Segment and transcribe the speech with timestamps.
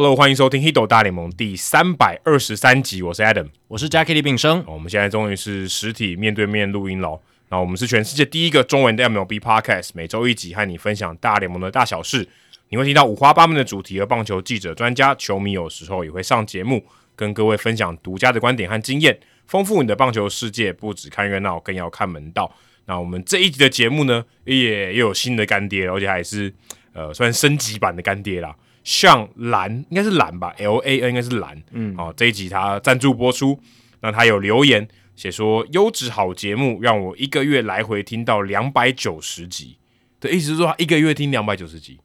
[0.00, 4.62] Hello，欢迎收听《Hido 大联盟》第三百二十三集，我是 Adam，我是 Jackie 李炳生。
[4.64, 7.20] 我们现在终于是实体面对面录音了。
[7.48, 12.28] 那我们是全世界第一个中文的 MLB Podcast，每周一集和你分享大联盟的大小事。
[12.68, 16.84] 你会听到五花八门的主题和棒球记者、专家、球迷，有时候也会上节目，
[17.16, 20.72] 跟各位分享独家的观点和经验，丰富你的棒球世界。
[20.72, 22.54] 不只看热闹，更要看门道。
[22.86, 26.54] 那我们这一集的节目呢，也又有新的干爹，而且还是
[26.92, 28.54] 呃，算升级版的干爹啦。
[28.84, 33.60] 像蓝应该是蓝吧，L A N 应该是蓝，嗯，哦，这一集他赞助播出，
[34.00, 39.76] 那他有留言写说优质好节目，让我一个月来回听到两百九十集，
[40.20, 41.98] 的意思是说他一个月听两百九十集，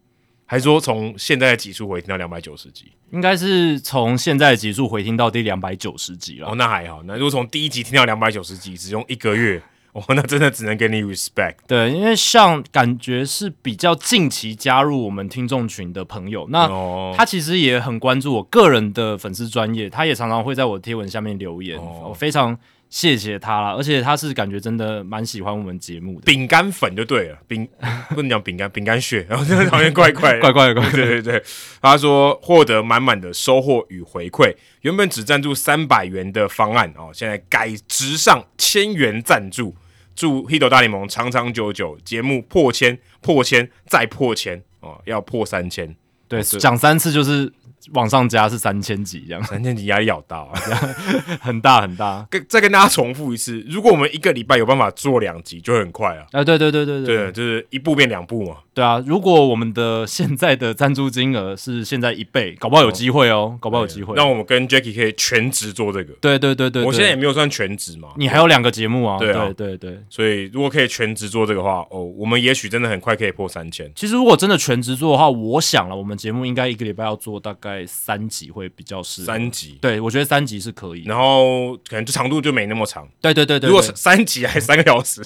[0.45, 2.92] 还是说从现在的集数回听到两百九十集？
[3.11, 6.50] 应该是从现在的集数回听到第两百九十集了。
[6.50, 9.61] 哦，那还好，那如果从第一集听到两百九十集，只用一个月。
[9.94, 11.55] 哦，那真的只能给你 respect。
[11.67, 16.67] 对，因为像感觉是比较近期加入我们听众群的朋友，那
[17.16, 22.58] 他其实也很关注我个人的粉丝专业，他也常常会在我贴文下面留言，我非常
[22.89, 23.73] 谢谢他啦。
[23.73, 27.67] 而且他是感觉真的蛮喜欢我们节目的，饼干粉就对了，饼
[28.09, 31.44] 不能讲饼干， 饼干血，然后这个好像怪怪怪怪的，怪对对对。
[31.80, 39.75] 他说获得满满的收获与回馈，原本只赞助三百元的方案哦，现在改直上千元赞助。
[40.16, 45.95] 祝《h i t 大联盟》长长久久，节目破千、破千再破千哦，要破三千。
[46.28, 47.52] 对，讲三次就是
[47.94, 50.47] 往上加是三千几这样，三千几压力好大，
[51.42, 52.25] 很大很大。
[52.30, 56.26] 跟再跟大家重复一次，如果我们一个礼拜有办法做两集，就很快啊。
[56.32, 58.58] 啊，对对对对对，就是一步变两步嘛。
[58.73, 64.16] 对啊，如果我们的现在的赞助金额是现在一倍，搞不好有机会哦，搞不好有机会。
[64.16, 66.11] 那我们跟 Jackie 可以全职做这个。
[66.20, 68.10] 对对对对，我现在也没有算全职嘛。
[68.17, 69.20] 你还有两个节目啊？
[69.20, 70.00] 对对对对。
[70.10, 73.92] 所以如果可以全职做这个话，哦，我们也许真的很快可以破三千。
[73.95, 79.28] 其实如果真的全职做的话，我想了，我们节目应该一个礼拜要做大概三集会比较适合。
[79.28, 79.78] 三集？
[79.80, 81.04] 对，我觉得三集是可以。
[81.04, 83.08] 然后可能就长度就没那么长。
[83.22, 83.70] 对对对对。
[83.70, 85.23] 如果三集还三个小时，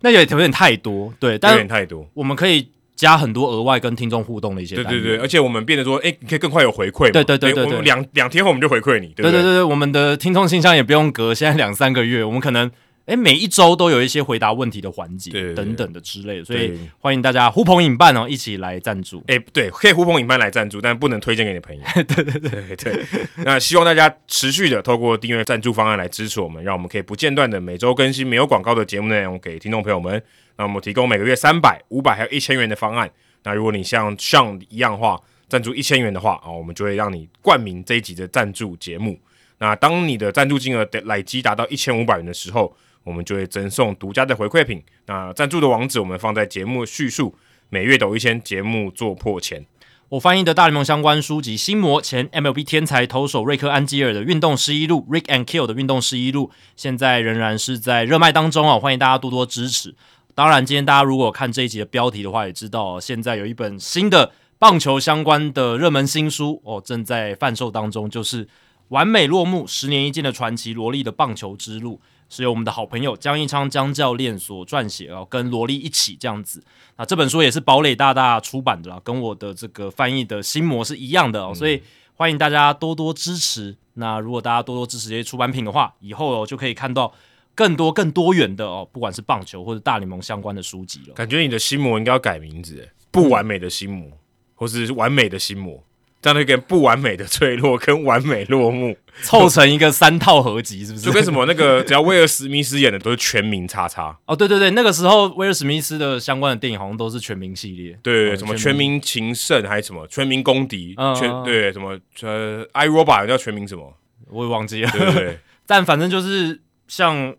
[0.00, 1.12] 那有点有点太多。
[1.20, 2.08] 对，有点太多。
[2.14, 2.70] 我们可以。
[2.98, 12.68] 加很多额外跟听众互动的一些，对对对，而且我们变得说，哎，你可以更快有回馈，对对对对对，两两天后我们就回馈你，对对对对，我们的听众信箱也不用隔现在两三个月，我们可能
[13.06, 23.06] 哎每一周都有一些回答问题的环节，等等的之类的，所以欢迎大家呼朋引伴哦，一起来赞助，哎，对，可以呼朋引伴来赞助，但不能推荐给你朋友， 对对对对，
[23.44, 30.20] 那希望大家持续的透过订阅赞助方案来支持我们，让我们可以不间断的每周更新没有广告的节目内容给听众朋友们，
[30.58, 33.10] 那我们提供每个月三百、五百还有一千元的方案。
[33.44, 39.18] 那如果你像像一样话赞助一千元的话啊，我们就会让你冠名这一集的赞助节目。
[39.58, 44.82] 那当你的赞助金额的累积达到一千五百元的时候，我们就会赠送独家的回馈品。
[45.06, 47.34] 那赞助的网址我们放在节目叙述。
[47.70, 49.64] 每月抖一千，节目做破千。
[50.08, 59.94] 我翻译的大联盟相关书籍《心魔》前 MLB 天才投手瑞克安吉尔的运动十一路 Rick and Kill 的运动十一路，现在仍然是在热卖当中哦，欢迎大家多多支持。
[60.38, 68.46] 当然，今天大家如果看这一集的标题的话，也知道现在有一本新的棒球相关的热门新书哦，正在贩售当中，就是
[68.90, 71.96] 《完美落幕：十年一见的传奇萝莉的棒球之路》，
[72.28, 76.62] 是由我们的好朋友江一昌江教练所撰写哦，跟萝莉一起这样子。
[76.98, 81.82] 那这本书也是堡垒大大出版的啦，跟我的这个翻译的心魔是一样的哦，所以
[82.14, 83.76] 欢迎大家多多支持。
[83.94, 87.12] 那如果大家多多支持这些出版品的话，以后哦就可以看到。
[87.58, 91.14] 更多更多元的哦，不管是棒球或者大联盟相关的书籍了。
[91.14, 94.12] 感觉你的心魔应该要改名字，不完美的心魔，
[94.54, 95.82] 或是完美的心魔，
[96.22, 101.06] 这样的一个不完美的坠落跟完美落幕，凑成一个三套合集，是不是？
[101.06, 113.92] 就跟什么那个 只要威尔史密斯演的都是全民叉叉哦，对对对，那个时候威尔史密斯的相关的电影好像都是全民系列，对对，什么全民情圣还是什么全民公敌，全对什么呃，I Robot 叫全民什么，
[114.30, 117.34] 我也忘记了，对对， 但反正就是像。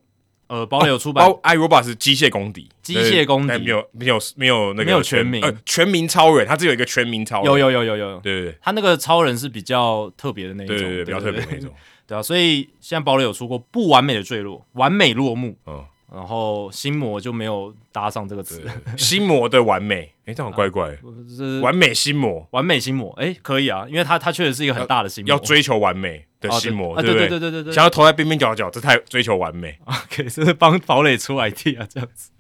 [0.50, 11.72] 呃，堡垒有出版，包 i robot 是机械公敌，机械公敌没有没有没有那个没有全名，呃，全民超人，他只有一个全民超人，有有有有有，对对对，他那个超人是比较特别的那种，对对比较特别那种，
[12.08, 18.64] 对啊，所以现在堡垒有出过不完美的坠落，完美落幕，嗯，然后心魔就没有搭上这个词，
[18.98, 20.98] 心魔的完美，哎，这样怪怪，
[21.62, 26.26] 完美心魔，完美心魔，哎，可以啊，因为他他确实是一个很大的心魔，要追求完美。
[26.40, 29.78] 的心魔，对对对对对对，想要投在边边角角，这太追求完美。
[29.86, 32.32] OK， 这是帮堡垒出 ID 啊，这样子。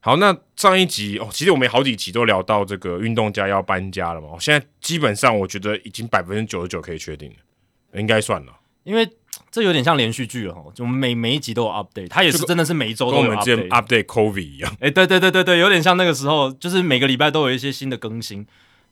[0.00, 4.28] 好，那上一集哦，其实我们好几集都聊到这个运动家要搬家了嘛。
[4.38, 8.52] 现在基本上我觉得已经百分之九十九可以确定了，应该算了。
[8.82, 9.08] 因为
[9.50, 14.76] 这有点像连续剧了哈，就每每一集都有 update，它也是真的是每一周都有 update update COVID 一样。
[14.80, 18.46] 哎，对对对对对，有点像那个时候，就是每个礼拜都有一些新的更新。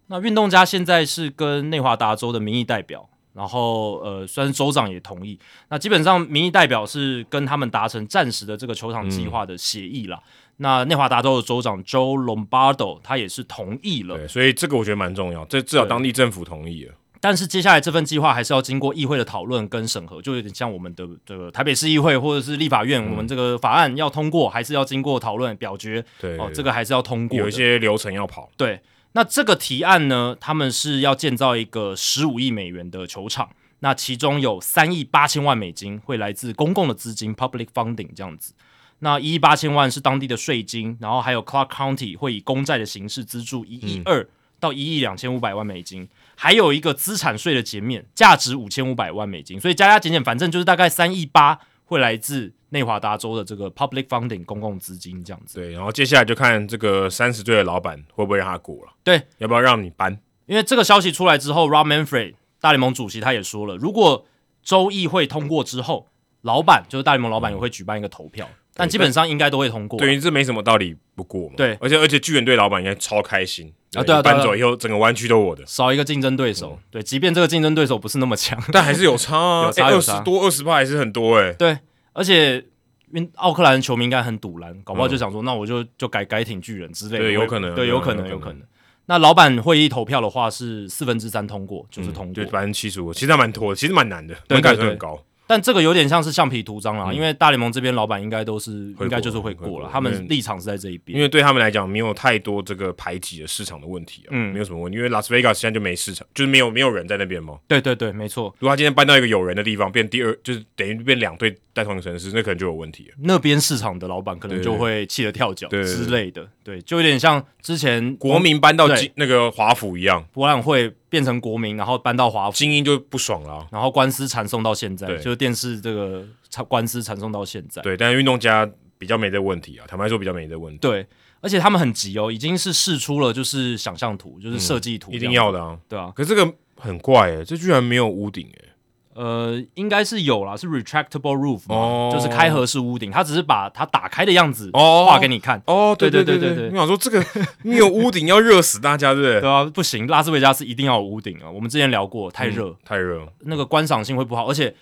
[0.07, 5.39] 那运动家现在是跟内华达州的民意代表，然后呃，虽然州长也同意，
[5.69, 10.23] 那基本上民意代表是跟他们达成暂时的这个球场计划的协议了。
[10.59, 16.95] 那内华达州的州长 Joe Lombardo 他也是同意了，对，所以这个我觉得蛮重要，这至少当地政府同意了。
[17.21, 26.05] 但是接下来这份计划还是要经过议会的讨论跟审核，就有点像我们的这个台北市议会或者是立法院，我们这个法案要通过，还是要经过讨论表决。
[26.21, 28.51] 对，哦，这个还是要通过，有一些流程要跑。
[28.57, 28.81] 对，
[29.13, 33.51] 那这个提案呢，他们是要建造一个十五亿美元的球场，
[33.81, 38.55] 那其中有三亿八千万美金会来自公共的资金 （public funding） 这样子。
[39.01, 44.27] 那一亿八千万是当地的税金，然后还有 Clark County 会以公债的形式资助一亿二
[44.61, 55.61] 到一亿两千五百万美金，还有一个资产税的减免，价值五千五百万美金，所以加加减减，反正就是大概三亿八会来自内华达州的这个 public funding 公共资金这样子。
[55.61, 58.93] 对，然后接下来就看这个三十岁的老板会不会让他过了。
[59.05, 60.19] 对，要不要让你搬？
[60.47, 64.27] 因为这个消息出来之后，Rob Manfred 大联盟主席他也说了，如果
[64.63, 66.09] 州议会通过之后，
[66.41, 68.49] 老板就是大联盟老板也会举办一个投票。
[68.75, 71.55] 但基本上应该都会通过，对，这没什么道理不过嘛。
[71.59, 74.03] 对，而且而且巨人队老板应该超开心啊！
[74.03, 76.79] 对啊，搬走以后整个湾区都我的，少一个竞争对手。
[76.91, 81.53] 对，即便这个竞争对手不是那么强，但还是有差啊， 有差二十多二十八还是很多哎。
[81.53, 81.77] 对，
[82.13, 82.65] 而且
[83.13, 87.25] 因奥克兰球迷应该很堵拦，搞不好就想说，那我就就改改挺巨人之类的。
[87.25, 88.63] 对，有可能，对，有可能，有可能。
[89.07, 95.23] 那老板会议投票的话是四分之三通过，就是通过，对，百分之七十五，其实还蛮多，其实蛮难的，门槛很高。
[95.45, 107.59] 但这个有点像是橡皮图章啦，因为大联盟这边老板应该都是应该就是会过了，他们立场是在这一边，因为对他们来讲没有太多这个排挤的市场的问题啊，嗯，没有什么问题，因为拉斯维加斯现在就没市场，就是没有没有人在那边嘛。
[107.69, 108.55] 对对对，没错。
[108.61, 113.15] 如果他今天搬到一个有人的地方，变第二，就是等于变两队在同一个城市，那可能就有问题了。
[113.21, 120.93] 那边市场的老板可能就会气得跳脚之类的，对，就有点像之前国民搬到那个华府一样，博览会。
[121.13, 126.27] 变成国民，然后搬到华府，精英就不爽了，然后官司缠送到现在，就是电视这个
[126.67, 127.83] 官司缠送到现在。
[127.83, 128.67] 对，但是运动家
[128.97, 130.79] 比较没这问题啊，坦白说比较没这问题。
[130.79, 131.07] 对，
[131.43, 136.11] 而且他们很急哦，已经是试出了就是想象图，就是设计图，一定要的啊，对啊。
[136.17, 138.69] 可是这个很怪诶，这居然没有屋顶诶。
[139.15, 143.11] 呃，应该是有啦，是 retractable roof 嘛，就是开合式屋顶。
[143.11, 145.63] 它只是把它打开的样子画给你看。
[145.67, 146.71] 哦，对对对对对。
[146.71, 147.25] 我想说，这个
[147.63, 149.41] 没有屋顶要热死大家，对不对？
[149.43, 151.51] 对啊，不行，拉斯维加斯一定要有屋顶啊。
[151.51, 154.75] 我们之前聊过，太热，太热，那个观赏性会不好，而且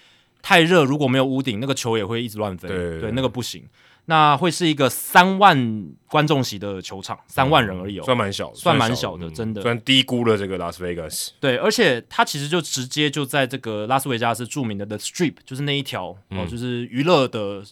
[0.42, 2.68] 太热，如果没有屋顶，那个球也会一直乱飞。
[2.68, 3.62] 对对，那个不行。
[4.10, 9.62] 那会是一个三万观众席的球场，三万人而已哦，算蛮小，算蛮小的，真的。
[9.62, 11.30] 算低估了这个拉斯维加斯。
[11.38, 17.62] 对，而且它其实就直接就在这个拉斯维加斯著名的 The Strip，就是那一条哦，就是娱乐的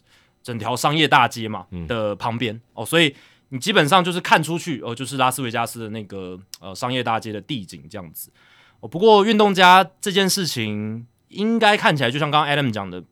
[0.41, 3.17] 整条商业大街嘛的旁边哦，所以
[3.49, 8.31] 你基本上就是看出去哦，就是拉斯维加斯的那个呃商业大街的地景这样子。
[8.79, 13.03] 哦，不过运动家这件事情应该看起来就像刚刚 Adam 讲的，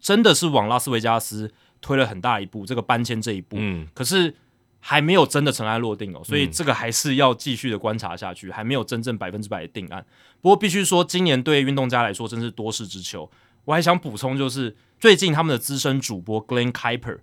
[0.00, 1.52] 真的是往拉斯维加斯。
[1.82, 4.34] 推了很大一步，这个搬迁这一步，嗯，可是
[4.78, 10.02] 还没有真的尘埃落定哦，所以这个还是要继续的观察下去，还没有真正百分之百的定案。
[10.40, 13.30] 不过必须说，今年对运动家来说真是多事之秋。
[13.64, 17.18] 我还想补充，就是最近他们的资深主播 Glenn Kuiper，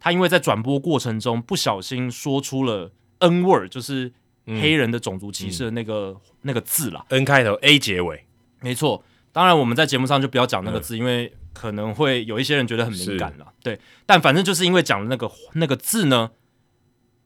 [0.00, 4.12] 他因为在转播过程中不小心说出了 N word，就是
[4.46, 8.24] 黑人的种族歧视的那个那个字啦，N 开头 A 结尾，
[8.60, 9.04] 没错。
[9.32, 11.32] 当然我们在节目上就不要讲那个字，因为。
[11.58, 16.32] 可能会有一些人觉得很敏感了，对，但反正就是因为讲的那个那个字呢，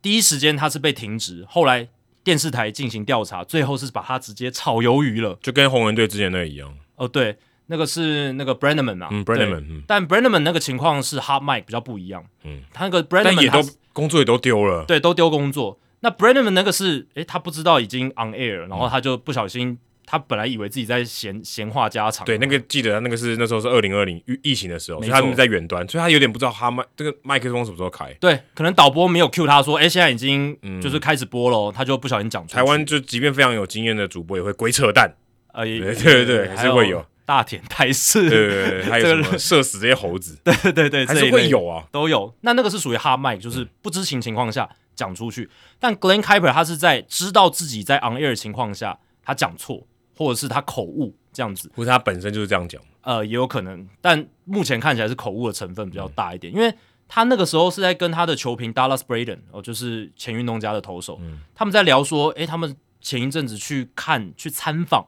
[0.01, 1.89] 第一时间他是被停职，后来
[2.23, 6.73] 电视台进行调查，最后是把他直接炒鱿鱼了，就跟红人队之前那个一样。
[6.95, 13.59] 哦，对，那个是那个 Brandman 嘛，嗯，Brandman，但 Brandman 那个情况是 Hot Mike 比较不一样，嗯，他那个 Brandman 也都
[13.93, 15.81] 工作也都丢了，对，都丢工作。
[16.03, 19.79] 那 Brandman 那个是，诶，他不知道已经 on air，然后他就不小心。
[20.11, 28.13] 他本来以为自己在闲闲话家常，对，那个记得那个是那时候是二零二零疫疫情的时候，所以他们在远端，所以他有点不知道他麦这个麦克风什么时候开。
[28.15, 32.57] 对，可能导播没有 Q 他说，哎，现在已经就是开始播了，他就不小心讲出。
[32.57, 35.15] 台湾就即便非常有经验的主播也会鬼扯淡，
[35.53, 42.35] 呃，对对对，还是会有大田台式，对对 对，还有什么射死这些猴子， 对对对，还是会有啊，都有。
[42.41, 45.49] 那那个是属于哈麦，就是不知情情况下讲出去，
[45.79, 49.87] 但 Glenn Kuiper 他是在知道自己在 on air 情况下他讲错。
[50.21, 56.71] 或者是他口误这样子，或者他本身就是这样讲，呃，也有可能，但目前看起来是口误的成分比较大一点，因为
[57.09, 61.39] 他那个时候是在跟他的球评 Dallas Braden 哦，就是前运动家的投手，嗯。
[61.55, 65.07] 他们在聊说，诶，他们前一阵子去看去参访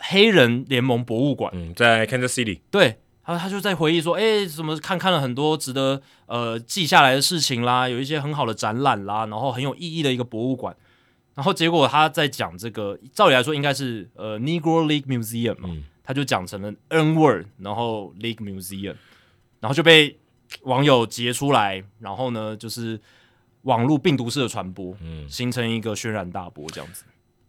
[0.00, 10.76] 黑人联盟博物馆，嗯，在 Kansas City，对，他他就在回忆说，诶，什么看看了很多值得呃记下来的事情啦，有一些很好的展览啦，然后很有意义的一个博物馆。
[11.36, 15.68] 然后结果他在讲这个，照理来说应该是呃 Negro League Museum 嘛，
[16.02, 18.96] 他就讲成了 N word，然后 League Museum，
[19.60, 20.18] 然后就被
[20.62, 22.98] 网友截出来，然后呢就是
[23.62, 27.04] 网络病毒式的传播，嗯，形成一个轩然大波这样子。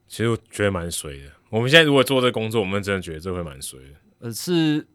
[0.08, 1.32] 其实我觉得蛮水的。
[1.50, 3.96] 我们现在如果做这工作，我们真的觉得这会蛮水的。
[4.20, 4.86] 呃，是。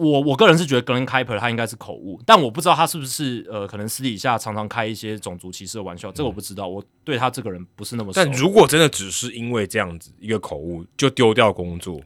[0.00, 6.66] 我我个人是觉得 Glenn Kuiper 他应该是口误，但我不知道他是不是呃，可能私底下常常开一些种族歧视的玩笑，这个我不知道。
[6.66, 8.10] 我对他这个人不是那么。
[8.14, 12.00] 但如果真的只是因为这样子一个口误就丢掉工作，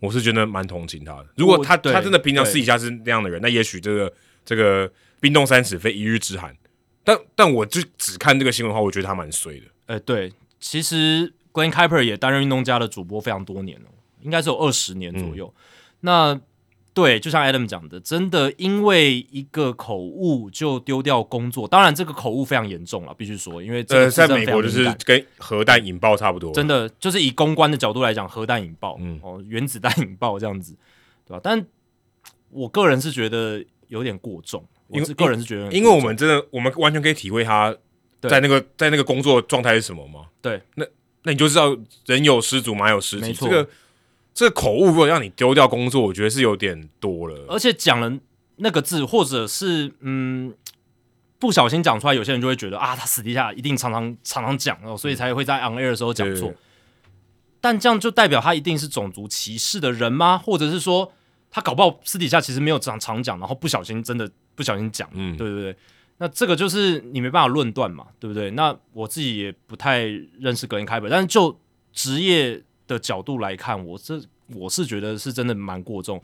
[0.00, 1.26] 我是觉得蛮同情他的。
[1.36, 4.12] 如果他他真的平常私底下是那样的人，那也许这个
[4.44, 6.54] 这个冰冻三尺非一日之寒。
[7.02, 9.66] 但但我就只看这个新闻的话，我觉得他蛮衰的。
[9.86, 10.30] 呃，对，
[10.60, 13.88] 其实 Glenn Kuiper 也担任运动家的主播非常多年了，
[14.20, 15.52] 应该是有二十年左右。
[16.00, 16.38] 那
[16.92, 21.66] 对，就像 Adam 讲的，真的因为一个口误就丢掉工作。
[21.66, 26.52] 当然，这个口误非常严重了，必须说，因为呃，在美国就是跟核弹引爆差不多。
[26.52, 30.74] 真的，就是以公关的角度来讲，核弹引爆，嗯，哦，原子弹引爆这样子，
[31.24, 31.40] 对吧？
[31.42, 31.64] 但
[32.50, 37.72] 我个人是觉得有点过重，我是个人是觉得，因为我们真的，我们完全可以体会他
[38.20, 40.26] 在那个在那个工作状态是什么吗？
[40.42, 40.84] 对，那
[41.22, 43.48] 那你就知道人有失足，马有失蹄，没错。
[44.40, 47.44] 这个口误如果让你丢掉工作，我觉得是有点多了。
[47.46, 48.10] 而且讲了
[48.56, 50.54] 那个字，或者是嗯
[51.38, 56.54] 不小心讲出来，有些人就会觉得啊，他私底下一定常常常常讲哦，所以才会在 on air 的时候讲错。
[57.60, 60.38] 但这样就代表他一定是种族歧视的人吗？
[60.38, 61.12] 或者是说
[61.50, 65.76] 他搞不好私底下其实没有常常讲，然后不小心真的不小心讲，嗯，对不对？
[66.16, 68.50] 那这个就是你没办法论断嘛，对不对？
[68.52, 70.04] 那我自己也不太
[70.38, 71.60] 认识格林开本，但是就
[71.92, 72.62] 职业。
[72.94, 74.20] 的角度来看，我这
[74.54, 76.22] 我是觉得是真的蛮过重。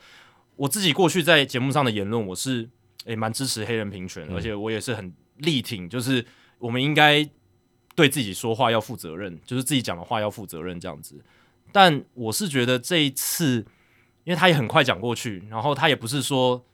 [0.57, 2.69] 我自己过去在节目上的言论，我是
[3.05, 6.25] 诶蛮支持黑人平权，而且我也是很力挺，就是
[6.59, 7.27] 我们应该
[7.95, 11.23] 对自己说话要负责任，就是自己讲的话要负责任这样子。
[11.71, 13.65] 但我是觉得这一次，
[14.25, 16.65] 因为他也很快讲过去，然后他也不是说。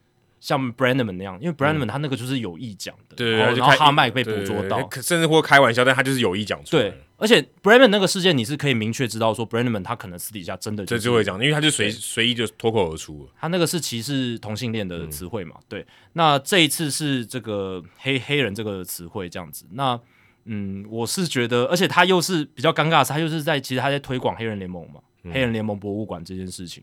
[0.42, 6.82] 像 Brandman 那样，因为 Brandman 他那个就是有意讲的，对，然后哈麦被捕捉到，甚至或开玩笑，但他就是有意讲出来。
[6.82, 13.28] 对，而且 Brandman 那个事件，你是可以明确知道说 Brandman 他可能私底下真的这就会讲，因为他就随随意就脱口而出。
[13.40, 15.54] 他那个是歧视同性恋的词汇嘛？
[15.68, 15.87] 对。
[16.14, 19.64] 那这一次是这个黑黑人这个词汇这样子。
[19.70, 19.96] 那
[20.46, 25.00] 嗯，我是觉得，而且他又是比较尴尬，他就是在其实他在推广黑人联盟嘛，
[25.32, 26.82] 黑人联盟博物馆这件事情。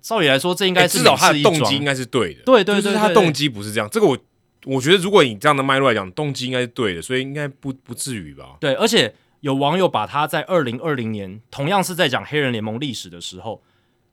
[0.00, 2.42] 照理来说，这应该是至少他的动机应该是对的。
[2.44, 3.88] 对对对，就是他动机不是这样。
[3.90, 4.18] 这个我
[4.64, 8.56] 我觉得，如果你这样的脉络来讲，动机应该是对的，所以应该不不至于吧？
[8.58, 13.62] 对，而且有网友把他在二零二零年，同样是在讲黑人联盟历史的时候，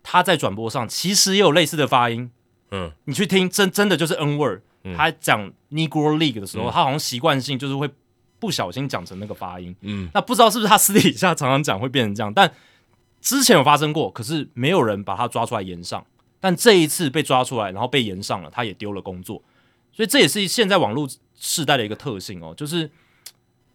[0.03, 2.29] 他在转播上其实也有类似的发音。
[2.71, 4.61] 嗯，你去听，真真的就是 N word。
[4.95, 7.89] 他讲 Negro League 的时候，他好像习惯性就是会
[8.39, 9.75] 不小心讲成那个发音。
[9.81, 12.51] 嗯，那不知道是不是他私底下常常讲会变成这样，但。
[13.21, 16.05] 之前有发生过，可是没有人把他抓出来延上。
[16.41, 19.43] 但这一次被抓出来，然后被延上了，他也丢了工作。
[19.91, 21.05] 所以这也是现在网络
[21.37, 22.89] 时代的一个特性哦，就是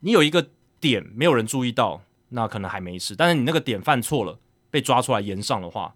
[0.01, 0.49] 你有一个
[0.81, 4.39] 点没有人注意到，那可能还没事；但是你那个点犯错了，
[4.71, 5.95] 被抓出来延上的话，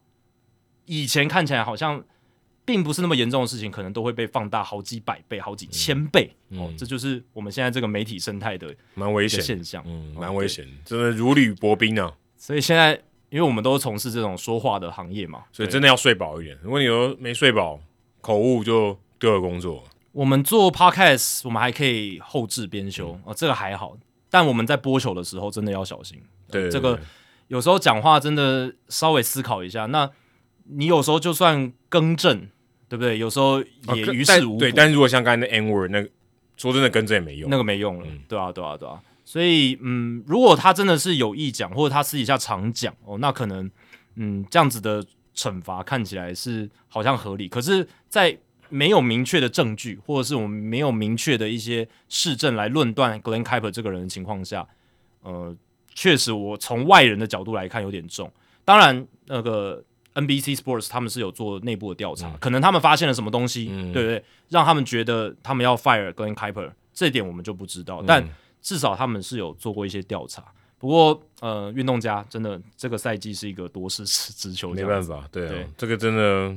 [0.84, 2.04] 以前看起来好像
[2.66, 6.70] 并不是那么严重的事情，可能都会被放大好几百倍、好几千倍哦。
[6.76, 12.14] 这就是我们现在这个媒体生态的蛮危险现象，嗯，蛮危险，真的如履薄冰啊。
[12.36, 13.00] 所以现在。
[13.30, 16.56] 因为我们都是从事这种说话的行业嘛，所以真的要睡饱一点。
[16.62, 17.78] 如果你有没睡饱，
[18.20, 19.84] 口误就丢了工作。
[20.12, 23.96] 我们做 podcast，我们还可以后置编修啊，这个还好。
[24.30, 26.20] 但我们在播球的时候，真的要小心。
[26.50, 26.98] 对，这个
[27.48, 29.86] 有时候讲话真的稍微思考一下。
[29.86, 30.10] 那
[30.64, 32.48] 你有时候就算更正，
[32.88, 33.18] 对不对？
[33.18, 33.62] 有时候
[33.94, 34.58] 也于事无补。
[34.58, 36.02] 对，但如果像刚才那 N word，那
[36.56, 38.06] 说真的更正也没用，那个没用了。
[38.26, 39.00] 对啊，对啊，对啊。
[39.28, 43.70] 所以，嗯，如果他真的是有意讲，或者他私底下常讲哦，那可能，
[44.14, 45.04] 嗯，这样子的
[45.34, 47.46] 惩罚看起来是好像合理。
[47.46, 48.38] 可是，在
[48.70, 54.66] 没有明确的证据，或者是我们没有明确的一些事证来论断 Glenn Kuiper 这个人的情况下，
[55.20, 55.54] 呃，
[55.94, 58.32] 确实，我从外人的角度来看有点重。
[58.64, 64.24] 当然，那个 NBC Sports 他们是有做内部的调查，可能他们发现了什么东西，对不对？
[64.48, 68.26] 让他们觉得他们要 fire Glenn Kuiper，这点我们就不知道，但。
[68.60, 70.44] 至少他们是有做过一些调查，
[70.78, 76.54] 不过呃，运动家真的这个赛季是一个多事之秋，没办法，对啊，这个真的，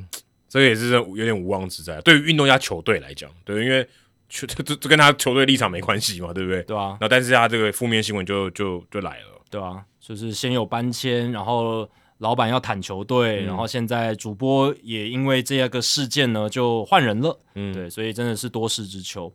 [0.49, 2.01] 这个也是有点无妄之灾。
[2.01, 3.87] 对于运动家球队来讲，对，因为
[4.27, 6.63] 这这这跟他球队立场没关系嘛，对不对？
[6.63, 19.33] 对啊，那但是他这个负面新闻就就就来了，对啊，就是先有搬迁，然后老板要谈球队，然后现在主播也因为这个事件呢就换人了，嗯，对，所以真的是多事之秋。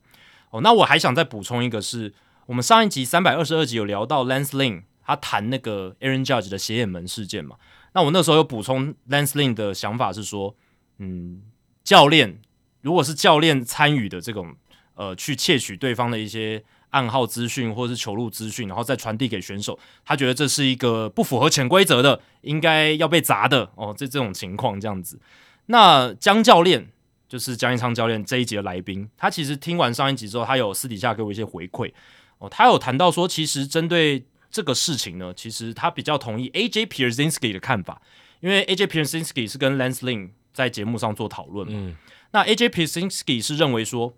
[0.51, 2.13] 哦，那我还想再补充一个是。
[2.47, 7.57] 我们上一集三百二十二集有聊到 Lance Lynn，他谈那个 Aaron Judge 的斜眼门事件嘛。
[7.93, 10.55] 那我那时候有补充 Lance Lynn 的想法是说，
[10.99, 11.43] 嗯，
[11.83, 12.41] 教练
[12.83, 14.55] 如果是教练参与的这种
[14.95, 23.93] 呃，去窃取对方的一些暗号资讯或者是球路资讯，然后再传递给选手，他觉得这是一个不符合潜规则的，应该要被砸的哦。
[23.97, 25.19] 这这种情况这样子，
[25.67, 26.93] 那江教练
[27.29, 31.93] 就是江一昌教练这一集的来宾，他其实听完上一集之后，他有私底下给我一些回馈
[32.39, 38.01] 哦，他有谈到说，其实针对这个事情呢，其实他比较同意 AJ Pierzynski 的看法，
[38.41, 41.97] 因为 AJ Pierzynski 是跟 Lance Lynn 在节目上做讨论嘛，
[42.33, 44.17] 那 AJ Pierzynski 是认为说。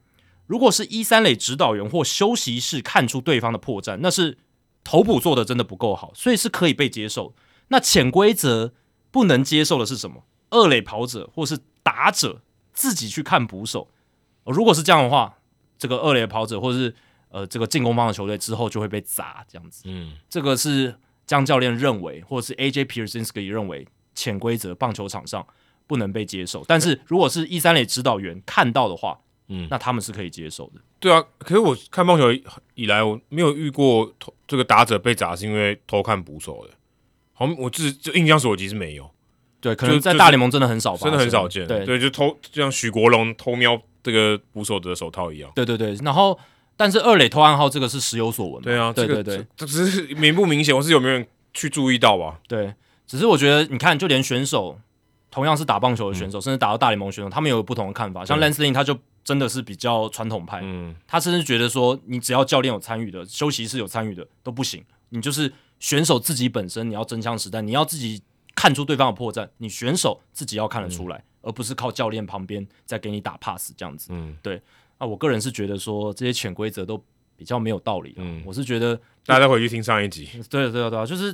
[0.48, 4.38] 如果是一三垒指导员或休息室看出对方的破绽，那是
[4.82, 7.34] 头捕做的真的不够好，所以是可以被接受。
[7.68, 8.72] 那潜规则
[9.10, 10.24] 不能接受的是什么？
[10.48, 12.40] 二垒跑者或是打者
[12.72, 13.90] 自己去看捕手。
[14.44, 15.36] 如果是这样的话，
[15.76, 16.94] 这个二垒跑者或是
[17.30, 19.84] 呃这个进攻方的球队之后就会被砸，这样子。
[19.86, 20.94] 嗯，这个是
[21.26, 25.46] 江教练认为，或者是 AJ Pierzynski 认为潜规则棒球场上
[25.86, 26.64] 不能被接受。
[26.66, 29.18] 但是如果是一三垒指导员看到的话，
[29.48, 30.80] 嗯，那他们是可以接受的。
[31.00, 32.32] 对啊，可是我看棒球
[32.74, 34.12] 以来，我没有遇过
[34.46, 36.74] 这个打者被砸是因为偷看捕手的。
[37.32, 39.08] 好，我自就印象所及是没有。
[39.60, 41.66] 对，可能在大联盟真的很少，真的很少见。
[41.66, 45.50] 对对，就偷，就像许国龙偷瞄这个捕手的手套一样。
[45.54, 46.38] 对对对，然后
[46.78, 48.62] 但是二垒偷暗号这个是时有所闻。
[48.62, 52.40] 对啊，对对对，这只是明不明显，我是有没有人去注意到吧？
[52.48, 52.72] 对，
[53.06, 54.78] 只是我觉得你看，就连选手
[55.30, 58.24] 同样是打棒球的选手，甚至打到大联盟选手，他们有不同的看法。
[58.24, 58.98] 像 Lance Lynn 他就。
[59.24, 68.22] 真的是比较传统派，嗯，他甚至觉得说，你只要教练有参与的，休息室有参与的都不行，你就是选手自己本身你要真枪实弹，你要自己
[68.54, 74.62] 看出对方的破绽，你选手自己要看得出来，而不是靠教练旁边再给你打 pass 这样子，嗯，对，
[74.98, 77.02] 啊，我个人是觉得说这些潜规则都
[77.36, 81.32] 比较没有道理，嗯，我是觉得大家再回去听上一集，对对对，就是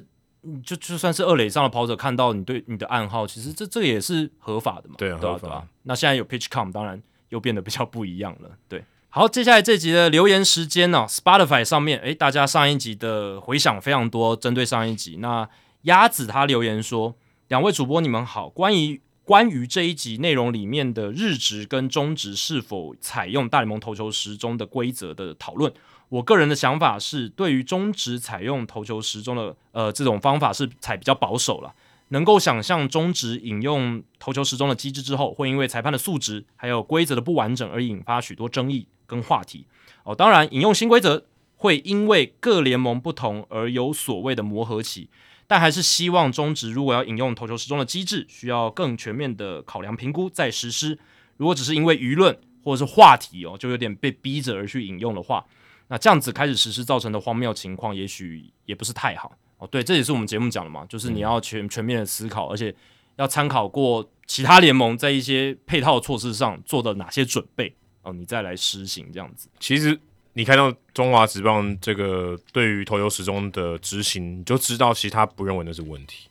[0.63, 7.03] 就就算是二垒上的跑者看到你对你的暗号，其实这这也是合法的嘛，对啊，合法，那现在有 pitch com，当然。
[7.31, 8.85] 又变得比较不一样了，对。
[9.09, 15.49] 好，接下来这集的留言时间呢，Spotify 上面，诶，大家上一集的回响非常多，针对上一集，那
[15.83, 17.17] 鸭子他留言说
[17.49, 25.73] ：“两位主播你们好，关于关于这一集内容里面的日值跟中值是否采用大联盟投球时钟的规则的讨论，
[26.11, 31.75] 我个人的想法是，对于中值采用投球时钟的呃这种方法是采比较保守了。”
[32.09, 39.67] 能够想象中值引用投球时钟的机制之后，会因为裁判的素质还有规则的不完整而引发许多争议跟话题。
[40.05, 41.25] 哦，当然引用新规则
[41.57, 45.09] 会因为各联盟不同而有所谓的磨合期，
[45.47, 50.99] 但还是希望中职如果要引用投球时钟的机制，需要更全面的考量评估再实施。
[51.37, 55.45] 如果只是因为舆论或者是话题哦，就有点被逼着而去引用的话，
[55.89, 59.67] 那这样子开始实施造成的荒谬情况，也许也不是太好哦。
[59.67, 62.75] 对，这也是我们节目讲的嘛，就是你要全全面的思考，而且
[63.17, 69.49] 要参考过其他联盟在一些配套措施上做的哪些准备哦，你再来实行这样子。
[69.61, 70.01] 其实
[70.35, 76.29] 你看到中华职棒这个对于投球时钟的执行，你就知道其实他不认为那是问题。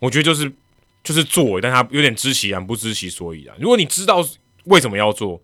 [0.00, 0.52] 我觉得就是
[1.04, 3.56] 就是做，但他有点知其然不知其所以然。
[3.60, 4.26] 如果你知道
[4.64, 5.40] 为什么要做，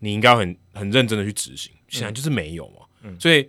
[0.00, 1.72] 你应该很很认真的去执行。
[1.88, 3.48] 显然就是没有嘛，所以。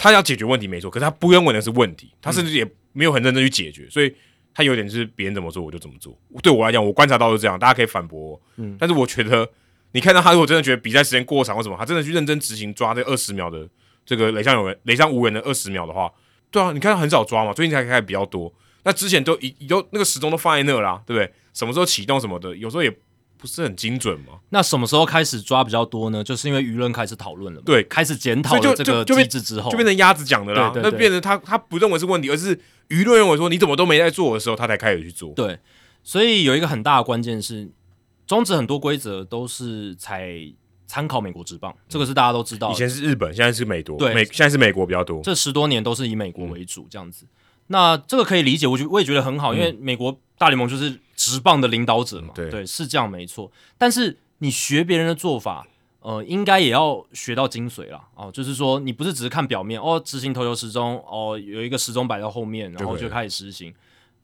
[0.00, 4.14] 他要解决问题没错，可是他不认为那是问题，他甚至也没有很认真去解决，所以
[4.54, 6.16] 他有点是别人怎么做我就怎么做。
[6.40, 8.40] 对我来讲，我观察到是这样，大家可以反驳。
[8.58, 9.50] 嗯，但是我觉得
[9.92, 13.68] 你看到他如果真的觉得比赛时间过长或什么，他真的去认真执行抓这二十秒的
[14.04, 16.10] 这个雷上有人雷上无人的二十秒的话，
[16.50, 18.52] 对啊，你看他很少抓嘛，最近才开始比较多。
[18.84, 21.32] 那之前都已都那个时钟都放在那啦，对不对？
[21.52, 22.94] 什么时候启动什么的，有时候也。
[23.40, 24.40] 不是很精准嘛？
[24.48, 26.24] 那什么时候开始抓比较多呢？
[26.24, 30.72] 就是因为舆论开始讨论了嘛，对，开始检讨了这个机制之后，就变成鸭子讲的啦。
[30.74, 32.56] 那变成他他不认为是问题，而是
[32.88, 35.32] 舆论认为说你怎么都没在做的时候，他才开始去做。
[35.34, 35.56] 对，
[36.02, 37.70] 所以有一个很大的关键是，
[38.28, 40.30] 中止很多规则都是采
[40.86, 42.70] 参考美国职棒，这个是大家都知道。
[42.70, 45.22] 以前是日本，现在是美国，对，美现在是美国比较多。
[45.22, 47.26] 这十多年都是以美国为主这样子。
[47.68, 53.50] 那这个可以理解，我觉我也觉得很好，因为美国大联盟就是直棒的领导者嘛，对，是这样没错。
[53.78, 55.66] 但是你学别人的做法，
[56.00, 58.30] 呃，应该也要学到精髓了哦。
[58.30, 63.74] 就是说，你不是只是看表面哦，执行投球时钟哦，有一个时钟摆到后面，然后就开始实行，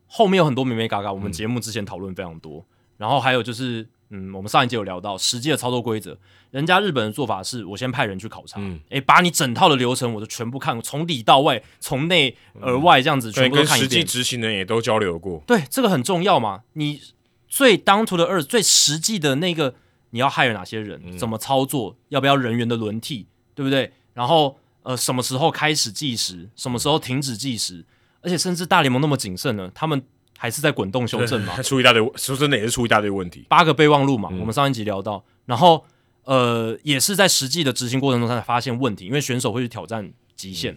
[0.07, 2.65] 后面有很多美美嘎嘎，我们节目之前讨论非常多。
[2.97, 3.89] 然后还有就是。
[4.11, 6.17] 嗯，我们上一节有聊到实际的操作规则，
[6.51, 13.91] 人家日本的做法是我先派人去考察，嗯诶，把你整套的流程我都全部看，从里到外，从内而外这样子全部都看一遍。
[13.91, 16.63] 实际执行的人也都交流过，对，这个很重要嘛。
[16.75, 17.01] 你
[17.49, 19.75] 最当初的二最实际的那个，
[20.11, 21.19] 你要害了哪些人？
[21.19, 21.97] 怎么操作？
[22.11, 23.27] 要不要人员的轮替？
[23.55, 23.91] 对不对？
[24.13, 26.49] 然后呃，什么时候开始计时？
[26.55, 27.85] 什么时候停止计时？
[28.21, 30.01] 而且甚至大联盟那么谨慎呢，他们
[30.45, 33.47] 还是在滚动修正嘛，出一大堆，说真的也是出一大堆问题。
[33.49, 35.87] 八个备忘录嘛，我们上一集聊到，然后
[36.25, 40.77] 呃，也是在实际的执行过程中才发现问题，因为选手会去挑战极限，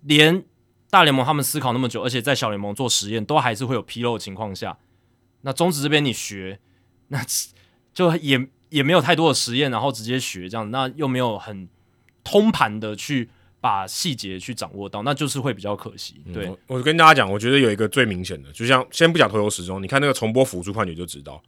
[0.00, 0.42] 连
[0.88, 4.78] 大联盟他们思考那么久，而且在小联盟做实验都还是会有纰漏的情况下，
[5.42, 6.58] 那中职这边你学，
[7.08, 7.22] 那
[7.92, 11.68] 就也也没有太多的实验，然后直接学这样，那又没有很
[12.24, 13.28] 通盘的去
[13.60, 16.22] 把细节去掌握到，那就是会比较可惜。
[16.32, 21.42] 对，我我跟大家讲，我觉得有一个最明显的，就像先不讲投球时钟，你看那个重播辅助判决就知道，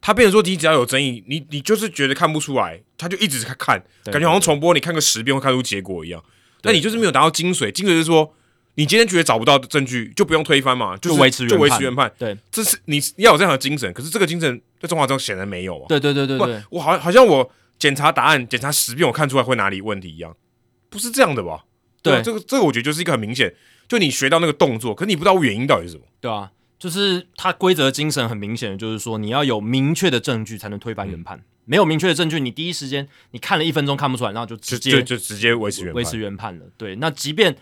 [0.00, 6.22] 他变成说你只要有争议，你你就是觉得看不出来，他就一直看，看感觉好像重播你看个十遍会看出结果一样，
[6.62, 8.32] 但你就是没有达到精髓，精髓是说。
[8.78, 12.12] 你今天觉得找不到证据，就不用推翻嘛，就是维持原就维持判原判。
[12.18, 15.86] 对，这是你你要有这样的精神，可是这个精神在中华中显然没有啊。
[15.88, 20.36] 对对对对对，我好好像我检查答案检查十遍，我看出来会哪里问题一样，
[20.96, 21.64] 不是这样的吧？
[22.02, 23.52] 对这个这个我觉得就是一个很明显，
[23.88, 26.04] 就你学到那个动作，可是你不知道原因到底是什么。
[26.20, 36.64] 对啊，就是它规则精神很明显的，就是说你要有明确的证据才能推翻原判，没有明确的证据，你第一时间你看了一分钟看不出来，然后就直接就直接维持原判维持原判了。
[36.78, 37.56] 对，那即便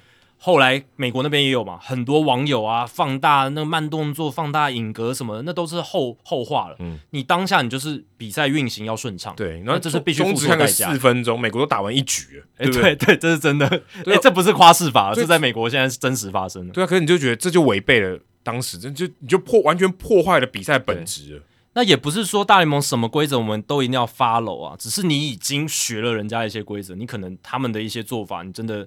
[0.44, 6.76] 后来美国那边也有嘛，很多网友啊放大那个慢动作、放大影格什么的，那都是后后话了。
[6.80, 9.34] 嗯，你当下你就是比赛运行要顺畅。
[9.34, 10.98] 对，然那后这是必须付中职看个出代价四。
[10.98, 13.16] 分钟，美国都打完一局了，哎、对 对？
[13.16, 13.66] 这是真的。
[14.04, 16.74] 对哎、这不是夸饰法，对这在美国现在是真实发生的。
[16.74, 21.42] 对啊，可是你就觉得这就违背了当时，这就你就破完全破坏了比赛本质了。
[21.72, 28.86] 那也不是说大联盟什么规则我们都一定要 follow 啊，只是你已经学了人家的一些规则，你可能他们的一些做法，你真的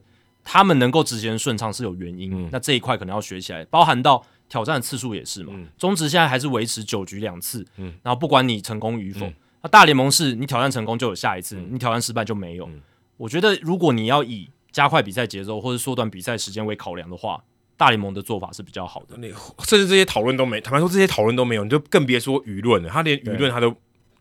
[0.50, 5.52] 他们能够直接顺畅是有原因，嗯那这一块可能要学起来，包含到挑战的次数也是嘛。
[5.54, 12.66] 嗯中职现在还是维持九局两次，嗯然后不管你成功与否，嗯那大联盟是你挑战成功就有下一次，你挑战失败就没有。
[12.68, 12.82] 嗯
[13.18, 17.44] 我觉得如果你要以加快比赛节奏或者缩短比赛时间为考量的话，
[17.76, 19.18] 大联盟的做法是比较好的。
[19.18, 19.34] 你
[19.66, 22.90] 甚至这些讨论都没，坦白说这些讨论都没有，你就更别说舆论了。
[22.90, 23.76] 他连舆论他都，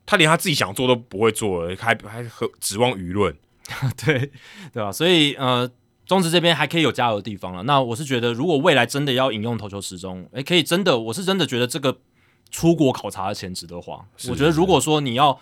[0.06, 3.36] 他连他自己想做都不会做了，还还和指望舆论。
[4.02, 4.30] 对
[4.72, 4.90] 对吧？
[4.90, 5.68] 所以呃，
[6.06, 7.64] 中职这边还可以有加油的地方了。
[7.64, 11.98] 那我是觉得，如果未来真的要引用投球时钟，诶，可以真的，我是真的觉得这个
[12.50, 14.06] 出国考察的钱值得花。
[14.30, 15.38] 我觉得如果说你要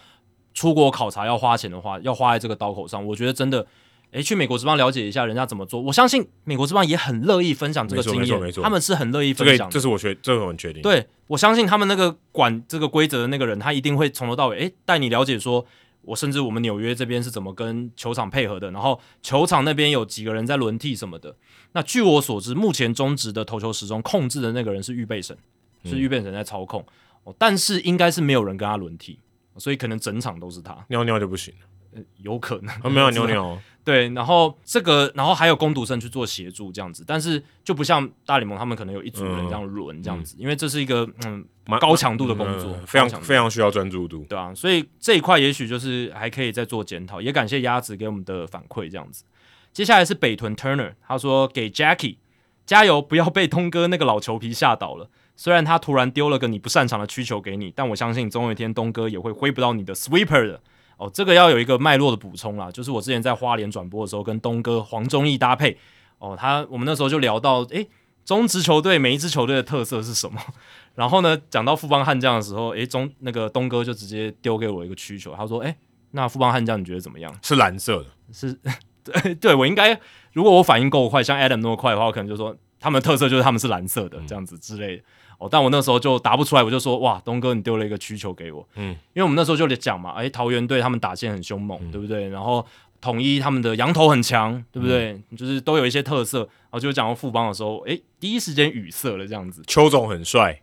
[0.55, 3.67] 出国考察要花钱的话，要花在这个刀口上，我觉得真的。
[4.11, 9.73] 诶，去美国之邦了解一下人家怎么做，我相信美国之邦也很乐意分享这个经验，他们是很乐意分享的。
[9.73, 10.81] 这是我确，这个我很确定。
[10.83, 15.67] 对我相信他们那个管这个规则的那个人，他一定会从头到尾，诶，带你了解说，
[16.07, 21.37] 我甚至我们纽约这边是怎么跟球场配合的，然后球场那边有几个人在轮替什么的。
[21.73, 25.37] 那据我所知，目前中职的投球时钟控制的那个人是预备神，
[25.85, 26.85] 是预备神在操控、
[27.25, 29.19] 哦，但是应该是没有人跟他轮替，
[29.57, 32.75] 所以可能整场都是他，尿尿就不行了，呃有可能。
[32.77, 44.25] 啊，没有 尿尿，对，然后这个，然后还有攻读生去做协助这样子，但是就不像大联盟他们可能有一组人这样轮这样子，因为这是一个嗯蛮高强度的工作，嗯非常强非常需要专注度。
[44.27, 49.25] 对啊，所以这一块也许就是还可以再做检讨，也感谢鸭子给我们的反馈这样子。
[49.73, 52.17] 接下来是北屯 Turner，他说给 Jackie
[52.65, 55.11] 加油，不要被通哥那个老球皮吓倒了。
[55.37, 60.61] 虽然他突然丢了个你不擅长的曲球给你，但我相信总有一天东哥也会挥不到你的 sweeper 的。
[60.97, 65.77] 哦，这个要有一个脉络的补充啦，就是我之前在花莲转播的时候，跟东哥黄忠义搭配，
[66.19, 67.89] 哦，他我们那时候就聊到，诶，
[68.25, 70.41] 中职球队每一支球队的特色是什么？
[70.95, 75.75] 然后呢，讲到富邦悍将的时候，诶，中那个东哥就直接丢给我一个需求，他说，诶，
[76.13, 77.35] 那富邦悍将你觉得怎么样？
[77.43, 78.57] 是蓝色的，是，
[79.03, 79.99] 对，对我应该，
[80.33, 85.03] 如果我反应够快，像 Adam 那么快的话，我可能就说他们的特色就是他们是蓝色的、这样子之类的。
[85.45, 92.29] 哦，但我那时候就答不出来，我就说哇，东哥你丢了一个曲球给我，嗯，因为我们那时候就讲嘛，哎，桃园队他们打线很凶猛，对不对？
[92.29, 92.67] 然后
[93.01, 95.21] 统一他们的羊头很强，对不对？
[95.37, 96.39] 就是都有一些特色。
[96.39, 100.61] 然后就讲到富邦的时候，哎，第一时间语塞了这样子，邱总很帅，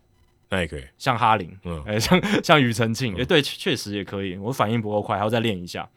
[0.49, 0.83] 那也可以。
[0.97, 5.87] 像哈林，嗯 诶，像像庾澄庆，诶，对，确实也可以，我反应不够快，还要再练一下。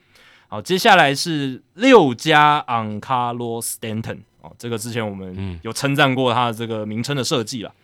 [0.47, 7.75] 好，接下来是六加 on Carlos Stanton 哦，这个之前我们嗯有称赞过他的这个名称的设计了。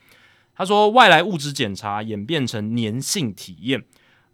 [0.60, 3.82] 他说，外来物质检查演变成粘性体验，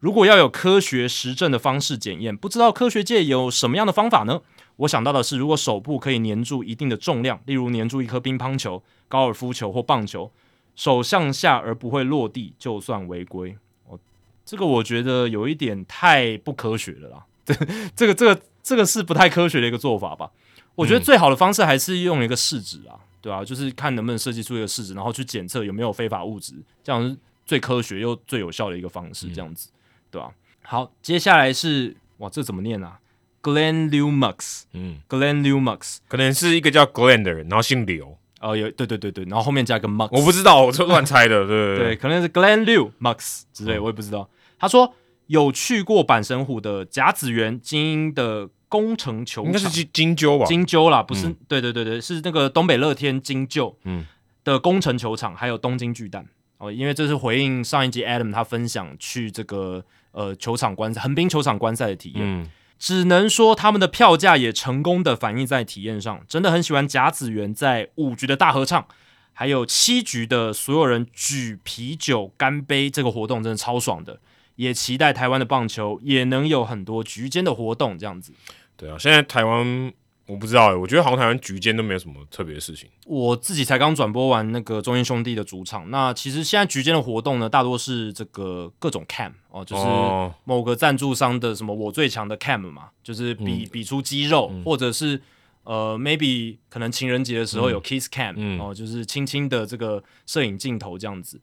[0.00, 4.40] 如果要有科学实证的方式检验，不知道科学界有什么样的方法呢？
[4.78, 10.32] 我想到的是，如果手部可以粘住一定的重量，例如粘住一颗乒乓球、高尔夫球或棒球，
[10.74, 13.56] 手向下而不会落地，就算违规。
[13.88, 13.96] 哦，
[14.44, 17.24] 这个我觉得有一点太不科学了啦。
[17.44, 17.54] 这、
[17.94, 20.32] 这个、这个、这个是不太科学的一个做法吧？
[20.74, 29.68] 我觉得最好的方式还是用一个试纸啊，对啊、就是看能不能设计出一个试纸，然后去检测有没有非法物质，这样是最科学又最有效的一个方式，这样子，
[30.12, 30.30] 对吧、
[30.62, 33.00] 好，接下来是哇，这怎么念啊
[33.42, 44.30] ？Glenn Lumux，Glenn 嗯，Lumux，可能是一个叫 Glenn 的人，然后姓刘，哦，有对对对对，然后后面加个 Max，我不知道，我就乱猜的，对对对，可能是 Glenn Liu Max 之类，我也不知道。
[44.56, 44.94] 他说
[45.26, 50.46] 有去过阪神虎的甲子园精英的工程球场，应该是金金鸠吧？
[50.46, 51.34] 金鸠啦，不是？
[51.48, 54.06] 对对对对，是那个东北乐天金鸠嗯
[54.44, 56.26] 的工程球场，还有东京巨蛋
[56.58, 62.22] 哦，因为这是回应上一集 Adam 他分享去这个呃球场观赛横滨球场观赛的体验。
[62.22, 68.86] 嗯，只能说他们的票价也成功的反映在体验上，真的很喜欢甲子园在五局的大合唱，
[69.32, 74.20] 还有七局的所有人举啤酒干杯这个活动，真的超爽的。
[74.56, 78.32] 也期待台湾的棒球也能有很多局间的活动，这样子。
[78.76, 79.92] 对啊，现在台湾
[80.26, 82.90] 我不知道欸，我觉得好像台湾局间都没有什么特别的事情。
[83.06, 95.20] 我自己才刚转播完那个中英兄弟的主场，那其实现在局间的活动呢，大多是这个各种 cam 哦，就是哦某个赞助商的什么我最强的 cam 嘛，就是比、比出肌肉，或者是
[95.62, 101.40] 呃 maybe 可能情人节的时候有 kiss cam、嗯哦，就是轻轻的这个摄影镜头这样子。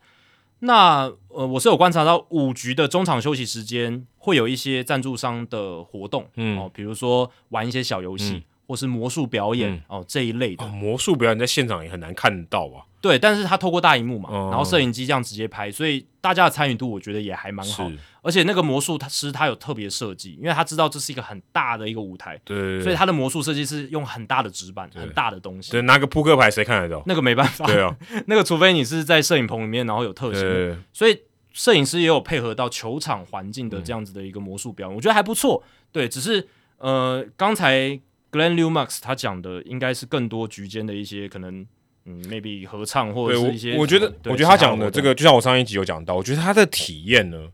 [0.65, 10.63] 那呃，我是有观察到五局的中场休息时间会有一些赞助商的活动，嗯哦，比如说玩一些小游戏，或是魔术表演、嗯哦这一类的。
[10.63, 12.86] 哦魔术表演在现场也很难看到吧？
[13.03, 17.91] 对，但是他透过大荧幕嘛，哦然后摄影机这样直接拍，所以大家的参与度我觉得也还蛮好。
[18.21, 25.73] 而且那个魔术他师他有特别设计，因为他知道这是一个很大的一个舞台，对所以他的魔术设计是用很大的纸板、很大的东西。
[25.73, 27.03] 对拿个扑克牌谁看得到？
[27.05, 27.93] 那个没办法，对啊，
[28.27, 35.61] 那个除非你是在摄影棚里面，然后有特写，所以摄影师也有配合到球场环境的这样子的一个魔术表演，我觉得还不错。
[35.91, 37.99] 对，只是呃，刚才
[38.31, 41.67] Glenn Liu Max 他讲的应该是更多局间的一些可能，
[42.05, 47.47] 嗯，maybe 合唱或者是一些，我觉得，我觉得他讲的这个，就像我上一集有讲到，我觉得他的体验呢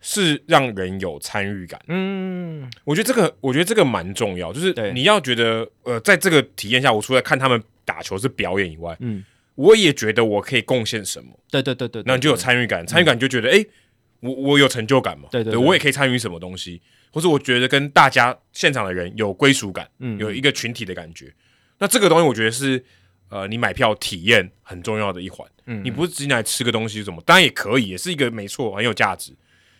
[0.00, 1.80] 是让人有参与感。
[1.88, 9.24] 嗯，我觉得这个，我觉得这个蛮重要，就是你要觉得，呃，在这个体验下，我除了看他们打球是表演以外，嗯，
[9.56, 13.64] 我也觉得我可以贡献什么，对对对对，那你就有参与感，参与感就觉得，哎、
[14.20, 16.80] 我我有成就感嘛，对对对我也可以参与什么东西，
[17.12, 20.16] 或者我觉得跟大家现场的人有归属感，嗯。
[20.18, 21.32] 有一个群体的感觉。
[21.78, 22.82] 那这个东西，我觉得是
[23.28, 25.48] 呃，你买票体验很重要的一环。
[25.68, 29.32] 嗯你不是只进来吃个东西什么，当然也可以，也是一个没错，很有价值。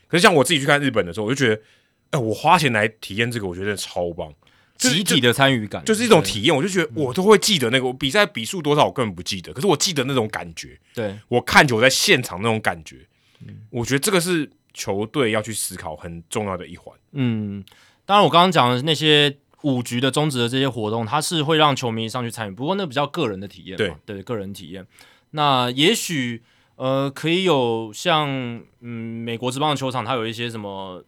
[0.08, 1.62] 可是像我自己去看日本的时候，我就觉得，
[2.10, 4.32] 哎、我花钱来体验这个，我觉得超棒，
[4.76, 6.54] 集体的参与感，就是一种体验。
[6.54, 13.06] 我就觉得我都会记得那个我比赛比数多少，我根本不记得，可是我记得那种感觉，对，我看球在现场那种感觉，
[13.46, 16.92] 嗯我觉得这个是球队要去思考很重要的一环。
[17.12, 17.64] 嗯，
[18.04, 24.86] 当然我刚刚讲的那些五局的终止的这些活动，它是会让球迷上去参与，不过那比较个人的体验嘛，对，个人体验。
[25.32, 26.40] 那也许
[26.76, 28.28] 呃，可以有像
[28.80, 31.02] 嗯美国职棒的球场，它有一些什么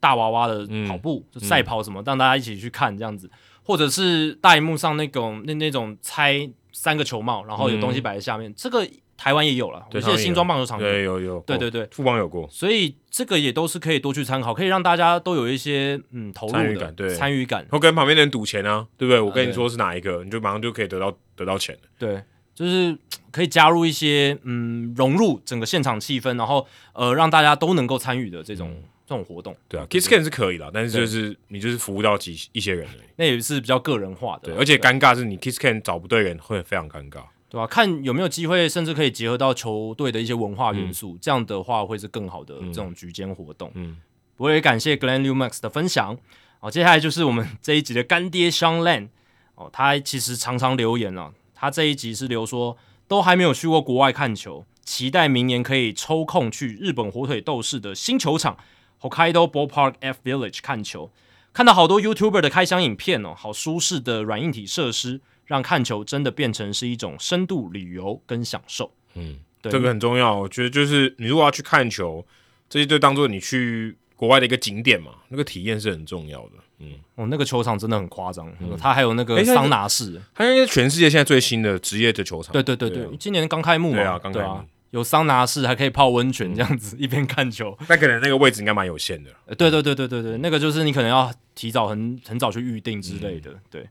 [0.00, 3.30] 大娃娃的跑步、就赛跑什么，让大家一起去看这样子，
[3.62, 10.86] 或者是大荧幕上那种那那种猜三个球帽，然后有东西摆在下面，这个台湾也有了，我对记得新庄棒球场有。
[10.88, 17.08] 对，有有，对对对，富邦有过，所以这个也都是可以多去参考，可以让大家都有一些嗯投入的参与感对。
[17.10, 19.20] 参与感，或跟旁边的人赌钱啊，对不对？
[19.20, 21.80] 我跟你说是哪一个，你就马上就可以得到得到钱了。
[21.98, 22.22] 对，
[22.54, 22.96] 就是
[23.32, 33.08] 可以加入一些嗯融入整个现场气氛，然后呃让大家都能够参与的这种、这种活动，对啊，Kiss Can 是可以啦，但是就是你就是服务到几一些人而已。
[33.16, 37.24] 那也是比较个人化的对，而且尴尬是你 Kiss Can 找不对人会非常尴尬。
[37.50, 43.70] 对吧、看有没有机会，甚至可以结合到球队的一些文化元素，这样的话会是更好的这种局间活动。
[43.74, 43.96] 嗯，
[44.36, 46.16] 我也感谢 Glenn Lumax 的分享。
[46.60, 49.08] 好，接下来就是我们 这一集的干爹 Sean Lan
[49.54, 58.58] 哦，他其实常常留言了，他这一集是留说都还没有去过国外看球，期待明年可以抽空去日本火腿斗士的新球场
[59.00, 61.10] Hokkaido Ballpark F Village 看球。
[61.54, 68.92] 看到好多 YouTuber 的开箱影片哦，好舒适的软硬体设施，让看球真的变成是一种深度旅游跟享受。
[69.14, 70.38] 嗯，对这个很重要。
[70.38, 72.24] 我觉得就是你如果要去看球，
[72.68, 76.52] 这些就当做你去国外的一个景点嘛，那个体验是很重要的。
[76.80, 82.52] 嗯，哦，那个球场真的很夸张，它还有那个桑拿室，它应该是全世界现在最新的职业的球场。
[82.52, 87.76] 对对对对，啊今年刚开幕嘛，对啊刚开幕啊，有桑拿室，还可以泡温泉，这样子、一边看球。
[87.88, 89.30] 那可能那个位置应该蛮有限的。
[89.46, 93.50] 呃，对对对对对对，那个就是你可能要提早很很早去预定之类的。
[93.68, 93.88] 对，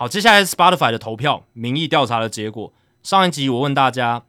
[0.00, 2.72] 好，接下来是 Spotify 的投票民意调查的结果。
[3.02, 4.22] 上一集我问大家，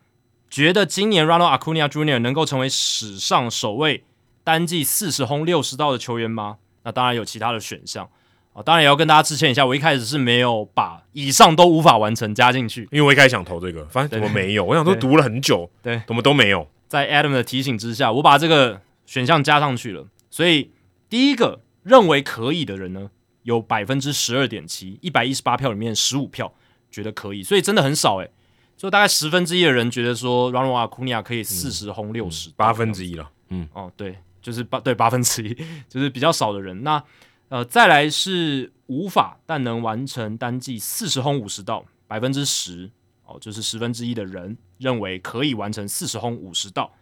[0.50, 2.18] 觉得今年 Ronald Acuna Jr.
[2.18, 4.04] 能够成为史上首位
[4.44, 6.58] 单季四十轰六十道的球员吗？
[6.82, 8.10] 那当然有其他的选项
[8.54, 12.90] 啊，当然也要跟大家致歉一下，我一开始是没有把以上都无法完成加进去。
[12.92, 14.66] 因为我一开始想投这个，发现怎么没有？
[14.66, 16.68] 我想说读了很久，对，怎么都没有。
[16.88, 20.08] 在 Adam 的提醒之下，我把这个选项加上去了。
[20.32, 20.72] 所以
[21.08, 23.12] 第一个认为可以的人呢，
[23.50, 26.54] 有百分之十二点七，一百一十八票里面十五票
[26.92, 28.30] 觉得可以，所以真的很少诶。
[28.78, 33.28] 就大概十分之一的人觉得说 Ronald Acuna 可以四十轰六十，八分之一了。
[33.50, 35.54] 嗯，哦，对，就是八对八分之一，
[35.90, 36.84] 就是比较少的人。
[36.84, 37.04] 那
[37.50, 42.92] 呃，再来是无法但能完成单季四十轰五十道，百分之十
[43.26, 46.94] 哦，就是十分之一的人认为可以完成四十轰五十道。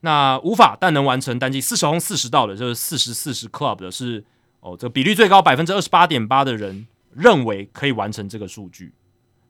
[0.00, 4.22] 那无法但能完成单季四十轰四十道的，就是四十四十 club 的是
[4.60, 8.92] 哦，这个比率最高百分之二十八点八的人认为可以完成这个数据。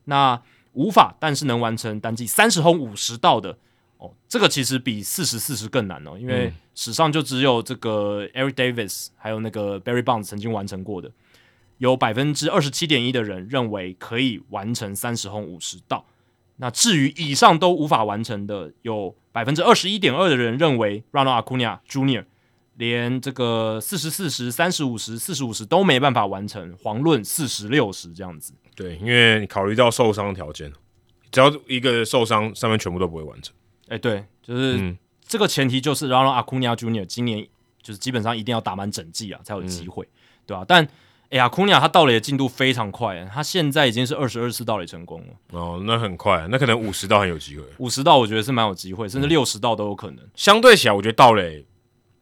[0.05, 0.41] 那
[0.73, 3.57] 无法但是能完成单季三十轰五十道的
[3.97, 11.11] 哦，这个其实比四十四十更难哦，因为史上就只有这个 Eric Davis 还有那个 Barry Bonds 曾经完成过的，
[11.79, 16.05] 有百分之二十七点一的人认为可以完成三十轰五十道。
[16.57, 22.25] 那至于以上都无法完成的，有百分之二十一点二的人认为 Ronald Acuna Jr.
[22.79, 28.55] 连这个四十四十、三十五十、四十五十都没办法完成，遑论四十六十这样子。
[28.75, 30.73] 对，因为你考虑到受伤条件，
[31.33, 33.53] 只要一个受伤，上面全部都不会完成。
[33.89, 37.05] 哎，对，就是这个前提就是 Ronald Acuna Jr.
[37.05, 37.45] 今年
[37.83, 40.09] 就是基本上一定要打满整季啊，才有机会，
[40.47, 40.65] 对吧？
[40.67, 40.85] 但
[41.31, 45.59] 哎呀，库尼亚他盗垒的进度非常快，他现在已经是二十二次盗垒成功了。
[45.59, 47.65] 哦，那很快，那可能五十道很有机会。
[47.79, 50.25] 五十道我觉得是蛮有机会，甚至六十道都有可能。
[50.37, 51.67] 相对起来，我觉得盗垒，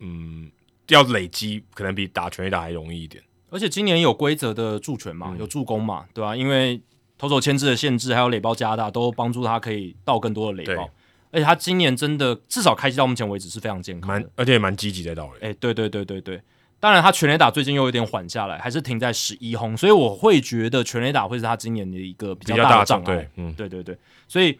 [0.00, 0.50] 嗯，
[0.88, 3.22] 要累积可能比打全垒打还容易一点。
[3.50, 6.34] 而且今年有规则的助拳嘛，有助攻嘛，对吧？
[6.34, 6.80] 因为
[7.16, 10.90] 投手牵制的限制，还有垒包加大，都帮助他可以到更多的垒包。
[11.30, 15.48] 而且他今年真的至少开机到目前为止是非常健康，蛮而且也蛮积极在盗垒。
[15.48, 16.40] 哎，对对对对对。
[16.78, 23.28] 当然，他全垒打最近又有点缓下来，还是停在十一轰，所以我会觉得全垒打会是他今年的一个比较大的障碍。
[23.36, 23.96] 嗯，对对对，
[24.28, 24.58] 所以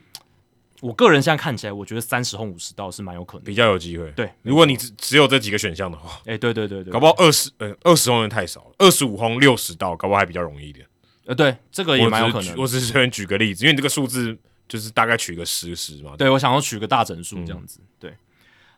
[0.81, 4.11] 我个人现在看起来，我觉得三十轰五十道是蛮有可能，比较有机会。
[4.13, 10.87] 对，如果你只只有这几个选项的话，哎，对对对对，搞不好二十呃二十轰太少了，二十五轰六十道，搞不好还比较容易一点。
[11.27, 12.57] 呃，对，这个也蛮有可能。
[12.57, 14.37] 我只是随便举个例子，因为你这个数字
[14.69, 16.15] 就是大概取个十十嘛。
[16.17, 18.13] 对，我想要取个大整数这样子，对。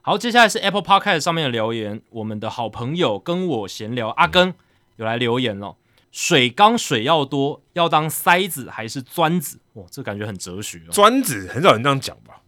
[0.01, 2.01] 好，接下来是 Apple Podcast 上面的留言。
[2.09, 4.55] 我们的好朋友跟我闲聊，阿根
[4.97, 5.77] 有来留言了。
[6.11, 9.61] 水缸水要多，要当塞子还是钻子？
[9.75, 10.81] 哇，这感觉很哲学。
[10.91, 12.43] 钻子很少人这样讲吧？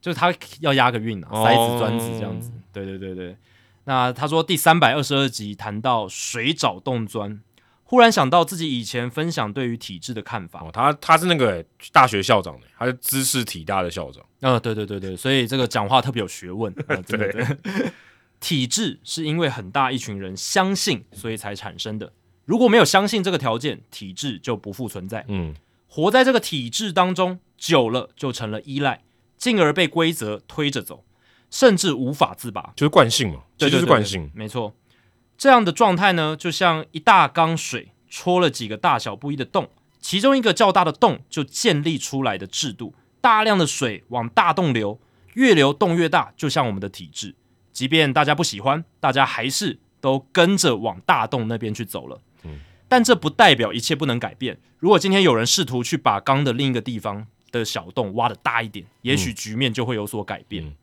[0.00, 2.50] 就是他要押个韵啊，塞子钻子这样子。
[2.72, 3.36] 对对对对。
[3.84, 7.40] 那他说第三百二十二集谈到水找洞钻。
[7.82, 10.60] 忽然想到自己以前分享对于体制的看法。
[10.62, 14.24] 哦，他他是那个大学校长的，他是知识体大的校长。
[14.42, 16.72] 啊，对对对对，所以这个讲话特别有学问。
[16.86, 17.56] 对对对，
[18.38, 22.12] 体制是因为很大一群人相信，所以才产生的。
[22.50, 25.24] 如果没有相信这个条件，体制就不复存在。
[25.28, 25.54] 嗯，
[25.86, 29.04] 活在这个体制当中久了，就成了依赖，
[29.36, 31.04] 进而被规则推着走，
[31.48, 32.72] 甚至无法自拔。
[32.74, 34.74] 就是惯性嘛，这就是惯性，没错。
[35.38, 44.98] 这样的状态呢，就像一大缸水戳了几个大小不一的洞，其中一个较大的洞就建立出来的制度，大量的水往大洞流，
[45.34, 47.36] 越流洞越大，就像我们的体制。
[47.72, 52.20] 即便大家不喜欢，大家还是都跟着往大洞那边去走了。
[52.44, 54.58] 嗯，但这不代表一切不能改变。
[54.78, 60.74] 如果今天有人试图去把缸的另一个地方的小洞挖的大一点，也许局面就会有所改变。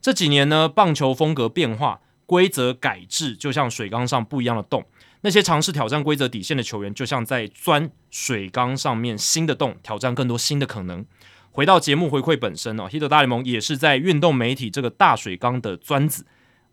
[0.00, 2.00] 这几年呢，棒球风格变化。
[2.28, 4.84] 规则改制就像水缸上不一样的洞，
[5.20, 11.06] 那些尝试挑战规则底线的球员，就像在钻水缸上面新的洞，挑战更多新的可能。
[11.52, 16.26] 回到节目回馈本身哦，《h i t 大联盟》也是在运动媒体这个大水缸的钻子。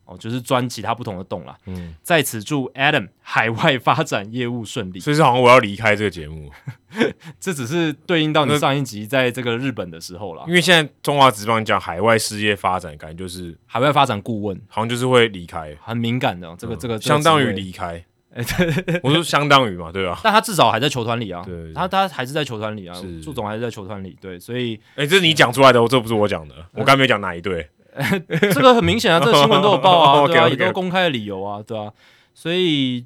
[0.06, 1.58] 哦，就是钻其他不同的洞啦。
[1.66, 5.00] 嗯，在此祝 Adam 海外发展业务顺利。
[5.00, 6.52] 所以是好像我要离开这个节目，
[7.40, 10.44] 这只是对应到你上一集在这个日本的时候啦。
[10.48, 16.54] 因为现在中华职棒讲海外事业发展，感觉就是海外发展顾问，好像就是会离开，很敏感的。
[16.58, 18.04] 这个这个相当于离开。
[19.04, 20.20] 我说相当于嘛，对吧？
[20.24, 21.44] 但他至少还在球团里啊。
[21.46, 22.96] 对，他他还是在球团里啊。
[23.24, 24.18] 祝总还是在球团里。
[24.20, 26.56] 对，所以哎，这是你讲出来的，这不是我讲的。
[26.74, 27.70] 我刚没讲哪一队。
[28.54, 31.92] 这个很明显啊，这个新闻都有报啊， 对啊，也都公开的理由啊，对啊，
[32.34, 33.06] 所以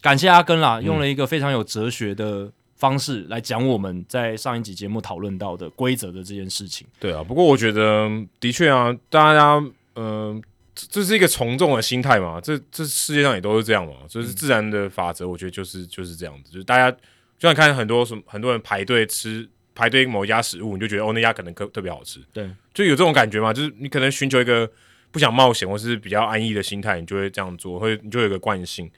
[0.00, 6.86] 感谢阿根啦，用了一个非常有哲学的方式来讲我们在上一集节目讨论到的规则的这件事情。
[7.00, 8.08] 对啊，不过我觉得
[8.38, 9.62] 的确啊，大家
[9.96, 10.42] 嗯，
[10.74, 19.48] 这是一个从众的心态嘛，这这世界上也都是这样嘛，就是自然的法则，我觉得就是就是这样子，就是大家就像看很多什么很多人排队吃。
[19.74, 24.70] 排队某一家食物，你就觉得哦那家可能特特别好吃，对，就有这种感觉嘛，就是你可能寻求一个
[25.10, 28.88] 不想冒险或是比较安逸的心态，你就会这样做，会你就有一个惯性。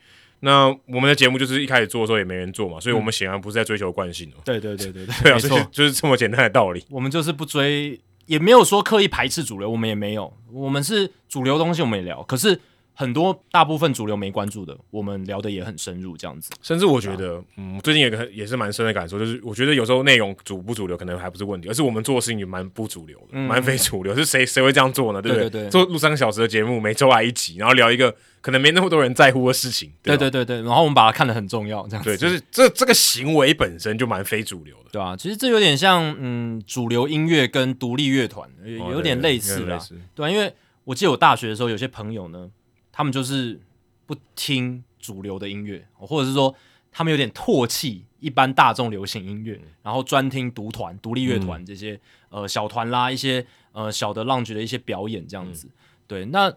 [0.41, 4.41] 那我们的节目就是一开始做的时候也没人做嘛，所以我们显然不是在追求惯性哦。
[4.45, 6.85] 对对对对对， 没错，就是这么简单的道理。
[6.91, 12.59] 我们就是不追，也没有说刻意排斥主流，我们也没有，我们是主流东西我们也聊，可是
[13.01, 16.51] 很多大部分主流没关注的，我们聊的也很深入，这样子。
[16.61, 24.15] 甚至我觉得，嗯，最近有个也是蛮深的感受，就是我觉得有时候内容主不主流可能还不是问题，而是我们做的事情也蛮不主流的，蛮非主流。
[24.15, 25.19] 是谁谁会这样做呢？
[25.19, 29.91] 对不对对对做录三个小时的节目，每周来一集，然后聊一个可能没那么多人在乎的事情。
[30.03, 32.11] 对对对对，然后我们把它看得很重要，这样子。
[32.11, 38.47] 对，就是这这个行为本身就蛮非主流的，对啊，其实这有点像，嗯，主流音乐跟独立乐团
[38.91, 39.79] 有点类似啦，
[40.13, 42.49] 对啊，因为我记得我大学的时候，有些朋友呢，
[42.91, 43.59] 他们就是。
[44.07, 46.53] 不听主流的音乐，或者是说
[46.91, 55.69] 他们有点唾弃一般大众流行音乐，然后专听独团、独立乐团这些呃小团啦，一些呃小的浪局的一些表演这样子。
[56.07, 56.53] 对，那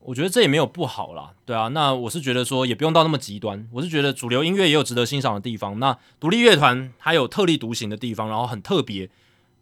[0.00, 1.68] 我觉得这也没有不好啦，对啊。
[1.68, 5.78] 那我是觉得说也不用到那么极端，我是觉得主流音乐也有值得欣赏的地方。
[5.78, 9.08] 那独立乐团它有特立独行的地方，然后很特别，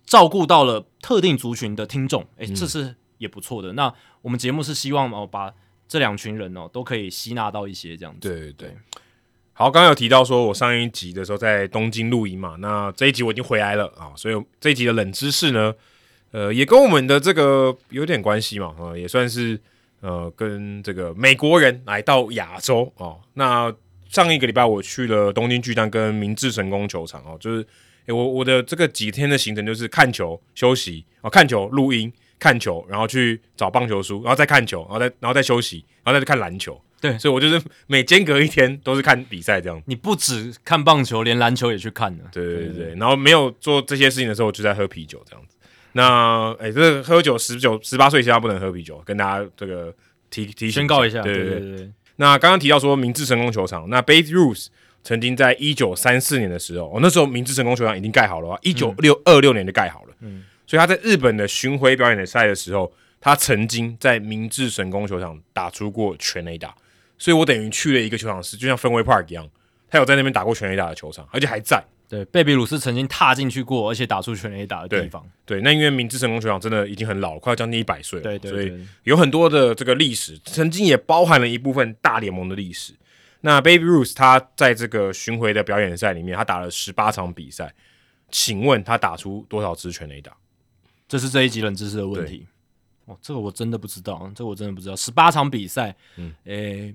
[0.07, 3.75] 照顾到了特定族群的听众，诶，这是也不错的。
[3.75, 5.53] 那我们节目是希望哦把。
[5.95, 8.29] 这两群人哦，都可以吸纳到一些这样子。
[8.29, 8.77] 对对，
[9.53, 15.73] 好，刚刚有提到说，我上一集的时候在东京录音嘛，那这一集我已经回来了啊，所以这一集的冷知识呢，
[16.33, 19.57] 呃，也跟我们的这个有点关系嘛，啊，也算是
[20.01, 23.21] 呃，跟这个美国人来到亚洲哦。
[23.35, 23.73] 那
[24.09, 27.65] 上一个礼拜我去了东京巨蛋跟明治神宫球场哦，就是
[28.09, 32.13] 我我的这个几天的行程就是看球、休息啊，看球、录音。
[32.39, 36.81] 看球，然后去找棒球书，然后再看球，然后再然后再休息，然后再去看篮球。
[37.01, 39.83] 对，所以我就是每间隔一天都是看比赛这样。
[39.85, 42.25] 你不止看棒球，连篮球也去看了。
[42.33, 45.57] 对对对，然后没有做这些事情的时候，就在喝啤酒这样子。
[45.93, 49.95] 那哎，这个喝酒十九十八岁以下不能喝啤酒，跟大家这个
[50.31, 51.21] 提提宣告一下。
[51.21, 51.91] 对对对。
[52.17, 54.69] 那刚刚提到说明治神功球场，那 Babe Ruth
[55.03, 60.15] 曾经在一九三四年的时候，哦，那时候明治神功球场已经盖好了，一九六二六年就盖好了。
[60.21, 60.45] 嗯。
[60.67, 66.75] 所以他在日本的巡回表演的赛的时候，他曾经在明治神宫球场打出过全垒打，
[67.19, 69.49] 所以我等于去了一个球场是就像氛围 Park 一样，
[69.89, 71.83] 他有在那边打过全垒打的球场，而且还在。
[72.07, 75.27] 对，贝比鲁斯曾经踏进去过，而且打出全垒打的地方。
[75.47, 82.93] 对，那因为明治神宫球场真的已经很老，快要将近一百岁了，对对，所以有很多的这个历史，曾经也包含了一部分大联盟的历史。
[83.41, 87.73] 那 Baby Ruth 他在这个巡回的表演赛里面，他打了十八场比赛，
[88.31, 90.33] 请问他打出多少支全垒打？
[91.15, 92.45] 这是这一集冷知识的问题，
[93.05, 94.97] 哦，这个我真的不知道，这个我真的不知道。
[94.97, 96.93] 十八场比赛，嗯，诶，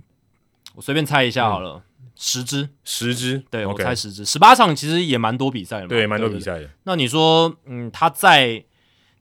[0.76, 1.82] 我随便猜一下好了，
[2.18, 6.70] 十支，十支，对我猜十支，十八场其实也蛮多比赛的，对，蛮多比赛的。
[6.84, 8.62] 那你说，嗯，他再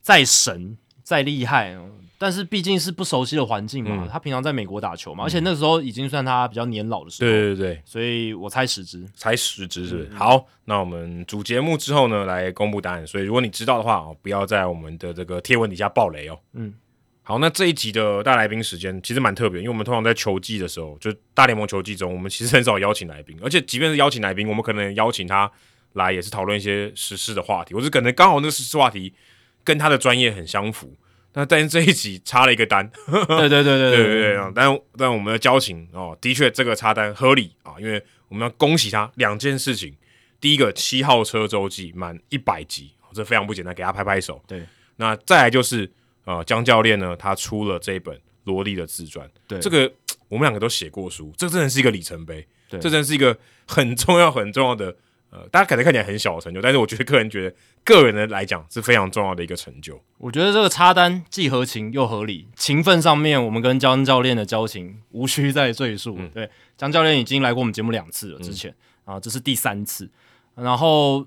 [0.01, 1.79] 再神再厉害。
[2.21, 7.31] 但是毕竟是不熟悉的环境嘛，他平常在美国打球嘛，而且那时候已经算他比较年老的时候。
[7.31, 10.45] 对对对，所以我猜十支，猜十支是好。
[10.65, 13.07] 那我们主节目之后呢，来公布答案。
[13.07, 16.37] 所以如果你知道的话哦，不要在我们的这个贴文底下爆雷哦。
[16.55, 16.75] 嗯，
[17.23, 25.49] 好，那这一集的大来宾时间其实蛮特别，因为我们通常在球季的时候，就大联盟球季中，我们其实很少邀请来宾， 而且即便是邀请来宾，我们可能邀请他
[25.93, 29.15] 来也是讨论一些时事的话题，或者可能刚好那个时事话题
[29.63, 30.97] 跟他的专业很相符。
[31.39, 39.95] 那但是这一集插了一个单， 对对对对对对对，但但我们的交情哦，的确这个插单合理啊，因为我们要恭喜他两件事情，
[40.41, 44.43] 第一个七号车周记满一百集，这非常不简单，给他拍拍手。
[44.49, 44.67] 对，
[44.97, 45.89] 那再来就是
[46.25, 49.89] 呃，江教练呢，他出了这一本萝莉的自传，对，这个
[50.27, 54.97] 我们两个都写过书，这真的是一个里程碑，对，这真的是一个很重要很重要的。
[55.31, 60.01] 呃，大家可能看起来很小的成就，但是我觉得个人觉得，个人的来讲是非常重要的一个成就。
[60.17, 66.19] 我觉得这个插单既合情又合理，情分上面，我们跟江教练的交情无需再赘述。
[66.33, 68.75] 对，江教练已经来过我们节目两次了，之前
[69.05, 70.11] 啊，这是第三次。
[70.55, 71.27] 然后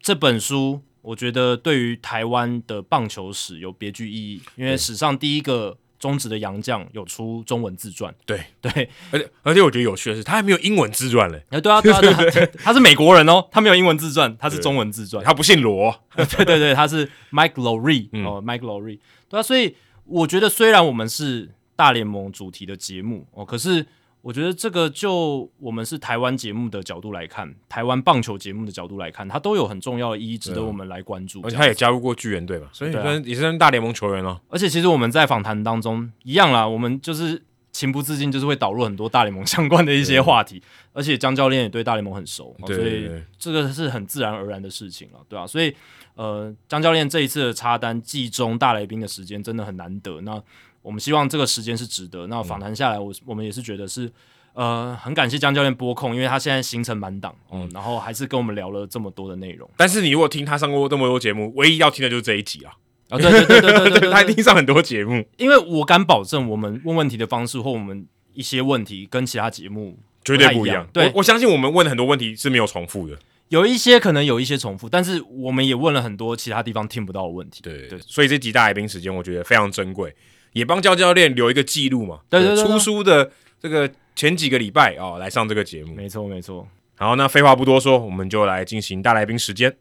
[0.00, 5.78] 这本书，我觉得对于台湾的棒球史有别具意义，因为史上第一个。
[5.98, 11.42] 中职的洋将有出中文自传，对对，而且而且我觉得有趣的是，他还没有英文自传嘞。
[11.50, 15.94] 哎，对啊，对啊， 对啊，他是美国人哦，他没有英文自传，他是中文自传，他不姓罗。
[16.14, 18.98] 对对对，他是 Mike Lowry 哦，Mike Lowry。
[19.28, 19.74] 对啊，所以
[20.04, 23.86] 我觉得虽然我们是大联盟主题的节目哦，可是。
[24.20, 31.40] 我觉得这个就我们是台湾节目的角度来看，台湾棒球节目的角度来看，它都有很重要的意义，值得我们来关注。
[31.42, 32.92] 而且他也加入过巨人队嘛，所以
[33.24, 34.40] 也是大联盟球员了。
[34.48, 37.40] 而且其实我们在访谈当中一样啦，我们就是
[37.70, 40.62] 情不自禁就是会导入很多大联盟相关的一些话题。
[40.92, 43.08] 而且江教练也对大联盟很熟，所以
[43.38, 45.46] 这个是很自然而然的事情了，对啊？
[45.46, 45.72] 所以
[46.16, 50.20] 呃，江教练这一次的插单季中大来宾的时间真的很难得。
[50.22, 50.42] 那
[50.88, 52.26] 我们希望这个时间是值得。
[52.28, 54.10] 那访谈下来，我我们也是觉得是，
[54.54, 59.68] 呃，很感谢江教练播控，因为他现在行程满档，嗯，然后还是跟我们聊了这么多的内容。
[59.76, 62.72] 但是你如果听他上过这么多节目，唯一要听的就是这一集啊！
[63.10, 65.22] 啊，对对对对对 对，他一定上很多节目。
[65.36, 70.88] 因为我敢保证，我们问问题的方式或我们一些问题跟其他节目绝对不一样。
[70.90, 73.18] 对我我相信我们问的很多问题是没有重复的。
[73.48, 77.62] 有一些可能有一些重复，但是我们也问了很多其他地方听不到的问题。
[77.62, 80.14] 对对，所以这集大来宾时间我觉得非常珍贵，
[80.58, 82.18] 也帮教教练留一个记录嘛。
[82.28, 83.30] 对对对对出书的
[83.60, 85.94] 这个前几个礼拜哦，来上这个节目。
[85.94, 86.66] 没错没错。
[86.96, 89.76] 好，那废话不多说，我们就来进行大来宾时间。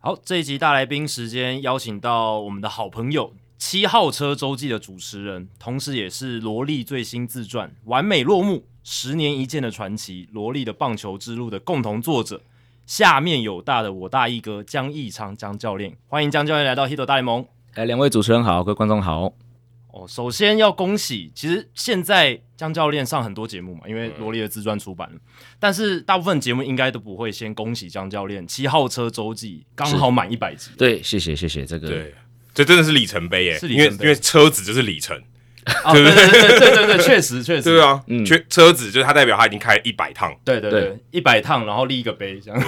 [0.00, 12.40] 好，这一集大来宾时间邀请到我们的好朋友七号车周记的主持人，同时也是萝莉最新自传《完美落幕：十年一见的传奇》萝莉的棒球之路的共同作者。
[12.86, 17.44] 下面有大的我大一哥江义昌江教练，欢迎江教练来到 Hito 大联盟。
[17.74, 19.34] 哎，两位主持人好，各位观众好。
[19.88, 25.18] 哦，首先要恭喜，其实现在江教练上很多节目嘛，因为萝莉的自传出版了，
[25.58, 30.70] 但是大部分节目应该都不会先恭喜江教练七号车周记刚好满一百集。
[30.78, 32.14] 对，谢谢谢谢，这个对，
[32.54, 35.20] 这真的是里程碑耶，是里程碑因为因为车子就是里程，
[35.84, 36.12] 哦，对对
[36.58, 36.96] 对对？
[36.96, 38.24] 对确实确实， 对啊，嗯。
[38.24, 40.80] 车车子就是它代表它已经开了一百趟，对对对。
[40.80, 42.62] 对，一百趟，然后立一个碑这样。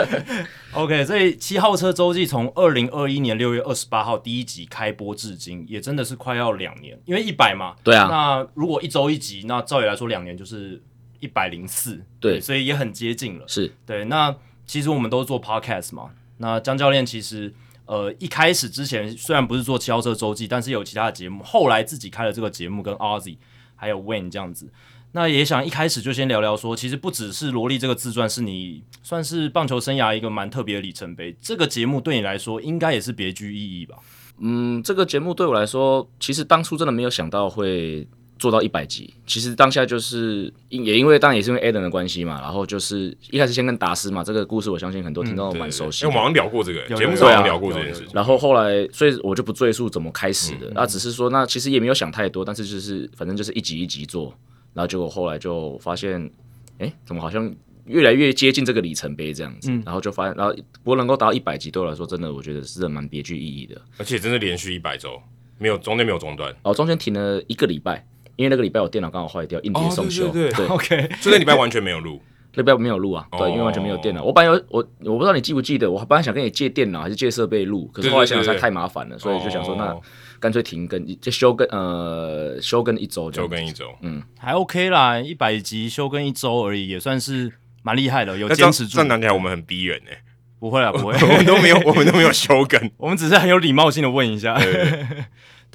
[0.74, 7.74] OK，所以七号车周记从二零二一年六月二十八号第一集开播至今，也真的是快要两年，因为一百嘛。
[7.84, 10.82] 对啊，那如果一周一集，那照理来说两年就是
[11.20, 12.40] 一百零四，对。
[12.40, 13.44] 所以也很接近了。
[13.46, 13.72] 是。
[13.86, 14.34] 对，那
[14.66, 16.10] 其实我们都是做 podcast 嘛。
[16.38, 17.54] 那江教练其实
[17.86, 23.36] 呃一开始之前虽然不是做七号车周记，但是有其他的节目，后来自己开了这个节目，跟 Oz
[23.74, 24.70] 还有 Wayne 这样子。
[25.12, 33.96] 那也想一开始就先聊聊说，其实不只是萝莉这个自传是你算是棒球生涯一个蛮特别的里程碑，这个节目对你来说应该也是别具意义吧？
[34.38, 38.06] 嗯，这个节目对我来说，其实当初真的没有想到会
[38.38, 39.12] 做到一百集。
[39.26, 46.08] 其实当下就是因也因为当然也是因为 Adam 的关系嘛，然后就是一开始先跟达斯嘛，这个故事我相信很多听众对蛮熟悉的。
[46.08, 48.00] 因为我们好像聊过这个有节目上好像聊过这件事。
[48.00, 48.08] 情。
[48.12, 54.34] 然后后来，所以我就不赘述怎么开始嗯的，那、只是说，那其实也没有想太多，但是就是反正就是一集一集做，
[54.74, 56.30] 然后结果后来就发现，
[56.78, 57.52] 哎，怎么好像
[57.86, 59.82] 越来越接近这个里程碑这样子，嗯。
[59.86, 63.80] 然后就发现，然后不过能够达到一百集，对我来说，真的我觉得是蛮别具意义的。
[63.98, 65.20] 而且真的连续一百周，
[65.58, 68.06] 没有中间没有中断，哦，中间停了一个礼拜，
[68.36, 70.66] 因为那个礼拜我电脑刚好坏掉，硬碟送修，哦对对对。
[70.68, 72.20] OK， 这个礼拜完全没有录。
[72.54, 74.22] 那礼拜没有录啊，对，因为完全没有电脑。
[74.22, 80.00] 我本来有我我不知道你记不记得，我本来想跟你借电脑还是借设备录，可是后来想想实在太麻烦了，所以就想说那哦
[80.40, 84.22] 干脆停更，就休更呃休更一周这样子，周更一周，嗯。
[84.38, 88.94] 还 OK 啦，一百集休更一周而已，也算是蛮厉害的，有那这样坚持住。
[88.94, 89.08] 这样。
[89.08, 90.18] 讲起来我们很逼人哎，
[90.58, 92.90] 不会啊，不会， 我们都没有，我们都没有休更。
[92.96, 94.58] 我们只是很有礼貌性的问一下。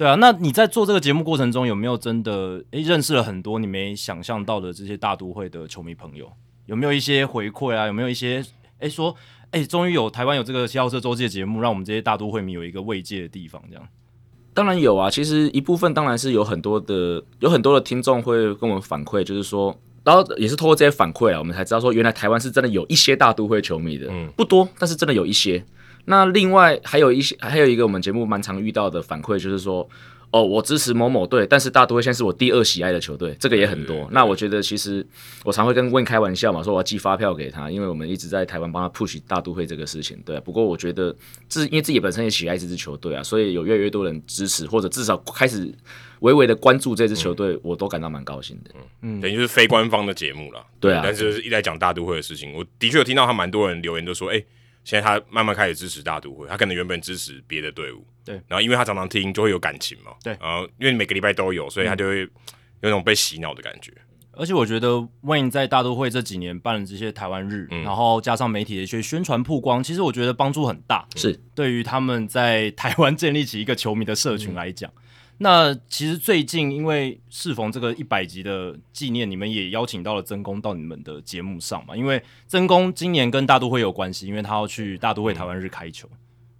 [0.02, 6.28] 对啊，那你在做这个节目过程中，有没有真的诶认识了很多你没想象到的这些大都会的球迷朋友？
[6.66, 7.86] 有没有一些回馈啊？
[7.86, 8.44] 有没有一些
[8.80, 9.14] 诶说
[9.52, 13.62] 诶，终于有台湾有这个七号车周记的节目，让我们这些大都会迷有一个慰藉的地方？
[13.70, 13.88] 这样
[14.52, 19.72] 当然有啊，其实一部分当然是有很多的，有很多的听众会跟我们反馈，就是说，
[20.02, 25.64] 然后也是通过这些反馈啊，我们才知道说，原来台湾是真的有一些大都会球迷的，嗯不多，但是真的有一些。
[26.04, 29.88] 那另外还有一些，还有一个我们节目蛮常遇到的反馈，就是说，
[30.30, 34.08] 哦，我支持某某队，但是大都会现在是我第二喜爱的球队，这个也很多。
[34.10, 35.06] 那我觉得其实
[35.44, 40.18] 我常会跟问开玩笑嘛，说我要寄发票给他，因为我们一直在台湾帮他 push 大都会这个事情。
[40.24, 41.14] 对、不过我觉得
[41.48, 45.72] 自因为自己本身也喜爱这支球队啊，所以有越来越多人支持，或者至少开始
[46.20, 48.70] 微微的关注这支球队，我都感到蛮高兴的。
[49.02, 50.64] 嗯等于就是非官方的节目了。
[50.80, 54.42] 对啊但是是一来讲大都会的事情，我的确有听到他蛮多人留言都说，哎、
[54.84, 60.36] 现在他慢慢开始支持大都会，他可能原本支持别的队伍，对，然后因为他常常听，就会有感情嘛，对。
[60.40, 62.28] 然后因为每个礼拜都有，所以他就会有
[62.80, 63.92] 那种被洗脑的感觉。
[64.34, 64.88] 而且我觉得
[65.22, 67.82] Wayne 在大都会这几年办了这些台湾日，嗯。
[67.82, 71.06] 然后加上媒体的一些宣传曝光，其实我觉得帮助很大。
[71.14, 71.38] 是。
[71.54, 74.90] 对于他们在台湾建立起一个球迷的社群来讲，
[75.38, 81.96] 那其实最近因为适逢这个一百集的纪念，你们也邀请到了曾公到你们的节目上嘛？
[81.96, 86.08] 因为曾公今年跟大都会有关系，因为他要去大都会台湾日开球。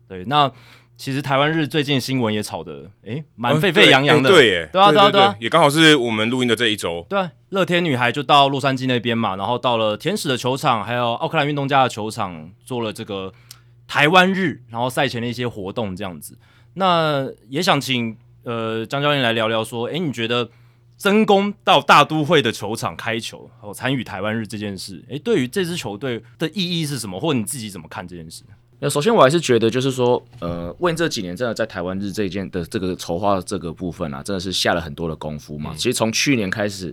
[0.09, 0.51] 对，那
[0.97, 13.33] 其实台湾日最近新闻也炒得诶蛮沸沸扬扬的，哦对耶，对啊对啊对啊也刚好是我们录音的这一周，对啊，乐天女孩就到洛杉矶那边嘛，然后到了天使的球场，还有奥克兰运动家的球场，做了这个
[13.87, 16.37] 台湾日，然后赛前的一些活动这样子。
[16.75, 20.49] 那也想请呃张教练来聊聊说，哎，你觉得
[20.97, 28.43] 曾公到大都会的球场开球，哦，参与台湾日这件事，哎，对于这支球队的意义是什么，或者你自己怎么看这件事？
[28.85, 35.73] 那首先我还是觉得，就是说，呃，问这几年真的在台湾日这一件的这个筹划这个部分啊，真的是下了很多的功夫嘛。
[35.77, 36.93] 其实从去年开始，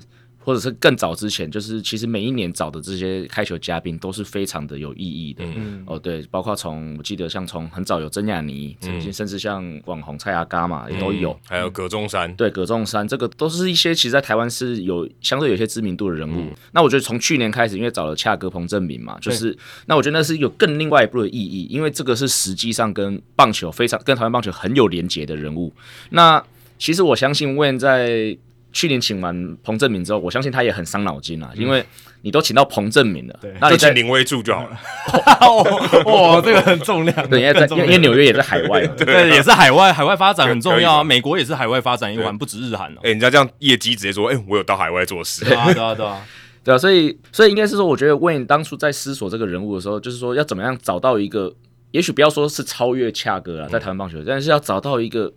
[0.50, 5.43] 或或者是更早之前，就是其实每一年找的这些开球嘉宾都是非常的有意义的。
[5.45, 11.39] 嗯哦，对，包括从我记得像从很早有曾亚妮，曾经甚至像网红蔡阿嘎嘛也都有。
[11.47, 16.52] 还有葛仲山，对，葛仲山这个都是一些其实，在台湾是有相对有些知名度的人物。
[16.72, 25.72] 那我觉得从去年开始，因为找了恰哥彭正明嘛，就是那我觉得那是有更另外一步的意义，因为这个是实际上跟棒球非常跟台湾棒球很有连结的人物。
[26.10, 26.43] 那
[26.80, 28.36] 其实我相信 When 在
[28.72, 31.84] 去年请完彭正明之后，我相信他也很伤脑筋啊，因为
[32.22, 34.80] 你都请到彭正明了，那就请林威柱就好了。
[36.05, 41.03] 哦， 这个很重量，对，因为在因为纽约也在海外嘛，对，也是海外海外发展很重要啊。
[41.03, 42.99] 美国也是海外发展一环，不止日韩哦。
[43.03, 45.45] 哎、人家这样业绩直接说，哎、我有到海外做事。
[45.45, 46.22] 对啊，对啊，对啊，
[46.63, 51.51] 对啊，所以所以应该是说，我觉得 Wayne 当初在思索这个人物的时候，就是说要怎么样找到一个，
[51.91, 55.32] 也许不要说是超越恰哥啦，在台湾棒球，但是要找到一个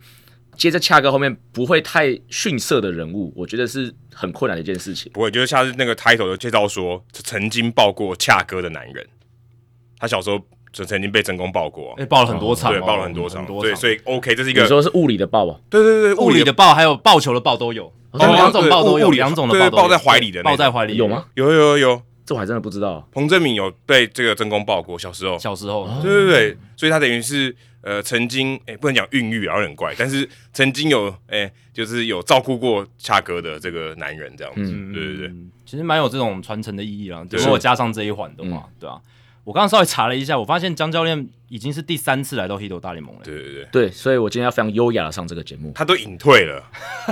[0.56, 5.10] 接在恰哥后面不会太逊色的人物，我觉得是很困难的一件事情。
[5.12, 9.06] 不会，就是像是那个 title 就介绍说，曾经抱过恰哥的男人，
[9.98, 10.38] 他小时候
[10.72, 15.58] 就曾经被真宫抱过，哎，抱了很多场哦，对，抱了很多场，对，所以 OK，这是一个，你说是物理的抱啊？
[15.68, 19.82] 对对对，物理的抱还有抱球的抱都有，哦两种抱都有，两种的抱都有。
[19.82, 20.96] 抱在怀里的抱在怀里。
[20.96, 21.26] 有吗？？
[21.34, 23.08] 有有有有，这我还真的不知道。
[23.12, 37.24] 彭正敏有被这个真宫抱过，小时候，小时候，对对对，所以他等于是呃曾经哎、不能讲孕育啊，有点怪，但是曾经有哎、就是有照顾过恰哥的这个男人这样子，嗯对对对，嗯，其实蛮有这种传承的意义啦。
[37.30, 39.00] 如果加上这一环的话，对啊。
[39.44, 43.22] 我刚刚稍微查了一下，我发现江教练已经是第三次来到 Hito 大联盟了。
[43.24, 46.62] 对对对，对，所以我今天要非常优雅的上这个节目，他都隐退了，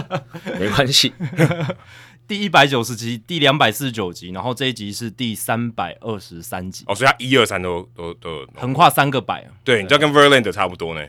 [0.57, 1.13] 没关系。
[2.31, 9.45] 第一百九十集、第两百四十九集，然后这一集是第三百二十三集，哦，所以他一二三都都都有，横跨三个百。
[9.65, 11.05] 对，你知道跟 Verlander 差不多呢。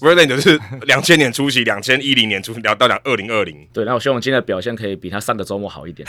[0.00, 6.08] Verlander 是 两千年初期，两千一零年初聊到两二零二零，对，那我希望我今天的表现可以比他上个周末好一点。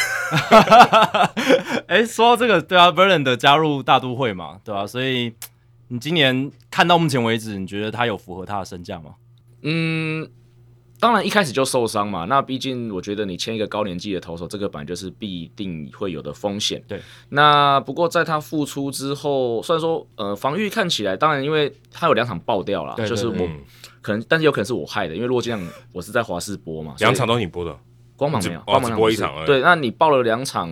[1.86, 5.32] 哎，说到这个，对啊 v e r l a n 的加入大都会嘛，对啊，所以
[5.90, 9.12] 你今年看到目前为止，你觉得他有符合他的身价吗？
[9.62, 10.28] 嗯，
[11.00, 12.26] 当然一开始就受伤嘛。
[12.26, 16.82] 那毕竟我觉得你签一个高年纪的投手，这个本来就是必定会有的风险。
[16.88, 17.02] 对。
[17.30, 23.60] 那不过在他复出之后，虽然说呃防御看起来，当然因为他有两场爆掉了，就是我、嗯
[24.02, 25.60] 可能，但是有可能是我害的，因为洛基亮
[25.92, 27.76] 我是在华视播嘛，两场都你播的，
[28.16, 30.70] 光芒没有，光芒只播一场而已对，那你爆了两场，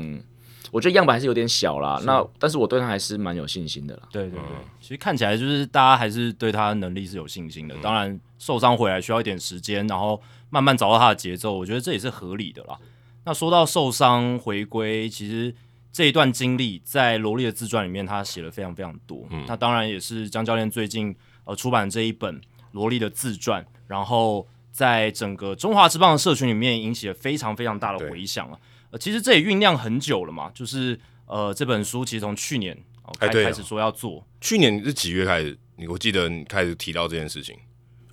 [0.73, 2.01] 我觉得样本还是有点小啦。
[2.03, 4.01] 那但是我对他还是蛮有信心的啦。
[4.11, 4.41] 对对对，
[4.81, 7.75] 其实看起来就是大家还是对他的能力是有信心的。
[7.79, 10.19] 当然受伤回来需要一点时间，然后
[10.49, 12.75] 慢慢找到他的节奏，我觉得这也是合理的啦。
[13.23, 15.53] 那说到受伤回归，其实
[15.91, 19.27] 这一段经历在罗莉的自传里面，他写了非常非常多。
[19.29, 21.15] 嗯那当然也是江教练最近
[21.45, 28.57] 呃出版这一本罗莉的自传，然后在整个中华之棒的社群里面引起了非常非常大的回响啊。
[28.93, 35.57] 呃，其实这也酝酿很久了嘛，就是呃这本书其实从去年哦开、开始说要做，去年是几月开始？
[35.77, 37.55] 你我记得你开始提到这件事情，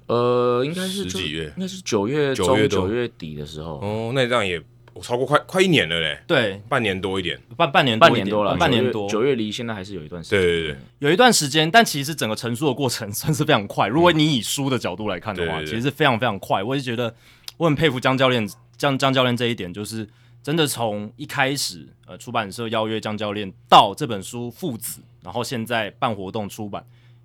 [0.07, 3.75] 呃，应该是几月应该是九月九月九月底的时候。
[3.81, 4.59] 哦，那这样也
[4.95, 10.41] 我超过快快一年了嘞，对，半年多一点，半半年半多一点年多了，半年多，九月离现在还是有一段时间。
[10.41, 13.87] 对对对，有一段时间，但其实整个成书的过程 算是非常快。
[13.87, 16.63] 如果你以书的角度来看的话，对对对其实是非常非常快。
[16.63, 17.15] 我也觉得
[17.59, 20.09] 我很佩服江教练，江江教练这一点，就是
[20.43, 26.85] 真的从一开始呃出版社邀约江教练到这本书父子，然后现在办活动出版，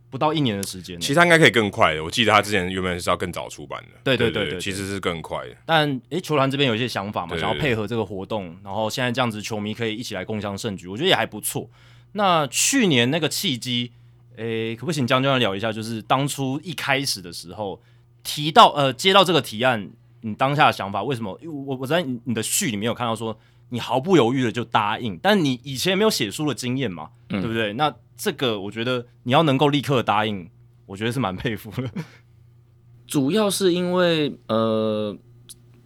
[0.10, 1.00] 不到一年的时间。
[1.00, 2.04] 其实他应该可以更快的。
[2.04, 5.56] 我记得他之前原本是要更早出版的，对对对对其实是更快的。
[5.66, 11.70] 但诶，球团这边有一些想法嘛，想要配合这个活动，然后现在这样子，球迷可以一起来共襄盛举，我觉得也还不错。
[12.14, 13.92] 那去年那个契机，
[14.36, 15.72] 诶，可不可以请江教练聊一下？
[15.72, 17.82] 就是当初一开始的时候
[18.24, 19.90] 提到呃接到这个提案，
[20.26, 21.38] 你当下的想法为什么？
[21.40, 23.38] 因为我我在你你的序里面有看到说
[23.70, 27.74] 你毫不犹豫的就答应，但你以前没有写书的经验嘛，对不对？
[27.74, 30.50] 那这个我觉得你要能够立刻答应，
[30.88, 31.88] 我觉得是蛮佩服的。
[33.06, 35.16] 主要是因为呃，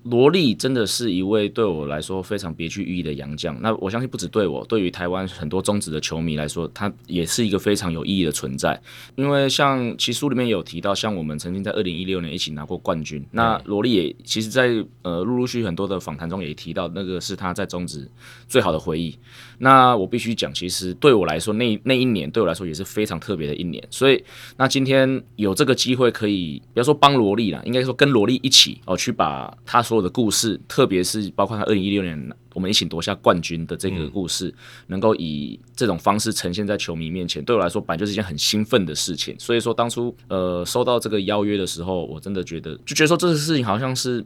[0.04, 3.60] 罗莉真的是一位对我来说非常别具意义的洋将。
[3.62, 8.82] 那我相信不止对我，对于台湾很多中职的球迷来说，他也是一个非常有意义的存在。
[9.16, 13.24] 因为像其实书里面有提到，像我们曾经在二零一六年一起拿过冠军。
[13.32, 18.10] 那罗莉也其实，在呃陆陆续续很多的访谈中也提到，那个是他在中职
[18.48, 19.18] 最好的回忆。
[19.58, 23.86] 那我必须讲，其实对我来说，那那一年对我来说也是非常特别的一年。
[23.90, 24.24] 所以，
[24.56, 34.54] 那今天有这个机会，可以不要说帮罗莉啦，应该说跟罗莉一起哦，去把他所有的故事，特别是包括他二零一六年我们一起夺下冠军的这个故事，
[34.86, 39.36] 能够以这种方式呈现在球迷面前，对我来说本来就是一件很兴奋的事情。
[39.40, 44.24] 所以说，当初呃收到这个邀约的时候，我真的觉得就觉得说这个事情好像是。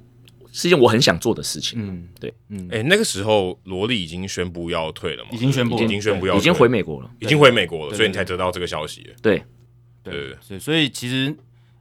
[0.56, 1.80] 是一件我很想做的事情。
[1.82, 5.32] 嗯，对，嗯，哎、那个时候罗莉已经宣布要退了嘛？
[5.34, 7.10] 已经宣布已经宣布要已经回美国了。
[7.20, 9.02] 已经回美国了，所以你才得到这个消息。
[9.20, 9.44] 对，
[10.04, 11.36] 对对对，所以其实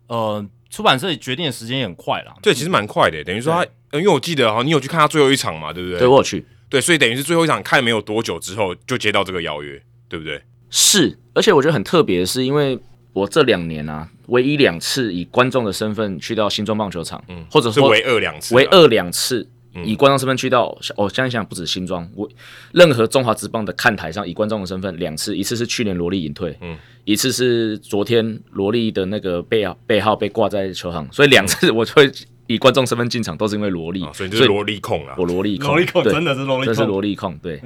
[0.07, 2.35] 呃，出版社决定的时间也很快啦。
[2.41, 3.61] 对，其实蛮快的，等于说他，
[3.91, 5.99] 呃因为我记得哈，你有去看他最后一场嘛，对不对？
[5.99, 6.45] 对我有去。
[6.71, 10.43] 对，所以等于是最后一场看没有多久之后就接到这个邀约，对不对？
[10.71, 12.79] 是，而且我觉得很特别的是，因为
[13.13, 19.47] 我这两年啊，唯一两次以观众的身份去到新庄棒球场，嗯，或者说是唯二两次啊，唯二两次
[19.85, 22.29] 以观众身份去到，哦，想一想不止新庄，我
[22.73, 32.13] 任何中华职棒的看台上以观众的身份两次，一次是去年罗莉隐退，嗯，一次是昨天罗莉的那个背背号被挂在球场，所以两次 我就会
[32.49, 35.15] 以观众身份进场，都是因为罗莉、啊，所以就是罗莉控啊。
[35.17, 37.63] 我罗莉控，萝莉控真的是萝莉控这是罗莉控，对，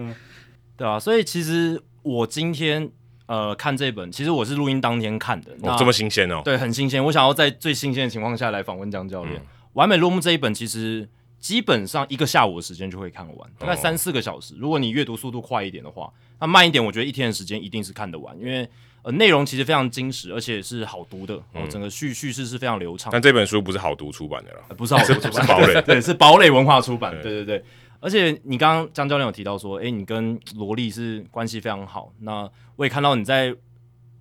[0.77, 2.89] 对啊，所以其实我今天
[3.27, 7.05] 呃看这本，其实我是录音当天看的，哦，这么新鲜哦，对，很新鲜。
[7.05, 9.37] 我想要在最新鲜的情况下来访问江教练。
[9.37, 9.47] 嗯
[9.77, 11.07] 完美落幕这一本其实
[11.47, 14.57] 基本上一个下午的时间就会看完，大概哦三四个小时。
[14.59, 18.69] 如果你阅读速度快一点的话，那慢一点，我觉得一天的时间一定是看得完，因为
[19.03, 23.13] 呃内容其实非常精实，而且是好读的，哦，整个叙叙事是非常流畅。
[23.13, 27.65] 但这本书不是好读出版的啦，呃不是好读出版，堡垒 对，是堡垒文化出版，对对对。
[28.01, 32.13] 而且你刚刚江教练有提到说，诶，你跟罗莉是关系非常好。
[32.21, 33.55] 那我也看到你在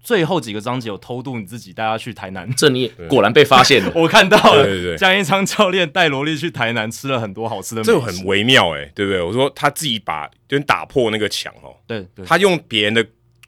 [0.05, 2.47] 最后几个章节有偷渡你自己，带他去台南。
[2.55, 3.91] 这你果然被发现了。
[3.97, 9.19] 我看到了，对对对江一昌教练带萝莉去台南吃了很多好吃的，这个很微妙哎，对不对？
[9.21, 13.03] 我说他自己把就打破那个墙哦，对对他用别人的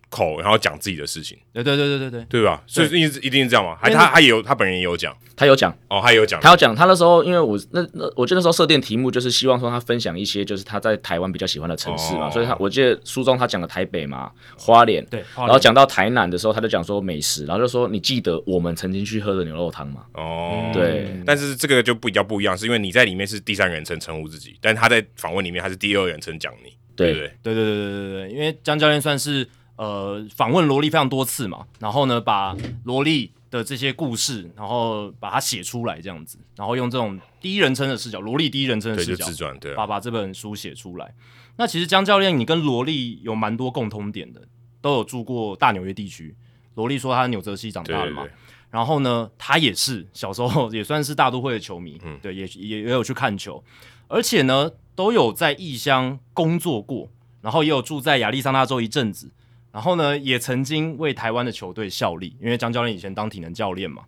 [0.09, 2.63] 口，然后讲自己的事情，对对对对对对，对吧？
[2.65, 3.77] 所以一定一定是这样嘛？
[3.81, 5.15] 还他他也有他本人也有讲。
[5.35, 6.41] 他有讲，哦，他也有讲。
[6.41, 12.31] 他有讲，他那时候因为我那那我记得那时候设定题目就是希望说他分享一些就是他在台湾比较喜欢的城市嘛，哦。
[12.31, 20.05] 所以他我记得书中他讲了台北嘛、花莲，对，然后讲到台南的时候，他就讲说美食，然后就说你记得我们曾经去喝的牛肉汤吗？
[20.13, 21.21] 哦，对。
[21.23, 27.13] 但是这个就比较不一样，是因为你在里面是第三人称称呼自己，但他在访问里面他是第二人称讲你，对。
[27.13, 27.31] 不对？
[27.43, 29.47] 对对对对对对，因为江教练算是
[29.77, 41.13] 呃访问萝莉非常多次嘛，然后呢把萝莉的这些故事，然后把它写出来这样子，然后用这种第一人称的视角，萝莉第一人称的，视角就自，传，对啊，把把这本书写出来。
[41.55, 44.41] 那其实江教练，你跟罗莉有蛮多共通点的，
[44.81, 46.35] 都有住过大纽约地区。
[46.75, 48.33] 罗莉说她纽泽西长大的嘛，对对对，
[48.69, 53.63] 然后呢，他也是小时候也算是大都会的球迷，嗯对，也也也有去看球，
[54.07, 57.09] 而且呢，都有在异乡工作过，
[57.41, 59.31] 然后也有住在亚利桑那州一阵子，
[59.77, 64.05] 然后呢，也曾经为台湾的球队效力，因为张教练以前当体能教练嘛，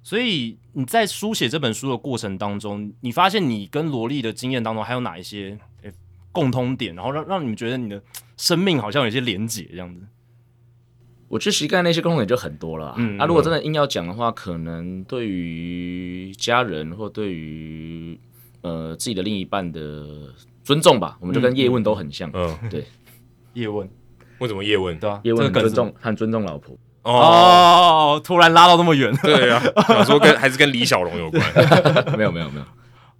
[0.00, 5.92] 所以你在书写这本书的过程当中，你发现你跟罗莉的经验当中还有哪一些诶
[6.30, 8.00] 共通点，然后让让你们觉得你的
[8.36, 10.00] 生命好像有些连结这样子。
[11.26, 12.94] 我觉得其实刚才那些共同点就很多了啊。
[12.96, 18.16] 嗯啊，如果真的硬要讲的话，可能对于家人或对于
[18.60, 22.30] 呃自己的另一半的尊重吧，我们就跟叶问都很像。
[22.32, 22.84] 嗯，对，
[23.54, 23.90] 叶问，
[24.38, 24.98] 为什么叶问？
[24.98, 26.76] 对啊、叶问很尊重很尊重老婆。
[27.02, 31.42] 哦，哦，突然拉到那么远对啊， 想说跟还是跟李小龙有关，
[32.18, 32.64] 没有没有没有，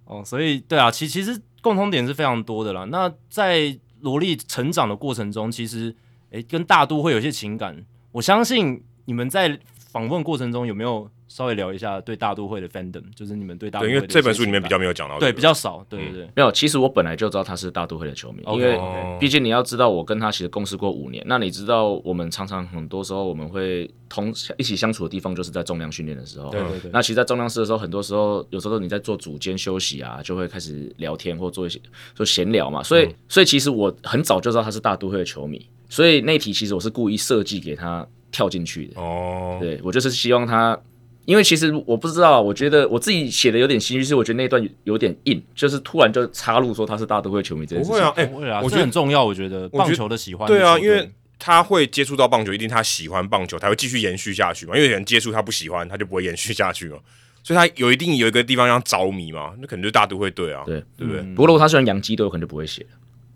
[0.05, 2.85] 哦，所以对啊，其其实共同点是非常多的啦。
[2.85, 5.95] 那在萝莉成长的过程中，其实
[6.31, 9.57] 诶跟大都会有些情感，我相信你们在
[9.91, 16.51] 访问过程中有没有稍微聊一下对大都会的 fandom，就是你们对大都对，会的因为这本书里面比较没有讲到这对，比较少，对对对，没有。
[16.51, 21.23] 其实我本来就知道他是大都会的球迷，OK，因为哦毕竟你要知道，我跟他其实共事过五年。
[21.27, 26.49] 那你知道，我们常常很多时候我们会同一起相处的地方，就是在重量训练的时候。
[26.49, 31.79] 对对对那其实，在重量室的时候，很多时候有时候你在做组间休息啊，就会开始聊天或做一些
[32.15, 32.81] 做闲聊嘛。
[32.81, 38.99] 所以，所以其实我很早就知道他是大都会的球迷，所以那题其实我是故意设计给他跳进去的。
[38.99, 40.79] 哦，对我就是希望他，
[41.25, 47.91] 因为其实我不知道，我觉得我自己写的有点心虚，是我觉得那段有有点硬，就是突然就插入说他是大都会球迷这件事情。
[47.91, 54.75] 不会啊，哎，不会啊，我觉得很重要，我觉得棒球的喜欢对啊，因为他会接触到棒球，一定他喜欢棒球，才会继续延续下去嘛。
[54.75, 56.97] 因为有人接触他不喜欢，他就不会延续下去嘛。
[57.43, 61.21] 所以他有一定有一个地方让他着迷嘛，那可能就大都会队啊，对对不对？
[61.21, 62.85] 嗯不过如果他喜欢洋基队，我可能就不会写，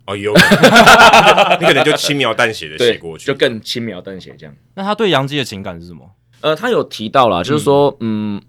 [0.05, 4.53] 哦，有可能， 你可能就轻描淡写的写过去，就更轻描淡写这样。
[4.75, 6.11] 那他对杨基的情感是什么？
[6.43, 8.39] 呃，他有提到啦，就是说，嗯。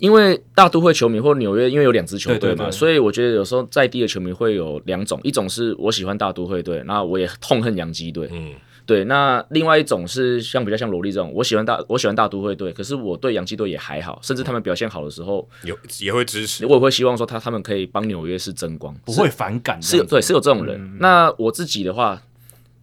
[0.00, 2.72] 因为大都会球迷或纽约，因为有两支球队嘛，对对对。
[2.72, 8.52] 所以我觉得有时候在地的球迷会有两种，一种是我喜欢大都会队，那我也痛恨洋基队，嗯，
[8.84, 20.98] 对，那另外一种是像比较像萝莉这种，我喜欢大我喜欢大都会队，可是我对洋基队也还好，甚至他们表现好的时候，有也会支持，我也会希望说他他们可以帮纽约市争光，不会反感这是有，对是有这种人。
[20.98, 22.20] 那我自己的话，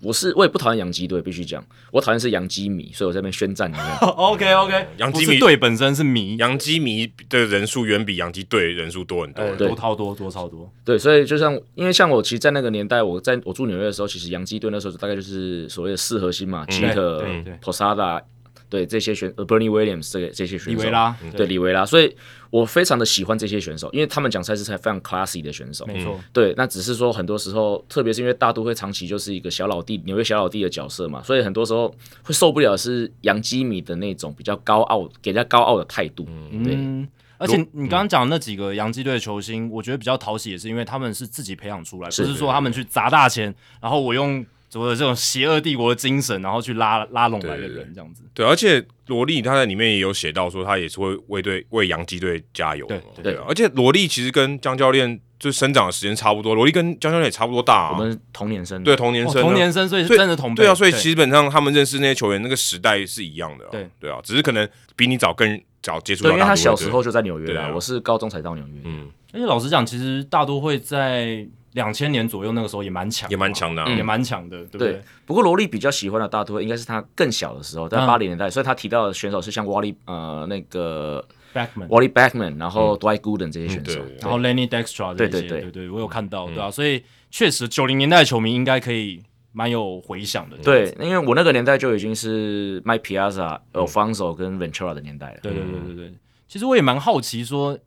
[0.01, 3.69] 我是我也不讨厌洋基队，必须讲，我讨厌是洋基迷，所以我在那边宣战。
[4.01, 9.55] OK OK，洋基迷队本身是迷，洋基迷的人数远比洋基队人数多很多。
[9.55, 10.71] 多超多多超多。
[10.85, 17.25] 对，所以就像因为像我其实，在那个年代，我在我住纽约的时候，其实洋基队那时候大概就是所谓的四核心嘛，基特
[17.61, 18.21] Posada，
[18.69, 22.15] 对这些选呃 Bernie Williams 这个这些选手，里维拉，对李维拉，所以
[22.49, 25.85] 我非常的喜欢这些选手，因为他们讲赛事才非常 classy 的选手。
[25.85, 31.93] 没错，对，那只是说很多时候，特别是因为大都会长期就是一个小老弟，纽约小老弟的角色嘛，所以很多时候
[32.23, 36.25] 会受不了是杨基米的那种比较高傲、给人家高傲的态度。
[36.63, 37.07] 对，嗯。
[37.41, 48.23] 而且你刚刚讲那几个洋基队的球星，我觉得比较讨喜，也是因为他们是自己培养出来，不是说他们去砸大钱，然后我用所谓的这种邪恶帝国的精神，然后去拉拉拢来的人这样子。
[48.33, 52.85] 对，而且罗莉他在里面也有写到说，他也是会为队为洋基队加油。
[52.85, 57.97] 对对啊，而且罗莉其实跟江教练就生长的时间差不多，罗莉跟江教练也差不多大啊。
[57.97, 60.63] 我们同年生，对，同年哦生啊，同年生，所以是真的同辈。
[60.63, 63.69] 对啊，所以基本上他们认识那些球员那个时代是一样的、啊。
[63.71, 68.73] 对对啊，只是可能比你早更早接触，到因为他小时候就在纽约对啊了，我是高中才到纽约。
[68.83, 73.89] 嗯而且老实讲，其实大都会在两千年左右那个时候也蛮强，也蛮强的啊。
[73.89, 74.93] 也蛮强的，对不对？
[74.93, 84.01] 对，不过罗莉比较喜欢的大都会应该是他更小的时候，在嗯八零年代，所以他提到的选手是像 Wally 呃那个 Backman，Wally Backman，然后 Dwight Gooden 这些选手。
[84.01, 84.17] 嗯。
[84.21, 85.61] 然后 Lenny Dextra 这些，对对对。
[85.61, 95.39] 对对，我有看到，对啊，所以确实九零年代的球迷应该可以蛮有回响的，对，因为我那个年代就已经是 Mike Piazza、Alfonso 跟 Ventura 的年代了。
[95.41, 96.13] 对对对对对。
[96.47, 97.77] 其实我也蛮好奇说，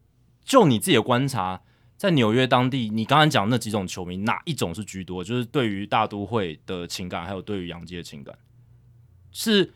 [0.45, 1.61] 就你自己的观察，
[2.03, 5.22] 在纽约当地，你刚刚讲那几种球迷，哪一种是居多？
[5.22, 8.36] 就是对于大都会的情感，还有对于洋基的情感，
[9.30, 9.72] 是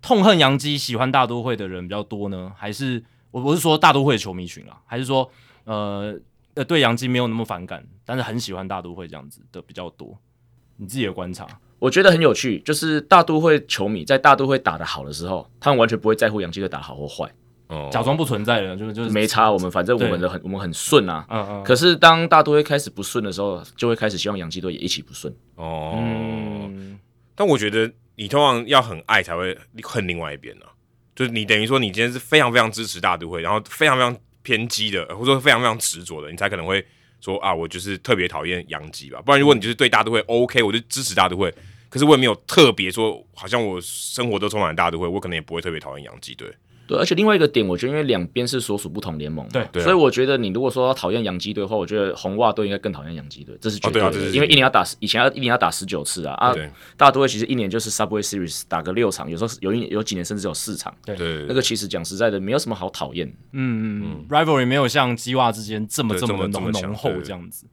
[0.00, 3.02] 痛恨洋基、喜欢大都会的人比较多呢，还是
[3.32, 5.28] 我我是说大都会的球迷群啊，还是说
[5.64, 6.16] 呃
[6.54, 10.16] 呃对洋基没有那么反感，但是很喜欢大都会这样子的比较多？
[10.76, 11.48] 你自己的观察，
[11.80, 17.28] 我觉得很有趣，就是大都会球迷在大都会打得好的时候，他们完全不会在乎洋基队打好或坏，
[17.68, 19.50] 哦，假装不存在的，就是就是没差。
[19.50, 21.26] 我们反正我们的很我们很顺啊。
[21.28, 25.34] 嗯嗯，可是当大都会开始不顺的时候，就会开始希望洋基队也一起不顺。
[25.56, 25.94] 哦。
[25.98, 26.98] 嗯
[27.38, 30.72] 但我觉得你通常要很爱才会恨另外一边呢、啊，
[31.14, 36.82] 就是你等于说你今天是非常非常支持大都会，然后非常非常偏激的，或者说非常非常执着的，你才可能会
[37.20, 39.20] 说啊，我就是特别讨厌洋基吧。
[39.20, 41.52] 不然如果你就是对大都会 OK，我就支持大都会，
[41.90, 46.50] 可是我也没有特别说，好像我生活都充满了大都会，我可能也不会特别讨厌洋基队。
[46.86, 49.84] 对，而且另外一个点，我觉得因为两边是所属不同联盟嘛，对对啊。
[49.84, 56.54] 所以我觉得你如果说要讨厌洋基队的话，我觉得红袜队应该更讨厌洋基队，这是绝对的，哦对啊这是因为一年要打以前要一年要打十九次啊啊，
[56.96, 61.16] 大都会其实一年就是 Subway Series 打个六场，有时候有一有几年甚至有四场，对。
[61.16, 61.44] 对。
[61.48, 63.26] 那个其实讲实在的没有什么好讨厌。
[63.26, 67.22] 嗯嗯嗯，rivalry 没有像鸡袜之间这么对这么这么这么浓浓厚对。
[67.22, 67.66] 这样子。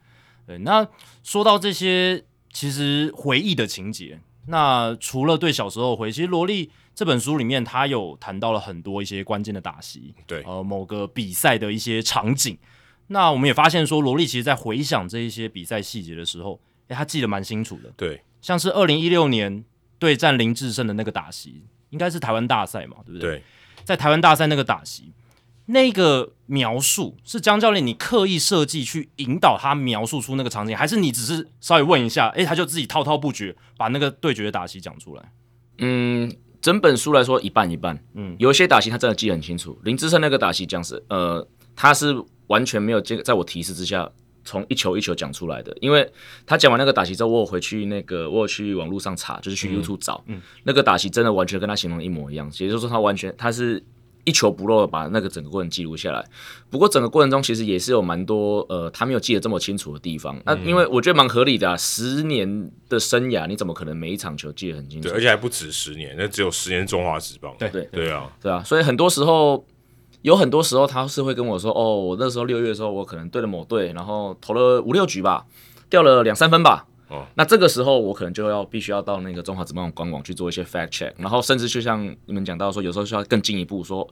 [0.46, 0.88] 对，那
[1.24, 12.58] 说到这些其实回忆的情节，那除了对小时候回，其实罗莉这本书里面他有谈到了很多一些关键的打戏，对呃，某个比赛的一些场景。
[13.08, 17.92] 那我们也发现说，罗莉其实在回想这一些比赛细节的时候，诶，他记得蛮清楚的。
[17.98, 19.64] 对，像是二零一六年
[20.00, 23.38] 对战林志胜的那个打席，应该是台湾大赛嘛，对不对？
[23.38, 23.44] 对，
[23.84, 25.12] 在台湾大赛那个打席，
[25.68, 35.32] 那个描述是江教练你刻意设计去引导他描述出那个场景，还是你只是稍微问一下，诶，他就自己滔滔不绝把那个对决的打戏讲出来？
[35.78, 36.30] 嗯，
[36.62, 39.80] 整本书来说一半一半，嗯嗯，有一些打戏他真的记得很清楚。
[39.84, 42.14] 林志胜那个打戏讲是，呃，他是
[42.48, 44.12] 完全没有这个在我提示之下，
[44.44, 45.74] 从一球一球讲出来的。
[45.80, 46.12] 因为
[46.46, 53.82] 他讲完那个打席之后，我有回去那个，我有去网络上查，就是去 YouTube 找，嗯，那个打席真的完全跟他形容一模一样，也就是说他完全他是。
[54.26, 56.24] 一球不漏的把那个整个过程记录下来，
[56.70, 60.40] 不过整个过程中其实也是有蛮多呃他没有记得这么清楚的地方。
[60.46, 65.18] 那因为我觉得蛮合理的啊，十年的生涯你怎么可能每一场球记得很清楚对，？
[65.18, 67.54] 而且还不止十年，那只有十年中华职棒。
[67.60, 69.66] 对对对啊，对啊，所以很多时候，
[70.22, 75.46] 有很多时候他是会跟我说，哦，我那时候六月的时候，我可能对了某队，然后投了五六局吧，
[75.90, 76.86] 掉了两三分吧。
[77.10, 84.08] 哦，那这个时候我可能就要必须要到那个中华职棒官网去做一些 fact check，然后甚至就像你们讲到说，有时候需要更进一步说，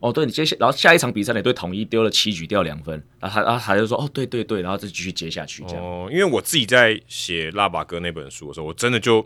[0.00, 5.84] 哦，对你接下，然后下一场比赛你对统一丢了七局掉两分，然后他然后他就说，哦，对对对，然后再继续接下去这样。
[5.84, 9.24] 哦，因为我自己在写《腊八哥》那本书的时候，我真的就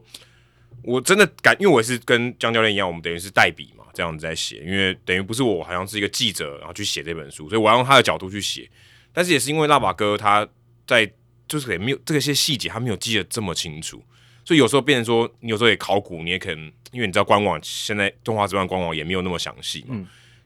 [0.83, 8.69] 我真的感，因为我也是跟江教练一样，我们等于是代笔嘛，这样子在写，因为等于不是我好像是一个记者，然后去写这本书，所以我要用他的角度去写。
[9.15, 10.47] 但是也是因为腊八哥他
[10.87, 11.11] 在
[11.49, 14.03] 就是也没有这些细节，他没有记得这么清楚，
[14.45, 16.59] 所以有时候变成说，你有时候也考古，你也可能
[16.93, 19.95] 因为你知道官网现在中华职棒官网也没有那么详细嘛，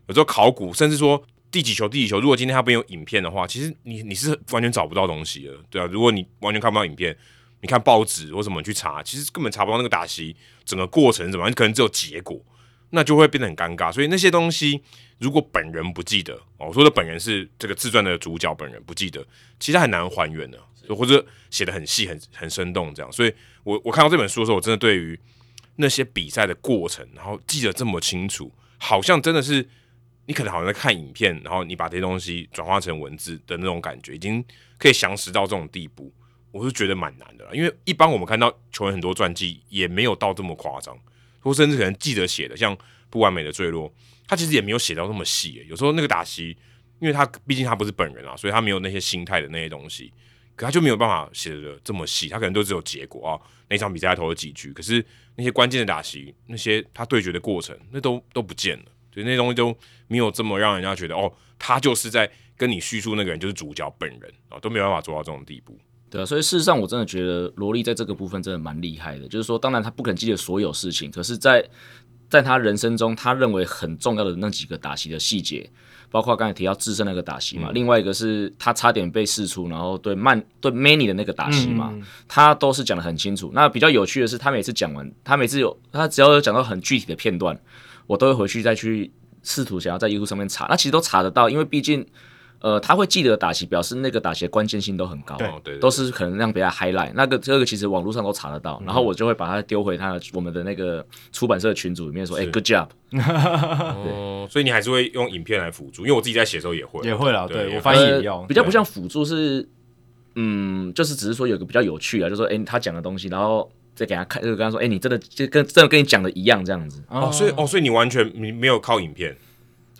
[0.09, 7.16] 有时候考古，甚至说第几球第几球，如果今天他没有影片的话，其实你你是完全找不到东西的，对啊，如果你完全看不到影片，
[7.61, 10.34] 你看报纸或什么去查，其实根本查不到那个打席
[10.64, 12.40] 整个过程怎么样，可能只有结果，
[12.90, 13.92] 那就会变得很尴尬。
[13.92, 14.80] 所以那些东西
[15.18, 19.24] 如果本人不记得，哦，我说的本人是这个自传的主角本人不记得，
[19.59, 20.59] 其实很难还原的，
[20.95, 23.11] 或者写的很细、很很生动这样。
[23.12, 23.34] 所以
[23.64, 25.18] 我我看到这本书的时候，我真的对于
[25.76, 29.68] 那些比赛的过程，然后记得这么清楚，好像真的是
[30.26, 34.45] 你可能好像在看影片，然后你把这些东西转化成文字的那种感觉，已经
[34.78, 36.12] 可以详实到这种地步。
[36.53, 40.99] 我是觉得蛮难的啦，因为一般我们看到球员很多传记也没有到这么夸张，
[41.38, 42.76] 或甚至可能记者写的像
[43.09, 43.93] 不完美的坠落，
[44.26, 45.64] 他其实也没有写到那么细。
[45.68, 46.49] 有时候那个打席，
[46.99, 50.12] 因为他毕竟他不是本人啊，所以他没有那些心态的那些东西，
[50.61, 52.28] 可他就没有办法写的这么细。
[52.28, 55.02] 他可能都只有结果啊，那场比赛投了几局，可是
[55.36, 58.84] 那些关键的打席，那些他对决的过程，那都都不见了，
[59.14, 59.74] 所以那东西都
[60.06, 65.78] 没有这么让人家觉得哦，他就是在跟你叙述那个人就是主角本人啊，都没有办法做到这种地步。
[66.11, 69.26] 对啊，所以事实上我真的觉得罗莉在这个部分真的蛮厉害的。
[69.28, 71.64] 就是说，当然他不可能记得所有事情，可是，在
[72.28, 75.70] 在他人生中，他认为很重要的那几个打席的细节，
[76.11, 81.94] 包括刚才提到自身那个打席嘛，另外一个是他差点被试出，然后对曼对 Many 的那个打席嘛，
[82.26, 83.50] 他都是讲的很清楚。
[83.54, 87.58] 那比较有趣的是，他每次讲完，他每次有他只要有讲到很具体的片段，
[88.06, 89.11] 我都会回去再去
[89.42, 92.06] 试图想要在 YouTube 上面查，那其实都查得到，因为毕竟。
[92.61, 97.11] 呃，他会记得打席，表示那个打席的关键性都很高，对，都是可能让别人 highlight。
[97.14, 102.88] 那个这个其实网络上都查得到，然后我就会把它丢回他我们的那个出版社群组里面说，哎，good job。
[103.16, 109.66] 哦，所以你还是会用影片来辅助，因为我自己在写的时候也会，也会啦，对我翻译也要，比较不像辅助是，
[110.34, 117.02] 嗯，就是只是说有个比较有趣啊，就说哎，他讲的东西，然后再给他看，就跟他说，哎，你真的就跟真的跟你讲的一样这样子。
[117.08, 119.34] 哦，所以哦，所以你完全你没有靠影片。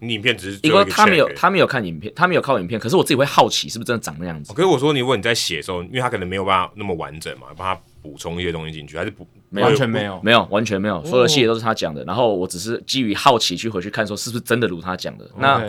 [0.01, 4.53] 影片只是因为他没有他没有看影片，他没有靠影片，可是我自己会好奇是不是真的长那样子。
[4.55, 12.03] 可是我说，你问你在写的时候，因为他可能没有办法那么完整嘛，帮他补充一些东西进去，还是补完全没有没有完全没有，所有细节都是他讲的。
[12.05, 15.31] 然后我只是基于好奇去回去看，说是不是真的如他讲的。
[15.37, 15.63] 那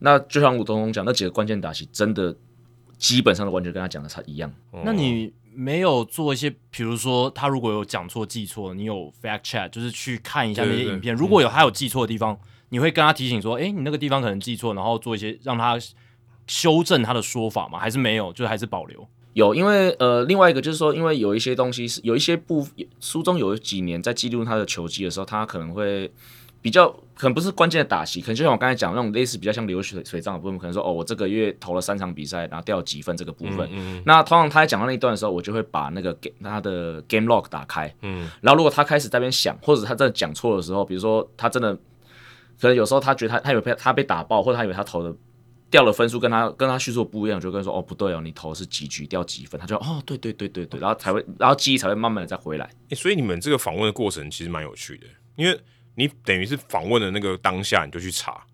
[0.00, 2.34] 那就像吴东东讲，那几个关键打击真的
[2.98, 4.52] 基本上都完全跟他讲的差一样。
[4.84, 12.36] 那你没有做一些，比如说他如果有讲错记错，你有 fact check，就是去看一下那些影片，如果有他有记错的地方。
[12.70, 15.78] 你会跟他提醒说，哎，你那个地方可能记错，然后做一些让他
[16.46, 17.78] 修正他的说法吗？
[17.78, 19.06] 还是没有，就还是保留？
[19.34, 22.66] 有，因为呃，另外一个就是说，因为有一些东西是有一些部
[23.00, 26.10] 书中有几年在记录他的球技的时候，他可能会
[26.62, 33.68] 比较可能不是关键的打戏，可能就像我刚才讲那种类似比较像流水水账的部分，可能说哦，我这个月投了三场比赛，然后掉几分这个部分。
[34.06, 41.76] 那通常他在讲到那一段的时候，我就会把那个给他的 game log 打开，嗯，然后如果他开始在边想，或者他真的讲错的时候，比如说他真的。
[42.60, 45.14] 可能有时候他觉得他他以为他被打爆，或者他以为他投的
[45.68, 52.70] 掉了分数跟他跟他叙述不一样，就跟他说哦不对哦，你投是几局掉几分，他就哦对对对对对，然后才会然后记忆才会慢慢的再回来。
[52.90, 55.60] 所以你们这个访问的过程其实蛮有趣的，因为
[55.96, 58.46] 你等于是访问的那个当下你就去查。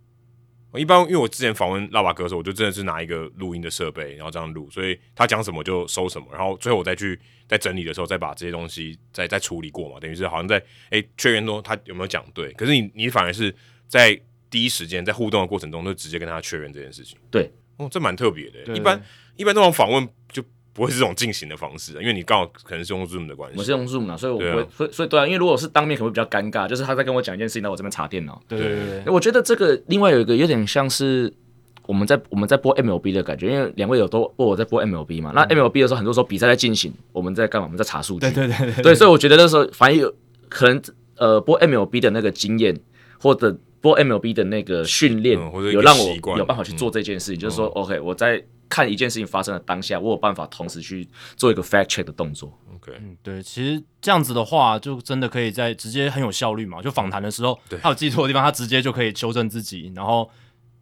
[0.74, 13.54] 一般因为我之前访问拉瓦哥的时候，我就真的是拿一个录音的设备，然后这样录，所以他讲什么就收什么，然后最后我再去在整理的时候再把这些东西再再处理过嘛，等于是好像在哎确认说他有没有讲对，可是你你反而是。
[13.92, 14.18] 在
[14.48, 17.18] 第一时间在互动的过程中，就直接跟他确认这件事情。
[17.30, 18.74] 对，哦，这蛮特别的。
[18.74, 18.98] 一般
[19.36, 23.58] 一般这种访问就不会是这种进行的方式，因为你刚好可能是用 Zoom 的关系。
[23.58, 26.66] 我是用 Zoom 啊，所以我不会，所以所以对啊，因为如果是当面，可能会比较尴尬。
[26.66, 28.42] 就是他在跟我讲一件事情，那我这边查电脑。
[28.48, 28.68] 对对
[29.04, 29.12] 对。
[29.12, 31.30] 我觉得这个另外有一个有点像是
[31.86, 35.32] 我们在我们在播 MLB 的感觉，因为两位有都问我在播 MLB 嘛。
[35.34, 37.66] 那 MLB 的时候，很多时候比赛在进行，我们在干嘛？
[37.66, 38.30] 我们在查数据。
[38.30, 38.82] 对对对。
[38.82, 40.14] 对，所以我觉得那时候反而有
[40.48, 40.82] 可能
[41.16, 42.78] 呃播 MLB 的那个经验
[43.18, 43.58] 或者。
[43.82, 51.06] 播 MLB 的那个训练，有让我有办法去做这件事情，就是说，OK，我在看一件事情发生的当下，我有办法同时去
[51.36, 52.56] 做一个 fact check 的动作。
[52.76, 56.80] OK，嗯，对，其实这样子的话，就真的可以在直接很有效率嘛。
[56.80, 60.30] 就访谈的时候，他有记错的地方，他直接就可以修正自己，然后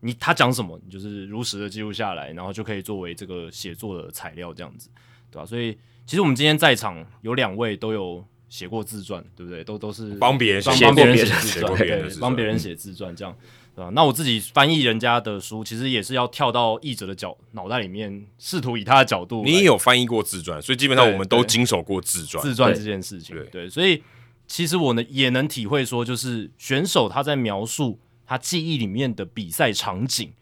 [0.00, 4.90] 你他讲什么，你就是如实的记录下来，然后就可以作为这个写作的材料，这样子，
[5.30, 5.46] 对吧？
[5.46, 5.76] 所以
[6.06, 8.22] 其实我们今天在场有两位都有。
[8.50, 9.62] 写过自传，对不对？
[9.62, 13.34] 都都是帮别人帮帮别人写自传，对，帮别人写自传，这样，
[13.76, 13.90] 对吧？
[13.94, 19.44] 那我自己翻译人家的书，其实也是要跳到译者的角脑袋里面，试图以他的角度。
[19.44, 22.42] 你也有翻译过自传，所以基本上我们都经手过自传。
[22.42, 24.02] 自传这件事情，对，所以
[24.48, 30.32] 其实我呢也能体会说，就是选手他在描述他记忆里面的比赛场景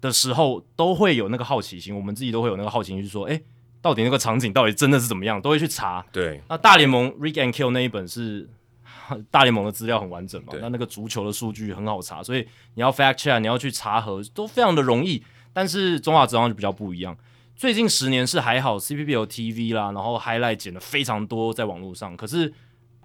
[0.00, 1.92] 的时候，都会有那个好奇心。
[1.92, 3.40] 我们自己都会有那个好奇心，去说，哎。
[3.80, 6.04] 到底那个场景到底真的是怎么样，都会去查。
[6.12, 8.48] 对，那大联盟 Rick and Kill 那一本是
[9.30, 10.52] 大联盟的资料很完整嘛？
[10.60, 15.22] 那那个足球的数据很好查，所以你要 fact check，你要去查核都非常的容易。
[15.52, 17.16] 但是中华职棒就比较不一样，
[17.56, 22.52] 最近十年是还好，CPBL TV 啦，然后 highlight 剪的非常多在网络上，可是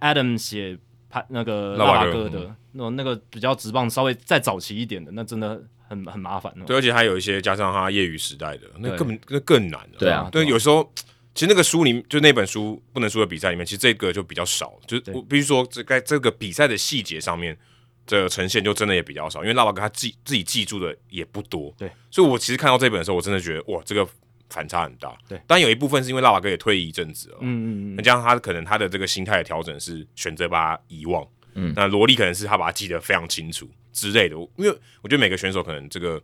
[0.01, 0.77] Adam 写
[1.09, 6.63] 拍那个拉瓦哥的那种那个比较直棒，稍微再早期一点的，那真的很很麻烦哦。
[6.65, 9.97] 对，而且还有一些加上他业余时代的，那对根本那更难了。
[9.99, 10.91] 对啊对，有时候
[11.33, 17.57] 其实那个书里就那本书不能输的比赛里面，其实这个就比较少，就是对我必须说，这在这个比赛的细节上面。
[18.05, 24.05] 这个呈现就真的也比较少，因为拉瓦哥他自己自己记住的也不多，对，所以我其实看到这本的时候，我真的觉得哇，这个
[24.49, 25.39] 反差很大，对。
[25.47, 31.25] 但有一部分是因为拉瓦哥也退役一阵子了，嗯嗯嗯，那加上他可能他的这个心态的调整是选择把它遗忘，
[31.55, 34.69] 嗯那萝莉可能是他把它记得非常清楚之类的，因为
[35.01, 36.21] 我觉得每个选手可能这个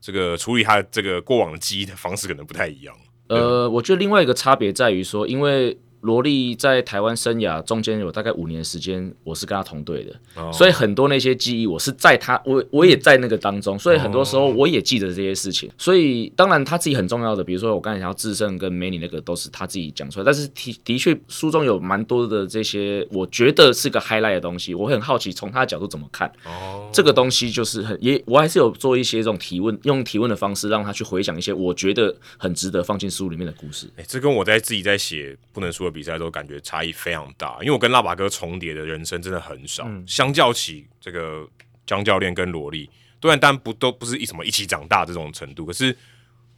[0.00, 2.94] 这个处理他这个过往的记忆的方式可能不太一样。
[3.28, 15.70] 呃，我觉得另外一个差别在于说，因为罗莉在台湾生涯中间有大概五年时间，我是跟他同队的，哦所以很多那些记忆我是在他，我我也在那个当中，所以很多时候我也记得这些事情。
[15.78, 26.30] 所以当然他自己很重要的，比如说我刚才讲到智胜跟美女那个都是他自己讲出来，但是的的确书中有蛮多的这些，我觉得是个 highlight 的东西，我会很好奇从他的角度怎么看。
[26.44, 33.88] 哦，这个东西就是很也，我还是有做一些这种提问，用提问的方式让他去回想一些我觉得很值得放进书里面的故事。
[33.96, 37.56] 哎、这跟我在自己在写不能输的比赛都，感觉差异非常大。
[37.60, 41.48] 因为我跟拉巴哥重叠的人生真的很少，相较起这个
[41.86, 42.90] 江教练跟萝莉，
[43.22, 45.96] 虽然但不都不是一什么一起长大这种程度，可是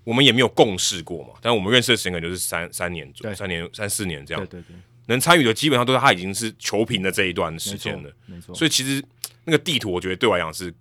[0.03, 1.35] 我们也没有共事过嘛。
[1.41, 4.45] 但我们认识的时间可能就是三三年左右，三年三四年这样。
[4.47, 4.77] 对，对对，
[5.07, 8.11] 能参与的基本上都是他已经是球评的这一段时间了。
[8.27, 9.01] 没错，所以其实
[9.45, 10.75] 那个地图，我觉得对我来讲是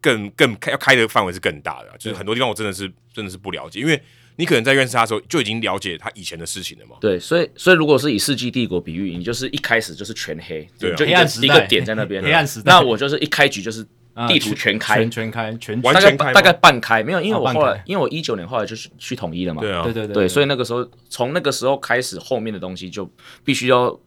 [0.00, 4.00] 更更开要开的范围是更大的啊，就是很多地方我真的是真的是不了解，因为
[4.36, 6.96] 你可能在认识他的时候就已经了解他以前的事情了嘛。
[7.00, 10.96] 对，所以所以如果是以世纪帝国比喻，你就是一开始就是全黑，对啊。
[10.96, 11.46] 就一个黑暗时代。
[11.46, 12.72] 一个点在那边， 黑暗时代。
[12.72, 23.08] 那我就是一开局就是啊地图全开，全全开全完全开大概大概半开，没有，因为我后来、开因为我一九年后来就是去统一了嘛，对啊，对对对对，所以以那个时候从那个时候开始，后面的东西就
[23.44, 23.98] 必须要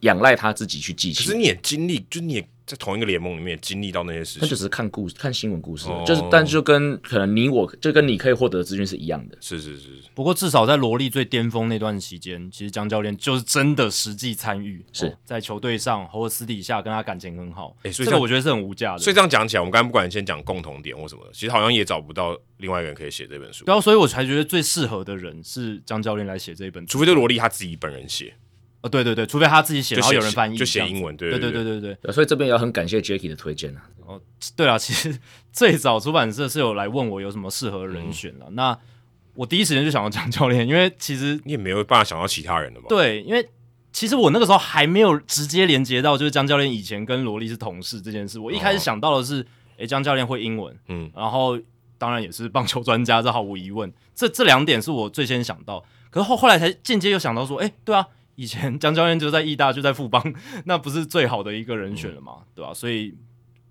[0.00, 1.24] 仰赖他自己去记起。
[1.24, 9.36] 可是你也经历，就你也在同一个联盟里面也经历到那些事情，他就只是看故事、看新闻故事，哦就是但就跟可能你我就跟你可以获得的资讯是一样的。
[9.40, 18.98] 是是是，不过至少在罗莉最巅峰那段期间，其实江教练就是真的实际参与，是哦在球队上或者私底下跟他感情很好，诶所以这个我觉得是很无价的。
[18.98, 26.92] 所以这样讲起来，我们刚才不管先讲共同点或什么的，其实好像也找不到另外一个人可以写这本书，对啊，所以我才觉得最适合的人是江教练来写这一本书。
[26.92, 28.32] 除非就罗莉他自己本人写，
[28.82, 32.12] 哦，对对对，除非他自己写，然后有人翻译，就写英文，对对对对对对。
[32.12, 33.80] 所以这边也很感谢 Jackie 的推荐呢。
[34.06, 34.20] 哦，
[34.56, 35.18] 对啊，其实
[35.52, 38.76] 最早出版社是有来问我有什么适合人选的，那
[39.34, 42.86] 我第一时间就想到江 教练，因为其实你也没有办法想到其他人的嘛。
[42.88, 43.46] 对，因为
[43.92, 48.38] 其实我那个时候还没有直接连接到就是江教练以前跟罗莉是同事这件事。
[48.40, 49.46] 我一开始想到的是，
[49.78, 51.58] 哎，江教练会英文，嗯，然后
[51.98, 53.92] 当然也是棒球专家，这毫无疑问。
[54.14, 58.06] 这这两点是我最先想到，可是后后来才间接又想到说，哎，对啊。
[58.40, 60.34] 以前江教练就在义大，就在富邦，
[60.64, 63.14] 那不是最好的一个人选了嘛，对吧、所以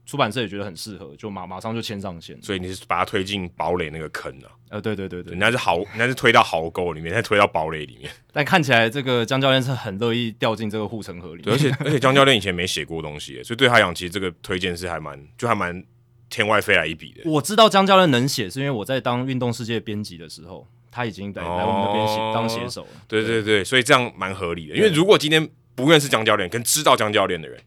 [0.06, 2.40] 出版社也觉得很适合，就马马上就签上线。
[2.44, 8.12] 所以你是把他推进堡垒那个坑啊，呃，对对对对人，家是壕，人家是推到壕沟里面，再推到堡垒里面。
[8.32, 11.58] 但看起来这个江教练是很乐意掉进这个护城河里对，而。
[11.58, 15.84] 且 而且江教练以前没写过东西，所以对他来讲，其实这个推荐是还蛮就还蛮
[16.30, 17.28] 天外飞来一笔的。
[17.28, 22.90] 我知道江教练能写，是因为我在当运动世界编辑的时候，他已经来、哦来我们那边写当写手了。
[23.08, 24.76] 对对对，所以这样蛮合理的。
[24.76, 27.62] 因为如果今天不认识江教练，跟知道江教练的人，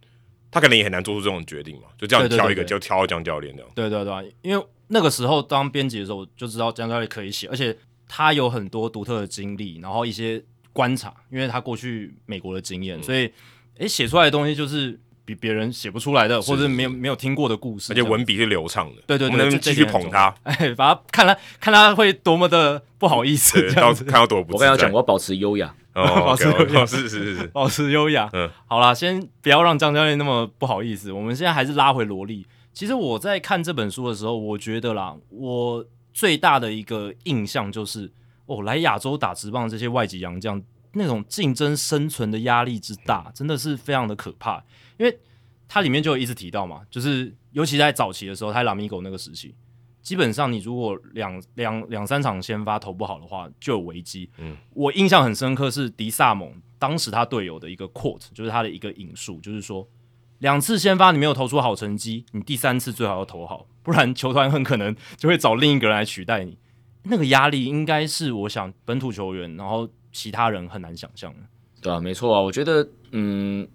[0.51, 3.71] 他可能也很难做出这种决定嘛，就这样挑一个对就挑江教练这样。
[3.75, 7.75] 对对对，因为那个时候当编辑的时候，我就知道江教练可以写，而且
[8.07, 10.43] 他有很多独特的经历，然后一些
[10.73, 13.33] 观察，因为他过去美国的经验，所以
[13.79, 15.01] 诶写出来的东西就是
[15.33, 20.35] 比别人写不出来的，或者没有没有听过的故事，而且文笔是流畅的，对对对我们能不能继续捧他？
[20.45, 25.75] 哎，把他看他看他会多么的不好意思，到这样子看到多不我跟他讲，我要保持优雅。
[25.95, 28.29] 哦保持，OK，优雅哦是是是是，保持优雅。
[28.33, 31.13] 嗯，好啦，先不要让张教练那么不好意思。
[31.13, 32.47] 我们现在还是拉回萝莉。
[32.73, 35.85] 其实我在看这本书的时候，我觉得啦，我
[36.15, 38.11] 最大的一个印象就是，
[38.47, 40.63] 哦，来亚洲打直棒这些外籍洋将
[40.95, 44.65] 那种竞争生存的压力之大，真的是非常的可怕。
[44.99, 45.19] 因为
[45.69, 49.55] 它里面就有一直提到嘛，就是尤其在早期的时候，他拉米狗那个时期，
[50.03, 54.29] 基本上你如果两两两三场先发投不好的话，就有危机。
[54.39, 59.89] 嗯，我印象很深刻是迪萨蒙当时他队友的一个 quote，就是他的一个引述，就是说
[60.41, 66.59] 两次先发你没有投出好成绩，你第三次最好要投好，不然球团很可能就会找另一个人来取代你。
[67.05, 71.41] 那个压力应该是我想本土球员，然后其他人很难想象的。
[71.81, 73.67] 对啊，没错啊，我觉得，嗯，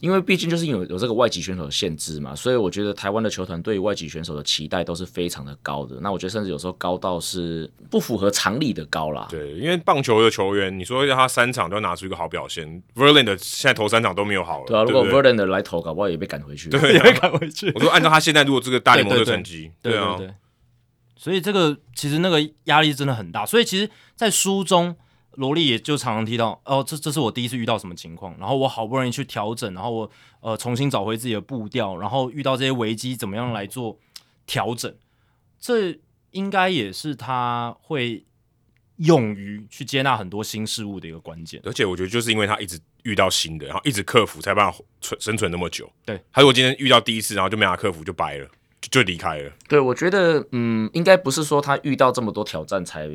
[0.00, 5.96] 因为毕竟就是有有这个外籍选手的限制嘛，所以我觉得台湾的球团对于外籍选手的期待都是非常的高的。
[6.02, 9.26] 那我觉得甚至有时候高到是不符合常理的高啦。
[9.30, 16.68] 对，因为棒球的球员，你说让他三场都要拿出一个好表现，Verlander 现在头三场都没有好了，对啊，如果 Verlander 来投，搞不好也被赶回去。
[16.68, 17.72] 对啊 也被赶回去。
[17.74, 20.30] 我说按照他现在如果这个大联盟的成绩，对啊，对，
[21.16, 23.46] 所以这个其实那个压力真的很大。
[23.46, 24.94] 所以其实，在书中，
[25.36, 30.10] 罗莉也就常常提到，哦，这这是我第一次遇到什么情况，然后我好不容易去调整，然后我
[30.40, 33.98] 呃重新找回自己的步调，然后遇到这些危机，怎么样来做
[34.46, 34.94] 调整？
[35.58, 35.98] 这
[36.32, 38.24] 应该也是他会
[38.96, 41.60] 勇于去接纳很多新事物的一个关键。
[41.64, 45.90] 而且我觉得就是因为他一直遇到新的，然后一直克服，才办法存生存那么久。
[46.04, 48.46] 对，他如果今天遇到第一次，然后就没法克服，就掰了，
[48.80, 49.52] 就就离开了。
[49.68, 53.06] 对，我觉得，嗯，应该不是说他遇到这么多挑战才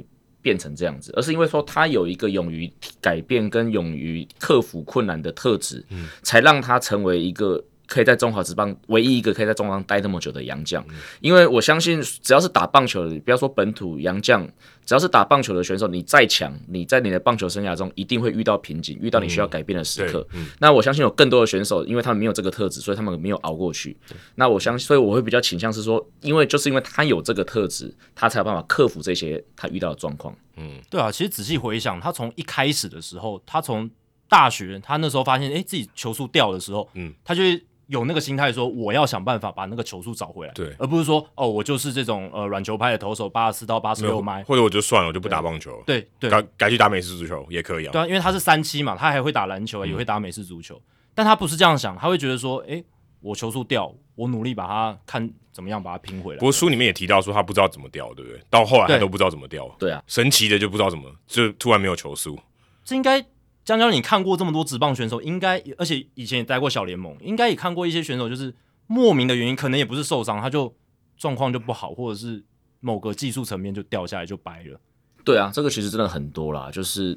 [0.42, 6.08] 变成这样子，而是因为说他有一个勇于改变跟勇于克服困难的特质，嗯。
[6.24, 10.82] 才让他成为一个可以在中华职棒唯一一个可以在中华待那么久的洋将。
[11.20, 14.48] 因为我相信，只要是打棒球的，不要说本土洋将，
[14.86, 20.26] 只要是打棒球的选手，你再强，你在你的棒球生涯中一定会遇到瓶颈，遇到你需要改变的时刻。
[20.60, 23.98] 那我相信有更多的选手，因为他们没有这个特质，所以他们没有熬过去。
[24.36, 30.34] 那我相信，所以我会比较倾向是说，因为就是因为他有这个特质，他才有办法克服这些他遇到的状况。
[30.56, 33.90] 嗯对啊，其实仔细回想，他从一开始的时候，他从
[34.28, 37.62] 大学，他那时候发现，哎，自己球速掉的时候，嗯，他就会
[37.92, 47.92] 有那个心态说，我要想办法把那个球速找回来，对而不是说，哦，我就是这种呃软球拍的投手，八十四到八十六迈，或者我就算了，我就不打棒球了，对对改改去打美式足球也可以啊。
[47.92, 50.82] 对啊，因为他是三七嘛，他还会打篮球，也会打美式足球，
[51.14, 52.82] 但他不是这样想，他会觉得说，诶，
[53.20, 56.46] 我球速掉，我努力把它看怎么样把它拼回来不。
[56.46, 58.42] 过书里面也提到说他不知道怎么掉，对不对？
[58.50, 62.40] 到后来他都不知道怎么掉，对啊，神奇的就不知道怎么，就突然没有球速。
[62.86, 63.24] 这应该
[63.64, 68.54] 江江，你看过这么多职棒选手，应该而且以前也待过小联盟，应该也看过一些选手，就是
[68.88, 70.76] 莫名的原因，可能也不是受伤，他就
[71.16, 72.44] 状况就不好，或者是
[72.80, 74.80] 某个技术层面就掉下来就掰了。
[75.24, 77.10] 对啊，这个其实真的很多啦，就是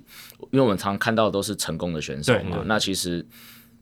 [0.51, 3.27] 因为我们常看到的都是成功的选手嘛那其实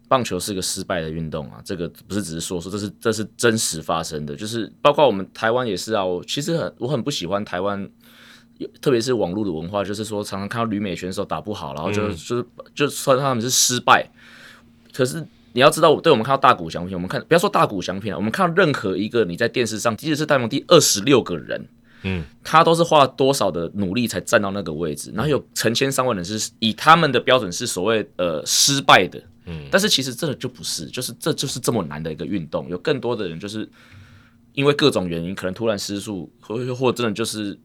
[0.07, 7.91] 棒球是个失败的运动啊，这个不是只是说说，这是这是真实发生的，就是包括我们台湾也是啊，我其实很我很不喜欢台湾。
[8.81, 12.45] 特别是网络的文化，就是说常常看到旅美选手打不好，然后就、就是
[12.75, 14.11] 就算他们是失败，
[14.93, 21.69] 可是你要知道，对我们看到大谷翔平，我们看不要说大谷翔平了，我们看到任何一个你在电视上，即使是大联盟第二十六个人，
[22.05, 33.69] 嗯，他都是花了多少的努力才站到那个位置，然后有成千上万人是以他们的标准是所谓呃失败的，嗯，但是其实这个就不是，就是这就是这么难的一个运动，有更多的人就是
[34.55, 37.59] 因为各种原因，可能突然失速，或或真的就是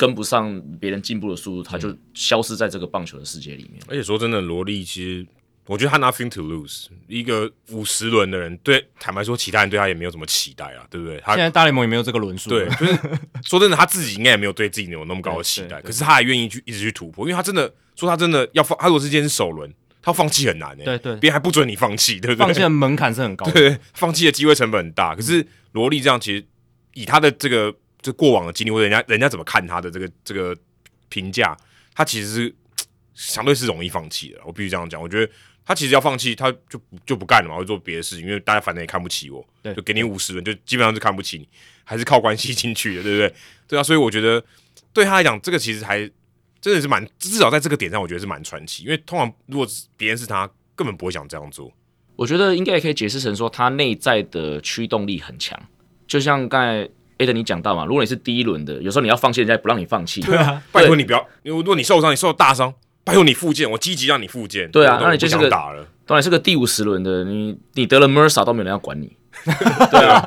[0.00, 3.82] 跟不上别人进步的速度，他就消失在这个棒球的世界里面。
[3.86, 5.26] 而且说真的，罗莉其实
[5.66, 11.20] 我觉得他 nothing to lose，一个五十轮的人，对坦白说，其他人对他也没有什么期待啊，对不对？
[11.20, 12.98] 他现在大联盟也没有这个轮数，对，就是
[13.44, 19.70] 说真的，他自己应该也没有对自己有那么高的期待，可是他还愿意去一直去突破，因为他真的说他真的要放，他如果是今天是首轮，
[20.00, 22.46] 他放弃很难诶、对对别人还不准你放弃，对不对？
[22.46, 23.52] 放弃的门槛是很高的。
[23.60, 25.14] 对，放弃的机会成本很大。
[25.14, 26.46] 可是罗莉这样，其实
[26.94, 30.56] 以他的这个这过往的经历，或者人家人家怎么看他的这个这个
[31.08, 31.56] 评价，
[31.94, 32.54] 他其实是
[33.14, 34.40] 相对是容易放弃的。
[34.44, 35.32] 我必须这样讲，我觉得
[35.64, 41.48] 他其实要放弃，他就就不干了嘛，会做别的事情，因为大家反正也看不起我，对就给你五十人，就基本上是看不起你，
[41.84, 43.34] 还是靠关系进去的，对不对？
[43.68, 44.42] 对啊，所以我觉得
[44.92, 45.98] 对他来讲，这个其实还
[46.60, 48.82] 真的是蛮，至少在这个点上，我觉得是蛮传奇。
[48.84, 49.66] 因为通常如果
[49.96, 51.72] 别人是他，根本不会想这样做。
[52.16, 55.58] 我觉得应该也可以解释成说，他内在的驱动力很强，
[56.06, 56.88] 就像刚才
[57.20, 60.20] A 的你讲到嘛，如果你是第一轮的，有时候你要放弃，人家也不让你放弃。
[60.22, 62.72] 对啊，拜托你不要，如果你受伤，你受大伤，
[63.04, 64.70] 拜托你复健，我积极让你复健。
[64.70, 69.14] 对啊那你就是个想打了，当然是个第五十轮的，你你得了 MERSA 都没有人要管你，
[69.90, 70.24] 对啊，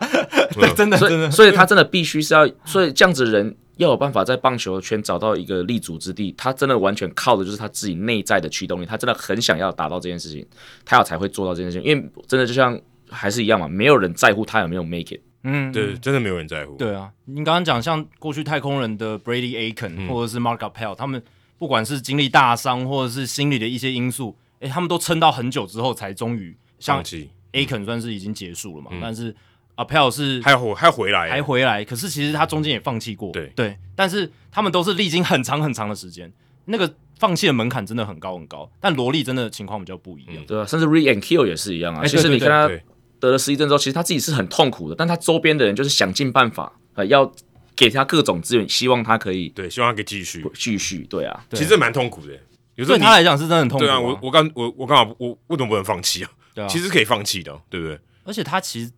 [0.53, 1.84] 对，真的所真的以所以他真的。
[1.84, 10.44] 必须是要，所以这样子的人要有办法在棒球圈找到一个立足之地，他真的完全靠的就是他自己内在的驱动力，他真的很想要达到这件事情，
[10.86, 12.80] 他要才会做到这件事情，因为真的就像
[13.10, 15.20] 还是一样嘛，没有人在乎他有没有 make it。
[15.44, 16.76] 嗯，对，真的没有人在乎。
[16.78, 20.07] 对啊，你刚刚讲像过去太空人的 Brady Aiken、嗯。
[20.07, 21.22] 或者是 Mark Appel，他们
[21.57, 29.36] 不管是经历大伤或者是心理的一些因素，诶，他们都撑到很久之后才终于像放弃，Aiken 算是已经结束了嘛，但是
[29.76, 33.52] Appel 是还回还回来，还回来，可是其实他中间也放弃过，对。
[33.56, 36.32] 对，但是他们都是历经很长很长的时间，
[36.65, 42.02] 那个放弃的门槛真的很高很高，但萝莉真的情况比较不一样，对啊，甚至 re and kill 也是一样啊。
[42.03, 42.84] 哎其实你看他对
[43.28, 47.32] 得了失忆症之后，其实他自己是很痛苦的，但他周边的人就是想尽办法，呃，要
[47.76, 50.45] 给他各种资源，希望他可以对，希望他可以继续。
[50.54, 51.06] 继续。
[51.10, 52.34] 对啊，对其实蛮痛苦的，
[52.76, 56.32] 有时候对他来讲是真的很痛苦、对啊，我我刚我我刚好我为什么不能放弃啊？
[56.54, 57.98] 对啊，其实可以放弃的，对不对？
[58.26, 58.91] 而且他其实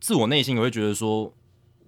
[0.00, 1.34] 自我内心也会觉得说，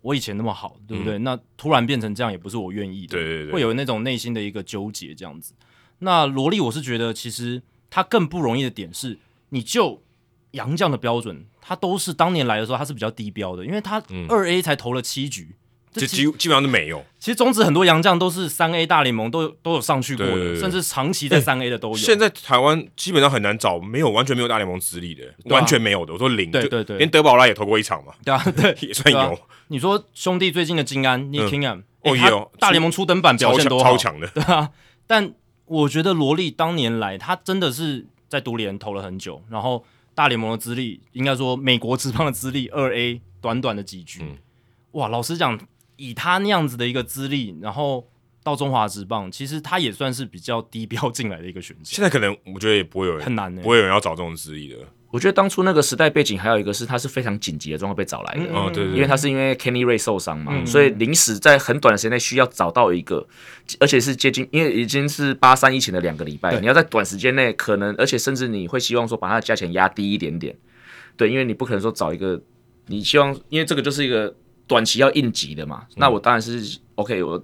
[0.00, 1.18] 我以前那么好，对不对？
[1.18, 5.52] 那突然变成这样，也不是我愿意的，对对对会有那种内心的一个纠结这样子。
[5.98, 9.18] 那萝莉，我是觉得其实他更不容易的点是，
[9.50, 10.02] 你就
[10.50, 15.56] 杨绛的标准，他都是当年来的时候他是比较低标的，因为他二 A 才投了七局。
[15.92, 17.04] 这这基基本上都没有。
[17.20, 21.96] 其实中职很多洋将都是三 A 大联盟都有都有上去过的，甚至长期在三 A 的都有。
[21.96, 26.12] 现在台湾基本上很难找没有完全没有大联盟资历的，啊完全没有的。
[26.12, 29.38] 我说零，就对对对连德保拉也投过一场嘛，对啊， 对，也算有，
[29.68, 34.26] 你说兄弟最近的金安 Nick Kingham，、哦诶他也有大联盟初登板表现多好，超强的。
[34.34, 34.70] 对啊。
[35.06, 35.32] 但
[35.66, 39.84] 我觉得罗莉当年来，他真的是在独联投了很久，然后
[40.14, 44.36] 大联盟的资历，应该说美国职棒的资历，二 A 短短的几局，嗯。
[44.92, 45.58] 哇，老实讲，
[45.96, 48.08] 以他那样子的一个资历，然后
[48.42, 54.76] 到中华职棒，其实他也算是比较低标进来的一个选手，现在可能我觉得也不会有人，很难呢、不会有人要找这种资历的。
[55.14, 60.66] 我觉得当初那个时代背景还有一个是他是非常紧急的状况被找来的，嗯哦，对对因为他是因为 Kenny Ray 受伤嘛，嗯。
[60.66, 63.24] 所以临时在很短的时间内需要找到一个，
[63.78, 66.60] 而且是接近，因为已经是八三一前的两个礼拜，对。
[66.60, 70.52] 你要在短时间内可能，而且甚至你会希望说把它的价钱压低一点点，
[71.16, 72.42] 对，因为你不可能说找一个，
[72.88, 74.34] 你希望，因为这个就是一个
[74.66, 77.40] 短期要应急的嘛，那我当然是 OK，我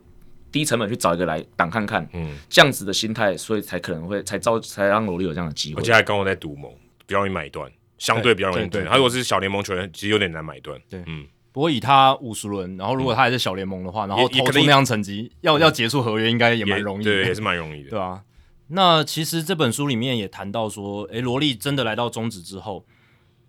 [0.50, 5.80] 低成本去找一个来挡看看，嗯，这样子的心态，所以才可能会才招才让罗莉有这样的机会。
[5.80, 5.84] 而。
[5.84, 6.68] 且还刚好在赌盟，
[7.10, 7.68] 比较容易买断，
[7.98, 8.86] 相对比较容易买断。
[8.86, 10.80] 他如果是小联盟球员，其实有点难买断。
[10.88, 17.90] 对嗯，不过以他五十轮，然后如果他还是小联盟的话，然后投出那样成绩，要要结束合约应该也蛮容易的，对，也是蛮容易的。
[17.90, 18.22] 对啊，
[18.68, 22.86] 那其实这本书里面也谈到说，诶，罗莉真的来到中职之后，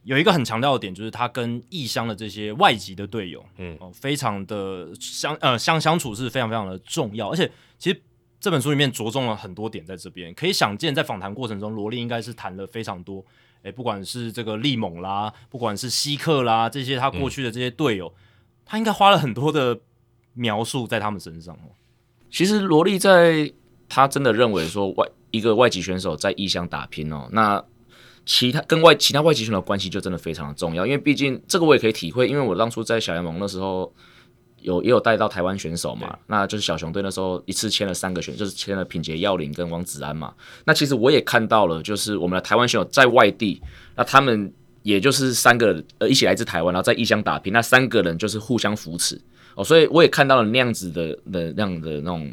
[0.03, 8.01] 有一个很强调的点，就是他跟异乡的这些外籍的队友，嗯哦，非常的相呃相相处是非常非常的重要，而且其实
[8.39, 13.23] 这本书里面着重了很多点在这边，可以想见，在访谈过程中，罗莉应该是谈了非常多，
[13.63, 18.13] 诶，不管是这个利猛啦，不管是希克啦，这些他过去的这些队友，
[18.65, 19.79] 他应该花了很多的
[20.33, 21.75] 描述在他们身上哦。
[22.29, 23.51] 其实罗莉在
[23.87, 27.63] 他真的认为说外一个外籍选手在异乡打拼哦，那
[28.25, 33.93] 其他跟外其他外籍选手的关系就真的非常的重要，因为毕竟这个我也可以体会，因为我当初在小联盟的时候
[34.61, 40.33] 有也有带到台湾选手嘛，那就是小熊队那时候一次签了三个选，就是签了品杰耀林跟王子安嘛，
[40.65, 43.61] 那其实我也看到了，就是我们的台湾选手在外地，
[43.95, 44.51] 那他们
[44.83, 49.19] 也就是三个人呃一起来自台湾，然后在异乡打拼，那三个人就是互相扶持。
[49.55, 52.31] 哦，所以我也看到了那样子的的那样的那种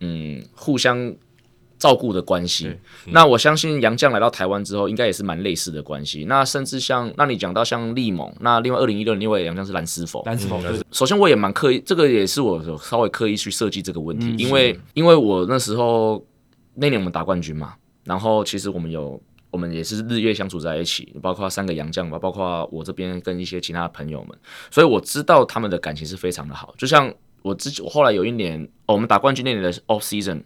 [0.00, 1.14] 嗯互相
[1.80, 2.70] 照顾的关系。
[3.06, 6.26] 那我相信杨绛来到台湾之后，应该也是蛮类似的关系。
[6.26, 16.24] 那甚至像那你讲到像利猛，那另外二零一六年另外杨绛是蓝斯否，蓝斯否对首先我也蛮刻意，这个也是我有稍微刻意去设计这个问题，嗯因为因为我那时候
[16.74, 17.74] 那年我们打冠军嘛，
[18.04, 19.20] 然后其实我们有
[19.50, 24.38] 我们也是日月相处在一起，包括三个洋将吧，包括我这边跟一些其他的朋友们，
[24.70, 26.74] 所以我知道他们的感情是非常的好。
[26.76, 27.12] 就像
[27.42, 30.42] 我之前我后来有一年、哦我们打冠军那年的 off season，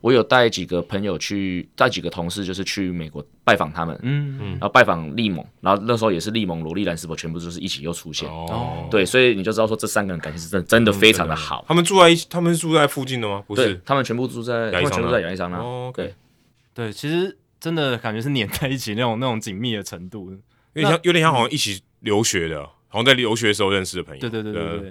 [0.00, 8.28] 我有带几个朋友去，带几个同事就是去美国拜访他们，嗯嗯然后拜访利蒙，然后那时候也是利蒙、罗莉兰斯伯全部就是一起又出现。
[8.28, 11.64] 哦，对，所以你就知道说这三个人感情是真真的非常的好。
[11.68, 13.44] 他们住在一起，他们是住在附近的吗？
[13.46, 15.58] 不是，他们全部住在，全部在亚利桑那。
[15.58, 16.14] 哦，OK
[16.72, 20.30] 对，对，其实真的感觉是黏在一起那种那种紧密的程度。
[20.72, 24.20] 有点像，有点像好像一起留学的，好像在留学的时候认识的朋友。
[24.20, 24.90] 对对对对呃对，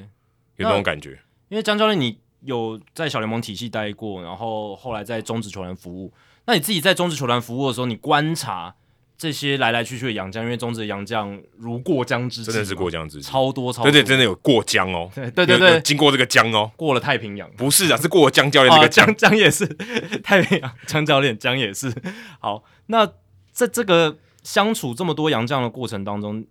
[0.58, 1.18] 有那种感觉。
[1.48, 6.14] 因为张教练你有在小联盟体系待过，然后后来在中职球员服务。
[6.46, 8.74] 那你自己在中职球团服务的时候，你观察
[9.18, 15.82] 这些来来去去的洋将，因为中职的洋将如过江之鲫，真的是过江之鲫，超多超多，对对，真的有过江哦，对 对对。
[15.82, 17.50] 经过这个江哦，过了太平洋。
[17.58, 19.66] 不是啊，是过江教练这啊，个江江，江也是
[20.24, 21.94] 太平洋，江教练江也是。
[22.40, 23.06] 好，那
[23.52, 26.46] 在这个相处这么多洋将的过程当中，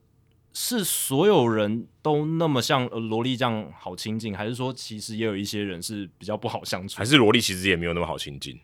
[0.61, 7.05] 是所有人都那么像呃萝莉这样好亲近，还是说其实也有一些人是比较不好相处还？
[7.05, 8.59] 是萝莉其实也没有那么好亲近。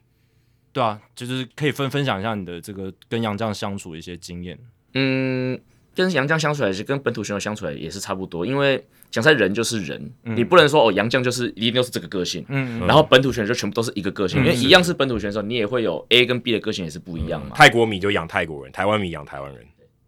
[0.73, 4.59] 对啊，就是可以分分享一下你的这个跟杨绛相处的一些经验。
[4.95, 5.57] 嗯，
[5.95, 17.55] 跟杨绛相处来，是跟本土选手相处来也是差不多，因为讲在人就是人，你不能说哦杨绛就是一定都是这个个性，嗯，然后本土选手就全部都是一个个性，嗯因为一样是本土选手，你也会有 A 跟 B 的个性也是不一样嘛。
[17.55, 19.65] 泰国米就养泰国人，台湾米养台湾人，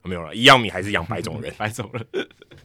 [0.06, 1.52] 没有了，一样米还是养白种人。
[1.58, 2.06] 白种人。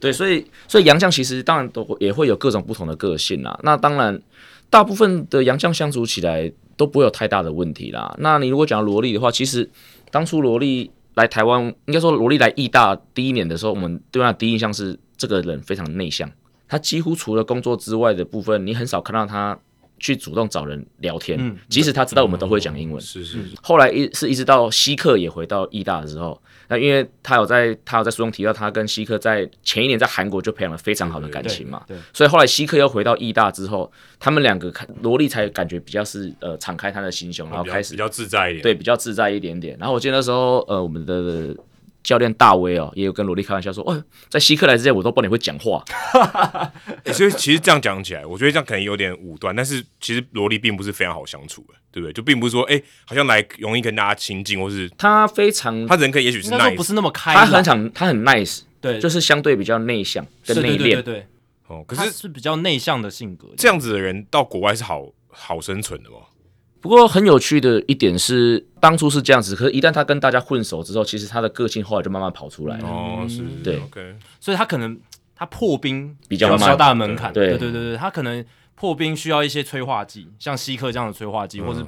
[0.00, 3.58] 对，所以所以洋将其实当然都会也会有各种不同的个性啦。
[3.62, 4.20] 那当然，
[4.68, 8.14] 大部分的洋将相处起来都不会有太大的问题啦。
[8.18, 9.70] 那你如果讲萝莉的话，其实
[10.10, 16.28] 当初萝莉来台湾，应该说萝莉来义大第一年的时候，我们对他的第一印象是这个人非常内向，
[16.66, 19.58] 他几乎除了工作之外的部分，你很少看到他
[20.02, 23.00] 去主动找人聊天，嗯即使他知道我们都会讲英文。
[23.00, 38.62] 是是是，后来一是一直到希克也回到义大的时候，那因为他有在他有在书中提到，他跟希克在前一年在韩国就培养了非常好的感情嘛，对，所以后来希克又回到义大之后，他们两个看萝莉才感觉比较是呃敞开他的心胸，然后开始比较自在一点。
[38.62, 39.76] 对比较自在一点点。
[39.78, 41.56] 然后我记得那时候呃我们的
[42.02, 45.84] 教练大威哦也有跟罗莉开玩笑说，哦，在希克来之前我都不知道你会讲话，
[47.04, 52.12] 欸所以其实这样讲起来，我觉得这样可能有点武断，但是其实罗莉并不是非常好相处的，对不对？
[52.12, 60.78] 就并不是说，哎、好像来容易跟大家亲近，或是他非常他人可以也许是不是那么开他朗，很想他很 nice，对，就是相对比较内向跟对内敛。
[60.78, 61.26] 对对对对，
[61.68, 66.16] 哦，可是是比较内向的性格，这样子的人到国外是好好生存的吗？
[66.82, 72.88] 不过很有趣的一点是，当初是这样子，可是一旦他跟大家混熟之后，其实他的个性后来就慢慢跑出来了。
[72.88, 74.98] 哦，是，对，OK，所以他可能
[75.36, 77.80] 他破冰比较比较大的门槛，对对对对。
[77.92, 78.44] 对，他可能
[78.74, 81.86] 破冰需要一些催化剂，像希克这样的催化剂，或是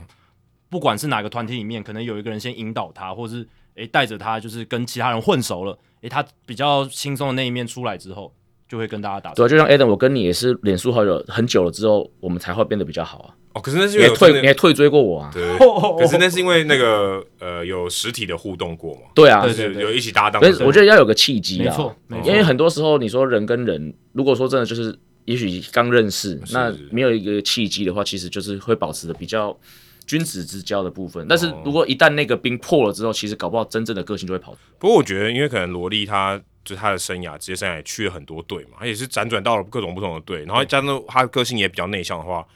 [0.71, 3.45] 不管是哪个团体里面，可能有一个人先引导他，或是
[3.75, 8.33] 诶带着他，就是跟其他人混熟了，诶他比较轻松的那一面出来之后，
[8.69, 13.35] 就会跟大家打对啊，就像 Adam，我跟你也是脸书好友很久了之后，我们才会变得比较好啊。
[13.55, 15.31] 哦，可是那是因你还退，为有真的你还退追过我啊？
[15.33, 15.43] 对，
[15.99, 21.65] 可是那是因为那个呃有实体的互动过嘛，对啊，对对就是有一起搭档所的时候，以我觉得要有个契机啊。
[21.65, 29.57] 没错因为很多时候你说人跟人，如果说真的就是，也许刚认识，那是没有一个契机的话，其实就是会保持的比较
[30.05, 31.25] 君子之交的部分。
[31.29, 34.75] 但是哦如果一旦那个冰破了之后，其实搞不好真正的个性就会跑出来。
[34.81, 42.47] 不过我觉得，因为可能萝莉她就是他的生涯，职业生涯也去了很多队嘛，他也是辗转到了各种不同的队，然后加上他的个性也比较内向的话，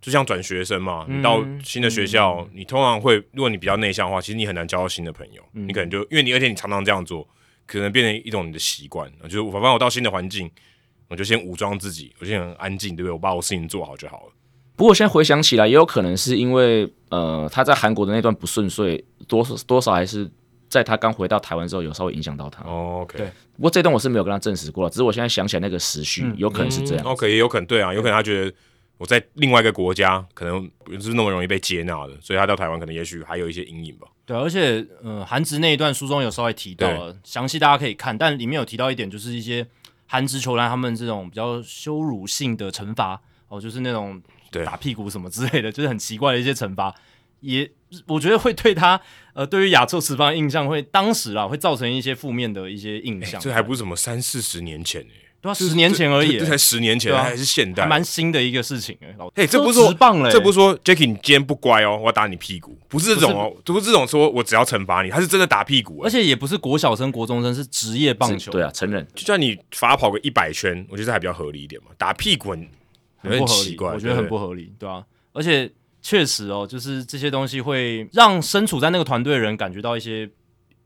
[0.00, 7.26] 就像转学生嘛，你到新的学校，你通常会，如果你比较内向的话，其实你很难交到新的朋友，你可能就因为你而且你常常这样做，
[7.66, 10.50] 可能变成一种你的习惯，就是我反正我到新的环境，
[11.08, 13.12] 我就先武装自己，我先很安静，对不对？
[13.12, 14.32] 我把我事情做好就好了。
[14.76, 20.28] 不过现在回想起来，也有可能是因为呃他在韩国的那段不顺遂，多少多少还是
[20.74, 22.62] 在他刚回到台湾之后有稍微影响到他。
[22.64, 23.26] 哦 OK，对
[23.56, 27.04] 不过这段我是没有跟他证实过，只是我现在想起来那个时序，有可能是这样。
[27.06, 28.52] OK，也有可能对啊，有可能他觉得
[28.98, 34.08] 我在另外一个国家可能不是那么容易被接纳的，所以他到台湾可能也许还有一些阴影吧。
[34.26, 39.66] 对，而且呃，韩职那一段书中有稍微提到了，详细大家可以看，但里面有提到一点，就是一些
[40.06, 44.20] 韩职球员他们这种比较羞辱性的惩罚哦，就是那种
[44.50, 46.94] 对打屁股什么之类的，就是很奇怪的一些惩罚，
[47.40, 47.70] 也
[48.06, 49.00] 我觉得会对他
[49.32, 53.40] 呃，对于亚洲职棒的印象会当时啊会造成一些负面的一些印象。
[53.40, 55.08] 这还不是什么三四十年前诶、
[55.42, 57.88] 对啊，十年前而已这这才十年前，还是现代还。
[57.88, 69.06] 蛮新的一个事情哎、老嘿，这不是棒嘞，这不是说 Jacky 你今天不乖哦，我要打你屁股，不是这种哦，不是这种说我只要惩罚你，他是真的打屁股、欸，而且也不是国小生、国中生，是职业棒球，对啊，承认。
[69.14, 71.90] 就叫你罚跑个一百圈，我觉得这还比较合理一点嘛。
[71.98, 72.68] 打屁股很
[73.18, 75.70] 很不合理，奇怪，我觉得很不合合理，对啊，而且
[76.04, 80.30] 确实哦，就是这些东西会让身处在那个团队的人感觉到一些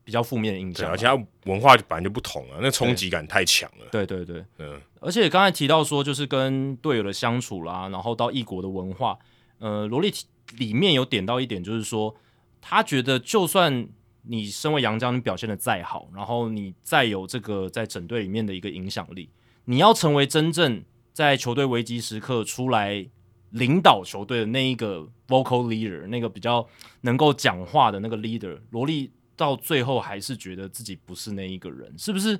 [0.05, 0.91] 比较负面的印对，象吧。
[0.93, 1.13] 而且他
[1.51, 3.85] 文化本来就不同啊，那冲击感太强了。
[3.91, 9.19] 对对对，嗯，而且刚才提到说，就是跟队友的相处啦，然后到异国的文化，
[9.57, 10.09] 呃，罗莉
[10.57, 12.15] 里面有点到一点，就是说
[12.61, 13.89] 他觉得就算
[14.21, 19.29] 你身为杨将，你表现的再好，然后你再有这个在整队里面的一个影响力，
[19.65, 20.81] 你要成为真正
[21.11, 23.05] 在球队危机时刻出来
[23.51, 26.67] 领导球队的那一个 vocal leader，那个比较
[27.01, 32.39] 能够讲话的那个 leader，罗莉到最后还是觉得自己不是那一个人，是不是？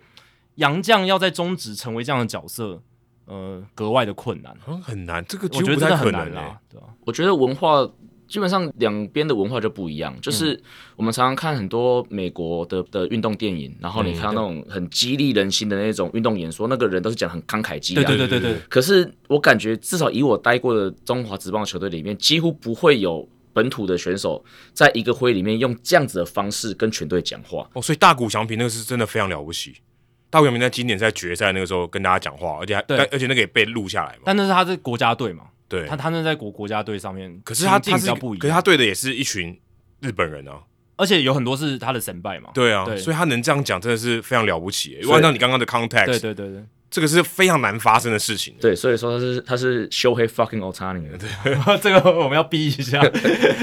[0.56, 2.84] 杨将要在中职成为这样的角色，
[3.23, 4.53] 呃，格外的困难。
[4.60, 7.90] 好像很难，这个我觉得不太可真的很难啦，对啊、我觉得文化
[8.30, 10.61] 基本上两边的文化就不一样，就是
[10.95, 18.06] 我们常常看很多美国的的运动电影，然后你看到那种很激励人心的那种运动演说，那个人都是讲很慷慨激昂。
[18.06, 27.68] 对对对对，可是我感觉，至少以我待过的中华职棒球队里面，几乎不会有本土的选手在一个会里面用这样子的方式跟全队讲话。
[27.73, 29.73] 哦，所以大谷翔平那个是真的非常了不起。
[30.30, 34.22] 大谷翔平在经典在决赛那个时候跟大家讲话，而且还对而且那个也被录下来嘛。
[34.26, 39.57] 但那是他是国家队嘛，对，他他那在国国家队上面，可是他他是不一样，可是他对的也是一群
[40.01, 40.63] 日本人啊。
[40.97, 48.53] 而且有很多是他的神拜嘛，对啊，对所以他能这样讲真的是非常了不起按照你刚刚的 context，对对对对，这个是非常难发生的事情。
[48.59, 51.17] 对，所以说他是他是修黑 fucking otani 的。
[51.81, 53.01] 这个我们要逼一下，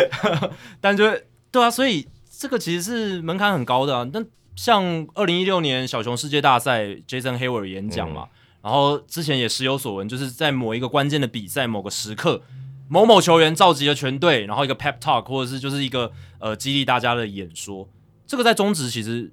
[0.80, 1.04] 但就
[1.50, 2.08] 对啊，所以
[2.38, 4.08] 这个其实是门槛很高的啊。
[4.14, 4.24] 那
[4.54, 8.28] 像二零一六年小熊世界大赛，Jason Hayward 演讲嘛，
[8.66, 12.42] 然后之前也时有所闻，就是在某一个关键的比赛某个时刻，
[12.88, 16.10] 某某球员召集了全队，然后一个 pep talk 或者是就是一个
[16.40, 17.88] 呃激励大家的演说，
[18.26, 19.30] 这个在中职其实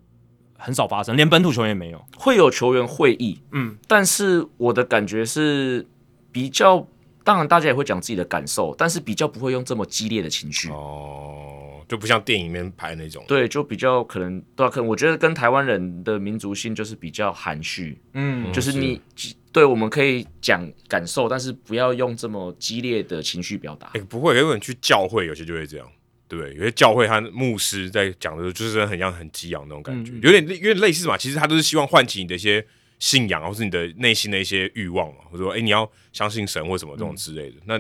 [0.56, 2.06] 很少发生，连本土球员也没有。
[2.16, 5.88] 会有球员会议，嗯，但是我的感觉是
[6.32, 6.86] 比较
[7.24, 10.70] 当然大家也会讲自己的感受，但是比较不会用这么激烈的情绪。
[10.70, 13.24] 哦，就不像电影里面拍那种。
[13.28, 19.02] 对，就比较可能，对啊，可能我觉得跟台湾人的民族性就是比较含蓄，嗯，就是你
[19.52, 23.92] 对我们可以讲感受，但是不要用这么激烈的情绪表达。
[23.94, 25.88] 哎、不会，有人去教会，有些就会这样，
[26.28, 26.54] 对不对？
[26.56, 31.18] 有些教会他牧师在讲的时候，就是很像很激昂那种感觉，嗯有点有点类似嘛。
[31.18, 32.66] 其实他都是希望唤起你的一些
[32.98, 37.58] 信仰，或是你的内心的一些欲望嘛，或者说，哎、你要相信神或什么这种之类的。
[37.66, 37.80] 那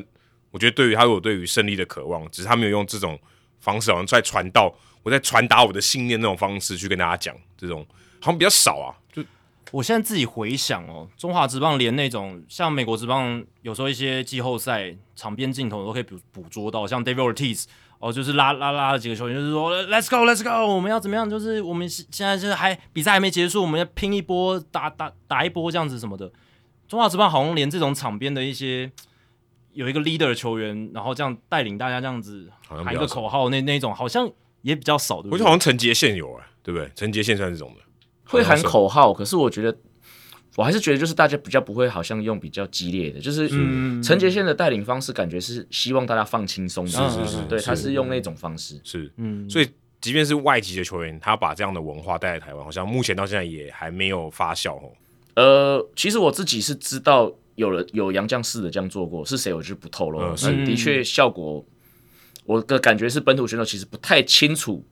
[0.52, 3.20] 我觉得对于他，如果对于胜利的渴望，只是他没有用这种
[3.64, 4.72] 方式，好像在传道，
[5.02, 7.86] 我在传达我的信念那种方式去跟大家讲，这种
[8.20, 8.92] 好像比较少啊。
[9.12, 9.24] 就
[9.72, 17.64] 我现在自己回想哦，中华职棒连那种像美国职棒，有时候一些季后赛场边镜头都可以捕捕捉到，像 David Ortiz
[18.00, 21.30] 哦，就是拉拉拉了几个球员，就是说 Let's go Let's go，我们要怎么样？
[21.30, 26.30] 就是我们现在就是还比赛还没结束，我们要拼一波，打打打一波这样子什么的。
[26.88, 28.92] 中华职棒好像连这种场边的一些
[29.74, 34.30] 有一个 leader 的球员，然后这样带领大家这样子喊一个口号，那那种好像
[34.62, 35.32] 也比较少，对不对？
[35.34, 36.90] 我觉得好像陈杰宪有哎、对不对？
[36.96, 37.82] 陈杰宪算是这种的，
[38.26, 39.78] 会喊口号，可是我觉得，
[40.56, 48.80] 我还是觉得就是大家比较不会，好像用比较激烈的，就是嗯陈杰宪的带领方式，感觉是希望大家放轻松的，是是是对，他是用那种方式。
[48.84, 49.68] 是，嗯，所以
[50.00, 54.92] 即便是外籍的球员，他把这样的文化带来台湾，好像目前到现在也还没有发酵哦。
[55.36, 60.34] 呃，其实我自己是知道有了有杨将式的这样做过，是谁我就不透露了。
[60.34, 61.66] 嗯但的确效果，
[62.46, 64.86] 我的感觉是本土选手其实不太清楚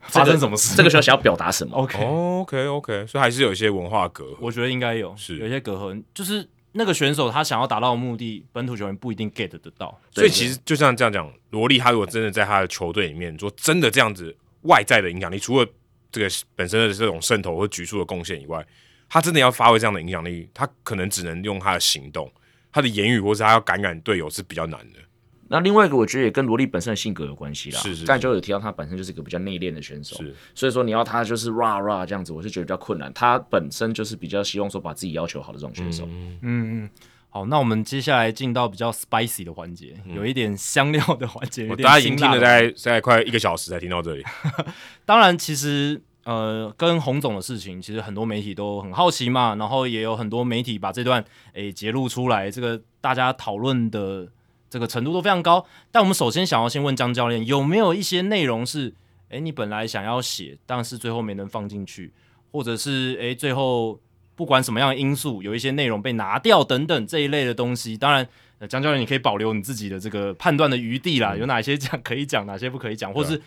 [0.00, 0.76] 发生什么事？
[0.76, 1.76] 这个选手想要表达什么。
[1.82, 4.36] OK，、哦，OK OK，所以还是有一些文化隔阂。
[4.40, 10.00] 我觉得应该有，是有一些隔阂，就是那个选手他想要达到的目的，本土球员不一定 get 得到。
[10.12, 15.66] 所以其实就像这样讲，罗莉他如果真的在他的球队里面做真的这样子外在的影响力，除了
[16.12, 18.64] 这个本身的这种渗透或局促的贡献以外，
[19.08, 22.30] 他真的要发挥这样的影响力，他可能只能用他的行动、
[22.72, 25.00] 他的言语，或是他要感染队友是比较难的。
[25.46, 27.78] 那另外一个，我觉得也跟罗莉本身的性格有关系啦。
[27.78, 33.12] 是是是刚才就有提到他本身就是一个比较内敛的选手，是所以说你要他就是 ra ra 这样子，我是觉得比较困难。
[33.12, 36.06] 他本身就是比较希望说把自己要求好的这种选手。
[36.08, 36.90] 嗯嗯，
[37.28, 44.24] 好，那我们接下来进到比较 spicy 的环节，有一点香料的环节，我大家已经听了大概大概快一个小时才听到这里。
[45.04, 54.26] 当然，其实呃，跟洪总的事情，其实很多媒体都很好奇嘛，然后也有很多媒体把这段诶揭露出来，这个大家讨论的
[54.70, 55.64] 这个程度都非常高。
[55.92, 58.94] 但我们首先想要先问江教练，有没有一些内容是
[59.28, 62.12] 诶你本来想要写，但是最后没能放进去，
[62.50, 64.00] 或者是诶最后
[64.34, 68.26] 不管什么样的因素，有一些内容被拿掉等等这一类的东西，当然。
[68.60, 73.42] 呃江教练，你可以保留你自己的这个判断的余地啦，有哪些 讲可以讲，哪些不可以讲，或是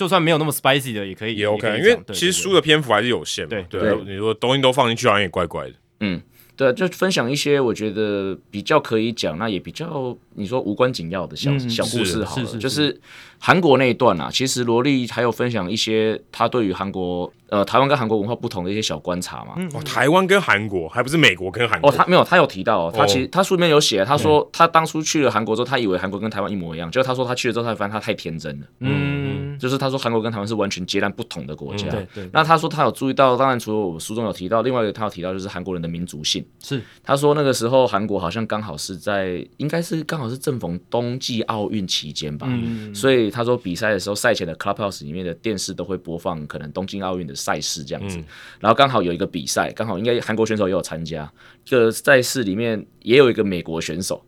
[0.00, 3.50] 就算没有那么 spicy 的，也可以也 OK，可以因为其实书的篇幅还是有限嘛。
[3.50, 5.74] 对对啊，你说东西都放进去，好像也怪怪的。
[6.00, 6.18] 嗯，
[6.56, 12.98] 对，就分享一些我觉得比较可以讲，那也比较你说无关紧要的小、嗯小故事好了，是是是就是
[13.38, 19.54] 韩国那一段啊，其实罗莉还有分享一些他对于韩国呃台湾跟韩国文化不同的一些小观察嘛。
[19.74, 21.90] 哦，台湾跟韩国，还不是美国跟韩国。
[21.90, 29.19] 哦，他没有，他有提到、哦，他其实、哦他书里面有写，他说他当初去了韩国之后，他以为韩国跟台湾一模一样，结果他说他去了之后，他发现他太天真了，嗯，
[29.60, 31.86] 就是他说韩国跟台湾是完全截然不同的国家。
[31.90, 36.44] 对对，那他说他有注意到，当然除了我书中有提到，另外一个他有提到就是韩国人的民族性。
[36.60, 48.18] 是他说那个时候韩国好像刚好是在，应该是刚好是正逢冬季奥运期间吧，嗯所以他说比赛的时候赛前的 Clubhouse 里面的电视都会播放可能东京奥运的赛事这样子，
[48.58, 51.30] 然后刚好有一个比赛，刚好应该韩国选手也有参加，
[51.64, 54.24] 这个赛事里面也有一个美国选手。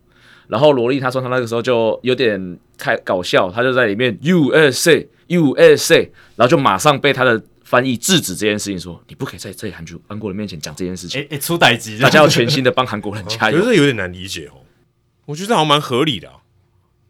[0.48, 5.06] 然后罗莉她说她那个时候就有点开搞笑，她就在里面 USA
[5.36, 13.70] USA，然后就马上被他的翻译制止这件事情，说你不可以在这里韩国韩国人面前讲这件事情，哎哎出歹级，大家要全心的帮韩国人加油可是。
[13.70, 14.60] 这有点难理解哦。
[15.24, 16.34] 我觉得这好像蛮合理的啊、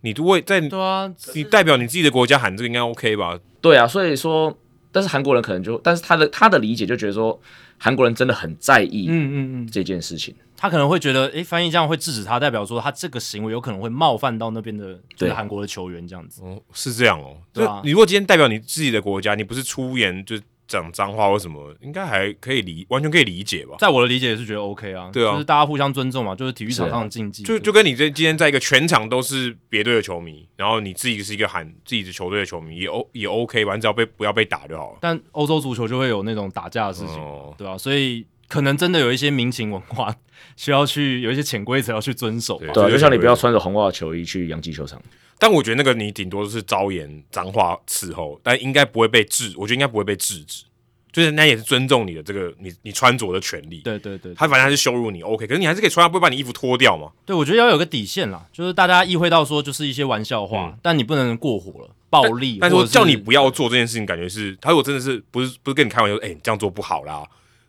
[0.02, 3.38] 你都会在对啊，你代表你自己的国家喊这个，应该 OK 吧？
[3.60, 4.56] 对啊，所以说，
[4.90, 7.40] 但是韩国人可能就，但是他的他的理解就觉得说，
[7.78, 9.34] 韩国人真的很在意嗯嗯
[9.64, 10.34] 嗯，这件事情。
[10.62, 16.40] 他可能会觉得，哎，翻译这样会制止他，代表说他这个行为有可能会冒犯到那边的，就是对韩国的球员这样子。
[16.44, 17.36] 哦，是这样哦。
[17.52, 20.36] 对啊你如果今天代表你自己的国家，你不是出言就
[20.68, 23.74] 讲脏话或什么，应该还可以理，完全可以理解吧？
[23.80, 33.74] 在我的理解也是觉得 OK 啊，对啊就是大家互相尊重嘛，就是体育场上的竞技，就就跟你这今天在一个全场都是别队的球迷，然后你自己是一个喊自己的球队的球迷，也 O 也 OK 吧？
[33.74, 34.98] 你只要被不要被打就好了。
[35.00, 40.14] 但欧洲足球就会有那种打架的事情，哦，对吧、所以可能真的有一些民情文化
[40.56, 42.66] 需要去有一些潜规则要去遵守吧。
[42.72, 45.00] 对啊，就像你不要穿着红袜球衣去洋基球场。
[45.38, 50.64] 但我觉得那个你顶多是招言脏话伺候，但应该不会被制，我觉得应该不会被制止。
[51.12, 53.80] 就是那也是尊重你的这个你你穿着的权利。
[53.80, 57.10] 对对对，他反正还是羞辱你，OK，可是你还是可以穿，他不会把你衣服脱掉嘛？
[57.26, 62.56] 对我觉得要有个底线啦，就是大家意会到说就是一些玩笑话，但你不能过火了，暴力。
[62.62, 67.22] 但是我叫你不要做这件事情，感觉是他如果真的是不是不是跟你开玩笑，哎、你这样做不好啦，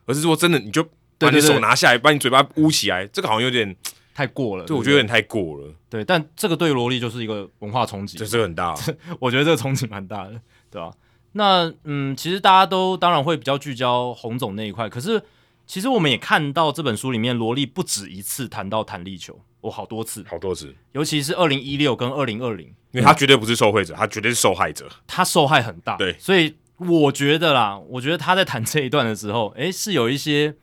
[0.06, 0.88] 而是说真的你就
[1.18, 3.76] 把你手拿下来，把你嘴巴捂起来，这个好像有点，
[4.14, 8.18] 太过了，对我觉得有点太过了，对，但这个对萝莉就是一个文化冲击。
[8.18, 8.76] 这，这个很大。
[9.20, 10.92] 我觉得这个冲击蛮大的，对吧、
[11.34, 15.22] 那嗯，其实大家都当然会比较聚焦洪总那一块，可是
[15.66, 24.88] 其实我们也看到这本书里面，萝莉不止一次谈到弹力球，哦，好多次，好多次，尤其是二零一六跟二零二零，因为他绝对不是受害者，他绝对是受害者。
[25.08, 26.16] 他受害很大，对。
[26.20, 30.54] 所以我觉得啦，我觉得他在谈这一段的时候，诶，是有一些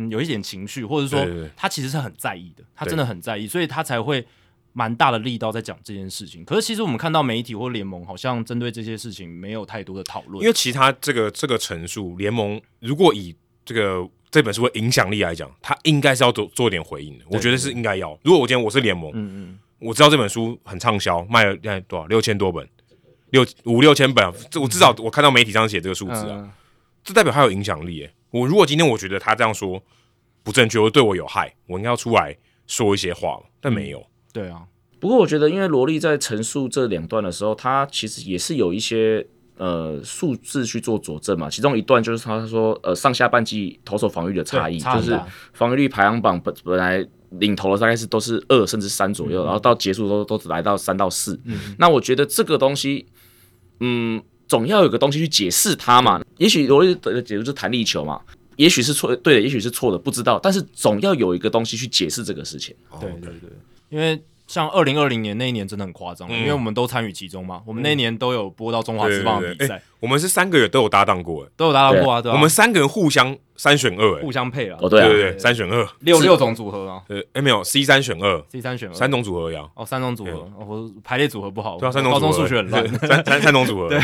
[0.00, 1.26] 嗯，有一点情绪，或者说
[1.56, 4.24] 他其实是很在意的，他真的很在意，所以他才会
[4.72, 6.44] 蛮大的力道在讲这件事情。
[6.44, 13.34] 可是其实我们看到媒体或联盟好像针对这些事情没有太多的讨论，因为其他这个这个陈述，联盟如果以
[13.64, 17.24] 这个这本书的影响力来讲，他应该是要做做点回应的。
[17.28, 18.16] 我觉得是应该要。
[18.22, 22.68] 如果我今天我是联盟，嗯嗯，我知道这本书很畅销，卖了现在多少六千多本，
[23.30, 26.50] 六五六千本啊，这我至少我看到媒体上写这个数字啊，嗯
[27.02, 28.12] 这代表他有影响力耶。
[28.30, 29.82] 我如果今天我觉得他这样说
[30.42, 32.36] 不正确，或对我有害，我应该要出来
[32.66, 34.06] 说一些话，但没有。
[34.32, 34.62] 对啊，
[35.00, 39.26] 不过我觉得，因为罗莉在陈述这两段的时候，他其实也是有一些
[39.56, 41.48] 呃数字去做佐证嘛。
[41.48, 45.18] 其中一段就是他说，呃，上下半季投手防御的差异，就是
[45.52, 51.40] 防御率排行榜本本来领头的大概是都是二甚至三左右，然后到结束都都只来到三到四。
[51.78, 53.06] 那我觉得这个东西，
[53.80, 56.20] 嗯，总要有个东西去解释它嘛。
[56.38, 58.20] 也许罗莉的解读就是弹力球嘛。
[58.56, 60.40] 也许是错对的，也许是错的，不知道。
[60.42, 62.74] 但是总要有一个东西去解释这个事情。
[63.00, 63.50] 对对对，
[63.88, 66.36] 因为像二零二零年那一年真的很夸张，嗯。
[66.40, 71.48] 因为我们都参与其中嘛，我们那一年都有播到中华职棒的比赛，我们是三个月都有搭档过，哎。
[71.56, 72.32] 都有搭档过啊，对。
[72.32, 74.22] 吧、我们三个人互相三选二，哎。
[74.22, 77.02] 互相配啊，哦，对啊，对对对，三选二，六六种组合啊。
[77.08, 82.88] 呃，哎没有 C 三选二，，C 三选二，三种组合呀，哦，三种组合，哦我排列组合不好，对啊，三种组合，高中数学很烂。
[83.00, 84.00] 三三三种组合， 对，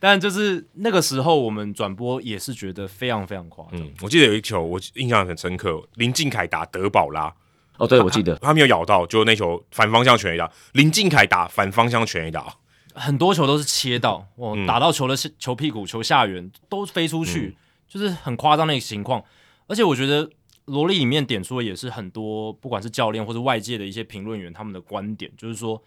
[0.00, 3.80] 但就是那个时候，我们转播也是觉得非常非常夸张。
[3.80, 7.32] 嗯，我记得有一球我印象很深刻，林敬凯打德保拉，
[7.78, 8.36] 哦，对，我记得。
[8.36, 12.56] 他没有咬到，就那球反方向全垒打，林敬凯打反方向全垒打，
[12.94, 17.56] 很多球都是切到，哦，嗯打到球的球屁股、球下缘都飞出去，
[17.88, 19.22] 就是很夸张的一个情况。
[19.66, 20.30] 而且我觉得
[20.66, 25.82] 罗莉里面点出的也是很多，不管是教练或者外界的一些评论员他们的观点，就是说，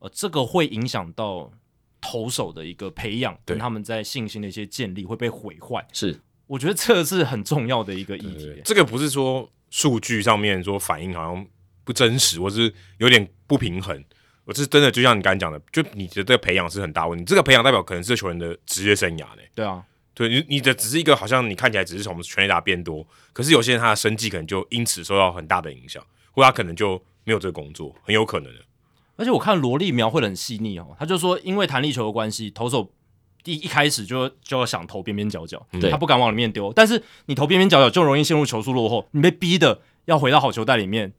[0.00, 1.50] 呃，这个会影响到
[2.00, 5.86] 投手的一个培养，跟他们在信心的一些建立会被毁坏。
[5.92, 8.60] 是我觉得这个是很重要的一个议题。
[8.64, 11.46] 这个不是说数据上面说反应好像
[11.84, 14.04] 不真实，或是有点不平衡。
[14.44, 17.24] 我是真的，就像你刚才讲的，就你的这个培养是很大问题。
[17.24, 19.42] 这个培养代表可能是球员的职业生涯呢。
[19.54, 28.60] 对啊，对你，你的只是一个好像你看起来只是从全垒打变多，可是有些人他的生计可能就因此受到很大的影响，或他可能就没有这个工作，很有可能的。
[29.14, 32.92] 而且我看罗莉描绘的很细腻哦，他就说因为弹力球的关系，投手
[33.42, 41.12] 第一开始就就要想投边边角角，他不敢往里面丢，但是你投边边角角就容易陷入球速落后，你被逼的要回到好球带里面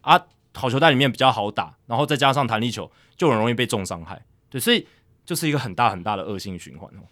[0.00, 0.20] 啊，
[0.54, 4.86] 好球带里面比较好打，然后再加上弹力球就很容易被重伤害，对，所以
[5.24, 7.02] 就是一个很大很大的恶性循环哦。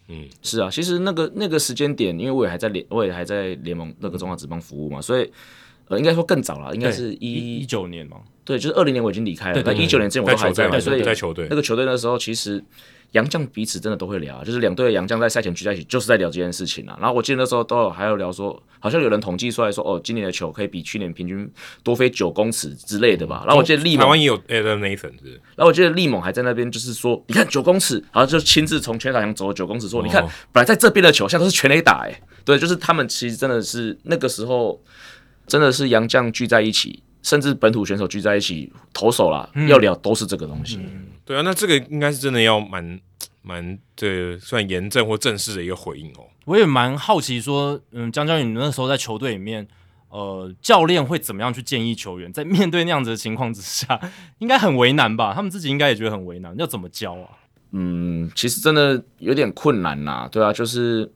[0.43, 5.31] 是啊，其实那个那个时间点，因为我也还在联，我也还在联盟那个中华职棒服务嘛，所以
[5.89, 11.47] 呃，应该说更早了，应该是一一一九年嘛，对，就是二零年我已经离开了，对对但一九年之前我都还嘛，在球队嘛，所以在球队。
[11.51, 12.65] 那个球队那时候其实
[13.15, 16.99] 洋将彼此真的都会聊啊，就是两队的洋将在赛前聚在一起，就是在聊这件事情啊。
[17.01, 21.49] 然后我记得那时候都有还有聊说，好像有人统计出来说，哦，今年的球可以比去年平均
[21.85, 23.45] 多飞九公尺之类的吧。
[23.47, 30.21] 然后我记得利猛台湾也有 Adam Nathan 是是然后我记得利猛还在那边，就是说，你看九公尺，然后就亲自从全垒打墙走了九公尺，说，你看
[30.51, 34.83] 本来在这边的球，现在都是全垒打，哎，对，就是他们其实真的是那个时候，
[35.47, 40.81] 真的是洋将聚在一起，甚至本土选手聚在一起，投手啦、要聊都是这个东西。
[41.25, 43.01] 对啊，那这个应该是真的要蛮
[43.43, 46.27] 蛮这算严正或正式的一个回应哦。
[46.45, 49.67] 我也蛮好奇说，嗯，江江宇，你那时候在球队里面，
[50.11, 53.99] 呃，教练会怎么样去建议球员，在面对那样子的情况之下，
[54.39, 55.33] 应该很为难吧？
[55.35, 57.31] 他们自己应该也觉得很为难，要怎么教啊？
[57.73, 61.11] 嗯，其实真的有点困难呐，对啊，就是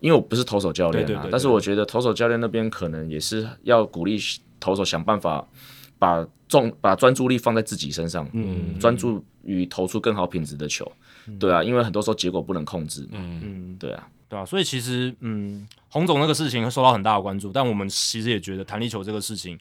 [0.00, 4.18] 因为我不是投手教练啊，对对对对但是我觉得投手教练那边可能也是要鼓励
[4.58, 5.46] 投手想办法
[5.98, 10.90] 把重把专注力放在自己身上，嗯，专注于投出更好品质的球，
[11.38, 19.58] 对啊，因为很多时候结果不能控制嘛，嗯，对啊，对啊，所以其实，嗯，洪总那个事情会受到很大的关注，但我们其实也觉得弹力球这个事情，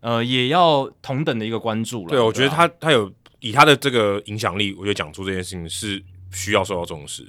[0.00, 2.10] 呃，也要同等的一个关注了。
[2.10, 6.02] 对，我觉得啊他他有以他的这个影响力，我觉得讲出这件事情是
[6.32, 7.26] 需要受到重视。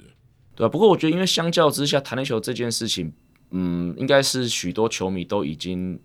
[0.54, 0.68] 对啊。
[0.68, 3.12] 不过我觉得，因为相较之下，弹力球这件事情
[3.50, 6.00] 嗯，应该是许多球迷都已经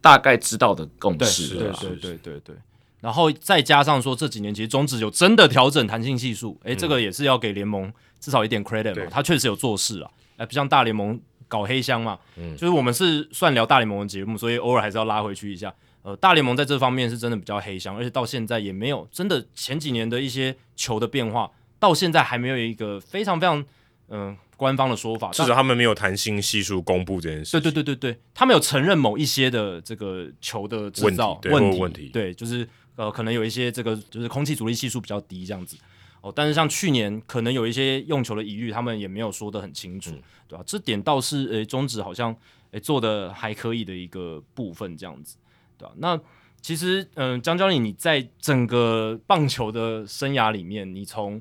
[0.00, 1.78] 大概知道的共识了啦。
[1.80, 2.56] 对对对对对。
[3.00, 15.72] 然后再加上说这几年其实中职有真的调整弹性系数，诶，这个也是要给联盟至少一点 credit 嘛，他确实有做事啊，哎，不像大联盟搞黑箱嘛，嗯就是我们是算聊大联盟的节目，所以偶尔还是要拉回去一下。
[16.02, 21.50] 呃，大联盟在这方面是真的比较黑箱，而且到现在也没有真的前几年的一些球的变化，
[21.80, 23.64] 到现在还没有一个非常非常
[24.08, 25.32] 嗯、官方的说法。
[25.32, 27.58] 至少他们没有弹性系数公布这件事。
[27.58, 35.76] 对对对对对，他们有承认某一些的这个球的制造问题对，就是呃，可能有一些这个就是空气阻力系数比较低这样子
[36.22, 36.32] 哦。
[36.34, 40.10] 但是像去年可能有一些用球的疑虑，他们也没有说得很清楚，
[40.48, 42.34] 对吧、这点倒是诶，中指好像
[42.72, 45.36] 诶做的还可以的一个部分这样子，
[45.78, 46.20] 对吧、那
[46.60, 51.40] 其实嗯，江教练你在整个棒球的生涯里面，你从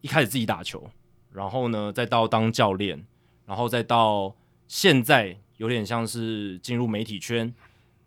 [0.00, 0.88] 一开始自己打球，
[1.32, 3.04] 然后呢再到当教练，
[3.44, 4.34] 然后再到
[4.66, 7.52] 现在有点像是进入媒体圈，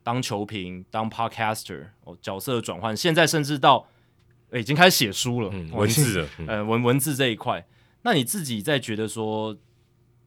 [0.05, 3.87] 当球评、当 podcaster，哦，角色转换，现在甚至到、
[4.51, 7.65] 呃已经开始写书了，文字了，嗯呃文文字这一块，
[8.03, 9.57] 那你自己在觉得说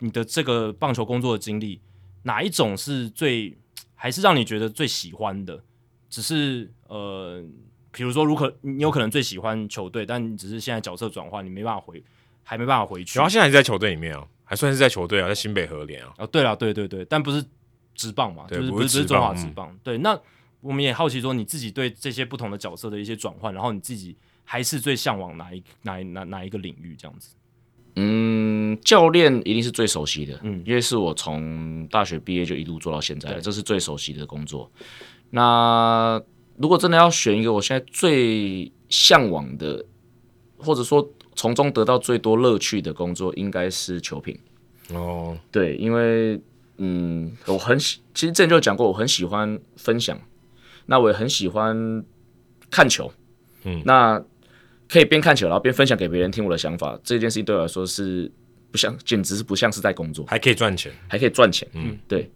[0.00, 1.80] 你的这个棒球工作的经历，
[2.24, 3.56] 哪一种是最
[3.94, 5.62] 还是让你觉得最喜欢的？
[6.10, 7.40] 只是呃，
[7.92, 12.02] 比如说，如可你有可能最喜欢球队，但你只是现在角色转换，你没办法回，
[12.42, 13.16] 还没办法回去。
[13.16, 16.12] 然后现在还是在球队里面啊，还算是在球队啊，在新北和联啊。
[16.18, 17.44] 哦，对了，对对对，但不是
[17.98, 19.76] 职棒嘛，就是不是中华职棒。
[19.82, 20.18] 对，那
[20.60, 27.34] 我们也好奇说，你自己对这些不同的角色的一些转换，然后你自己还是最向往哪一哪一哪哪一个领域这样子？
[27.96, 34.70] 嗯，教练一定是最熟悉的，嗯因为是我从大学毕业就一路做到现在，这是最熟悉的工作。
[35.30, 36.22] 那
[36.56, 39.84] 如果真的要选一个我现在最向往的，
[40.56, 44.38] 或者说从中得到最多乐趣的工作，应该是球评。
[44.92, 46.40] 哦，对，因为
[46.78, 50.18] 嗯，我很喜，其实之前就讲过，我很喜欢分享，
[50.86, 52.04] 那我也很喜欢
[52.70, 53.12] 看球，
[53.64, 53.82] 嗯。
[53.84, 54.22] 那
[54.88, 58.30] 可以边看球然后边分享给别人听我的想法，这件事情对我来说是
[58.70, 60.90] 不像，简直是不像是在工作，还可以赚钱。
[61.08, 62.30] 还可以赚钱，嗯，对，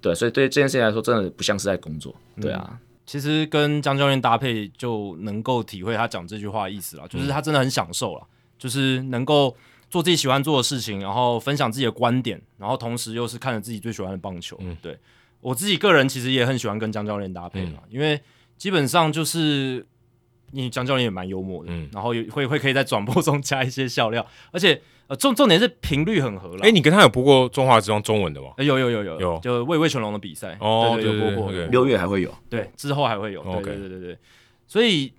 [0.00, 8.26] 对，所以对这件事情来说，真的不像是在工作，对啊，其实跟江教练搭配，就能够体会他讲这句话的意思了，就是他真的很享受了，
[8.58, 9.56] 就是能够
[9.92, 14.56] 做自己喜欢做的事情，然后分享自己的观点，然后同时又是看着自己最喜欢的棒球。
[14.60, 14.74] 嗯。
[14.80, 14.98] 对。
[15.42, 18.18] 我自己个人其实也很喜欢跟江教练搭配嘛，因为
[18.56, 19.84] 基本上就是
[20.52, 21.90] 你江教练也蛮幽默的，嗯。
[21.92, 26.60] 然后也会会可以在转播中加一些笑料，而且呃重重点是频率很合了。
[26.62, 28.52] 哎，你跟他有播过中华之中中文的吗？
[28.56, 29.38] 呃有有有有有。
[29.40, 34.18] 就魏魏全龙的比赛哦对对对对有播过对对六月还会有，对，之后还会有，对对对对，
[34.66, 35.12] 所以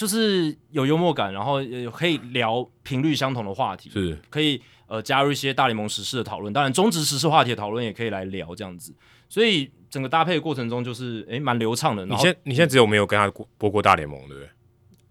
[0.00, 8.94] 就是有幽默感，然后也可以聊频率相同的话题，是，可以呃加入一些大联盟时事的讨论，当然中职时事话题的讨论也可以来聊这样子，
[9.28, 12.06] 所以整个搭配的过程中就是诶蛮流畅的。
[12.06, 14.48] 你现你现在只有没有跟他播过大联盟，对不对？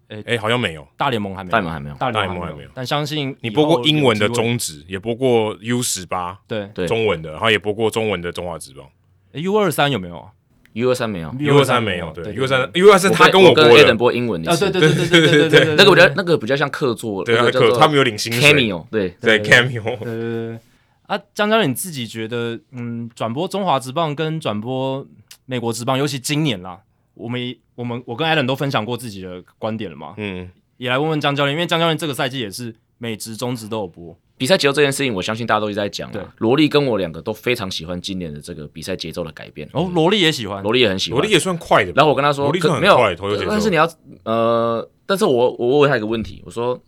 [0.08, 0.88] 诶哎，好像没有。
[0.98, 1.96] 大联盟还没有，大联盟还没有。
[1.98, 2.70] 大联盟还没有。
[2.74, 6.66] 但相信你播过英文的中职，也播过 U 十八对。
[6.74, 6.88] 对。
[6.88, 8.90] 中文的，然后也播过中文的中华职棒。
[9.34, 10.32] 诶 U 二三有没有啊
[10.74, 14.56] U 二三没有，U 二三没有，对对 U 二三 U 二三他跟我跟播 Adam 的，播英文的啊？
[14.56, 20.60] 对对对对对对对对，那个我觉得那个比较像客座，对，他的那个叫做课他们有领薪水，cameo，对，对对 cameo，对对对对
[21.08, 25.06] 啊，江教练你自己觉得，嗯，转播中华职棒跟转播
[25.46, 26.82] 美国职棒，尤其今年啦，
[27.16, 36.22] 我们我们我跟 Allen 都分享过自己的观点了嘛，嗯，也来问问江教练，因为江教练这个赛季也是美职、中职都有播，比赛节奏这件事情，我相信大家都一直在讲对。
[36.22, 36.34] 啊。
[36.38, 41.20] 萝莉跟我两个都非常喜欢今年的这个比赛节奏的改变，哦，萝莉也喜欢，萝莉也很喜欢。
[41.20, 41.32] 罗莉。
[41.32, 43.88] 也算快的，然后我跟他说，萝莉算很可没有快投球节奏但是你要
[44.24, 46.82] 呃，但是我我问他一个问题，我说，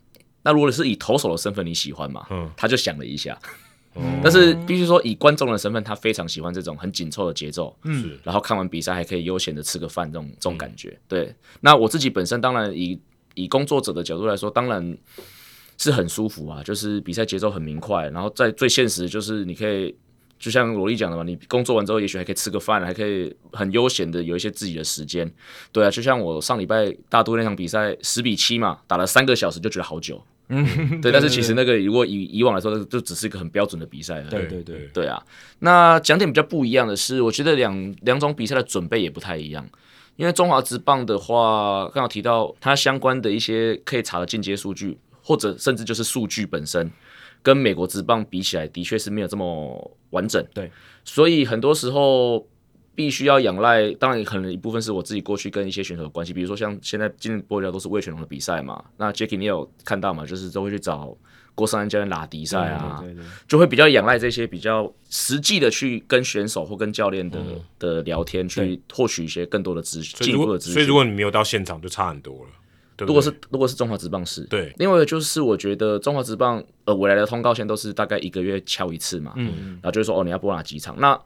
[0.44, 2.26] 那如果是以投手的身份，你喜欢吗？
[2.32, 2.50] 嗯。
[2.56, 3.38] 他就想了一下，
[3.96, 8.02] 嗯但是必须说，以观众的身份，他非常喜欢这种很紧凑的节奏，嗯。
[8.02, 8.20] 是。
[8.24, 10.98] 然后看完比赛还可以悠闲的吃个饭，这种这种感觉。
[11.10, 12.98] 对，那我自己本身当然以
[13.36, 14.98] 以工作者的角度来说，当然
[15.82, 19.96] 是很舒服啊，就是比赛节奏很明快，然后在最现实就是你可以。
[20.42, 25.32] 就像罗莉讲的嘛，你工作完之后，也许还可以吃个饭，还可以很悠闲的有一些自己的时间。
[25.72, 30.20] 对啊，就像我上礼拜大都那场比赛十比七嘛，打了三个小时就觉得好久。
[30.48, 34.20] 嗯，对，但是其实那个如果以以往来说，就只是一个很标准的比赛。
[34.32, 35.22] 对对对，对啊，
[35.60, 39.64] 那讲点比较不一样的是，我觉得两两种比赛的准备也不太一样。
[40.16, 44.98] 因为中华职棒的话，刚好提到它相关的一些可以查的进阶数据，
[45.32, 46.92] 或者甚至就是数据本身，
[47.42, 50.46] 跟美国职棒比起来，的确是没有这么完整。
[50.54, 50.70] 对，
[51.06, 52.46] 所以很多时候
[52.94, 61.18] 必须要仰赖，当然可能一部分是我自己过去跟一些选手的关系，比如说像现在今天播聊都是魏全龙的比赛嘛，那 Jacky 你有看到嘛，就是都会去找
[61.56, 67.40] 郭胜安教练拉迪赛啊，对对对，就会比较仰赖这些比较实际的去跟选手或跟教练的、
[67.80, 70.74] 的聊天，去获取一些更多的资所以如果进一步的资讯。
[70.74, 72.50] 所以如果你没有到现场，就差很多了。
[73.06, 74.74] 对对如果是如果是中华职棒是，对。
[74.78, 81.20] 另外一个就是我觉得中华职棒呃未来的通告线都是大概一个月敲一次嘛，嗯，然后就会说哦你要播哪几场，那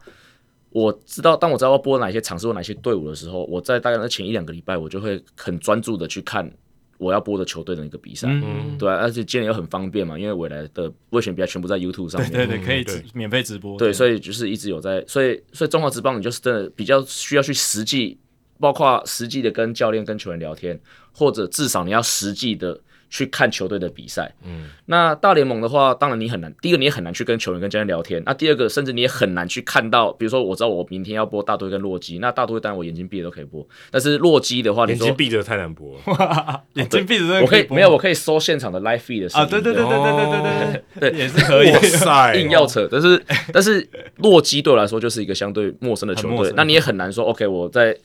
[0.70, 6.50] 我知道当我知道要播哪些场次或哪些队伍的时候，我在大概那前一两个礼拜，我就会很专注的去看
[6.98, 18.18] 我要播的球队的一个比赛，嗯，对啊、而且今年又很方便嘛，因为未来的卫选比赛全部在 YouTube 上面，对对，可以直免费直播，对，所以就是一直有在，所以所以中华职棒你就是真的比较需要去实际，
[18.60, 20.78] 包括实际的跟教练跟球员聊天，
[21.12, 22.78] 或者至少你要实际的
[23.08, 24.34] 去看球队的比赛。
[24.44, 35.96] 嗯，那大联盟的话，当然你很难，第一个你也很难去跟球员跟教练聊天，那第二个甚至你也很难去看到，比如说我知道我明天要播大队跟洛基，那大队当然我眼睛闭着都可以播，但是洛基的话，你说眼睛闭着太难播。
[36.18, 36.62] 了。
[36.74, 39.46] 眼睛闭着我可以没有，我可以收现场的 live feed 的声音。
[39.46, 43.22] 啊，对对对对对对对对对 也是可以，哇塞，硬要扯，但是
[43.52, 46.52] 但是洛基对我来说就是一个相对陌生的球队。
[46.56, 47.96] 那你也很难说 OK，我在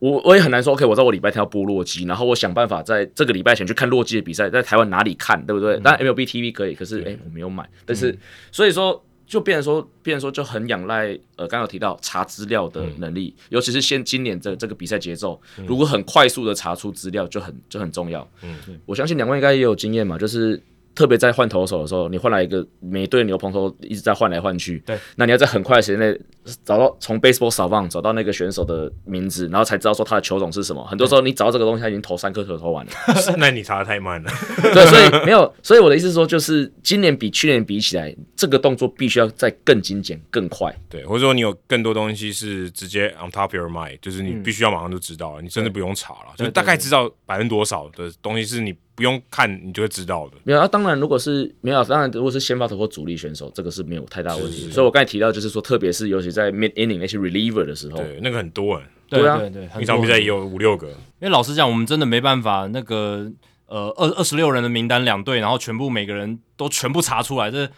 [0.00, 5.78] 我我也很难说 OK，我在我礼拜天要播洛基，然后我想办法在这个礼拜前去看洛基的比赛，在台湾哪里看，对不对？
[5.80, 8.16] 当然 MLB TV 可以，可是哎、我没有买，但是、
[8.50, 9.02] 所以说。
[9.28, 15.36] 就变成说，变成说就很仰赖呃，刚刚有提到查资料的能力，尤其是现今年这这个比赛节奏，
[15.66, 18.24] 如果很快速的查出资料，就很就很重要。
[18.44, 18.54] 嗯，
[18.86, 20.62] 我相信两位应该也有经验嘛，就是
[20.94, 26.16] 特别在换投手的时候，你换来一个每队牛棚都一直在换来换去，对，那你要在很快的时间内
[26.64, 30.84] 找到从 baseball 扫棒找到那个选手的名字，然后才知道说他的球种是什么。
[30.86, 32.92] 很多时候你找到这个东西，他已经投三颗球投完了。
[33.38, 34.30] 那你查的太慢了。
[34.72, 40.74] 对，所以没有，所以我的意思是说，就是今年比去年比起来，这个动作必须要再更精简、更快。
[40.88, 50.36] 对，或者说你有更多东西是直接 on top of your mind，就是你必须要马上就知道了，你甚至不用查了，就大概知道百分之多少的东西是你不用看你就会知道的。
[50.44, 54.70] 没有啊，当然，如果是没有，当然如果是先发投或主力选手，这个是没有太大问题。
[54.70, 59.38] 所以我刚才提到，就是说，特别是尤其在 mid inning 那些 reliever 的时候，对，那个很多人，对对啊。
[59.38, 60.86] 对对，很一场比赛也有五六个。
[60.88, 63.32] 因为老实讲，我们真的没办法，那个
[63.66, 67.68] 呃二二十六人的名单两队，然后全部每个人都全部查出来，这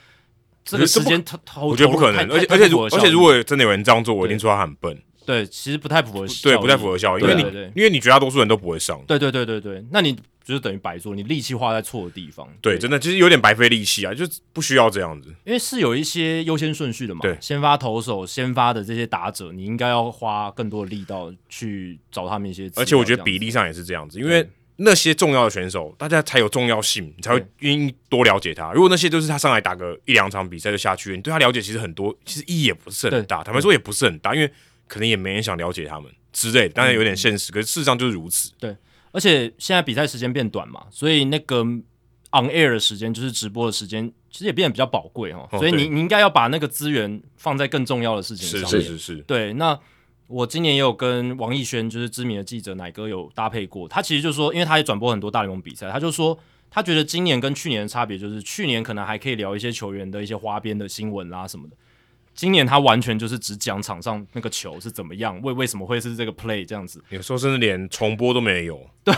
[0.65, 7.43] 这个时间投投，我觉得不可能，而且而且如而不符合效益且如果真的有人这样做，我一定说他很笨，对，其实不太符合效，对，不太符合效益，因为你
[7.77, 10.17] 因为你绝大多数人都不会上，对对对对对，那你
[10.49, 12.49] 就是等于白做，你力气花在错的地方。
[12.63, 15.29] 对，真的其实有点白费力气啊，就不需要这样子。
[15.45, 28.73] 因为是有一些优先顺序的嘛，对先发投手、先发的这些打者，你应该要花更多的力道去找他们一些，而且我觉得比例上也是这样子，因为那些重要的选手，大家才有重要性，你才会愿意多了解他。
[28.73, 33.45] 如果那些都是他上来打个一两场比赛就下去，你对他了解其实很多，其实意义也不是很大。
[33.45, 34.51] 坦白说也不是很大，因为
[34.87, 38.51] 可能也没人想了解他们之类的，当然有点现实，可是事实上就是如此。
[39.13, 45.49] 而且现在比赛时间变短嘛，所以那个 on air 的时间，就是直播的时间，其实也变得比较宝贵哦。
[45.51, 48.83] 哦所以你你应该要把那个资源放在更重要的事情上面。
[48.83, 49.79] 是是是，对，那
[50.27, 53.89] 我今年也有跟王艺轩，就是知名的记者奶哥有搭配过。
[53.89, 56.39] 他其实就说，因为他也转播很多大联盟比赛，他就说
[56.71, 61.77] 他觉得今年跟去年的差别就是，去年可能还可以聊一些球员的一些花边的新闻啦什么的。
[62.39, 67.03] 今年他完全就是只讲场上那个球是怎么样，为为什么会是这个 play 这样子。
[67.09, 69.15] 有时候甚至连重播都没有， 对，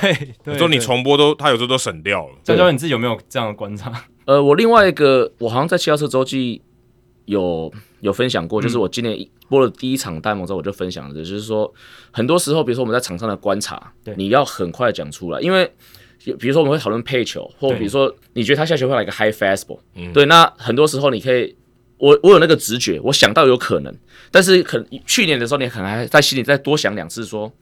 [0.46, 2.34] 有时候你重播都他有时候都省掉了。
[2.42, 3.92] 娇娇，你自己有没有这样的观察？
[4.24, 6.62] 呃，我另外一个，我好像在七号车周记
[7.26, 7.70] 有
[8.00, 11.70] 有分享过，就是我今年一播了第一场大联盟之后，我就分享的，就是说，
[12.10, 15.70] 很多时候，比如说我们在场上的观察对，你要很快讲出来，因为
[16.38, 19.80] 比如说我们会讨论配球，或比如说你觉得他下球会来个 high fastball，、
[20.14, 21.54] 对，那很多时候你可以。
[22.00, 23.94] 我我有那个直觉，我想到有可能，
[24.30, 27.52] 但是可能去年的时候，你可能还在心里再多想两次说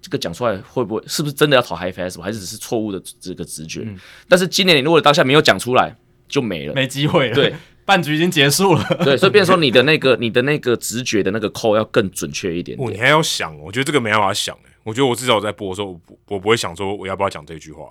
[0.00, 3.86] 这个讲出来会不会是不是真的要投 high fastball，还是只是错误的这个直觉？
[4.28, 5.94] 但是今年你如果当下没有讲出来，
[6.28, 6.74] 就没了。
[6.74, 7.54] 没机会了，对，
[7.84, 8.84] 半局已经结束了。
[9.04, 12.96] 对，所以变成说你的那个你的那个直觉的那个扣要更准确一点哦，你。
[12.96, 14.62] 还要想，我觉得这个没办法想诶。
[14.84, 17.88] 我觉得我至少在播的时候，我不我不会想说我要不要讲这句话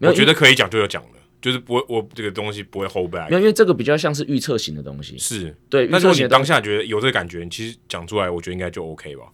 [0.00, 1.10] 我觉得可以讲就有讲了，
[1.40, 3.30] 就是不会我这个东西不会 hold back。
[3.30, 5.16] 有，因为这个比较像是预测型的东西。
[5.18, 9.24] 是，对，预但是如果你当下觉得有这个感觉，你其实讲出来，我觉得应该就 OK 吧。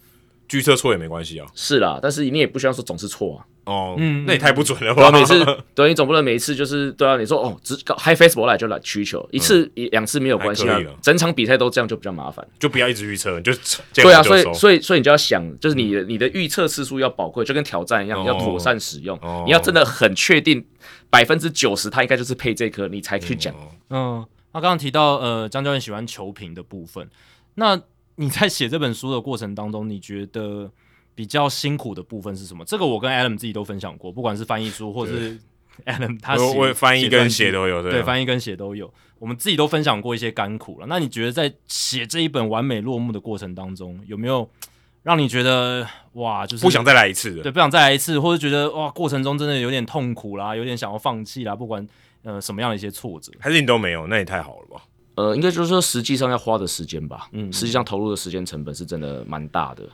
[0.53, 1.47] 预测错也没关系啊。
[1.55, 3.47] 是啦，但是你也不需要说总是错啊。
[3.65, 5.11] 哦，嗯那也太不准了吧？
[5.11, 5.43] 每次
[5.75, 12.47] 对你总不能每一次就是对啊，你说哦，只搞 high faceball 来就来取球，一次一两次没有关系啊整场比赛都这样就比较麻烦。
[12.59, 13.53] 就不要一直预测，你就
[13.95, 19.45] 对啊，所以以所以所以你就要想，就是你的你的预测次数要宝贵，就跟挑战一样，哦要妥善使用哦。
[19.47, 20.63] 你要真的很确定
[21.09, 23.55] 百分之九十，它应该就是配这颗，你才去讲。
[23.89, 24.23] 嗯，
[24.53, 27.09] 那刚刚提到呃，张教练喜欢球评的部分，
[27.55, 27.81] 那
[28.17, 30.71] 你在写这本书的过程当中，你觉得
[31.15, 32.65] 比较辛苦的部分是什么？
[32.65, 35.39] 这个我跟 Adam 自己都分享过，不管是翻译书或是
[35.87, 38.93] Adam 他我写我翻译跟写都有，对，翻译跟写都有。
[39.19, 40.87] 我们自己都分享过一些甘苦了。
[40.89, 44.49] 那你觉得在写这一本完美落幕的过程当中，有没有
[45.03, 47.43] 让你觉得哇，就是不想再来一次的。
[47.43, 51.87] 对不想再来一次，或者觉得哇过程中真的有点痛苦啦，有点想要放弃啦，不管
[52.23, 54.83] 呃什么样的一些挫折，还是你都没有，那也太好了吧？
[55.17, 59.89] 呃，应该就是说实际上要花的时间吧，嗯实际上投入的时间成本是真的蛮大的，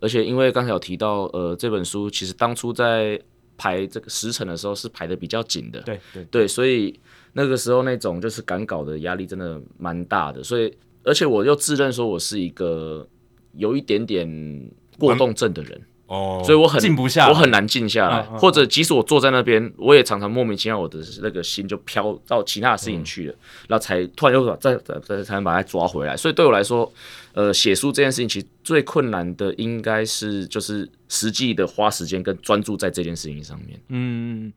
[0.00, 3.20] 而且因为刚才有提到，呃，这本书其实当初在
[3.56, 6.24] 排这个时程的时候是排的比较紧的，对对。
[6.24, 7.00] 对，所以
[7.32, 10.70] 那个时候那种就是赶稿的压力真的蛮大的，所以
[11.02, 13.06] 而且我又自认说我是一个
[13.54, 23.34] 有一点点过动症的人，哦，所以我很静不下我很难静下来，嗯嗯或者即使我坐在那边，我也常常莫名其妙，我的那个心就飘到其他的事情去了，
[23.68, 26.16] 然后才突然又把再再再才能把它抓回来。
[26.16, 26.92] 所以对我来说，
[27.32, 33.80] 呃，写书这件事情其实最困难的应该是就是实际的花时间跟专注在这件事情上面。
[33.88, 34.52] 嗯，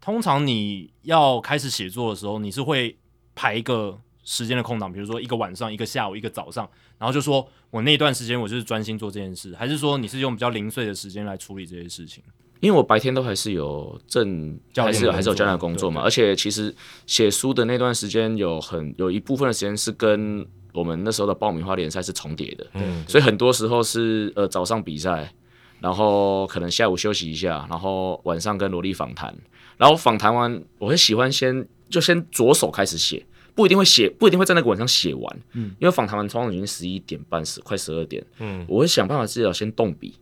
[0.00, 2.96] 通常你要开始写作的时候，你是会
[3.34, 6.68] 排一个时间的空档，比如说一个晚上、一个下午、一个早上，
[6.98, 12.22] 然后就说我那段时间我就是专心做这件事，还是说你是用比较零碎的时间来处理这些事情？
[12.60, 16.72] 因为我白天都还是有正，教练还是有的工作还是有教练的工作嘛，而且其实
[17.06, 23.04] 写书的那段时间有很有一部分的时间是跟我们那时候的爆米花联赛是重叠的，嗯。
[23.08, 25.34] 所以很多时候是呃早上比赛，
[25.80, 29.36] 然后可能下午休息一下，然后晚上跟萝莉访谈，
[29.76, 40.14] 然后访谈完，我会喜欢先就先着手开始写，不一定会写，不一定会在那个晚上写完，嗯，因为访谈完通常已经十一点半十快十二点，嗯，我会想办法至少先动笔，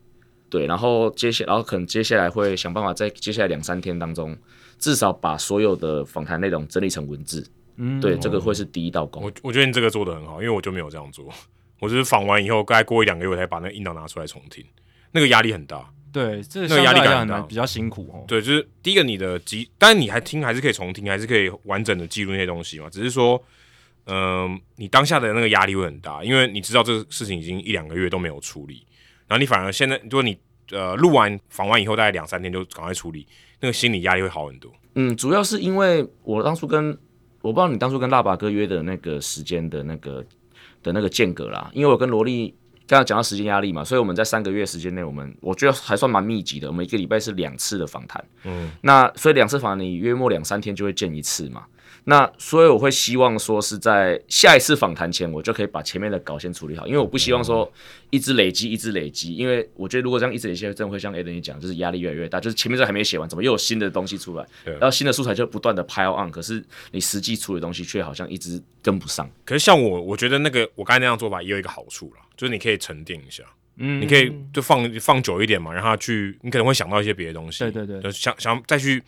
[0.48, 4.36] 对，然后接下然后可能接下来会想办法在接下来两三天当中，
[4.78, 7.46] 至少把所有的访谈内容整理成文字，
[7.76, 9.22] 嗯，对，这个会是第一道工。
[9.22, 11.28] 我我觉得你这个做的很好，因为我就没有这样做，
[11.78, 14.64] 我就是访完以后，大概过一两个月我才把那个音档拿出来重听，
[15.12, 15.88] 那个压力很大。
[16.12, 18.24] 对，这个那个压力感很大比较辛苦哦。
[18.26, 23.42] 对，就是第一个你的集，当然你还听还是可以重听，还是可以完整的记录那些东西嘛，只是说，
[24.06, 28.84] 嗯、你当下的那个压力会很大，因为你知道这个事情已经一两个月都没有处理，
[29.28, 30.36] 然后你反而现在，如果你
[30.70, 33.26] 呃录完访完以后，大概两三天就赶快处理，
[33.60, 34.72] 那个心理压力会好很多。
[34.96, 36.90] 嗯，主要是因为我当初跟
[37.42, 40.24] 我不知道你当初跟腊八哥约的那个时间的那个
[40.82, 42.54] 的那个间隔啦，因为我跟萝莉
[42.90, 51.62] 刚刚讲到时间压力嘛，所以我们在三个月时间内，我们我觉得还算蛮密集的，我们一个礼拜是两次的访谈，嗯，那所以两次访谈你约莫两三天就会见一次嘛。
[52.04, 57.70] 那所以我会希望说是在下一次访谈前，我就可以把前面的稿先处理好，因为我不希望说
[58.10, 64.72] 一直累积，一直累积，因为我觉得如果这样一直累积，真的会像 A 等你讲，就是压力越来越大，就是前面这还没写完，怎么又有新的东西出来，对。
[64.74, 66.62] 然后新的素材就不断的 pile on，可是
[66.92, 69.30] 你实际处理的东西却好像一直跟不上。
[69.44, 73.44] 可是像我，我觉得那个我刚才那样做法也有一个好处啦，就是你可以沉淀一下，
[73.76, 78.00] 嗯，你可以就放放久一点嘛，让他去，你可能会想到一些别的东西，对对对。
[78.00, 79.02] 就想想再去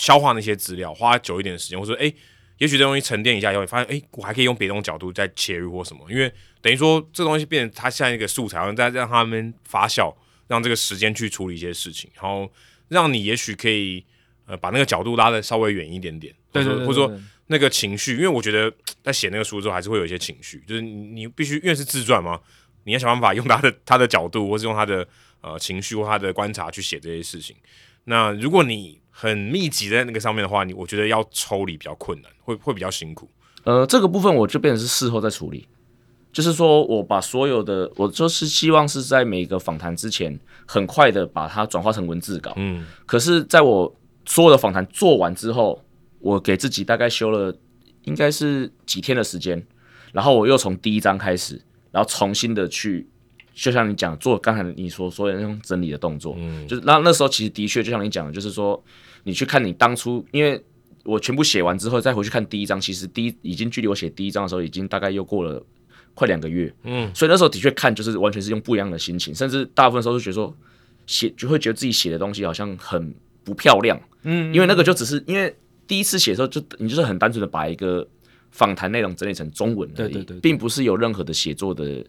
[0.00, 2.10] 消化那些资料，花久一点的时间，或者说，哎、
[2.56, 6.32] 也许这东西沉淀一下以后，你发现，哎、我还可以用别的种角度再切入或什么，因为
[6.62, 10.14] 等于说这东西变成它像一个素材，然后再让他们发酵，
[10.48, 12.50] 让这个时间去处理一些事情，然后
[12.88, 14.02] 让你也许可以
[14.46, 18.72] 呃把那个角度拉的稍微远一点点，对对对，或者说那个情绪，因为我觉得
[19.02, 22.40] 在写那个书之后，还是会有一些情绪，就是你你必须因为是自传嘛，
[22.84, 25.06] 你要想办法用他的 他的角度，或是用他的
[25.40, 27.56] 呃情绪或他的观察去写这些事情。
[28.04, 33.28] 那如果你很密集在那个上面的话，你我觉得要抽离比较困难，会会比较辛苦。
[33.64, 35.68] 呃，这个部分我就变成是事后再处理，
[36.32, 42.54] 就是说我把所有的，我就是希望是在每个访谈之前，很快的把它转化成文字稿。
[42.56, 43.94] 嗯，可是在我
[44.24, 45.84] 所有的访谈做完之后，
[46.20, 47.54] 我给自己大概休了
[48.04, 49.62] 应该是几天的时间，
[50.14, 51.60] 然后我又从第一章开始，
[51.90, 53.06] 然后重新的去，
[53.52, 56.66] 就像你讲做刚才你所说的那种整理的动作，嗯。
[56.66, 58.82] 就是那那时候其实的确就像你讲的，就是说
[59.24, 60.62] 你去看你当初，因为
[61.04, 65.62] 我全部写完之后再回去看第一章，其实第一已经距离我写第一章的时候已经大概又过了
[66.14, 70.54] 快两个月，嗯，所以那时候的确看就是完全是用不一样的心情，甚至大部分时候就觉得说
[71.06, 75.54] 写就会觉得自己写的东西好像很不漂亮，嗯，因为那个就只是因为
[75.86, 78.06] 第一次写的时候就你就是很单纯的把一个
[78.50, 80.40] 访谈内容整理成中文而已，对对对对。
[80.40, 82.04] 并不是有任何的写作的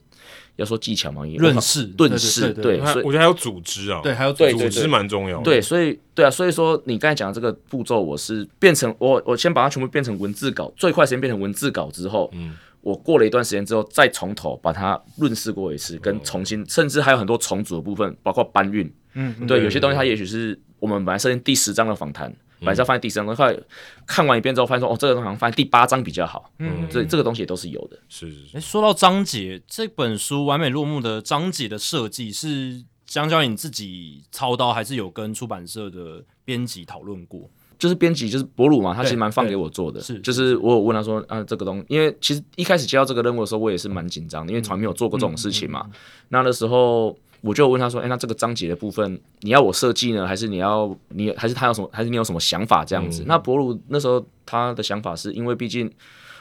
[0.57, 4.69] 要说技巧嘛，也润饰润饰对所以我觉得还有组织啊，对，还有对组织。
[4.69, 5.43] 组织蛮重要的。
[5.43, 22.31] 对，所以对啊，所以说你刚才讲的这个步骤，我是变成我我先把它全部变成文字稿，最快时间变成文字稿之后，嗯，我过了一段时间之后，再从头把它润饰过一次，跟重新，甚至还有很多重组的部分，包括搬运，嗯，嗯对，有些东西它也许是我们本来设定第十章的访谈，
[22.61, 23.59] 本来是要放在第三章，后来
[24.07, 27.97] 看完一遍之后，发现说哦，这个东西好像放在第八章比较好，嗯这这个东西也都是有的。
[28.07, 37.49] 是是是诶，说到章节，这本书完美落幕的章节的设计是江教你自己操刀，还是有跟出版社的编辑讨论过？
[37.79, 45.89] 就是编辑就是博鲁嘛，他其实蛮放给我做的，是就是我有问他说啊这个东，因为其实一开始接到这个任务的时候，我也是蛮紧张的，因为从来没有做过这种事情嘛。
[46.29, 53.23] 那那时候我就问他说，哎、那这个章节的部分你要我设计呢，还是你要你还是他有什么，还是你有什么想法这样子？
[53.27, 55.91] 那博鲁那时候他的想法是因为毕竟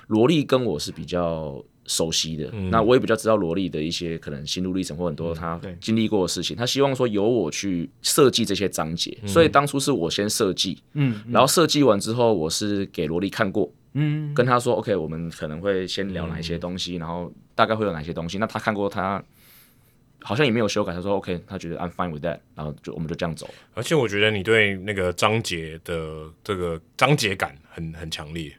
[0.07, 1.63] 萝莉跟我是比较。
[1.87, 6.57] 熟悉的，那我也比较知道萝莉的一些可能心路历程或很多他经历过的事情。
[6.57, 18.39] 他希望说由我去设计这些章节，所以当初是我先设计，嗯然后设计完之后，我是给萝莉看过，嗯，跟他说 OK，我们可能会先聊哪一些东西，然后大概会有哪些东西。
[18.39, 19.21] 那他看过他。
[20.23, 23.49] 好像也没有修改，他说 OK，他觉得 I'm fine with that，然后就我们就这样走。
[23.75, 28.53] 而且我觉得你对那个章节的这个章节感很很强烈，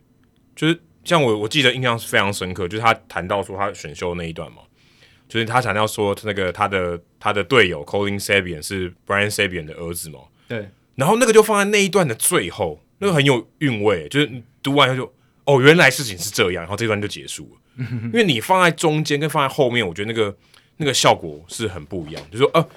[0.56, 4.64] 就是像我我记得印象是非常深刻，就是他谈到说他选秀那一段嘛，
[5.28, 15.14] 就是他谈到说那个他的他的队友 Colin Sabian 是 Brian Sabian 的儿子嘛，对，然后那个就放在那一段的最后，那个很有韵味，就是你读完就
[15.46, 17.62] 哦，原来事情是这样，然后这段就结束了。
[17.78, 20.36] 因为你放在中间跟放在后面，我觉得那个
[20.82, 22.24] 那个效果是很不一样。
[22.32, 22.68] 就是说，呃，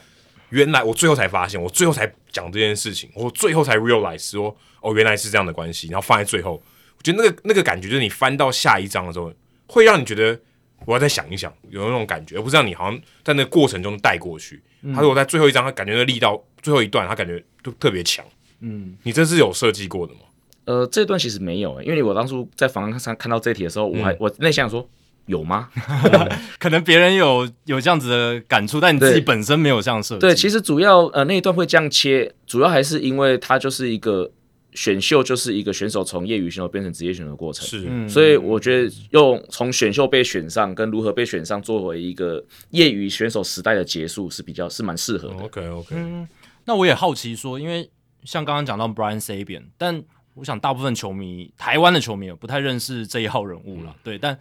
[0.51, 6.62] 原来我最后才发现，我最后才讲这件事情，我最后才 realize 说，哦，原来是这样的关系，然后放在最后，
[6.97, 9.32] 我觉得那个那个感觉就是你翻到下一章的时候，
[9.66, 10.39] 会让你觉得
[10.85, 14.62] 我要再想一想，有那种感觉，而不是让你好像在那个过程中带过去。
[14.94, 18.22] 他如果在最后一章，他感觉那力道最后一段，他感觉都特别强。
[18.60, 20.20] 嗯，你这是有设计过的吗？
[20.66, 24.86] 呃，这段其实没有、欸，因为我当初在访谈上看到这题的时候，我还、我内心想说
[25.26, 25.68] 有吗？
[26.59, 30.20] 可能别人有有这样子的感触，但你自己本身没有这样设计。
[30.20, 34.30] 对，其实主要呃那一段会这样切，主要还是因为它就是一个
[34.72, 37.66] 选秀，就是一个选手从业余选手变成职业选手的过程。
[37.66, 45.36] 是，嗯所以我觉得用从选秀被选上跟如何被选上作为一个业余选手时代的结束是比较是蛮适合的。
[45.36, 46.26] OK OK，、
[46.64, 47.88] 那我也好奇说，因为
[48.24, 50.02] 像刚刚讲到 Brian Sabian，但
[50.34, 53.94] 我想大部分球迷，台湾的球迷也不太认识这一号人物啦。
[54.02, 54.36] 对，但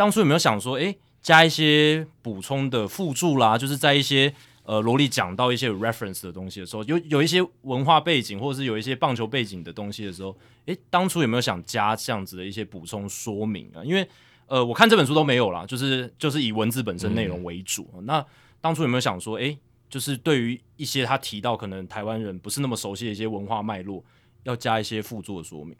[0.00, 4.32] 当初有没有想说，诶，加一些补充的附注啦，就是在一些
[4.62, 13.84] 呃罗莉讲到一些有 reference 的东西的时候，有有一些文化背景或者是有一些棒球背景的东西的时候，诶，当初有没有想加这样子的一些补充说明啊？
[13.84, 14.08] 因为
[14.46, 17.86] 呃，我看这本书都没有啦，就是就是以文字本身内容为主。
[18.04, 18.24] 那
[18.62, 19.58] 当初有没有想说，诶，
[19.90, 24.02] 就是对于一些他提到可能台湾人不是那么熟悉的一些文化脉络，
[24.44, 25.76] 要加一些附注的说明？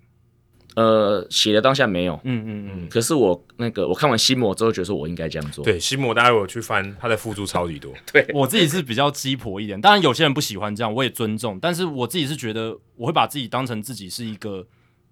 [0.76, 5.64] 呃，写的当下没有，嗯嗯嗯，可是我那个我看完心魔之后，觉得说我应该这样做。
[5.64, 11.58] 对，心魔大家有去翻他的附注超级多，对我自己是比较鸡婆一点，当然有些人不喜欢这样，我也尊重。
[11.60, 14.64] 但是我自己是觉得，我会把自己当成自己是一个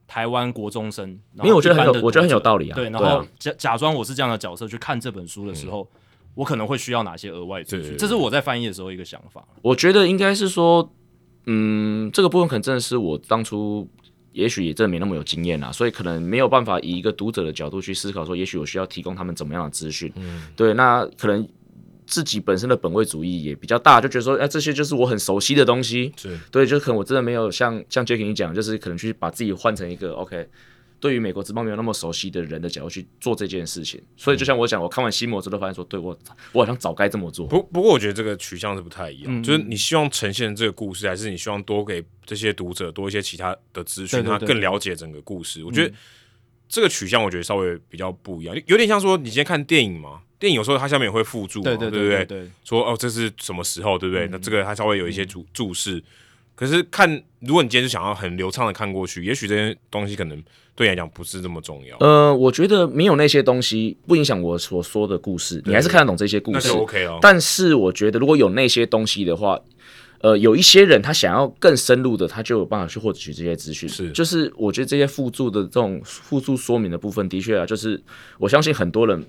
[0.06, 2.74] 台湾国中生，因因为我觉得很有，我觉得很有道理啊。
[2.76, 5.90] 对，然后假假装我是这样的角色去看这本书的时候，
[6.35, 9.44] 我可能会需要哪些额外资讯，对对对这是我在翻译的时候一个想法。
[9.60, 10.89] 我觉得应该是说，
[11.47, 13.89] 嗯，这个部分可能真的是我当初
[14.33, 20.13] 也许也真的没那么有经验啦，所以可能没有办法以一个读者的角度去思考说，也许我需要提供他们怎么样的资讯。
[20.17, 21.47] 嗯，对，那可能
[22.07, 26.13] 自己本身的本位主义也比较大，就觉得说，哎、这些就是我很熟悉的东西。
[26.17, 30.49] 是对，就可能我真的没有像像 Jacky 你讲，就是可能去把自己换成一个 OK。
[31.01, 36.19] 对于美国职棒没有那么熟悉的人的角度去做这件事情，所以就像我讲，我看完《西摩》之后发现说，对我
[36.53, 37.47] 我好像早该这么做。
[37.47, 45.62] 不不过我觉得这个取向是不太一样，嗯就是你希望呈现这个故事，还是你希望多给这些读者多一些其他的资讯，他更了解整个故事。
[45.62, 45.95] 我觉得
[46.69, 54.29] 这个取向，我觉得稍微比较不一样，有点像说你今天看电影嘛，电影有时候它下面也会附注嘛，对对对对，说哦这是什么时候，对不对？
[54.29, 56.03] 那这个它稍微有一些注注释。
[56.55, 57.09] 可是看，
[57.39, 60.43] 如果你今天就想要很流畅的看过去，也许这些东西可能
[60.79, 66.81] 对你来讲不是这么重要，呃，我觉得没有那些东西不影响我所说的故事，你还是看得懂这些故事那就。
[66.83, 67.19] OK 了。
[67.21, 69.59] 但是我觉得如果有那些东西的话，
[70.21, 73.89] 呃，有一些人他想要更深入的，他就有办法去获取这些资讯。
[73.89, 78.01] 是就是我觉得这些附注的这种附注说明的部分，的确啊，就是
[78.39, 79.21] 我相信很多人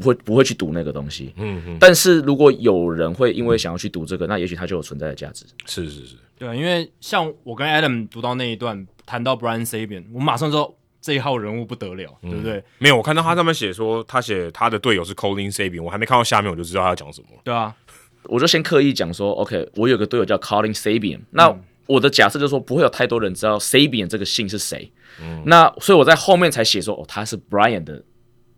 [0.00, 1.34] 不会不会去读那个东西。
[1.36, 5.44] 嗯嗯，但是如果有人会因为想要去读这个，那也许它就有存在的价值。
[5.66, 12.62] 是是是，对啊，因为像我跟 Adam 读到那一段谈到 Brian Sabian，我马上说这一号人物不得了，对不对？
[12.78, 17.26] 没有，我看到他上面写说他写他的队友是 Colin Sabian，我还没看到下面我就知道他要讲什么。
[17.34, 17.40] 了。
[17.42, 17.74] 对啊，
[18.26, 21.52] 我就先刻意讲说，OK，我有个队友叫 Colin Sabian，那
[21.86, 24.92] 我的假设就是说不会有太多人知道 Sabian 这个姓是谁，
[25.46, 28.00] 那所以我在后面才写说，哦，他是 Brian 的，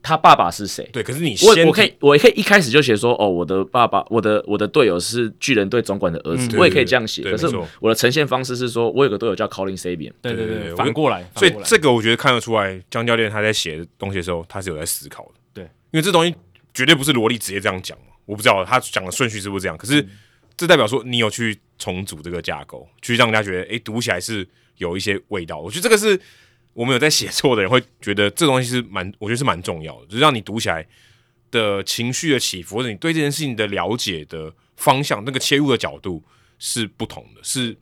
[0.02, 0.88] 他爸爸是谁？
[0.92, 7.22] 对，可是你先我我可以我可以一开始就写说，哦，我的爸爸，我的我的队友是巨人队总管的儿子，嗯我也可以这样写。
[7.22, 7.46] 可是
[7.80, 15.30] 我的呈现方式是说，我有个队友叫 Colin Sabian，对对对，反过来，所以这个我觉得看得出来，江教练他在写东西的时候，他是有在思考的。
[15.54, 16.34] 对，因为这东西
[16.74, 20.04] 绝对不是萝莉直接这样讲嘛，我不知道他讲的顺序是不是这样，可是
[20.56, 24.46] 这代表说你有去重组这个架构，去让人家觉得诶读起来是
[24.78, 25.58] 有一些味道。
[25.58, 26.18] 我觉得这个是
[26.74, 30.86] 我们有在写作的人会觉得这东西是蛮，我觉得是蛮重要的，就是让你读起来
[31.50, 36.22] 的情绪的起伏，或者你对这件事情的了解的方向，那个切入的角度
[36.58, 37.76] 是不同的，是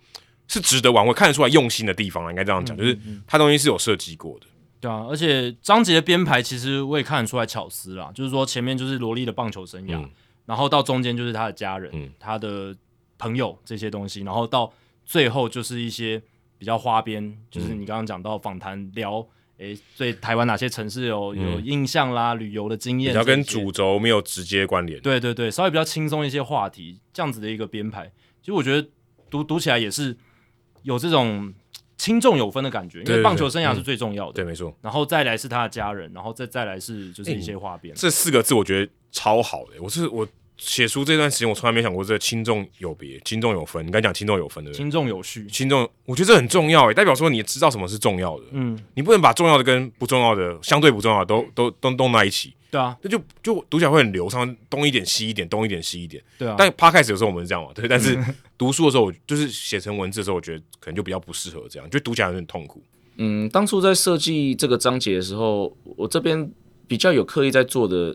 [0.49, 4.47] 是值得玩味，看得出来用心的地方应该这样讲，就是它东西是有设计过的。
[4.81, 10.09] 对啊，而且章节的编排其实我也看得出来巧思啦，就是说前面就是萝莉的棒球生涯，
[10.47, 12.75] 然后到中间就是他的家人、他的
[13.19, 14.73] 朋友这些东西，然后到
[15.05, 16.21] 最后就是一些
[16.61, 19.27] 比较花边，就是你刚刚讲到访谈聊，
[19.57, 25.01] 诶，对台湾哪些城市有有印象啦，旅游的经验，比较跟主轴没有直接关联。
[25.01, 28.87] 对对对，稍微比较轻松一些话题，这样子的一个编排，其实我觉得
[29.31, 30.16] 读读起来也是
[30.82, 31.53] 有这种。
[32.01, 34.74] 轻重有分的感觉，因为棒球生涯是最重要的，对，没错。
[34.81, 37.95] 然后再来是他的家人，然后再再来是就是一些花边。
[37.95, 40.27] 这四个字我觉得超好的，我是我
[40.61, 43.85] 写书这段时间，我从来没想过这轻重有别，轻重有分。
[43.87, 52.53] 你刚讲轻重有分的，轻重有序，轻重，我觉得这很重要，诶，代表说你知道什么是重要的，嗯，你不能把重要的跟不重要的、相对不重要的都都都弄在一起。
[52.70, 56.23] 对啊，那就就读起来会很流畅，东一点西一点，东一点西一点。
[56.39, 57.89] 对啊，但趴开始的时候我们是这样嘛，对。
[57.89, 58.16] 但是
[58.59, 62.82] 读书的时候，我就是写成文字的时候，我觉得可能就比较不适合这样，就读起来有点痛苦。
[63.16, 66.53] 嗯，当初在设计这个章节的时候，我这边
[66.87, 68.15] 比较有刻意在做的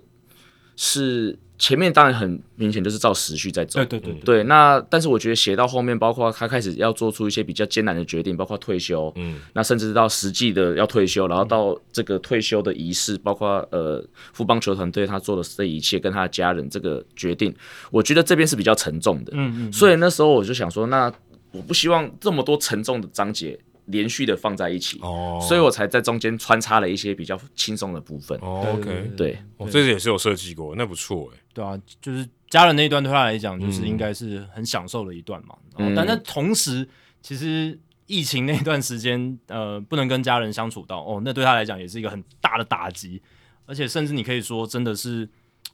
[0.76, 1.40] 是。
[1.58, 4.44] 前面当然很明显就是照时序在走，对对对对。
[4.44, 17.56] 那但是我觉得写到后面，包括他开始要做出一些比较艰难的决定，包括退休，嗯，那甚至到实际的要退休，然后到这个退休的仪式，包括呃富邦球团队他做的这一切，跟他的家人这个决定，
[17.90, 19.74] 我觉得这边是比较沉重的，嗯嗯。
[19.74, 21.12] 所以那时候我就想说，那
[21.52, 23.58] 我不希望这么多沉重的章节。
[23.90, 28.36] 连续的放在一起，哦，所以我才在中间穿插了一些比较轻松的部分。
[28.40, 29.38] OK，对，
[29.70, 31.38] 这也是有设计过，那不错哎。
[31.56, 35.56] 对啊，就是家人那一段对他来讲，就是应该是很享受的一段嘛。
[35.96, 36.88] 但那同时，
[37.22, 43.22] 其实疫情那段时间，呃，不能跟家人相处到，哦，那对他来讲也是一个很大的打击，
[43.66, 45.28] 而且甚至你可以说，真的是。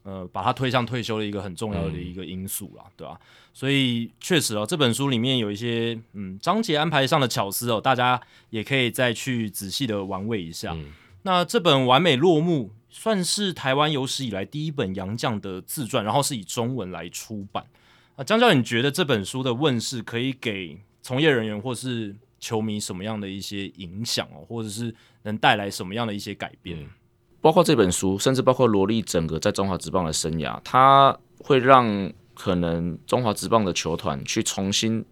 [0.03, 3.19] 呃，把他推向退休的一个很重要的一个因素啦，对吧？
[3.53, 10.75] 所以确实哦，这本书里面有一些嗯章节安排上的巧思哦，大家也可以再去仔细的玩味一下。
[11.21, 17.65] 那这本《完美落幕》算是台湾有史以来第一本杨绛的自传，然后是以中文来出版。
[18.18, 24.93] 啊，江教，你觉得这本书的问世可以给从业人员或是球迷什么样的一些影响哦，或者是
[25.23, 26.88] 能带来什么样的一些改变？
[27.39, 35.03] 包括这本书，甚至包括罗莉整个在中华职棒的生涯，它会让可能中华职棒的球团去重新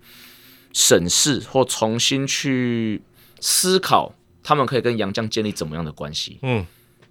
[0.73, 3.01] 审视或重新去
[3.39, 6.38] 思考，他们可以跟杨绛建立怎么样的关系。
[6.43, 6.65] 嗯，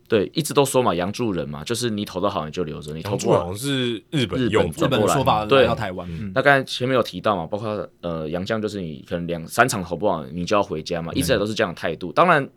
[0.09, 6.09] 对，一直都说嘛，杨助人嘛，就是你投的好你就留着，你投不好是日本日本日本的说法，对，到台湾。
[6.35, 12.11] 那刚才前面有提到嘛，包括呃杨绛就是你可能两三场投不好，你就要回家嘛，一直都是这样的态度。
[12.13, 12.49] 当然。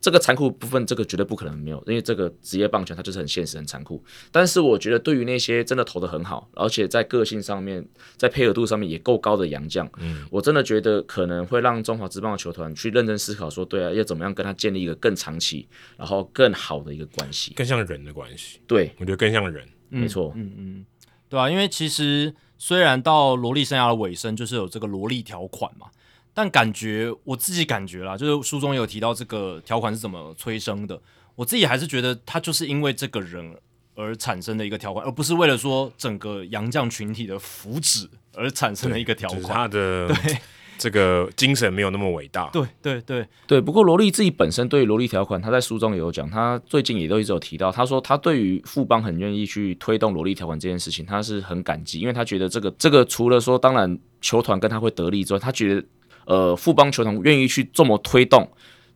[0.00, 4.02] 这个残酷部分，这个绝对不可能没有，因为这个职业棒球它就是很现实、很残酷。
[4.30, 7.84] 但是我觉得，对于那些真的投的很好，而且在个性上面、
[8.16, 15.66] 在配合度上面也够高的洋将，嗯，我真的觉得可能会让中华职棒的球团去认真思考，说对啊，要怎么样跟他建立一个更长期、
[15.96, 18.60] 然后更好的一个关系，更像人的关系。
[18.66, 20.86] 对，我觉得更像人，没错，嗯嗯，
[21.28, 25.88] 对啊，因为其实虽然到萝莉生涯的尾声，就是有这个萝莉条款嘛。
[26.36, 31.00] 但感觉我自己感觉啦，就是书中有提到这个条款是怎么催生的。
[31.34, 33.56] 我自己还是觉得，它就是因为这个人
[33.94, 39.42] 而产生的一个条款，而不是为了说整个洋将群体的福祉而产生的一个条款。
[39.44, 40.36] 他的 对
[40.76, 42.50] 这个精神没有那么伟大。
[42.50, 43.58] 对对对对。
[43.58, 55.84] 不过罗莉自己本身对于罗莉条款，他在书中也有讲，他最近也都一直有提到，他说他对于富邦很愿意去推动罗莉条款这件事情，他是很感激，因为他觉得这个这个除了说当然球团跟他会得利之外，他觉得。
[56.26, 58.48] 呃，富邦球团愿意去这么推动，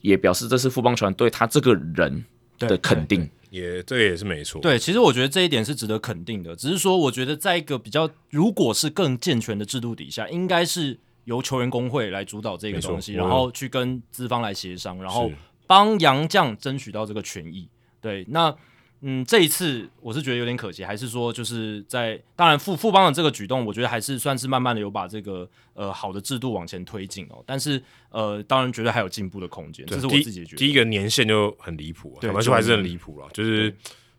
[0.03, 2.25] 也表示这是富邦球团对他这个人
[2.59, 4.61] 的肯定，也这也是没错。
[4.61, 6.55] 对，其实我觉得这一点是值得肯定的。
[6.55, 15.33] 只是说，我觉得在一个比较，如果是更健全的制度底下，应该是由球员工会来主导这个东西，然后去跟资方来协商，然后
[15.67, 17.69] 帮杨将争取到这个权益。
[18.01, 18.55] 对，那。
[19.03, 27.43] 嗯，这一次我是觉得有点可惜，还是说就是在当然富富邦的这个举动，我觉得还是算是慢慢的有把这个呃好的制度往前推进哦。
[27.47, 30.57] 但是呃，当然觉得还有进步的空间，这是我自己觉得。
[30.59, 33.27] 第一个年限就很离谱，啊坦白说还是很离谱了。
[33.33, 33.75] 就是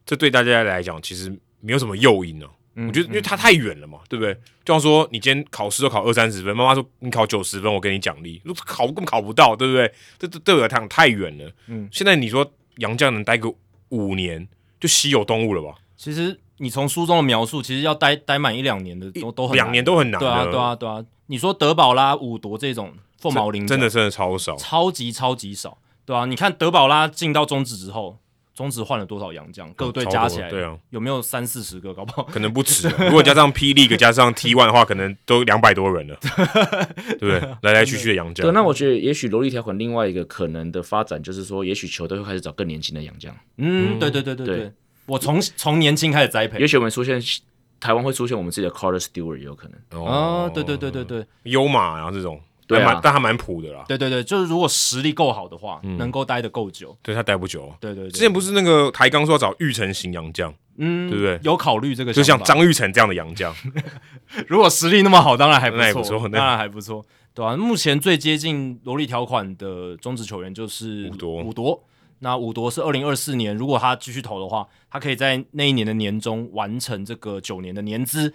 [0.05, 2.47] 这对大家来讲，其实没有什么诱因呢。
[2.73, 4.33] 我觉得因为它太远了嘛，对不对？
[4.65, 9.93] 就像说你今天考试都考二三十分，妈妈说你考九十分，我给你奖励，考根本考不到，对不对？
[10.17, 11.51] 这这对我来讲太远了。
[11.67, 13.53] 嗯，现在你说杨绛能待个
[13.89, 14.47] 五年？
[14.81, 15.77] 就稀有动物了吧？
[15.95, 21.05] 其实你从书中的描述，其实要待待满一两年的都都很两年都很难对啊，对啊，对啊。
[21.27, 24.57] 你说德保拉、五夺这种凤毛麟角，真的真的超少。
[24.57, 28.17] 超级超级少，对啊，你看德保拉进到中指之后，
[28.53, 29.71] 中职换了多少洋将？
[29.73, 31.93] 各队加起来，对啊，有没有三四十个？
[31.93, 32.89] 搞不好可能不止。
[32.99, 36.17] 如果加上霹雳，加上 T One 的话，可能都两百多人了，
[37.17, 37.39] 对不对？
[37.61, 38.45] 来来去去的洋将。
[38.45, 43.35] 对，那我觉得也许萝莉条款另外一个可能的发展就是说，也许球队会开始找更年轻的洋将。
[43.57, 44.73] 嗯，对对对对对对，
[45.05, 46.67] 我从从年轻开始栽培也。
[46.67, 47.21] 许我们出现
[47.79, 50.01] 台湾会出现我们自己的 Carter Stewart 也有可能。
[50.01, 52.39] 哦，对对对对对优马啊这种，
[52.77, 52.99] 对啊。
[53.03, 57.73] 但他蛮普的啦，对对对，就是如果实力够好的话，能够待得够久，对他待不久。
[57.79, 61.39] 对对对，之前不是那个台钢说要找玉成型洋将，嗯，对不对？
[61.43, 63.53] 有考虑这个就，像张玉成这样的洋将，
[64.47, 71.83] 如果实力那么好，当然还不错，那当然还不错，对吧、目前最接近萝莉条款的中职球员就是伍铎伍铎。
[72.23, 78.31] 那伍铎是二零二四年，如果他继续投的话，他可以在那一年的年中完成这个九年的年资。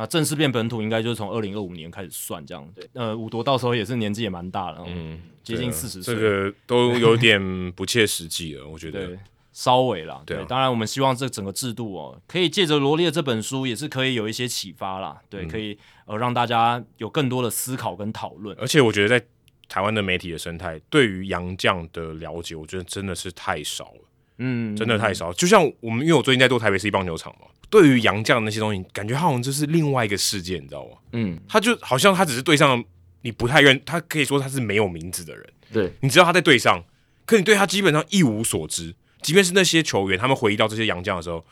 [0.00, 2.66] 那正式变本土，应该就是从二零二五年开始算这样。
[2.74, 9.18] 对，呃，五夺到时候也是年纪也蛮大了，嗯，接近四十岁，这个都有点不切实际了，我觉得对。，
[9.52, 18.56] 稍微啦，对啊当然我们希望这整个制度哦，可以借着罗列这本书，也是可以有一些启发啦，对，嗯可以呃让大家有更多的思考跟讨论。
[18.60, 19.26] 而且我觉得在
[19.68, 24.08] 台湾的媒体的生态，对于洋将的了解，我觉得真的是太少了，
[24.38, 25.32] 嗯，真的太少。
[25.32, 30.98] 就像我们，因为我最近在做台北市立棒球场嘛，对于杨将那些东西，感觉好像就是另外一个世界，你知道吗？
[31.12, 32.84] 嗯，他就好像他只是对上
[33.22, 36.84] 你不太认，他可以说他是没有名字的人，对，你知道他在对上，
[37.24, 38.94] 可你对他基本上一无所知。
[39.22, 41.44] 即便是那些球员，他们回忆到这些杨将的时候，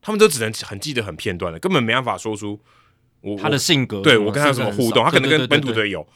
[0.00, 2.58] 他们都只能很记得很片段的，根本没办法说出
[3.20, 6.06] 我他的性格，对我跟他有什么互动，他可能跟本土队友，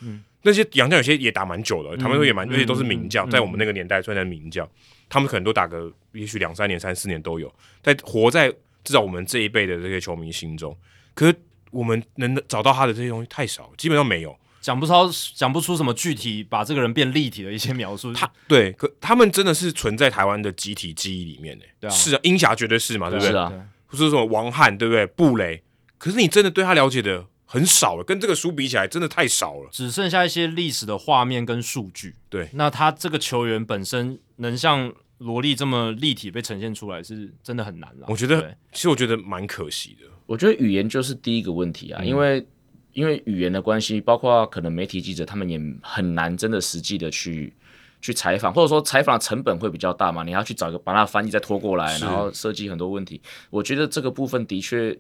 [0.43, 4.67] 那些杨将有些也打蛮久的，他们说也蛮，嗯而且都是名将，嗯在我们那个年代算是名将，
[5.09, 8.51] 他们可能都打个也许两三年、三四年都有，在活在
[8.85, 10.77] 至少我们这一辈的这些球迷心中，
[11.15, 11.35] 可是
[11.71, 14.37] 我们能找到他的这些东西太少，基本上没有。
[14.61, 14.93] 讲不出
[15.35, 18.13] 讲不出什么具体把这个人变立体的一些描述。
[18.13, 21.65] 他对，可他们真的是存在台湾的集体记忆里面呢。
[21.81, 23.31] 对啊是啊，英侠绝对是嘛，对不对？
[23.31, 23.51] 是啊，
[23.87, 25.07] 不是什么王翰，对不对？
[25.07, 25.63] 布雷，
[25.97, 29.71] 可是你真的对他了解的很少了，跟这个书比起来，真的太少了。
[29.73, 32.17] 只剩下一些历史的画面跟数据。
[32.29, 38.07] 对那他这个球员本身能像罗莉这么立体被呈现出来，是真的很难了。
[38.09, 40.07] 我觉得，其实我觉得蛮可惜的。
[40.27, 42.47] 我觉得语言就是第一个问题啊，因为
[42.93, 47.53] 因为语言的关系，包括可能媒体记者他们也很难真的实际的去
[48.01, 53.21] 去采访，或者说采访的成本会比较大嘛，你要去找一个把它翻译再拖过来，然后设计很多问题。
[53.51, 54.99] 我觉得这个部分的确。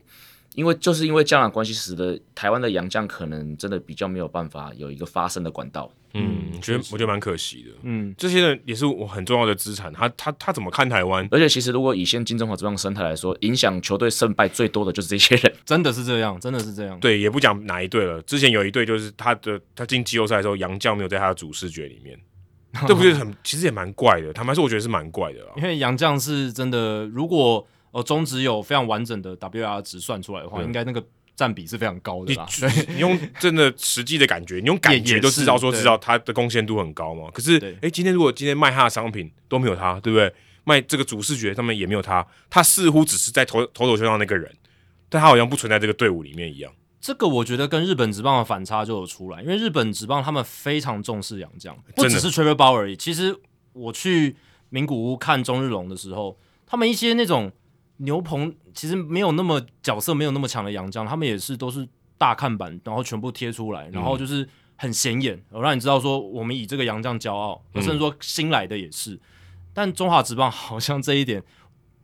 [0.54, 5.90] 因为就是因为这样的关系，使得台湾的洋将可能真的比较没有办法有一个发声的管道。
[6.12, 7.70] 嗯，我觉得我觉得蛮可惜的。
[7.82, 9.92] 嗯，这些人也是我很重要的资产。
[9.92, 11.26] 他他他怎么看台湾？
[11.30, 15.54] 而且其实如果以现金中华职棒生态来说，影响球队胜败最多的就是这些人。
[15.64, 16.98] 真的是这样，真的是这样。
[16.98, 18.20] 对，也不讲哪一队了。
[18.22, 22.18] 之前有一队就是他的他进季后赛的时候，杨将没有在他的主视觉里面，
[22.88, 24.32] 这不是很其实也蛮怪的。
[24.32, 25.52] 坦白说，我觉得是蛮怪的啦。
[25.58, 31.04] 因为杨将是真的，如果呃中职有非常完整的 WR 值算出来的话，应该那个
[31.34, 32.46] 占比是非常高的你啦。
[32.60, 37.30] 对，你用真的实际的感觉，你用感觉就知道说知道他的贡献度很高嘛。
[37.32, 40.32] 可是对，哎，今天如果今天卖他的商品都没有他，对不对？
[40.64, 44.54] 卖这个主视觉上面也没有他，他似乎只是在头头头球上那个人，
[45.08, 46.70] 但他好像不存在这个队伍里面一样。
[47.00, 52.94] 这个我觉得跟日本职棒的反差就有出来，因为日本职棒他们非常重视洋将，不只是 Trevor Bauer 而已。
[52.94, 53.34] 其实
[53.72, 54.36] 我去
[54.68, 57.50] 名古屋看中日龙的时候，他们一些那种
[58.00, 61.86] 牛棚其实没有那么角色没有那么强的洋将，他们也是都是
[62.16, 69.18] 大看板，然后全部贴出来，然后就是很显眼，我让你知道说我们以这个洋将骄傲，甚至说新来的也是。
[69.72, 71.42] 但中华职棒好像这一点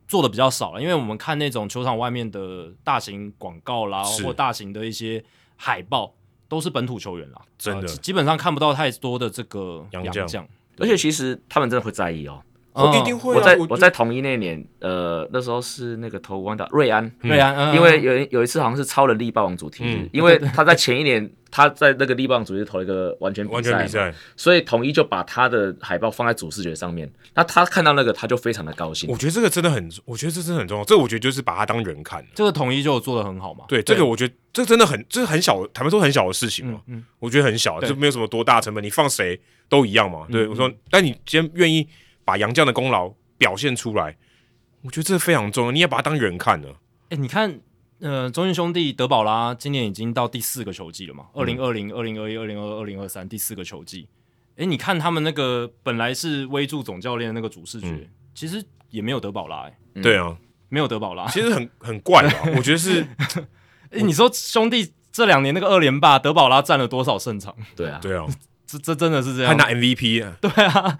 [0.07, 5.23] 做的比较少了，因为我们看那种球场外面的大型广告啦，或大型的一些
[5.55, 6.13] 海报，
[6.47, 10.47] 都是本土球员啦，真的呃基基本上看不到太多的这个洋将洋将。
[10.79, 12.39] 而且其实他们真的会在意哦。
[12.77, 13.37] 哦一定会、啊。
[13.37, 27.07] 我在我我在统一那年，呃，那时候是那个投完的瑞安，瑞安，嗯因为有有一次好像是超人力霸王主题日，嗯因为他在前一年他在那个力霸王主题日投一个完全比完全比赛所以统一就把他的海报放在主视觉上面。
[27.33, 29.17] 那他看到那个他就非常的高兴我。
[29.17, 30.83] 觉得这个真的很，我觉得这真的很重要。
[30.83, 32.25] 这个我觉得就是把他当人看。
[32.33, 33.65] 这个统一就做的很好嘛。
[33.67, 36.81] 对，这个我觉得这真的很，这是很小，坦白说很小的事情嘛。
[36.87, 39.39] 嗯我觉得很小，对这没有什么多大成本，你放谁
[39.69, 40.25] 都一样嘛。
[40.31, 41.87] 对，嗯我说，但你今天愿意
[42.27, 44.17] 把杨绛的功劳表现出来，
[44.81, 45.71] 我觉得这非常重要。
[45.71, 46.67] 你也把他当人看呢。
[47.07, 47.61] 哎、你看，
[48.01, 51.27] 呃，中信兄弟德保拉今年已经到第四个球季了嘛？
[51.33, 54.09] 二零二零、二零二一、二零二二、二零二三，第四个球季。
[54.57, 60.37] 哎、你看他们那个本来是威助总教练的那个主视觉，嗯其实也没有德保拉、欸，嗯对啊，
[60.67, 61.25] 没有德保拉。
[61.27, 62.51] 其实很 很怪吧？
[62.57, 63.07] 我觉得是
[63.91, 67.55] 诶 你说兄弟这两年那个二连霸，德保拉占了多少胜场？
[67.73, 68.25] 对啊，对啊，
[68.67, 69.49] 这这真的是这样。
[69.49, 70.37] 还拿 MVP 啊！
[70.41, 70.99] 对啊，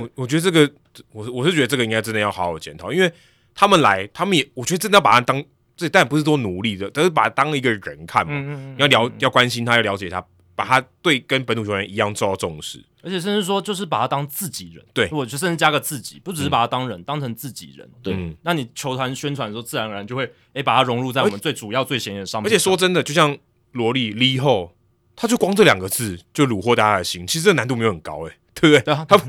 [0.00, 0.70] 我我觉得这个，
[1.12, 3.12] 我我是觉得这个应该真的要好好检讨，因为
[3.54, 5.44] 他们来，他们也我觉得真的要把他当，
[5.76, 10.24] 这但不是多努力的，但是把他当一个人看嘛，嗯嗯嗯，要了要关心他，要了解他，
[10.54, 12.82] 把他对跟本土球员一样受到重视。
[13.00, 17.88] 而且甚至说就是把他当自己人，对我就甚至加个自己，不只是把他当人，当成自己人。
[18.02, 22.50] 对嗯那你球团宣传的时候，自然而然就会诶把他融入在我们最主要、最显眼的商而。
[22.50, 23.38] 且说真的，就像
[23.72, 24.72] 萝莉 Lee Ho，
[25.20, 28.80] 他就光这两个字就虏获大家的心，其实这难度没有很高诶、对不对？
[28.82, 29.20] 对啊，他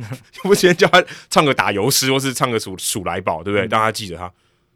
[0.44, 3.66] 我之前叫他唱个打油诗，或是唱个数数来宝，对不对？
[3.66, 4.32] 嗯让他记着他。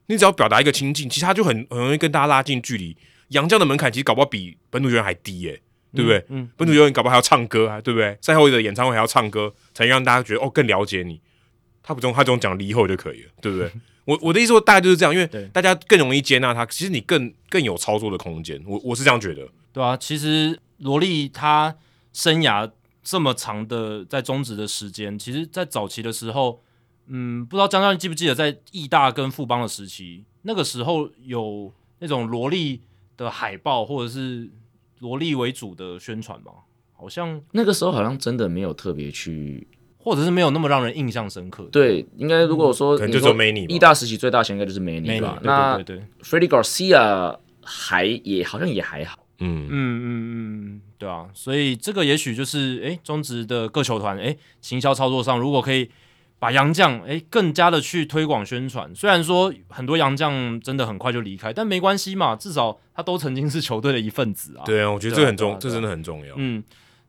[0.08, 2.98] 你只要表达一个亲近，其实他就很很容易跟大家拉近距离。
[3.30, 5.62] 杨绛的门槛其实搞不好比本土球员还低耶、
[5.94, 6.26] 对不对？
[6.30, 8.18] 嗯，本土球员搞不好还要唱歌啊，对不对？
[8.20, 11.22] 赛后的演唱会还要唱歌，才让大家觉得哦更了解你。
[11.84, 13.72] 他不用他只用讲离后就可以了，对不对？
[14.06, 18.62] 我我的意思说大概就是这样，因为大家更容易接纳他，其实你更更有操作的空间。
[18.66, 19.48] 我我是这样觉得。
[19.72, 21.76] 对啊，其实罗莉她
[22.12, 22.70] 生涯
[23.02, 26.62] 这么长的在中职的时间，其实在早期的时候，
[27.08, 32.82] 嗯，不知道江教练记不记得在义大跟富邦的时期，那个时候有那种罗莉
[33.18, 34.50] 的海报或者是
[35.00, 36.52] 罗莉为主的宣传吗？
[36.92, 41.64] 好像那个时候好像真的没有特别去或者是没有那么让人印象深刻。
[41.72, 45.38] 对，应该如果说可能就只有你说 Manny 吧意大时期最大型应该就是梅尼没吧。
[45.42, 49.68] 对那对对对，Freddie Garcia 还也好像也还好，嗯。
[49.68, 55.90] 嗯嗯嗯，对啊，所以这个也许就是诶，中职的各球团诶，行销操作上如果可以
[56.40, 64.64] 把洋将诶更加的去推广宣传，虽然说很多洋将真的很快就离开，但没关系嘛，至少他都曾经是球队的一份子啊。
[64.66, 66.36] 对啊，我觉得这个很重，对啊啊这真的很重要。
[66.38, 66.62] 嗯，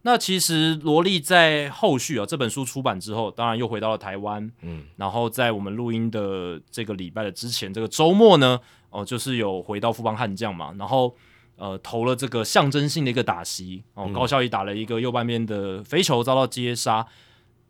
[0.03, 11.13] 那其实罗莉在后续啊这本书出版之后，当然又回到了台湾，嗯，然后在我们录音的这个礼拜的之前，这个周末呢，哦、就是有回到富邦悍将嘛，然后
[11.57, 17.07] 呃投了这个象征性的一个打席，哦，高效益打了一个右半边的飞球遭到接杀，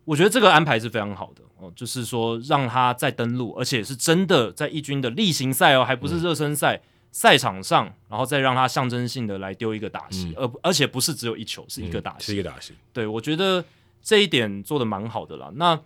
[0.05, 6.81] 我觉得这个安排是非常好的哦，就是说让他再登陆，而且是真的在一军的例行赛哦，还不是热身赛。
[7.11, 12.25] 赛场上，然后再让他象征性的来丢一个打席，而而且不是只有一球，是一个打席。
[12.25, 12.73] 是一个打戏。
[12.91, 13.63] 对我觉得
[14.01, 15.49] 这一点做的蛮好的啦。
[15.55, 15.79] 那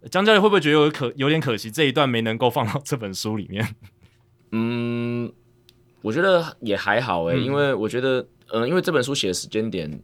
[0.00, 3.76] 呃江教练会不会觉得有可有点可惜，这一段没能够放到这本书里面？
[4.52, 5.30] 嗯，
[6.02, 10.00] 我觉得也还好诶、嗯因为我觉得，呃，因为这本书写的时间点，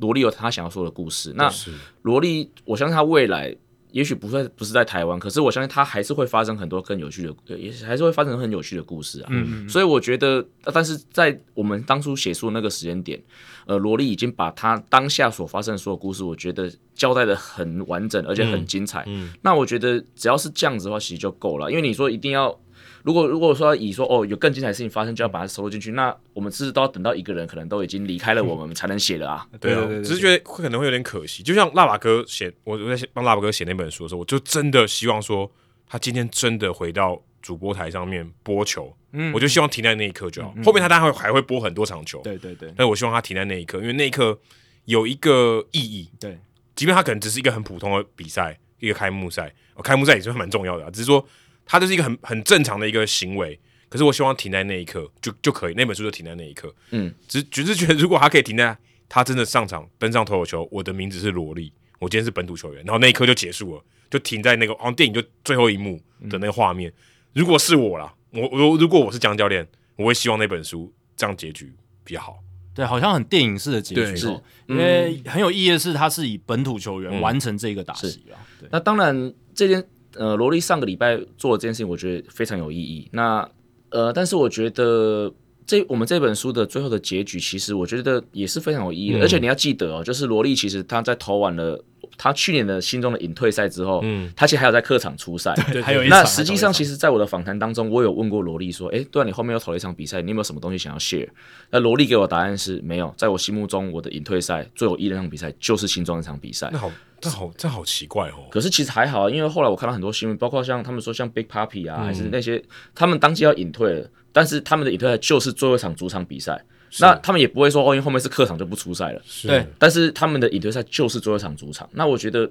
[0.00, 1.32] 罗莉有他想要说的故事。
[1.36, 1.70] 那是
[2.02, 3.54] 罗莉，我相信他未来
[3.92, 9.28] 也许不会不是在台湾，可是我相信他还是会发生很多更有趣的，呃也还是会发生很有趣的故事啊。
[9.30, 13.22] 嗯所以我觉得，呃但是在我们当初写书的那个时间点，
[13.66, 19.04] 呃，罗莉已经把他当下所发生的所有故事，我觉得交代的很完整，而且很精彩。
[19.06, 21.70] 嗯那我觉得只要是这样子的话，其实就够了。
[21.70, 22.58] 因为你说一定要，
[23.04, 29.46] 如果如果说以说哦有更精彩的事情发生，就要把它收录进去，那我们是不是都要等到一个人可能都已经离开了我们，才能写的啊？
[29.60, 31.42] 对啊，只是觉得会可能会有点可惜。
[31.42, 35.50] 就像辣爸哥写，我我在写帮辣爸哥写那本书的时候，我就真的希望说，
[35.86, 40.54] 他今天真的回到主播台上面播球，嗯我就希望停在那一刻就好。
[40.64, 44.38] 后面他当然会还会播很多场球，对对对但我希望他停在那一刻，因为那一刻
[44.86, 46.08] 有一个意义。
[46.18, 46.38] 对，
[46.74, 51.22] 即便他可能只是一个很普通的比赛，一个开幕赛，哦、开幕赛也是蛮重要的、啊，只是说
[51.64, 53.58] 他就是一个很很正常的一个行为。
[53.88, 56.74] 可是我希望停在那一刻就就可以，那本书就停在那一刻。
[56.90, 58.76] 嗯，只只是觉得如果他可以停在
[59.08, 66.92] 他真的上场登上投手球，我的名字是罗莉，我今天是本土球员，然后那一刻就结束了，就停在那个好像电影就最后一幕的那个画面。
[67.34, 69.64] 如果是我啦，我我如果我是江教练，
[69.94, 71.72] 我会希望那本书这样结局
[72.02, 72.38] 比较好。
[72.74, 74.26] 对，好像很电影式的结对局、
[74.66, 78.42] 因为很有意义的是，他是以本土球员嗯完成这个打戏啊。
[78.58, 79.84] 对，那当然，这件
[80.16, 83.08] 呃，罗莉上个礼拜做的这件事情，我觉得非常有意义。
[83.12, 83.48] 那
[83.90, 85.32] 呃，但是我觉得
[85.66, 89.18] 这我们这本书的最后的结局，其实我觉得也是非常有意义的。
[89.18, 91.82] 嗯而且你要记得哦，就是罗莉其实她在投完了
[92.16, 95.54] 他去年的心中的隐退赛之后，嗯，他其实还有在客场出赛。
[95.72, 101.28] 对还有一场那实际上，其实实在我的访谈当中，我有问过罗莉说：“诶，对啊，你后面又投了一场比赛，你有没有什么东西想要 share？”
[101.70, 103.12] 那罗莉给我答案是没有。
[103.16, 106.78] 在我心目中，我的隐退赛最有意义的那场比赛就是新庄那场比赛那。
[106.78, 108.46] 好，这好，这好奇怪哦。
[108.50, 112.62] 可是其实还好啊，因为后来我看到很多新闻，包括像他们说像 Big Papi 啊，嗯还是那些
[112.94, 116.62] 他们当季要隐退了，但是他们的隐退赛就是最后一场主场比赛，
[117.00, 119.48] 那他们也不会说哦，因为后面是客场就不出赛了，是。
[119.48, 119.66] 对。
[119.78, 121.88] 但是他们的引退赛就是最后一场主场。
[121.92, 122.48] 那我觉得，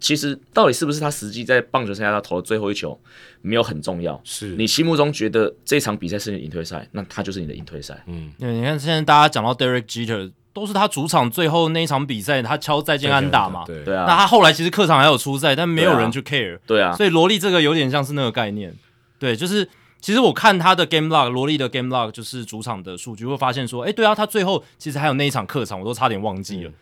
[0.00, 2.98] 其实到底是不是他实际在棒球生涯他投的最后一球，
[3.40, 4.20] 没有很重要。
[4.24, 4.48] 是。
[4.56, 8.02] 你心目中觉得这场比赛是你的隐退赛，那他就是你的引退赛。
[8.06, 13.64] 嗯，对，你看现在大家讲到 Derek Jeter，都是他主场最后那一场比赛，他敲再见安打嘛。
[13.66, 18.74] 对对啊，那他后来其实客场还有出赛，但没有人去 care，、对啊，所以罗莉这个有点像是那个概念，
[19.18, 19.66] 对，就是
[20.02, 26.70] 其实我看他的 game log，罗莉的 game log 就是主场的数据，会发现说，哎，对啊，他最后其实还有那一场客场，我都差点忘记了。
[26.70, 26.74] 嗯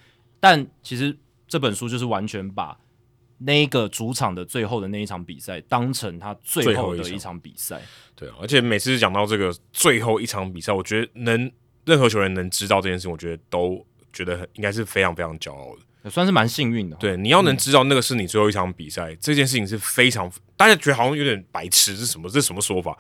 [0.42, 1.14] 但其实
[1.46, 2.74] 这本书就是完全把
[3.36, 7.78] 那一个主场的最后的那一场比赛当成他最最后的一场比赛。
[8.16, 11.52] 对啊，而且每次讲到这个最后一场比赛，我觉得能
[11.84, 13.84] 任何球员能知道这件事情，我觉得都
[14.14, 15.82] 觉得很应该是非常非常骄傲的。
[16.02, 22.28] 也算是蛮幸运的。，对，你要能知道那个是你最后一场比赛，这件事情是非常大家觉得好像有点白痴，是什么？
[22.28, 22.96] 这是什么说法？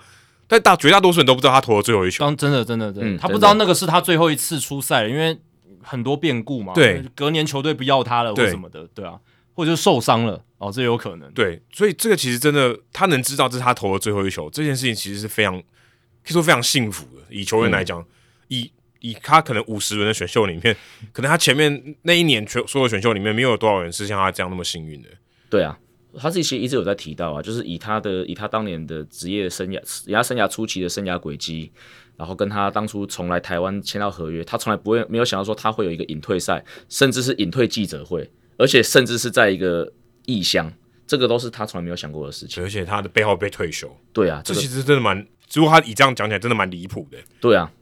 [0.46, 2.24] 但大绝大多数人都不知道他投了最后一球。
[2.24, 5.38] 当真的真的真的，嗯他不知道那个是他最后一次出赛了，因为
[5.80, 6.74] 很多变故嘛。
[6.74, 9.18] 对，隔年球队不要他了或对什么的，对啊，
[9.54, 11.30] 或者是受伤了哦，这有可能。
[11.32, 17.22] 对，所以这个其实真的，他能知道这是他投了最后一球，这件事情其实是非常可以说非常幸福的。
[17.30, 18.04] 以球员来讲，
[18.48, 18.70] 以
[19.00, 20.76] 以他可能五十轮的选秀里面，
[21.12, 25.08] 可能他前面那一年全所有选秀里面，没有多少人是像他这样那么幸运的。
[25.48, 25.78] 对啊，
[26.18, 31.72] 他自己其实一直有在提到啊，就是以他的以他当年的职业生涯，以他生涯初期的生涯轨迹，
[32.16, 39.92] 然后跟他当初从来台湾签到合约，他从来不会没有想到说他会有一个隐退赛，甚至是隐退记者会，而且甚至是在一个
[40.26, 40.72] 异乡，
[41.06, 42.62] 这个都是他从来没有想过的事情。
[42.62, 47.72] 而且他的背后被退休，对啊，这个这其实真的蛮，如果他以这样讲起来，真的蛮离谱的，对啊，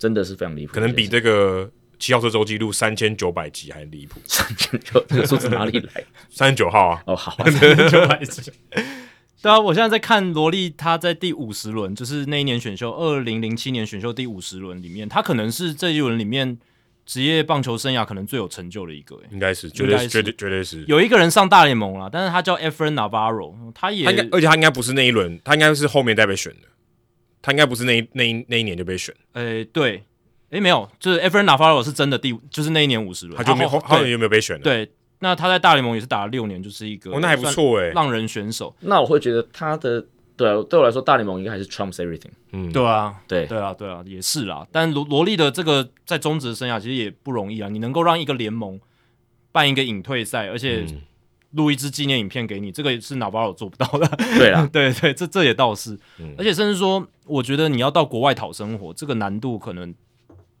[0.00, 4.18] 真的是非常离谱，可能比这个七号车周记录三千九百集还离谱。
[4.24, 6.02] 三千九这个数字哪里来？
[6.30, 8.50] 三十九号啊，哦，好， 三千九百集。
[9.42, 16.58] 对啊，我现在在看罗莉，他在第五十轮，就是那一年选秀，二零零七年选秀第五十轮里面，他可能是这一轮里面
[17.06, 19.16] 职业棒球生涯可能最有成就的一个。
[19.16, 20.84] 诶应该是，绝对是，绝对绝对是。
[20.86, 26.68] 有一个人上大联盟了，但是他叫 Efren Navarro，他也他，而且他应该不是那一轮，他应该是后面再被选的，
[27.42, 30.02] 他应该不是那一那一那一年就被选，诶对，
[30.50, 34.64] 诶没有，就是 Efren Nafarro 是真的第，就是那一年五十轮，他就没有后后面有没有被选的？
[34.64, 34.90] 对，
[35.20, 38.74] 那他在大联盟也是打了六年，就是一个哦，那还不错哎、算浪人选手。
[38.80, 40.04] 那我会觉得他的
[40.36, 42.30] 对啊，对我来说，大联盟应该还是 trumps everything。
[42.52, 44.66] 嗯，对啊，对对啊，对啊，也是啦。
[44.72, 48.80] 但罗罗莉的这个在中职生涯其实也不容易啊，你能够让一个联盟
[49.52, 51.02] 办一个隐退赛，而且嗯
[51.52, 54.06] 录一支纪念影片给你，这个是纳巴尔做不到的。
[54.38, 56.34] 对啊， 对对，这这也倒是，嗯。
[56.38, 59.92] 而且甚至说，我觉得你要到国外讨生活，这个难度可能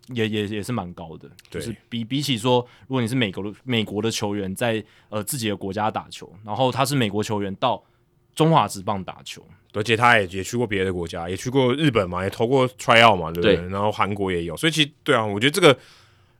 [0.08, 7.80] 也也也是蛮高的，就是比比起说，如果你是美国的美国的球员在呃自己的国家打球，然后他是美国球员到
[8.34, 13.56] 中华职棒打球，而且他也也去过别的国家，也去过日本嘛，也投过 tryout 嘛，对不对？
[13.56, 13.68] 对。
[13.68, 15.78] 然后韩国也有，所以其实对啊，我觉得这个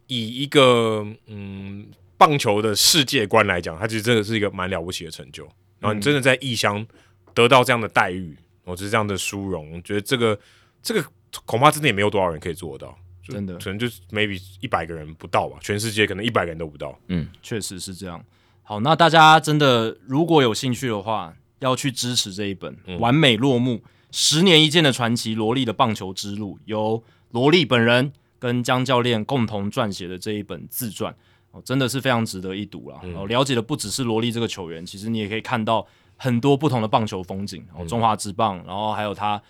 [0.08, 1.86] 以一个嗯
[2.20, 5.42] 棒球的世界观来讲，它其实真的是一个蛮了不起的成就。
[5.78, 6.86] 然后你真的在异乡
[7.32, 10.38] 得到这样的待遇，我就是这样的殊荣，我觉得这个
[10.82, 11.02] 这个
[11.46, 16.94] 恐怕真的也没有多少人可以做得到，真的可能就是 maybe 一百个人不到吧，全世界可能一百个人都不到。
[17.08, 18.22] 嗯确实是这样。
[18.62, 31.16] 好，那大家真的如果有兴趣的话，要去支持这一本《完美落幕：十年一见的传奇罗莉的棒球之路》，由罗莉本人跟江教练共同撰写的这一本自传，
[31.52, 33.00] 哦，真的是非常值得一读啦。
[33.14, 35.86] 哦，了解的不只是罗莉这个球员，其实你也可以看到
[36.16, 39.42] 很多不同的棒球风景，哦，中华职棒，然后还有他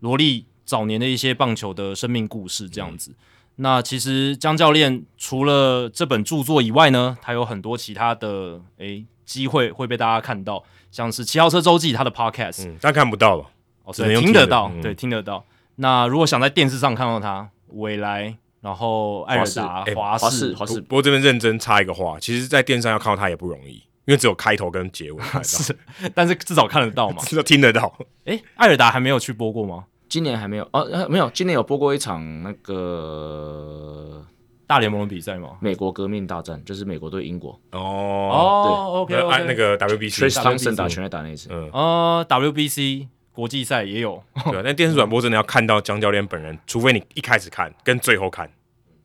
[0.00, 3.14] 罗莉早年的一些棒球的生命故事这样子。
[3.56, 13.46] 那其实江教练除了这本著作以外呢，他有很多其他的诶机会会被大家看到，像是七号车周记他的 podcast，、嗯，但看不到了。
[13.84, 15.44] 哦，只能对，听得到，嗯对，听得到。
[15.76, 18.36] 那如果想在电视上看到他，未来，
[18.66, 20.80] 然后艾尔达、哎华华视视，华视。
[20.80, 23.74] 不过这边认真插一个话，其实，在电视上要看到他也不容易，
[24.06, 25.22] 因为只有开头跟结尾。
[25.44, 25.76] 是，
[26.12, 27.22] 但是至少看得到嘛。
[27.26, 27.96] 至少听得到。
[28.24, 29.84] 哎，艾尔达还没有去播过吗？
[30.08, 30.64] 今年还没有。
[30.72, 34.24] 哦，呃没有，今年有播过一场那个
[34.66, 35.50] 大联盟的比赛吗？
[35.60, 37.52] 美国革命大战，就是美国对英国。
[37.70, 39.14] 哦，哦，OK
[39.46, 48.48] 那个 WBC Thompson 打全垒打那一次，嗯，哦，WBC 国际赛也有，对啊，但电视转播真的要看到江教练本人，除非你一开始看跟最后看，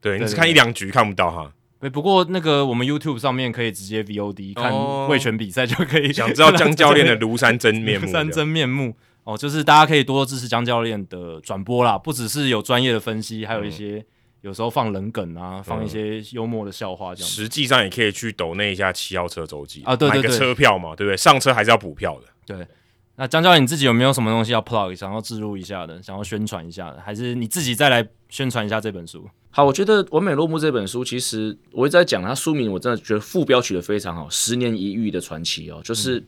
[0.02, 1.54] 对你只看一两局看不到哈。
[1.80, 6.12] 对，不过那个我们 YouTube 上面可以直接 VOD 看哦卫权比赛就可以。
[6.14, 14.06] 想知道江教练的庐山真面目，庐山真面目哦，就是大家可以多多支持江教练的转播啦，不只是有专业的分析，还有一嗯些、
[14.42, 17.36] 有时候放冷梗啊，放一些幽默的笑话这样子。
[17.36, 21.18] 实际上也可以去抖那一下七号车周记买个啊对对对车票嘛，对不对？
[21.18, 22.28] 上车还是要补票的。
[22.46, 22.68] 对，
[23.16, 29.28] 那江教练你自己有没有什么东西要 plug 想要置入一下的，想要宣传一下的，还是你自己再来宣传一下这本书？
[29.54, 36.24] 好，我觉得《完美落幕》这本书，其实我一直在讲它书名，我真的觉得副标取得非常好，“十年一遇的传奇”哦，就是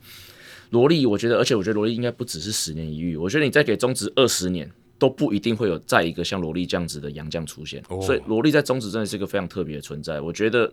[0.70, 1.06] 萝莉。
[1.06, 7.82] 我觉得，而且我觉得萝莉应该不只是十年一遇，我觉得你再给中职二十年，都不一定会有再一个像萝莉这样子的洋将出现。
[7.88, 10.20] 哦所以萝莉在中职真的是一个非常特别的存在。
[10.20, 10.70] 我觉得，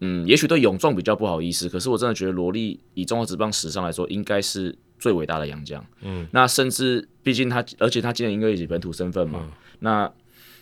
[0.00, 5.86] 嗯，也许对勇壮比较不好意思，可是我真的觉得萝莉以中华职棒史上来说，应该是最伟大的洋将。
[6.00, 9.48] 嗯，那甚至毕竟他，而且他今年因为以本土身份嘛，
[9.78, 10.12] 那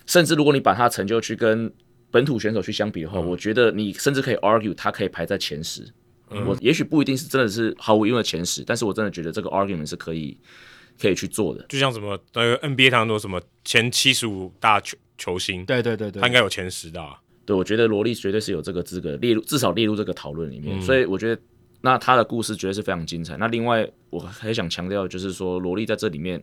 [0.06, 1.72] 甚至如果你把他成就去跟
[2.10, 5.86] 本土选手去相比的话，我觉得你甚至可以 argue 他可以排在前十。
[6.46, 10.34] 我也许不一定是真的是毫无疑问的前十，但是我真的觉得这个 argument 是可以
[10.98, 11.62] 可以去做的。
[11.68, 17.02] 就像什么呃 NBA 常说什么前七十五大球球星，对对对对，他应该有前十的。
[17.44, 20.80] 对，我觉得罗莉绝对是有这个资格列入，至少列入这个讨论里面。
[20.80, 21.42] 所以我觉得，
[21.82, 23.36] 那他的故事绝对是非常精彩。
[23.36, 26.42] 那另外，我还想强调，就是说罗莉在这里面，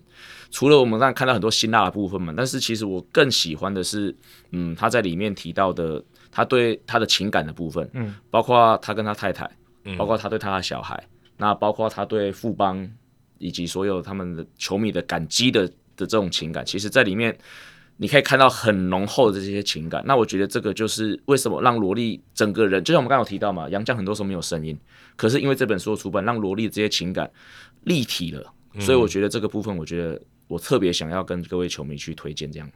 [0.52, 4.16] 除了我们刚才看到很多辛辣的部分嘛，但是其实我更喜欢的是，
[4.52, 9.49] 嗯，他在里面提到的他对他的情感的部分，嗯，包括他跟他太太。
[9.86, 11.02] 嗯包括他对他的小孩，
[11.38, 12.88] 那包括他对富邦
[13.38, 17.36] 以及所有他们的球迷的感激的的这种情感，其实在里面
[18.02, 20.02] 你可以看到很浓厚的这些情感。
[20.08, 24.80] 那我觉得这个就是为什么让萝莉整个人，就像我们刚刚有提到嘛，杨绛很多时候没有声音，
[25.18, 27.30] 可是因为这本书的出版，让萝莉这些情感
[27.84, 32.72] 立体了，所以我觉得这个部分，我觉得我特别想要跟各位球迷去推荐，这样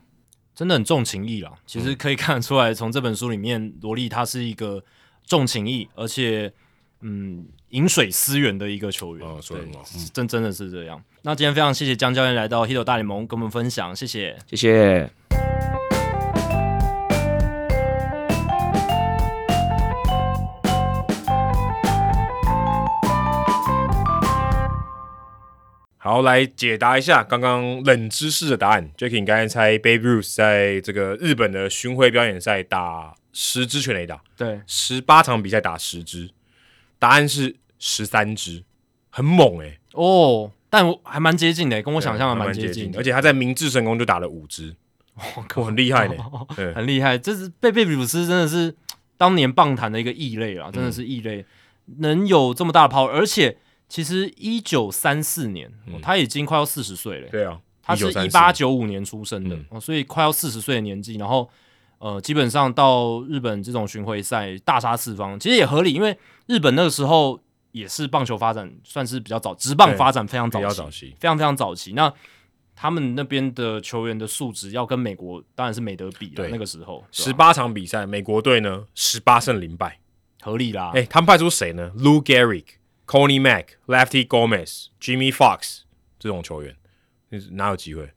[0.54, 1.52] 真的很重情义了。
[1.66, 4.84] 其实可以看得出来，从这本书里面，萝莉她是一个
[5.26, 6.54] 重情义，而且。
[7.06, 9.60] 嗯，饮水思源的一个球员，对，
[10.14, 11.04] 真真的是这样。
[11.24, 15.10] 那今天非常谢谢江教练来到 Hito 大联盟跟我们分享，谢谢，谢谢。
[25.98, 28.90] 好，来解答一下刚刚冷知识的答案。
[28.98, 36.30] Jacky，你刚才猜 Babe Ruth 在这个日本的巡回表演赛打十支全垒打，对，十八场比赛打十支。
[37.04, 38.64] 答案是十三支，
[39.10, 42.96] 很猛哎哦，但我还蛮接近的，跟我想象的蛮接近。
[42.96, 44.74] 而且他在明治神宫就打了五支，
[45.58, 46.16] 我很厉害的，
[46.74, 47.18] 很厉害。
[47.18, 48.74] 这是贝贝鲁斯真的是
[49.18, 51.46] 当年棒坛的一个异类啊，真的是异类，
[51.98, 53.06] 能有这么大的抛。
[53.06, 53.58] 而且
[53.90, 55.70] 其实一九三四年
[56.02, 61.50] 他已经快要四十岁了，对啊，他是一八九五年出生的，所以快要四十岁的年纪，然后。
[62.04, 66.18] 呃，基本上到日本这种巡回赛大杀四方，其实也合理，因为
[66.48, 67.40] 日本那个时候
[67.72, 70.60] 也是棒球发展算是比较早，职棒发展非常早
[70.90, 71.94] 期，非常非常早期。
[71.94, 72.14] 那
[72.76, 76.50] 他们那边的球员的素质要跟美国当然是没得比的。
[76.50, 79.98] 那个时候十八场比赛，美国队呢十八胜零败，
[80.42, 80.92] 合理啦。
[80.94, 82.66] 哎，他们派出谁呢？Lou Gehrig、
[83.08, 85.84] Connie Mack、Lefty Gomez、Jimmy Fox
[86.20, 86.76] 这种球员，
[87.52, 88.12] 哪有机会？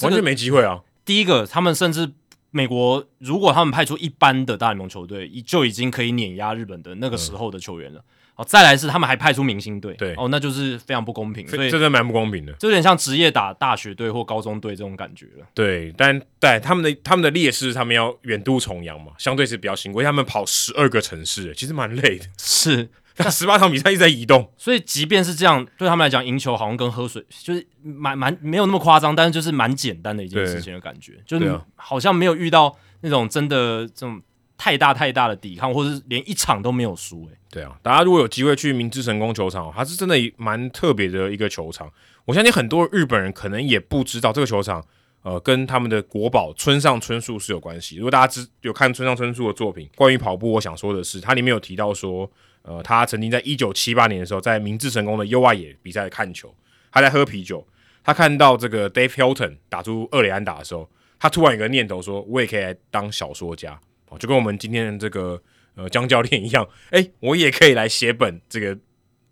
[0.00, 0.80] 完全没机会啊！
[1.04, 2.14] 第一个，他们甚至。
[2.50, 8.04] 美国如果他们派出一般的大联盟球队，就已经可以碾压日本的那个时候的球员了。
[8.36, 11.46] 哦，再来是他们还派出明星队，对，哦，那就是非常不公平。
[11.48, 15.46] 所以真的蛮不公平的，就有点像职业打大学队或高中队这种感觉了。
[15.54, 22.26] 对，但但他们的他们的劣势，他们要远渡重洋嘛，相对是比较辛苦，他们跑十二个城市，其实蛮累的。
[22.38, 22.88] 是。
[23.22, 34.22] 那十八场比赛一直在移动，所以即便是这样，对他们来讲，赢球好像跟喝水，就是蛮蛮没有那么夸张，但是就是蛮简单的一件事情的感觉，就是好像没有遇到那种真的这种
[34.60, 37.26] 太大太大的抵抗，或是连一场都没有输。
[37.28, 41.90] 诶，对啊，大家如果有机会去明治神宫球场，它是真的蛮特别的一个球场。
[42.26, 44.84] 我相信很多日本人可能也不知道这个球场，
[45.22, 47.96] 呃，跟他们的国宝村上春树是有关系。
[47.96, 52.30] 如果大家知有看村上春树的作品，关于跑步，我想说的是，它里面有提到说。
[52.62, 56.54] 呃，他曾经在一九七八年的时候，在明治神宫的优外野比赛看球，
[56.92, 57.66] 他在喝啤酒，
[58.04, 60.86] 他看到这个 Dave Hilton 打出二垒安打的时候，
[61.18, 63.80] 他突然有个念头说，我也可以来当小说家，
[64.10, 65.40] 哦，就跟我们今天的这个
[65.74, 68.76] 呃江教练一样，哎，我也可以来写本这个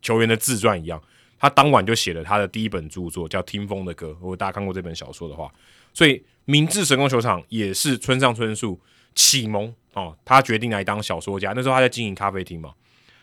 [0.00, 1.02] 球员的自传一样。
[1.40, 4.06] 他当晚就写了他的第一本著作，叫《听风的歌》。
[4.14, 5.48] 如果大家看过这本小说的话，
[5.92, 8.80] 所以明治神宫球场也是村上春树
[9.14, 11.52] 启蒙哦，他决定来当小说家。
[11.54, 12.72] 那时候他在经营咖啡厅嘛。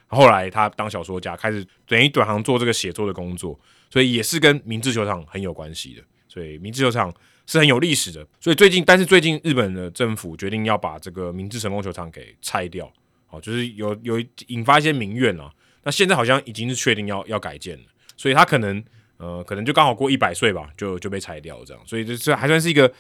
[0.08, 3.60] 后来他当小说家，开始等于转行做这个写作的工作，
[3.90, 6.04] 所以也是跟明治球场很有关系的。
[6.30, 7.14] 所以明治球场
[7.46, 8.26] 是很有历史的。
[8.40, 12.92] 所以最近，但是最近日本的政府决定要把这个明治神宫球场给拆掉，
[13.30, 15.52] 哦，就是有有引发一些民怨啊。
[15.84, 17.84] 那现在好像已经是确定要要改建了，
[18.18, 18.84] 所以他可能
[19.18, 21.84] 呃可能就刚好过一百岁吧，就就被拆掉这样。
[21.86, 22.92] 所以这这还算是一个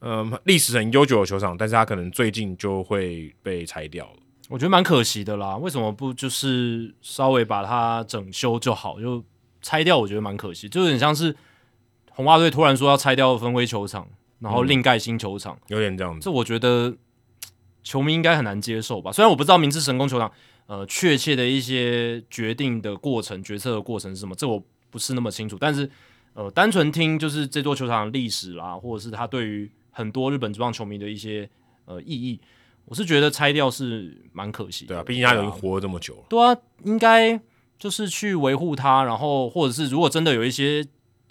[0.00, 4.18] 呃历史很悠久的球场，但是他可能最近就会被拆掉了。
[4.50, 9.24] 我觉得蛮可惜的啦，为什么不就是稍微把它整修就好，就
[9.62, 9.96] 拆掉？
[9.96, 11.34] 我觉得蛮可惜，就有点像是
[12.14, 16.24] 红袜队突然说要拆掉分威球场，然后另盖新球场，有点这样子。
[16.24, 16.96] 这我觉得
[17.82, 19.12] 球迷应该很难接受吧？
[19.12, 20.30] 虽然我不知道明治神宫球场
[20.66, 25.56] 呃确切的一些决定的过程、决策的过程是什么，这我不是那么清楚。
[25.60, 25.90] 但是
[26.34, 31.48] 呃，单纯听就是这座球场的历史啦，或者是它对于很多日本职棒球迷的一些
[31.84, 32.40] 呃意义。
[32.86, 36.22] 我是觉得拆掉是蛮可惜，对啊，毕竟他已经活了这么久了。
[36.28, 37.40] 对啊，应该
[37.78, 40.84] 就是去维护它，然后或者是如果真的有一些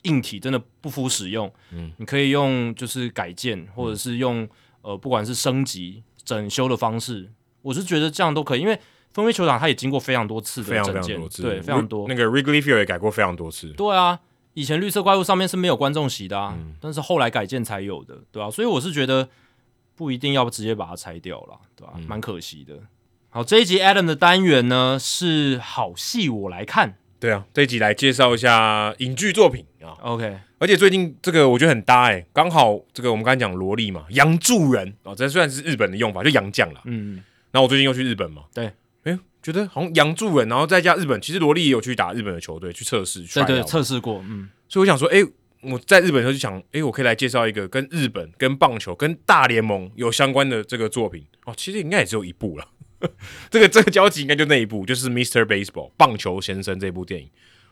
[0.04, 4.48] 硬体真的不敷使用，嗯，你可以用就是改建，或者是用
[4.82, 8.80] 呃不管是升级、整修的方式，我是觉得这样都可以，因为
[9.14, 10.86] 风威球场它也经过非常多次的非常
[11.18, 12.08] 多次，对，非常多。
[12.08, 14.20] 那个 Wrigley Field 也改过非常多次，对啊，
[14.54, 16.76] 以前绿色怪物上面是没有观众席的啊，嗯。
[16.82, 19.30] 但是后来改建才有的，对啊、所以我是觉得
[19.96, 22.06] 不一定要直接把它拆掉了，对吧、嗯。
[22.08, 22.80] 蛮可惜的。
[23.30, 34.94] 好，这一集 Adam 的单元呢是好戏我来看对啊，这一集来介绍一下影剧作品啊，，OK，而且最近这个我觉得很搭哎、刚好这个我们刚才讲萝莉嘛，洋助人。
[35.04, 36.82] 哦，这虽然是日本的用法，就洋将啦。
[36.84, 45.24] 嗯，然后我最近又去日本嘛，对，哎，觉得好像洋助人，然后再加日本，其实萝莉也有去打日本的球队去测试，对对，测试过，嗯，所以我想说，哎、
[45.62, 51.26] 我在日本的时候就想，哎、我可以来介绍一个跟日本、跟棒球、跟大联盟有相关的这个作品。
[51.46, 51.54] 哦。
[51.56, 52.68] 其实应该也只有一部了，
[53.52, 55.46] 这个这个交集应该就那一部，就是 Mr.
[55.46, 57.30] Baseball 棒球先生这部电影。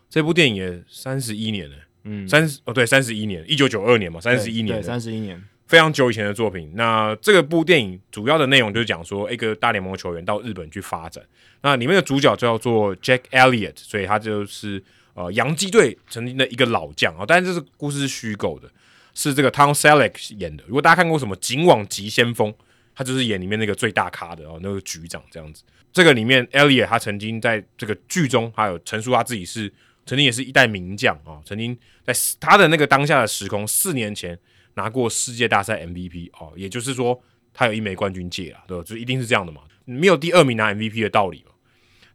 [0.10, 6.74] 这部电影也三十一年了，嗯三十哦对，三十一年，一九九二年嘛，三十一年对，三十一年，非常久以前的作品。
[6.76, 11.24] 那这个部电影主要的内容就是讲说，一个大联盟的球员到日本去发展。
[11.62, 17.24] 那里面的主角叫做 Jack Elliott，所以他就是呃洋基队曾经的一个老将啊。
[17.26, 18.70] 但是这是故事是虚构的，
[19.14, 20.66] 是这个 Tom Selleck 演的。
[20.68, 22.52] 如果大家看过什么《警网急先锋》，
[22.94, 25.64] 他就是演里面那个最大咖的哦，那个局长这样子。
[25.94, 29.72] 这个里面，Elliot 他曾经在这个剧中，还有陈述他自己是
[30.06, 34.38] 曾经也是一代名将啊、曾经在他的那个当下的时空，四年前
[34.76, 37.22] 拿过世界大赛 MVP 哦，也就是说
[37.54, 38.84] 他有一枚冠军戒啊，对吧？
[38.84, 41.52] 就一定是这样的嘛，没有第二名拿 MVP 的道理嘛。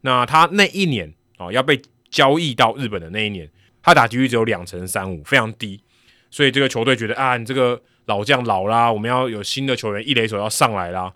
[0.01, 3.47] 那他那一年哦要被交易到日本的那一年，
[3.83, 5.79] 他打击率只有两成三五，非常低，
[6.31, 11.13] 所以这个球队觉得啊，你这个老将老啦，我们要有新的球员一垒手要上来啦，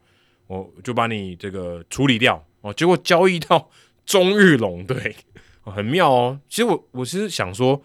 [0.47, 2.73] 我就把你这个处理掉哦。
[2.73, 3.69] 结果交易到
[4.05, 5.15] 中日龙队、
[5.63, 6.39] 很妙哦。
[6.47, 7.81] 其实我我其实想说，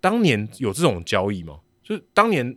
[0.00, 1.60] 当年有这种交易吗？
[1.82, 2.56] 就是当年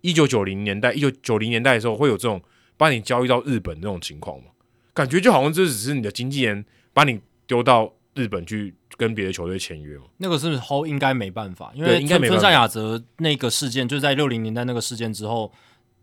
[0.00, 2.40] 一九九零年代、一九九零年代的时候，会有这种
[2.76, 4.46] 把你交易到日本那种情况吗？
[4.94, 10.04] 感觉就好像这只是你的经纪人把你丢到日本去跟别的球队签约嘛。
[10.18, 15.52] 那个是后应该没办法，因为应该没办法村上雅则那个事件，就是在六零年代那个事件之后，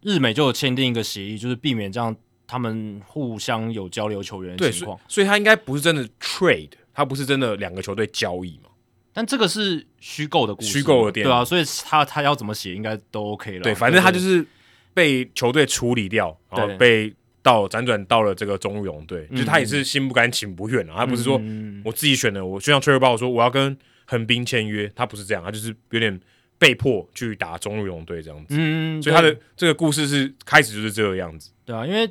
[0.02, 2.14] 日美就有签订一个协议，就是避免这样
[2.46, 5.00] 他们互相有交流球员的情况。
[5.08, 8.70] 所以他应该不是真的 trade，他不是真的两个球队交易嘛。
[9.14, 13.62] 但这个是虚构的故事，虚构的电影对啊，所以他他要怎么写应该都 OK 了。
[13.62, 14.46] 对，反正他就是
[14.94, 17.14] 被球队处理掉，然后对被
[17.50, 21.82] 到辗转到了这个中日龙队，就是他也是心不甘情不愿啊，他不是说嗯。
[21.84, 26.20] 我自己选的，我就像 e v o 说我要跟横滨签约，他不是这样，他就是有点
[26.58, 31.50] 被迫去打中日龙队这样子，嗯，所以他的这个故事是开始就是这个样子。
[31.66, 32.08] 对啊，因为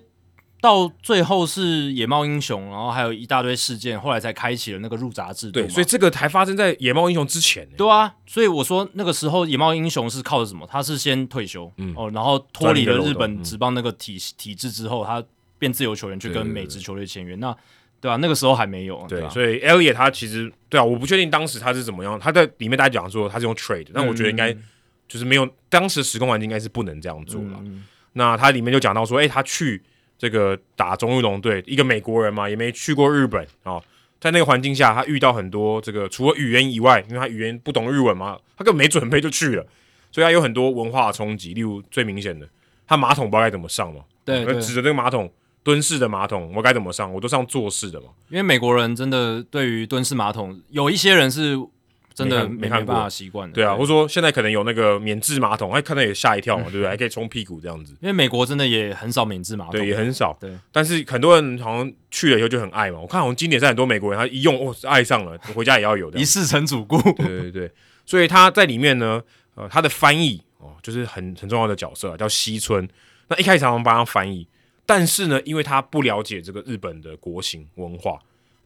[0.60, 10.66] 到最后是野猫英雄，然后还有一大堆事件，后来才开启了那个入闸制度对，所以这个才发生在野猫英雄之前呢、对啊，所以我说那个时候野猫英雄是靠着什么？
[10.68, 11.94] 他是先退休，嗯。
[11.96, 15.22] 哦，然后脱离了日本职棒那个体体制之后，他
[15.58, 17.34] 变自由球员去跟对对美职球队签约。
[17.36, 17.56] 那
[18.00, 24.52] 对啊，那个时候还没有，对，啊，所以 Elliot 他其实对啊，我不确定当时他是怎么样，他在里面大家讲说他是用 trade，但我觉得应该
[25.08, 27.58] 就是没有当时时空环境应该是不能这样做了。
[27.62, 27.84] 嗯。
[28.14, 29.82] 那他里面就讲到说，哎、他去
[30.18, 33.82] 这个打中日龙队，一个美国人嘛，也没去过日本哦，
[34.20, 39.64] 在那个环境下，他遇到很多这个除了语言以外，因为他语言不懂日文嘛，他根本没准备就去了，
[40.10, 41.54] 所以他有很多文化冲击。
[41.54, 42.48] 例如最明显的，
[42.86, 45.32] 他马桶不知道该怎么上嘛，对对，指着那个马桶
[45.62, 47.12] 蹲式的马桶，我该怎么上？
[47.14, 48.08] 我都上坐式的嘛。
[48.28, 51.56] 因为美国人真的对于蹲式马桶，有一些人是
[52.18, 56.88] 真的没看过办法习惯的，对啊，或者说现在可能有那个免治马桶，哎，看到也吓一跳嘛，对不对？
[56.88, 60.36] 还可以冲屁股这样子，因为美国真的也很少免治马桶，对，也很少。
[60.40, 62.98] 对，但是很多人好像去了以后就很爱嘛。
[62.98, 66.24] 我看好像经典赛很多美国人，他一用哦爱上了，回家也要有的一。
[66.24, 67.70] 世成主顾，对对对，
[68.04, 69.22] 所以他在里面呢，
[69.54, 72.86] 呃，他的翻译哦，就是很很重要的角色啊，叫西村。
[73.28, 74.46] 那一开始常常帮他翻译，
[74.84, 78.18] 但是呢，因为他不了解这个日本的国情文化，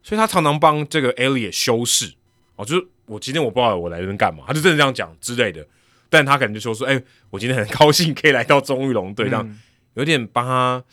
[0.03, 2.13] 所以他常常帮这个 Elliot 修饰
[2.57, 5.65] 哦，就是我今天我不知道我来这边干嘛，他就真的这样讲之类的。
[6.09, 7.01] 但他可能就说说，哎、
[7.31, 9.59] 我今天很高兴可以来到中日龙队，这样、嗯
[9.95, 10.83] 有点帮他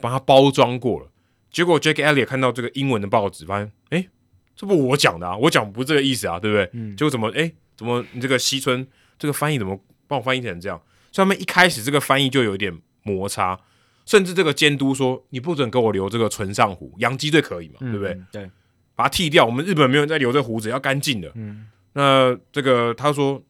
[0.00, 1.10] 帮他包装过了。
[1.50, 4.06] 结果 Jack Elliott 看到这个英文的报纸，发现，哎、
[4.54, 6.70] 这不我讲的啊，我讲不是这个意思啊，对不对？
[6.72, 8.86] 嗯结果怎么，哎、怎么你这个西村
[9.18, 9.76] 这个翻译怎么
[10.06, 10.80] 帮我翻译成这样？
[11.10, 13.58] 所以他们一开始这个翻译就有一点摩擦，
[14.06, 18.10] 甚至这个监督说你不准给我留这个唇上胡，洋基队可以嘛，对不对？
[18.12, 18.26] 嗯？
[18.30, 18.50] 对，
[18.94, 21.30] 把它剃掉，我们日本没有人在留这胡子，要干净的。
[21.34, 23.42] 嗯，那这个他说，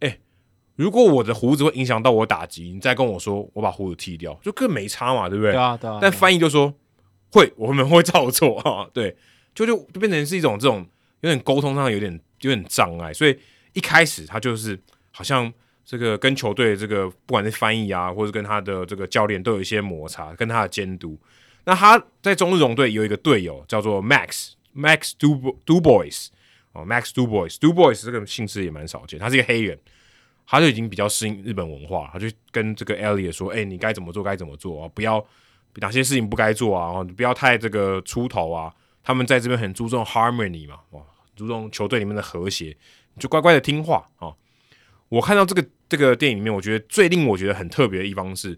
[0.00, 0.18] 哎、
[0.76, 5.52] 如果我的胡子会影响到我打击，你再跟我说我把胡子剃掉，就更没差嘛，对不对？
[5.52, 6.74] 对啊，对啊，但翻译就说
[7.32, 9.16] 会，我们会照做啊，对，
[9.54, 10.86] 就就就变成是一种这种
[11.20, 13.38] 有点沟通上有点有点障碍，所以
[13.72, 14.78] 一开始他就是
[15.10, 15.52] 好像
[15.84, 21.18] 这个跟球队这个不管是翻译啊，或者跟他的这个教练都有一些摩擦，跟他的监督。
[21.64, 26.28] 那他在中日龙队有一个队友叫做 Max Max Du Du Boys
[26.72, 29.78] 哦，Max Du Boys Du Boys 这个姓氏也蛮少见，他是一个黑人，
[30.46, 35.24] 他就已经比较适应日本文化，他就跟这个 Elliot 说：“哎、你该怎么做该怎么做啊，不要
[35.76, 41.02] 哪些事情不该做啊，你不要太这个出头啊。”他们在这边很注重 harmony 嘛，哇，
[41.34, 42.76] 注重球队里面的和谐，
[43.18, 44.30] 就乖乖的听话啊、
[45.08, 48.56] 我看到这个这个电影里面，我觉得最令我觉得很特别的一方是，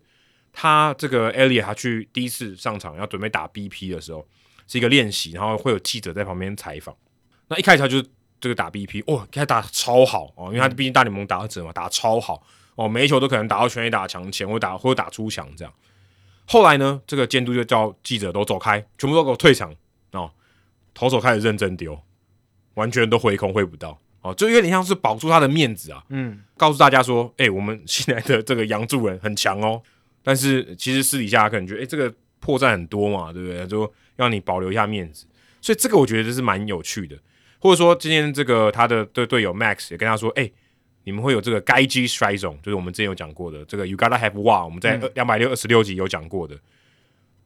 [0.52, 4.26] 他这个 Elliot 他去第一次上场要准备打 BP 的时候，
[4.72, 6.96] 是一个练习，然后会有记者在旁边采访。
[7.48, 8.02] 那一开始他就
[8.40, 12.42] 这个打 BP，哦，开始打超好哦，因为他毕竟大联盟打者嘛，打超好
[12.76, 15.74] 哦，每一球都可能打到全垒打墙前，或打或者打出墙这样。
[16.46, 19.74] 后来呢，这个监督就叫记者都走开，全部都给我退场
[20.12, 20.30] 哦，
[20.94, 22.00] 投手开始认真丢，
[22.74, 29.82] 完全都挥空挥不到哦，就有点像是保住他的面子啊，嗯，告诉大家说，哎、我们新来的这个杨助人很强哦，
[30.22, 33.66] 但是其实私底下可能觉得，哎、这个破绽很多嘛，对不对？
[33.66, 33.92] 就
[34.22, 35.26] 让你保留一下面子，
[35.60, 37.18] 所以这个我觉得是蛮有趣的。
[37.58, 40.50] 或者说，今天这个他的队队友 Max 也跟他说，哎、
[41.04, 46.58] 你们会有这个该击 strike zone，就是我们之前有讲过的这个 You gotta have wow，我们在两百六二十六集有讲过的。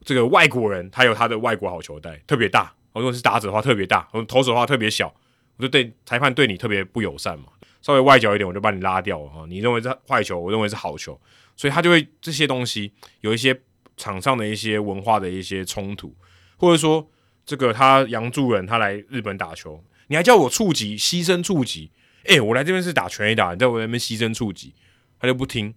[0.05, 2.73] 这个外国人他有他的外国好球带，特别大。
[2.93, 5.13] 如果是打者的话特别大，我投手的话特别小，
[5.57, 7.45] 我就对裁判对你特别不友善嘛。
[7.79, 9.45] 稍微外角一点，我就把你拉掉了啊！
[9.47, 11.17] 你认为是坏球，我认为是好球，
[11.55, 12.91] 所以他就会这些东西
[13.21, 13.57] 有一些
[13.95, 16.13] 场上的一些文化的一些冲突，
[16.57, 17.09] 或者说
[17.45, 21.89] 这个他杨助人他来日本打球，你还叫我触及牺牲触及，
[22.25, 24.73] 诶、我来这边是打全垒打，你在我那边牺牲触及，
[25.19, 25.73] 他就不听，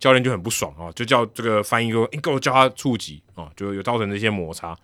[0.00, 4.76] 教练就很不爽啊，就叫这个翻译说，你、给我叫他触及啊，就有造成这些摩擦，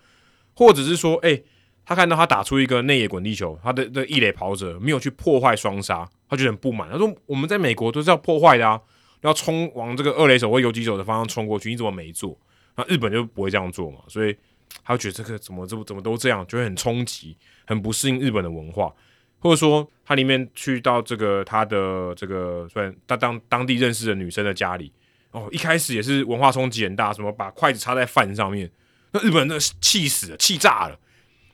[0.55, 1.43] 或者是说，诶、
[1.85, 6.91] 他看到他打出一个内野滚地球，他的的一垒跑者没有去破坏双杀，他就很不满。
[6.91, 8.79] 他说：“我们在美国都是要破坏的啊，
[9.23, 12.39] 要冲往这个二垒手或游击手的方向冲过去，你怎么没做？”
[12.77, 14.37] 那日本就不会这样做嘛，所以
[14.85, 18.93] 他觉得这个怎么怎么怎么都这样，就会很冲击，很不适应日本的文化，
[19.39, 24.93] 或者说他里面去到这个他的这个虽然他当当地认识的女生的家里，
[25.31, 28.71] 哦，一开始也是文化冲击很大，什么把筷子插在饭上面，
[29.13, 30.99] 那日本人那气死了，气炸了。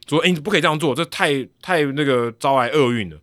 [0.07, 3.19] 说：“哎、你不可以这样做，这太太那个招来厄运了。”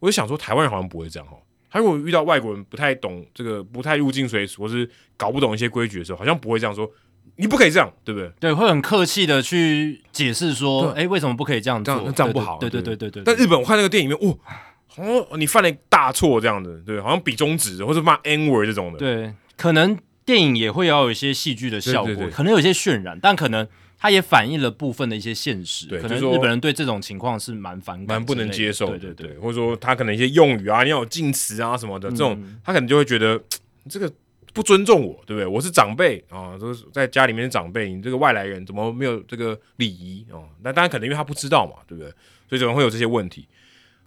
[0.00, 1.36] 我就想说，台湾人好像不会这样哈。
[1.70, 4.88] 他如果遇到外国人不太懂这个、不太入境水俗，或是
[5.18, 6.90] 搞不懂一些规矩的时候，好像不会这样说。
[7.36, 8.30] 你不可以这样，对不对？
[8.38, 11.94] 对，会很客气的去解释说，哎，为什么不可以这样做？
[11.96, 13.24] 这样这样不好对对对对对对。
[13.24, 14.38] 但日本我看那个电影里面，哦，
[14.86, 23.66] 好像你犯了大错这样的，对，好像比中指或者骂 N word 这种的，对，可能电影也会要有一些戏剧的效果，可能有一些渲染，但可能
[23.98, 25.86] 它也反映了部分的一些现实。
[25.88, 33.42] 可能对就说日本人对这种情况是蛮反感、蛮不能接受的，对对对，或者说他可能一些用语啊，你要有敬词啊什么的，这种他可能就会觉得
[33.82, 34.10] 你这个
[34.54, 35.46] 不尊重我，对不对？
[35.46, 40.38] 我是长辈啊，都是在家里面的长辈，你这个外来人怎么没有这个礼仪啊？
[40.62, 42.08] 那当然可能因为他不知道嘛，对不对？
[42.48, 43.48] 所以怎么会有这些问题。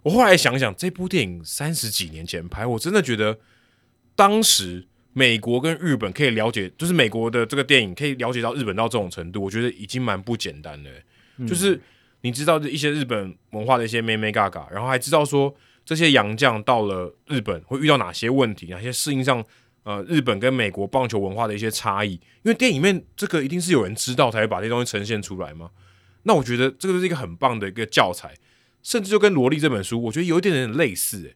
[0.02, 3.38] 我后来想想，这部电影三十几年前拍，我真的觉得
[4.16, 10.90] 当时美国跟日本可以了解，就是美国的这个电影可以了解到日本到这种程度，我觉得已经蛮不简单的、
[11.46, 11.78] 就是
[12.22, 15.54] 你知道一些日本文化的一些妹妹嘎嘎，然后还知道说
[15.84, 19.44] 这些洋将到了日本会遇到哪些问题，哪些适应上
[19.88, 22.12] 呃日本跟美国棒球文化的一些差异。
[22.42, 25.70] 因为电影里面这个一定是有人知道才会把这些东西呈现出来嘛。
[26.24, 28.34] 那我觉得这个就是一个很棒的一个教材，
[28.82, 31.32] 甚至就跟《萝莉》这本书，我觉得有一点点类似、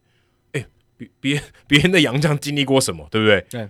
[0.51, 0.59] 欸。
[0.59, 3.41] 哎、别别别人的洋将经历过什么，对不对？
[3.49, 3.69] 对。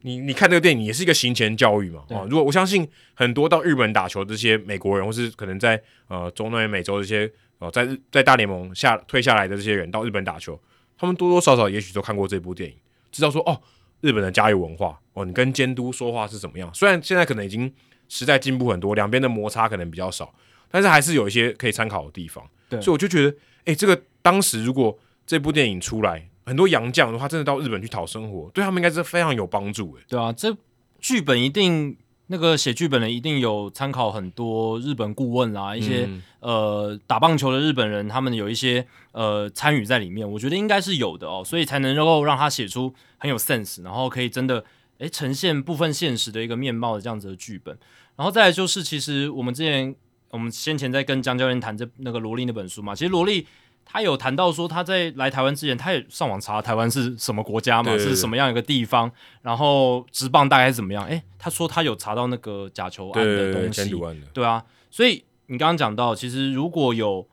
[0.00, 2.24] 你你看这个电影也是一个行前教育嘛对啊！
[2.30, 10.60] 如果我相信很多到日本打球的这些美国人，或是可能在呃中南美洲这些哦、在日在大联盟下退下来的这些人到日本打球，
[10.98, 12.76] 他们多多少少也许都看过这部电影，
[13.10, 13.60] 知道说哦，
[14.00, 16.72] 日本的家有文化哦，你跟监督说话是怎么样。
[16.74, 17.72] 虽然现在可能已经
[18.08, 20.32] 时代进步很多，两边的摩擦可能比较少，
[20.70, 22.44] 但是还是有一些可以参考的地方。
[22.68, 29.96] 对所以我就觉得，哎、这个当时如果这部电影出来，很多洋将的话真的到日本去讨生活，对他们应该是非常有帮助。
[29.96, 30.56] 诶，对啊，这
[31.00, 31.96] 剧本一定
[32.28, 44.64] 那个写剧本的一定有参考很多日本顾问啦，一些、嗯呃打棒球的日本人，他们有一些呃参与在里面，我觉得应该是有的哦，所以才能够让他写出很有 sense，然后可以真的
[44.98, 47.78] 诶呈现部分现实的一个面貌的这样子的剧本。
[48.16, 49.94] 然后再来就是，其实我们之前
[50.30, 53.46] 我们先前在跟江教练谈这那个罗莉那本书嘛，其实罗莉。
[53.88, 61.04] 他有谈到说，他在来台湾之前，他也上网查台湾是什么国家嘛，是什么样一个地方，然后职棒大概是怎么样？
[61.06, 63.90] 诶，他说他有查到那个假球案的东西，
[64.34, 67.26] 对啊，所以你刚刚讲到，其实如果有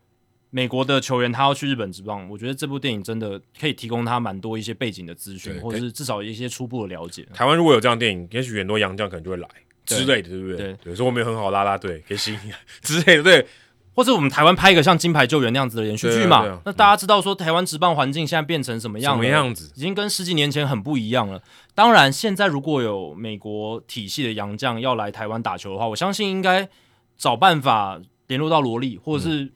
[0.51, 7.25] 美国的球员他要去日本职棒，我觉得这部电影真的可以提供他蛮多一些背景的资讯，或者是至少一些初步的了解。
[7.33, 9.47] 台湾如果有这样电影，也许很多洋将可能就会来
[9.83, 10.73] 之类的，对不对？
[10.83, 12.39] 对所以我们有很好的啦啦队，可以吸引
[12.81, 13.47] 之类的，对，
[13.95, 16.37] 或者我们台湾拍一个像《金牌救援》那样子的连续剧嘛？
[16.37, 19.17] 啊啊那大家知道说台湾职棒环境现在变成什么样什？
[19.19, 19.71] 么样子？
[19.75, 21.41] 已经跟十几年前很不一样了。
[21.75, 26.67] 当然，现在如果有美国体系的洋将要来台湾打球的话，我相信应该
[27.17, 29.51] 找办法联络到罗莉，或者是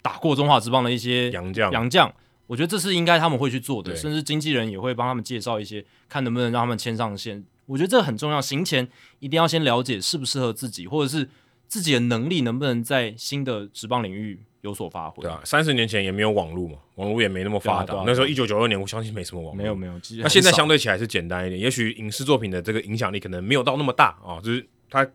[0.00, 2.12] 打过中华职棒的一些洋将，洋将。
[2.48, 7.42] 我觉得这是应该他们会去做的，甚至经纪人也会帮他们介绍一些，看能不能让他们签上线。
[7.64, 8.86] 我觉得这个很重要，行前
[9.20, 11.26] 一定要先了解适不适合自己，或者是
[11.72, 15.22] 自己的能力能不能在新的职棒领域有所发挥。
[15.22, 17.94] 对啊，三十年前也没有网络嘛，网络也没那么发达。
[17.94, 19.62] 对啊啊那时候一九九二年，我相信没什么网络。
[19.62, 25.08] 没有没有，那现在相对起来是简单一点，也许影视作品的这个影响力可能没有到那么大啊、就是它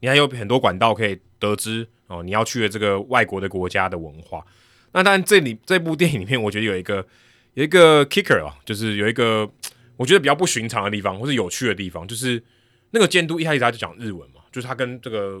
[0.00, 4.44] 你还有很多管道可以得知哦，你要去的这个外国的国家的文化。
[4.90, 7.06] 那当然，这里这部电影里面，我觉得有一个
[7.54, 9.48] 有一个 kicker 啊，就是有一个
[9.96, 12.42] 我觉得比较不寻常的地方，或是有趣的地方，就是
[12.90, 15.40] 那个监督一开始他就讲日文嘛，就是他跟这个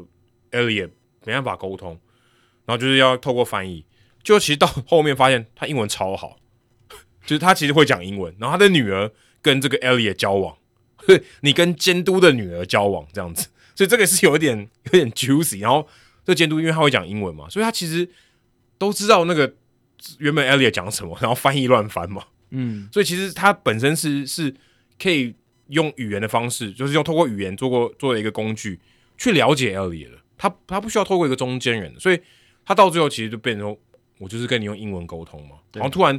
[0.52, 0.90] Elliot
[1.24, 1.98] 没办法沟通，
[2.64, 3.84] 然后就是要透过翻译，
[4.22, 6.38] 就其实到后面发现他英文超好，
[7.26, 9.10] 就是他其实会讲英文，然后他的女儿
[9.42, 10.56] 跟这个 Elliot 交往，
[11.42, 14.56] 你跟监督的女儿交往这样子，所以这个是有一点
[14.86, 15.60] 有点 juicy。
[15.60, 15.86] 然后
[16.24, 18.08] 这监督因为他会讲英文嘛，所以他其实
[18.78, 19.54] 都知道那个
[20.18, 24.54] 原本 Elliot 讲什么，然后翻译乱翻嘛，嗯，所以其实他本身是是
[24.98, 25.34] 可以
[25.68, 28.78] 用语言的方式，就是用透过语言做过做了一个工具
[29.16, 32.18] 去了解 Elliot 的，他他不需要透过一个中间人，所以
[32.64, 33.76] 他到最后其实就变成，
[34.16, 36.18] 我就是跟你用英文沟通嘛，然后突然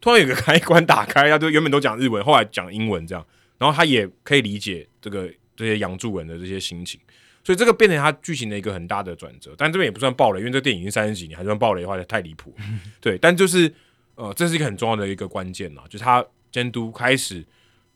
[0.00, 3.24] 突然有个开关打开，他就原本都讲日文，后来讲英文这样，
[3.58, 6.98] 然后他也可以理解这个这些洋助人的这些心情。
[7.44, 12.54] 所以这个变成他剧情的一个很大的转折，但这边也不算暴雷，因为这电影已经三十几年，还算暴雷的话太离谱。
[13.00, 13.72] 对，但就是
[14.14, 17.44] 呃，这是一个很重要的一个关键啦，就是他监督开始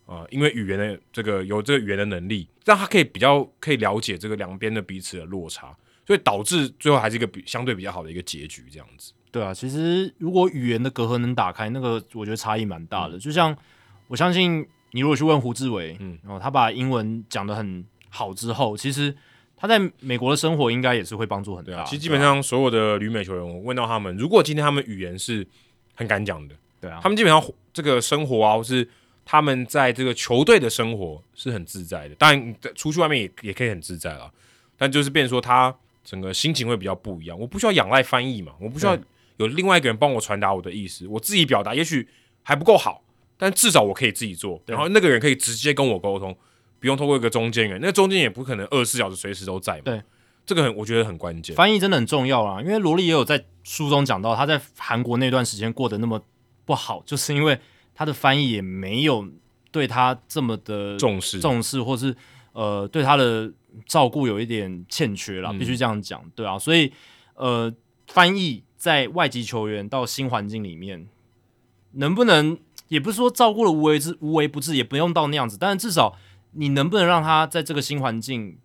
[0.06, 5.76] 呃，因为语言的这个有这个语言的能力，让他可以比较可以了解这个两边的彼此的落差，
[6.06, 9.12] 所以导致最后还是一个比相对比较好的一个结局这样子。
[9.32, 13.18] 对啊，其实如果语言的隔阂能打开，那个我觉得差异蛮大嗯的。
[13.18, 13.54] 就像
[14.06, 19.14] 我相信你如果去问胡志伟，然后他把英文讲得很好之后，其实
[19.56, 21.72] 他在美国的生活应该也是会帮助很大。
[21.72, 25.46] 对啊，其实基本上所有的旅美球员，我问到他们，如果今天他们语言是
[25.94, 27.42] 很敢讲的，对啊，他们基本上
[27.74, 28.88] 这个生活啊，或是
[29.26, 32.14] 他们在这个球队的生活是很自在的。
[32.14, 34.30] 当然，出去外面也也可以很自在啦，
[34.78, 35.74] 但就是变成说他
[36.04, 37.36] 整个心情会比较不一样。
[37.38, 38.96] 我不需要仰赖翻译嘛，我不需要
[39.38, 42.08] 有另外一个人帮我传达我的意思，我自己表达也许
[42.42, 43.02] 还不够好，
[43.36, 46.34] 但至少我可以自己做，然后那个人可以直接跟我沟通，
[46.78, 47.80] 不用透过一个中间人。
[47.80, 49.82] 那个中间也不可能二十四小时随时都在嘛。
[49.84, 50.00] 对，
[50.46, 51.56] 这个很我觉得很关键。
[51.56, 56.22] 翻译真的很重要啊，因为罗莉也有在书中讲到，他在韩国那段时间过得那么
[56.64, 57.58] 不好，就是因为
[57.96, 59.26] 他的翻译也没有
[59.72, 62.14] 对他这么的重视重视，或是
[62.52, 63.50] 呃对他的
[63.86, 66.92] 照顾有一点欠缺了，嗯必须这样讲，对啊，所以
[67.34, 67.74] 呃
[68.06, 71.08] 翻译在外籍球员到新环境里面，
[71.92, 72.58] 能不能
[72.88, 76.16] 也不是说照顾的无为之无微不至，也不用到那样子，但是至少
[76.52, 78.58] 你能不能让他在这个新环境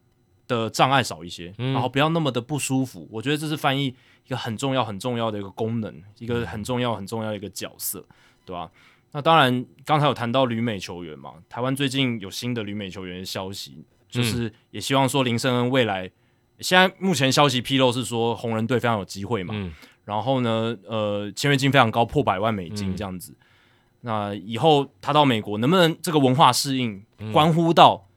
[0.48, 3.88] 的障碍少一些，嗯然后不要那么的不舒服，我觉得这是翻译
[4.28, 8.06] 一个很重要很重要的一个功能，一个很重要很重要的一个角色，
[8.46, 8.70] 对吧、
[9.14, 16.10] 那当然，刚才有谈到旅美球员嘛，台湾最近有新的旅美球员的消息，就是也希望说林圣恩未来，
[16.60, 19.74] 现在目前消息披露是说红人队非常有机会嘛，嗯。
[20.06, 22.96] 然后呢，呃，签约金非常高，破百万美金嗯。
[22.96, 23.36] 这样子。
[24.02, 27.32] 那以后他到美国能不能这个文化适应，嗯。
[27.32, 28.08] 关乎到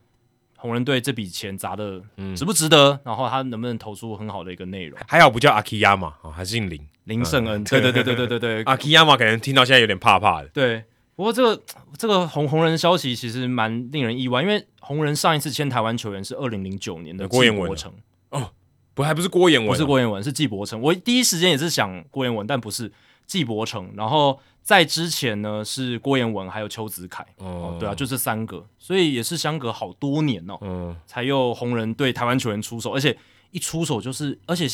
[0.64, 4.98] 红人队这笔钱砸的嗯值不值得，然后他能不能投出很好的一个内容。
[5.06, 6.80] 还好不叫阿基亚嘛，啊，还姓林。
[7.04, 10.48] 林胜恩，对对对对对对对， 阿基亚嘛，可能听到现在有点怕怕的。
[10.54, 10.82] 对，
[11.16, 11.62] 不过这个
[11.98, 18.48] 这个红红人消息其实蛮令人意外，因为红人上一次签台湾球员是二零零九年的郭彦文啊季伯成，
[18.94, 20.80] 不，还不是郭彦文、啊，不是郭彦文，是季伯成。
[20.80, 22.90] 我第一时间也是想郭彦文，但不是
[23.26, 23.92] 季伯成。
[23.96, 33.16] 然后在之前呢是郭彦文还有邱子凯，哦哦，对啊，就这三个，所以也是相隔好多年哦，嗯，才又红人对台湾球员出手，而且
[33.50, 34.66] 一出手就是，而且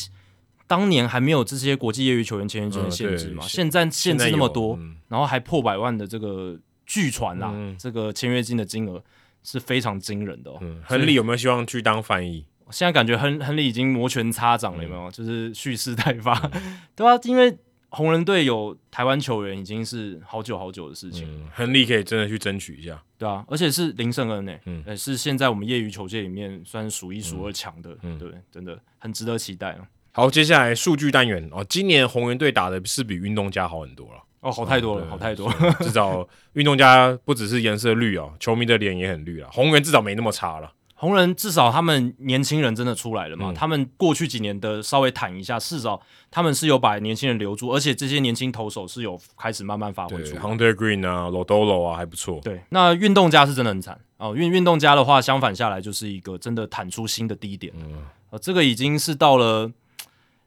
[0.67, 6.57] 当年还没有这些国际业余球员签约金的嗯限制嘛，对现在限制那么多，嗯然后还破百万的这个
[6.87, 9.03] 据传啦，嗯这个签约金的金额
[9.43, 10.59] 是非常惊人的哦。
[10.61, 12.45] 嗯，亨利有没有希望去当翻译？
[12.71, 15.11] 现在感觉亨亨利已经摩拳擦掌了，有没嗯有？
[15.11, 16.41] 就是蓄势待发，
[16.95, 17.59] 对啊，因为
[17.91, 23.03] 红人队有台湾球员已经是好久好久的事情，嗯，亨利可以真的去争取一下。
[23.19, 29.87] 对啊，而且是林胜恩呢、嗯呃，是现在我们业余球界里面算是数一数二强的，嗯对，真的很值得期待啊。
[30.13, 34.23] 好，接下来数据单元哦，今年红人队打的是比运动家好很多了。
[34.41, 35.77] 哦，好太多了，好太多了。
[35.81, 39.51] 至少运动家不只是颜色绿哦，球迷的脸也很绿啊。
[39.53, 40.73] 红人至少没那么差了。
[41.01, 43.51] 红人至少他们年轻人真的出来了嘛？
[43.51, 45.99] 嗯他们过去几年的稍微谈一下，至少
[46.31, 50.43] 他们是有把年轻人留住，而且这些年轻投手是有开始慢慢发挥出来。
[50.43, 52.39] ，Hunter Green 啊，Lodolo 啊，还不错。
[52.43, 54.37] 对，那运动家是真的很惨哦。
[54.37, 57.73] 运运动家的话，相反下来就是一个真的弹出新的低点。
[57.79, 59.73] 嗯，呃，这个已经是到了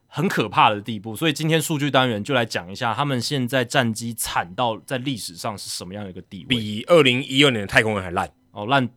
[0.06, 6.46] 很可怕的地步，所以今天数据单元就来讲一下他们现在战绩惨到在历史上是什么样的一个地位。
[6.46, 8.88] 比二零一二年的太空人还烂，哦烂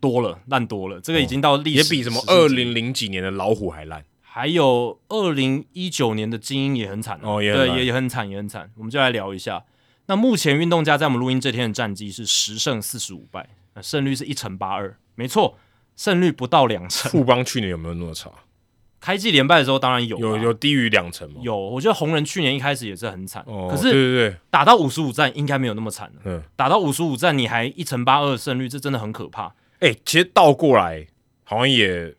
[0.00, 4.04] 多了，烂多了，这个已经到历史、也比什么史二记零零几年的老虎还烂。
[4.20, 8.70] 还有二零一九年的精英也很惨对，哦也对也也很惨，也很惨。
[8.76, 9.64] 我们就来聊一下。
[10.08, 15.58] 那目前运动家在我们录音这天的战绩是十胜四十五败，那胜率是一成八二，没错，
[15.96, 17.10] 胜率不到两成。
[17.10, 18.30] 富邦去年有没有那么差？
[19.00, 21.40] 开季连败的时候当然有啊，有有低于两成吗？
[21.42, 26.20] 有，我觉得红人去年一开始也是很惨，哦，可是对对对，打到五十五战应该没有那么惨了。
[26.24, 29.54] 嗯，打到五十五战你还一成八二胜率，这真的很可怕。
[29.80, 31.06] 哎、其实倒过来
[31.44, 32.14] 好像也，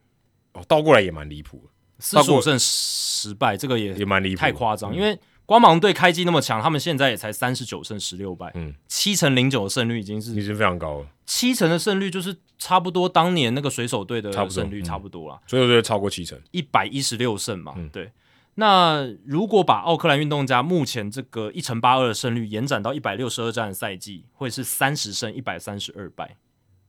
[0.54, 16.38] 哦，倒过来也蛮离谱的，四十五胜十败，这个也也蛮离谱，太夸张，嗯因为光芒队开季那么强，他们现在也才三十九胜十六败，嗯，七成零九的胜率已经是已是经非常高了，七成的胜率，就是差不多当年那个水手队的胜率嗯差不多啦，水手队超过七成。
[16.52, 18.12] 一百一十六胜嘛，嗯对。
[18.60, 26.36] 那如果把奥克兰运动家目前这个一成八二的胜率延展到一百六十二战的赛季，会是三十胜一百三十二败。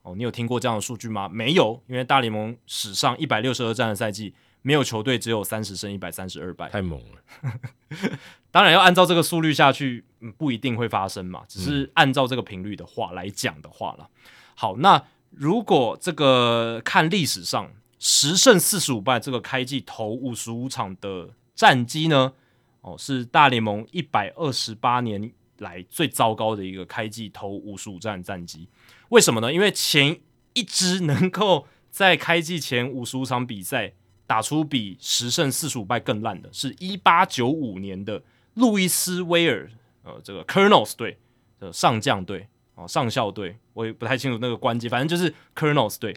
[0.08, 1.28] 哦，你有听过这样的数据吗？
[1.28, 6.70] 没有，因为大联盟史上一百六十二战的赛季，没有球队只有三十胜一百三十二败。
[6.70, 7.52] 太猛了，
[8.50, 11.42] 当然要按照这个速率下去，嗯，不一定会发生嘛。
[11.46, 14.08] 只是按照这个频率的话来讲的话了。
[14.54, 22.32] 好，那如果这个看历史上十胜四十五败这个开季头五十五场的战绩呢，
[22.80, 28.68] 哦，是大联盟一百二十八年来最糟糕的一个开季头五十五战战绩。
[29.08, 29.52] 为什么呢？
[29.52, 30.20] 因为前
[30.52, 33.92] 一支能够在开季前五十五场比赛
[34.26, 38.22] 打出比十胜四十五败更烂的，是一八九五年的
[38.54, 39.70] 路易斯威尔，
[40.02, 41.18] 呃，这个 Colonels 队
[41.58, 46.14] 的上将队哦，上校队，我也不太清楚那个关机，反正就是 Colonels 队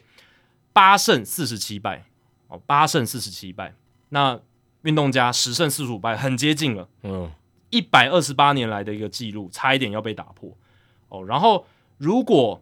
[0.74, 2.06] 八胜四十七败
[2.48, 3.74] 哦，八胜四十七败。
[4.10, 4.40] 那
[4.82, 6.90] 运动家十胜四十五败，很接近了。
[7.04, 7.32] 嗯，
[7.70, 10.52] 一百二十八年来的一个记录，差一点要被打破
[11.08, 11.24] 哦。
[11.24, 11.66] 然后，
[11.98, 12.62] 如果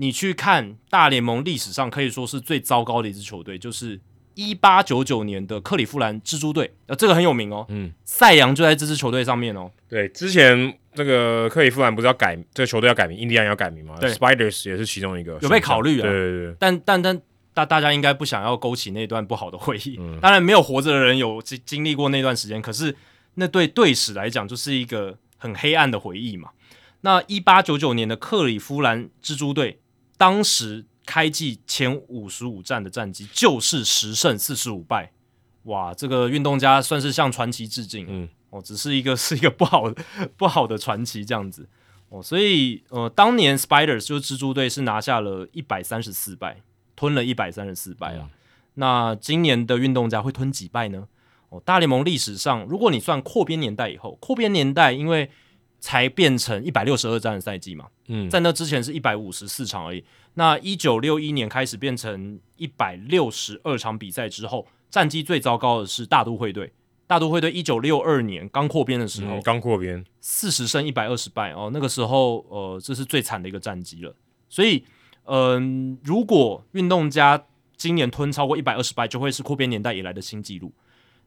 [0.00, 4.00] 你去看大联盟历史上可以说是最糟糕的一支球队，就是
[4.34, 7.66] 一八九九年的克利夫兰蜘蛛队，呃，这个很有名哦。
[7.68, 9.70] 嗯，赛扬就在这支球队上面哦。
[9.90, 13.94] 对，之前这个克利夫兰不是要改这个球队要改名，印第安要改名吗？
[14.00, 17.20] 对，Spiders 也是其中一个有被考虑啊对对对，但但但
[17.52, 19.98] 大大家应该不想要勾起那段不好的回忆。
[20.00, 22.96] 嗯当然，没有活着的人有经经历过那段时间，可是
[23.34, 26.48] 那对队史来讲就是一个很黑暗的回忆嘛。
[27.02, 29.79] 那一八九九年的克里夫兰蜘蛛队，
[30.20, 35.12] 当时开季前五十五战的战绩就是十胜四十五败，
[35.62, 38.04] 哇，这个运动家算是向传奇致敬。
[38.06, 39.90] 嗯，哦，只是一个 是一个不好
[40.36, 41.66] 不好的传奇这样子。
[42.10, 46.60] 哦，所以呃，当年 Spiders 就是蜘蛛队是拿下了一百三十四败，
[46.94, 48.28] 吞了一百三十四败啊。
[48.74, 51.08] 那今年的运动家会吞几败呢？
[51.48, 55.30] 哦，大联盟历史上，如果你算扩编年代以后，扩编年代因为
[55.80, 60.04] 才变成一百六十二战的赛季嘛，嗯，在那之前是一百五十四场而已。
[60.34, 66.72] 那一九六一年开始变成一百六十二场比赛之后，战绩最糟糕的是大都会队。
[67.06, 74.14] 大都会队一九六二年刚扩编的时候嗯，刚扩编，四十胜一百二十败哦，那个时候呃，这是最惨的一个战绩了。
[74.48, 74.84] 所以，
[75.24, 80.72] 嗯、如果运动家今年吞超过一百二十败，就会是扩编年代以来的新纪录。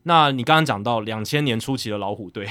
[0.03, 2.47] 那你刚刚讲到两千年初期的老虎队，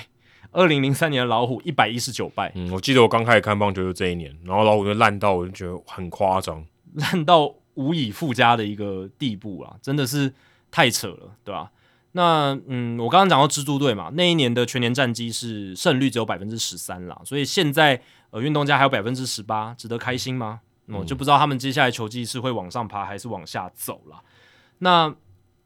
[0.52, 6.64] 二零零三年的老虎一百一十九败，嗯，我记得我刚开始看棒球就这一年，然后老虎就烂到我就觉得很夸张，
[6.94, 10.32] 烂到无以复加的一个地步啊，真的是
[10.70, 11.70] 太扯了，对吧？
[12.12, 18.00] 那嗯，我刚刚讲到蜘蛛队嘛，那一年的全年战绩是胜率只有百分之十三啦，所以现在
[18.30, 20.60] 呃运动家还有百分之十八，值得开心吗？
[20.88, 24.20] 我、就不知道他们接下来球技是会往上爬还是往下走了。
[24.80, 25.14] 那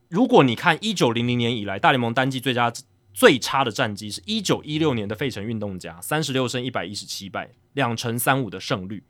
[0.09, 2.71] 如果你看一九零零年以来大联盟单季最佳
[3.17, 9.03] 最差的战绩是一九一六年的费城运动家，三十六胜一百一十七败，两成三五的胜率，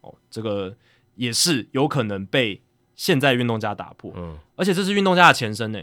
[0.00, 0.76] 哦，这个
[1.16, 2.62] 也是有可能被
[2.94, 5.82] 现在运动家打破，嗯，而且这是运动家的前身呢。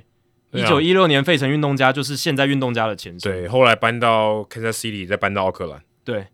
[0.52, 6.28] 一九一六年费城运动家就是现在运动家的前身，对，后来搬到 Kansas City，再搬到奥克兰，对，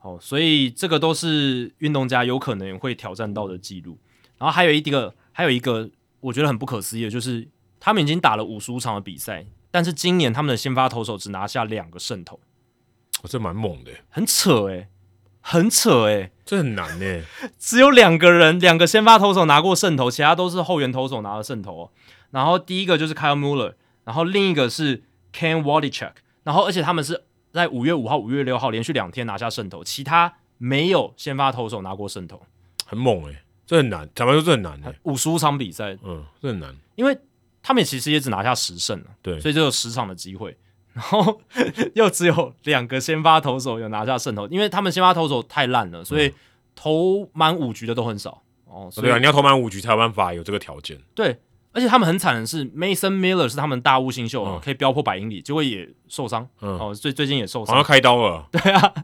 [0.00, 3.96] 哦，所以这个都是运动家有可能会挑战到的记录。
[4.36, 7.46] 然后还有一个，还有一个我觉得很不可思议的，就是
[7.78, 12.36] 他们已经打了五十五场的比赛，但是今年他们的先发投手只拿下两个胜投，
[13.22, 14.88] 哦，这蛮猛的，很扯诶、
[15.40, 17.22] 很扯诶、这很难呢。
[17.58, 21.90] 只有两个人，两个先发投手拿过胜投，其他都是后援投手拿了胜投、哦。
[22.30, 23.74] 然后第一个就是 Kyle Muller，
[24.04, 26.12] 然后另一个是 Ken Wadichuk，
[26.44, 32.42] 然后而且他们是在五月五号、五月六号连续两天拿下胜投，其他没有先发投手拿过胜投，
[32.84, 34.08] 很猛哎，这很难。
[34.14, 34.94] 坦白说，这很难哎。
[35.04, 36.76] 五十五场比赛，嗯，这很难。
[36.96, 37.18] 因为
[37.62, 39.40] 他们其实也只拿下十胜了，对。
[39.40, 40.56] 所以就有十场的机会，
[40.94, 41.40] 然后
[41.94, 46.32] 又只有两个先发投手有拿下胜投，因为他们先发投手太烂了，所以
[46.74, 48.42] 投满五局的都很少。
[48.64, 50.98] 哦，所以对啊，你要投满五局才有办法有这个条件。
[51.14, 51.38] 对，
[51.72, 54.60] 而且他们很惨的是，Mason Miller 是他们大物新秀，嗯。
[54.62, 58.46] 可以飙破百英里，结果也受伤，嗯，哦，最最近也受好像伤，开刀了。
[58.52, 58.94] 对啊。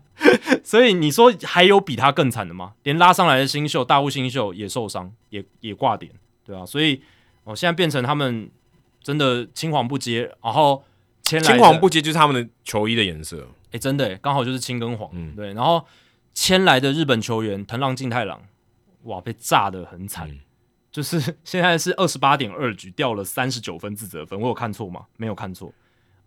[0.63, 2.75] 所以你说还有比他更惨的吗？
[2.83, 6.13] 连拉上来的新秀大物新秀也受伤，也也挂点，
[6.45, 7.01] 对啊，所以
[7.45, 8.51] 哦，现在变成他们
[9.01, 10.85] 真的青黄不接，然后
[11.23, 13.47] 签来青黄不接就是他们的球衣的颜色。
[13.73, 15.35] 哎，真的刚好就是青跟黄，嗯。
[15.37, 15.85] 对，然后
[16.33, 18.43] 签来的日本球员藤浪静太郎，
[19.05, 20.41] 哇，被炸得很惨，嗯。
[20.91, 25.07] 就是现在是二十八点二局掉了三十九分自责分，我有看错吗？
[25.17, 25.75] 没有看错，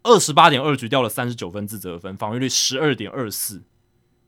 [0.03, 3.63] 二十八点二局掉了三十九分自责分，防御率十二点二四，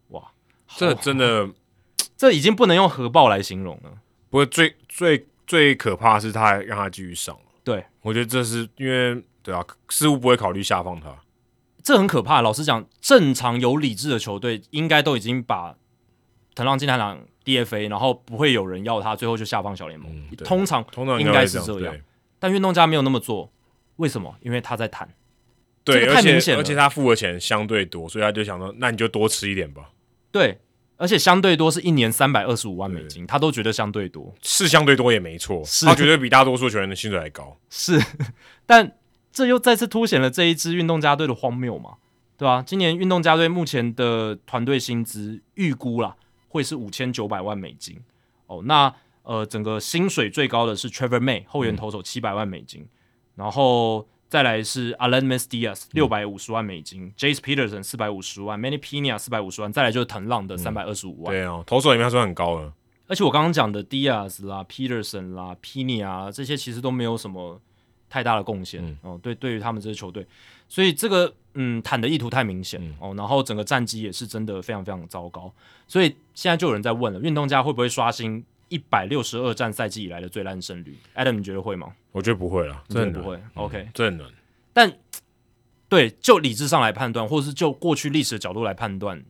[0.08, 0.32] 哇，
[0.78, 1.50] 这真的
[2.16, 3.98] 这已经不能用核爆来形容了，
[4.30, 7.36] 不过最最最可怕的是他还让他继续上。
[7.64, 11.10] 对，我觉得这是因为对啊，似乎不会考虑下放他。
[11.84, 12.42] 这很可怕。
[12.42, 15.76] 老实讲，正常有理智的球队应该都已经把
[16.54, 20.12] 藤浪金太郎 DFA，然后不会有人要他，最后就下放小联盟。
[20.16, 21.98] 嗯通常通常应该是这样
[22.38, 23.52] 但运动家没有那么做，
[23.96, 24.36] 为什么？
[24.42, 25.10] 因为他在谈，
[25.84, 29.90] 对，太明显了而且他付的钱相对多，所以他就想说，那你就多吃一点吧，
[30.32, 30.60] 对，
[31.00, 35.86] 而且相对多是一年三百二十五万美金，他都觉得相对多，是相对多也没错，是。
[35.86, 37.58] 他绝对比大多数球员的薪水还高。
[37.70, 37.98] 是，
[38.68, 38.98] 但
[39.32, 41.94] 这又再次凸显了这一支运动家队的荒谬嘛，
[42.38, 46.18] 对吧、今年运动家队目前的团队薪资预估啦，
[46.50, 47.98] 会是五千九百万美金。
[48.48, 48.62] 哦。
[48.66, 52.86] 那呃，整个薪水最高的是 Trevor May 后援投手七百万美金，
[53.36, 61.34] 然后再来是 Alan m e s Diaz 六百五十万美金、j a c e Peterson 四百五十万，Manny Pina 四百五十万，再来就是藤浪的三百二十五万。
[61.34, 62.72] 对哦，投手里面他算很高了。
[63.08, 67.60] 而且我刚刚讲的 Diaz 啦、Peterson 啦、Pina 啊，这些其实都没有什么
[68.08, 69.20] 太大的贡献、嗯哦。
[69.22, 70.24] 对，对于他们这支球队，
[70.68, 73.16] 所以这个嗯坦的意图太明显、嗯哦。
[73.18, 75.52] 然后整个战绩也是真的非常非常糟糕，
[75.88, 81.94] 所以现在就有人在问了，运动家会不会刷新一百六十二战赛季以来的最烂胜率？Adam，你觉得会吗？
[82.12, 83.64] 我觉得不会啦，这很难你觉得不会。
[83.66, 84.28] OK，这很难。
[84.72, 84.98] 但
[85.88, 89.26] 对就理智上来判断，或者是就过去历史的角度来判断，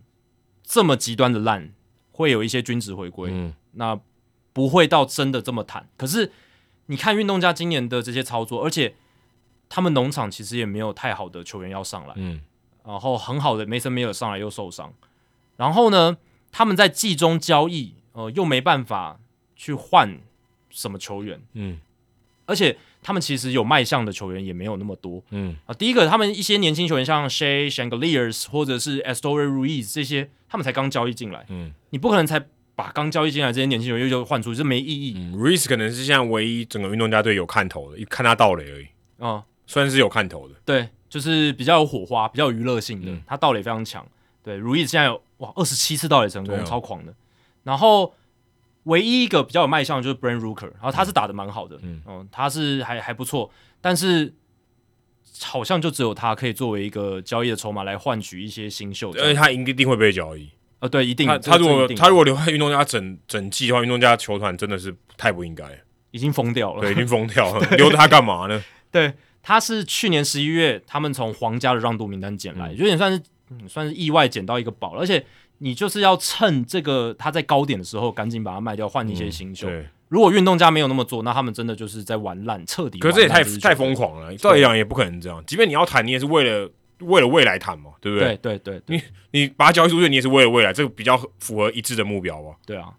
[0.64, 1.72] 这么极端的烂
[2.12, 3.30] 会有一些均值回归。
[3.32, 4.00] 嗯，那
[4.52, 5.88] 不会到真的这么惨。
[5.96, 6.32] 可是
[6.88, 8.96] 你看运动家今年的这些操作，而且
[9.70, 12.42] 他们农场其实也没有太好的球员要上来，嗯，
[12.84, 14.94] 然后很好的梅森梅尔上来又受伤，
[15.56, 16.18] 然后呢，
[16.52, 19.20] 他们在季中交易，呃，又没办法
[19.60, 20.18] 去换
[20.70, 21.78] 什么球员，嗯
[22.46, 25.74] 而且他们其实有卖相的球员也没有那么多嗯，啊。
[25.74, 32.44] 第一个，他们一些年轻球员像 Shay Shangeliers 或者是 Astoria Ruiz 这些，他们才刚交易进来，嗯你不可能才
[32.76, 35.14] 把刚交易进来这些年轻球员又就换出去，这没意义。
[35.18, 38.88] 嗯 r e e 可能是现在唯一整个运动家队有看头的，一看他到垒而已，
[39.20, 40.56] 嗯，算是有看头的。
[40.66, 44.06] 对，就是比较有火花、比较有娱乐性的，嗯他盗垒非常强。
[44.42, 47.14] 对，如意现在有哇二十七次盗垒成功，超狂的。
[47.64, 48.12] 然后
[48.90, 52.02] 唯一一个比较有卖相的就是 Brand Rooker，然后他是打的蛮好的，嗯。
[52.08, 54.34] 嗯他是还还不错，但是
[55.42, 59.12] 好像就只有他可以作为一个交易的筹码来换取一些新秀。
[59.12, 60.50] 而且他一定会被交易。
[60.80, 65.66] 呃，对，一定他他如果他如果留在运动家整整季的话，运动家球团真的是太不应该，
[66.12, 68.64] 已经疯掉了，对， 已经疯掉了，留着他干嘛呢？
[68.90, 72.78] 对，他是去年十一月他们从皇家的让渡名单捡来，嗯。
[72.78, 75.26] 有点算是、嗯、算是意外捡到一个宝，而且
[75.60, 79.70] 你就是要趁这个他在高点的时候赶紧把它卖掉，换一些新秀。
[80.08, 83.94] 如果运动家没有那么做，那他们真的就是在玩烂，彻底可是这也太太疯。
[83.94, 85.44] 狂了，照理讲也不可能这样。
[85.46, 86.68] 即便你要谈，你也是为了
[87.02, 88.58] 为了未来谈嘛，对不对对？
[88.58, 92.56] 对对对你把它交易出去，你也是为了未来，这个比较符合一致的目标吧？
[92.66, 92.94] 对啊，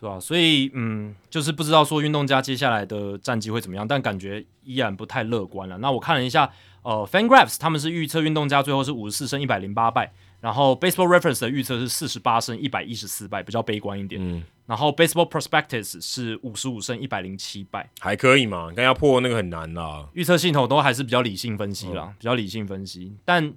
[0.00, 5.76] 对啊，所以嗯，就是不知道说运动家接下来的战绩会怎么样，但感觉依然不太乐观了。
[5.78, 6.50] 那我看了一下，
[6.82, 10.12] 呃，FanGraphs 他们是预测运动家最后是五十四胜一百零八败，
[10.46, 14.20] 然后 Baseball Reference 的预测是四十八胜一百一十四败，比较悲观一点。
[14.22, 20.08] 嗯，然后 Baseball Prospectus 是五十五胜一百零七败，还可以嘛，刚要破那个很难啦。
[20.12, 23.16] 预测系统都还是比较理性分析啦，比较理性分析。
[23.24, 23.52] 但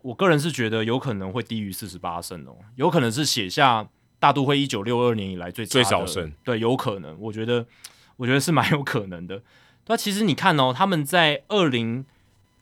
[0.00, 3.88] 我个人是觉得有可能会低于四十八胜哦，有可能是写下
[4.20, 7.66] 大都会一九六二年以来最最少胜，对，有可能，我觉得
[8.16, 9.42] 我觉得是蛮有可能的。
[9.84, 12.04] 对啊，其实你看哦，他们在二零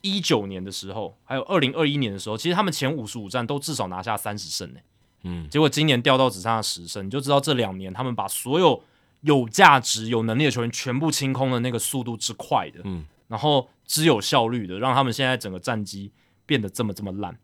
[0.05, 4.81] 一九年的时候，还有二零二一年的时候，其实他们前五十五战都至少拿下三十胜呢。
[5.23, 8.83] 嗯，结果今年掉到只剩下十胜，你就知道这两年他们把所有
[9.23, 16.13] 有价值、有能力的球员全部清空的那个速度之快的，嗯，然后之有效率的，让他们现在整个战绩
[16.45, 17.39] 变得这么这么烂。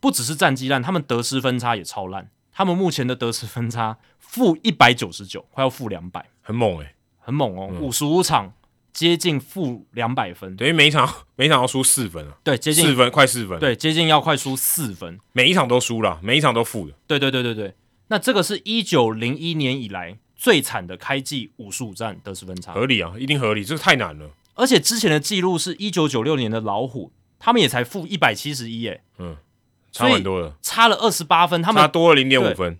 [0.00, 2.28] 不只是战绩烂，他们得失分差也超烂。
[2.50, 8.52] 他们目前的得失分差负一百九十九，快要负两百，很猛诶、很猛哦，五十五场
[8.92, 15.18] 接近负两百分，等于每一场 每一场要输四分啊，对，接近四分快四分，，对，接近要快输四分。
[15.32, 17.74] 每一场都输了，每一场都负的，对对对对对，
[18.08, 29.02] 那这个是一九零一年以来最惨的开季五十五战得失分差，合理啊，一定合理，这个太难了，而且之前的记录是一九九六年的老虎，他们也才负一百七十一，耶，
[29.92, 32.78] 差很多了，差了二十八分，他们差多了零点五分，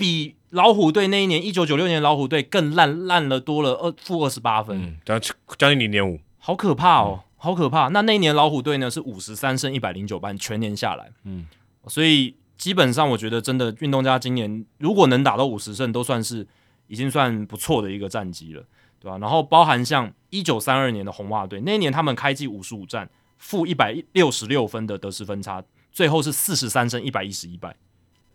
[0.00, 5.20] 比老虎队那一年一九九六年老虎队更烂，烂了多了二负二十八分，嗯，将
[5.56, 7.88] 将近零点五，好可怕哦，好可怕。
[7.88, 11.46] 那那一年老虎队呢是五十三胜一百零九败，全年下来，嗯，
[11.86, 16.44] 所以基本上我觉得真的运动家今年如果能打到五十胜，都算是
[16.88, 18.64] 已经算不错的一个战绩了，
[18.98, 25.62] 对吧、然后包含像一九三二年的红袜队，那一年他们开季五十五战负一百六十六分的得失分差，
[25.92, 27.76] 最后是四十三胜一百一十一败，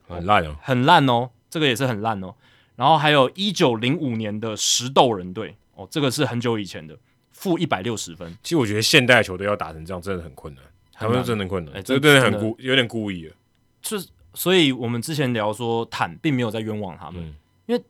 [0.08, 2.35] 很烂哦，很烂哦，这个也是很烂哦。
[2.75, 6.93] 然后还有一九零五年的石斗人队，哦，这个是很久以前的，
[7.32, 12.38] 负一百六十分，其实我觉得现代球队要打成这样真的很困难，他们真的很困难，哎这真的真的。
[12.38, 13.34] 很故，有点故意了，
[13.82, 17.35] 就是所以我们之前聊说坦并没有在冤枉他们，嗯。
[17.67, 17.82] 因为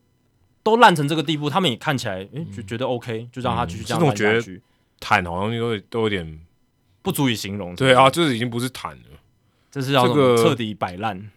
[0.61, 4.61] 都烂成这个地步，他们也看起来诶就觉得 OK，就让他继续这样下去，
[4.99, 6.39] 坦好像都都有点，
[7.01, 7.75] 不足以形容。
[7.75, 9.19] 对啊，，这已经不是坦了。
[9.71, 11.31] 这是要这个彻底摆烂。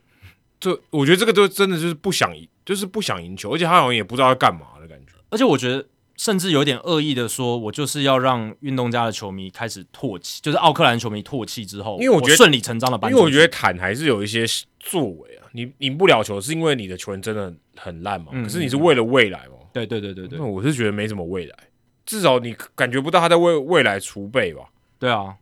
[0.61, 5.13] 这我觉得这个都真的就是不想赢，就是不想赢球，而且他好像也不知道要干嘛的感觉。
[5.31, 14.45] 而且我觉得，甚至有点恶意的说，我就是要让运动家的球迷开始唾弃，就是奥克兰球迷唾弃之后，因为我觉得顺理成章的搬，因为我觉得坦还是有一些
[14.81, 21.57] 作为啊，你赢不了球是因为你的球员真的很烂嘛，嗯可是你是为了未来嘛，对对对对对那我是觉得没什么未来，
[22.05, 24.65] 至少你感觉不到他在为未来储备吧。
[24.99, 25.37] 对啊，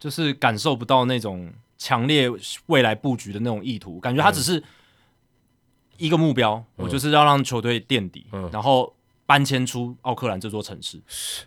[0.00, 2.28] 就是感受不到那种强烈
[2.66, 4.62] 未来布局的那种意图，感觉他只是
[5.96, 8.48] 一个目标，我就是要让球队垫底，嗯。
[8.52, 11.00] 然后搬迁出奥克兰这座城市，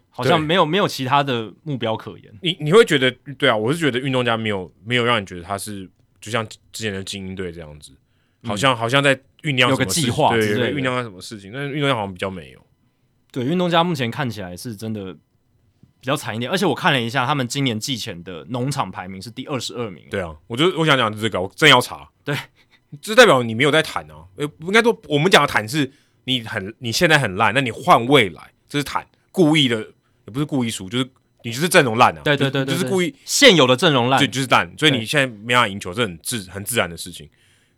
[0.09, 2.33] 好像没有没有其他的目标可言。
[2.41, 7.93] 你你会觉得对啊，我是觉得运动家没有没有让你觉得他是就像之前的精英队这样子，
[8.43, 12.59] 好像、好像在酝酿嗯有个计划对，酝酿什么事情，但是运动家好像比较没有。
[13.31, 15.15] 对，运动家目前看起来是真的
[15.99, 22.07] 比较惨一点，而且我看了一下，他们今年季前的农场排名是第二十二名，对啊，我就我想讲这个，我正要查。
[22.23, 22.35] 对，
[23.01, 24.23] 这代表你没有在谈啊。
[24.37, 25.91] 呃，应该说我们讲的谈是
[26.23, 31.09] 你很你现在很烂，那你换未来，这是谈故意的，也不是故意输，就是
[31.43, 32.21] 你就是阵容烂啊。
[32.23, 37.29] 对对对对对就是故意，现有的阵容烂对，，就是烂，所以你现在没办法赢球，这很自很自然的事情。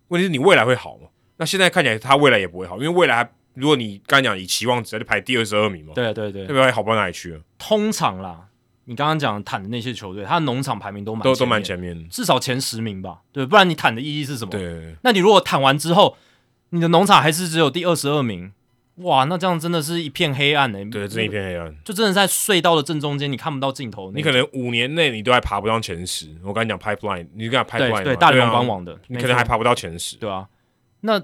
[0.09, 1.07] 问题是你未来会好吗？
[1.37, 6.71] 那现在看起来他未来也不会好，因为未来还如果你刚才讲以期望值，他就排第二十二名嘛，对对对对，不对？
[6.71, 8.47] 好不到哪里去了，通常啦，
[8.85, 12.07] 你刚刚讲坦的那些球队，他的农场排名都蛮都都蛮前面的。
[12.09, 14.51] 至少前十名吧，对，不然你坦的意义是什么？
[14.51, 16.17] 对，那你如果坦完之后，
[16.69, 18.51] 你的农场还是只有第二十二名，
[18.95, 21.75] 哇，那这样真的是一片黑暗呢、欸对，真一片黑暗。
[21.83, 24.11] 就真的在隧道的正中间，你看不到尽头。
[24.11, 26.27] 你可能五年内你都还爬不上前十。
[26.43, 30.15] 我跟你讲，pipeline，你跟他 pipeline 嘛对对大联盟啊官网的，你可能还爬不到前十。
[30.17, 30.47] 对啊，
[31.01, 31.21] 那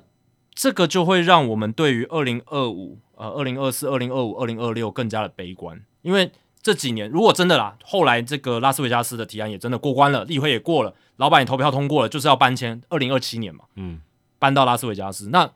[0.58, 6.32] 这个就会让我们对于二零二五、呃二零二四、二零二五、二零二六更加的悲观，因为
[6.64, 14.02] 这几年如果真的啦，后来这个拉斯维加斯的提案也真的过关了，例会也过了，老板也投票通过了，就是要搬迁二零二七年嘛，嗯，
[14.40, 15.30] 搬到拉斯维加斯。
[15.30, 15.52] 那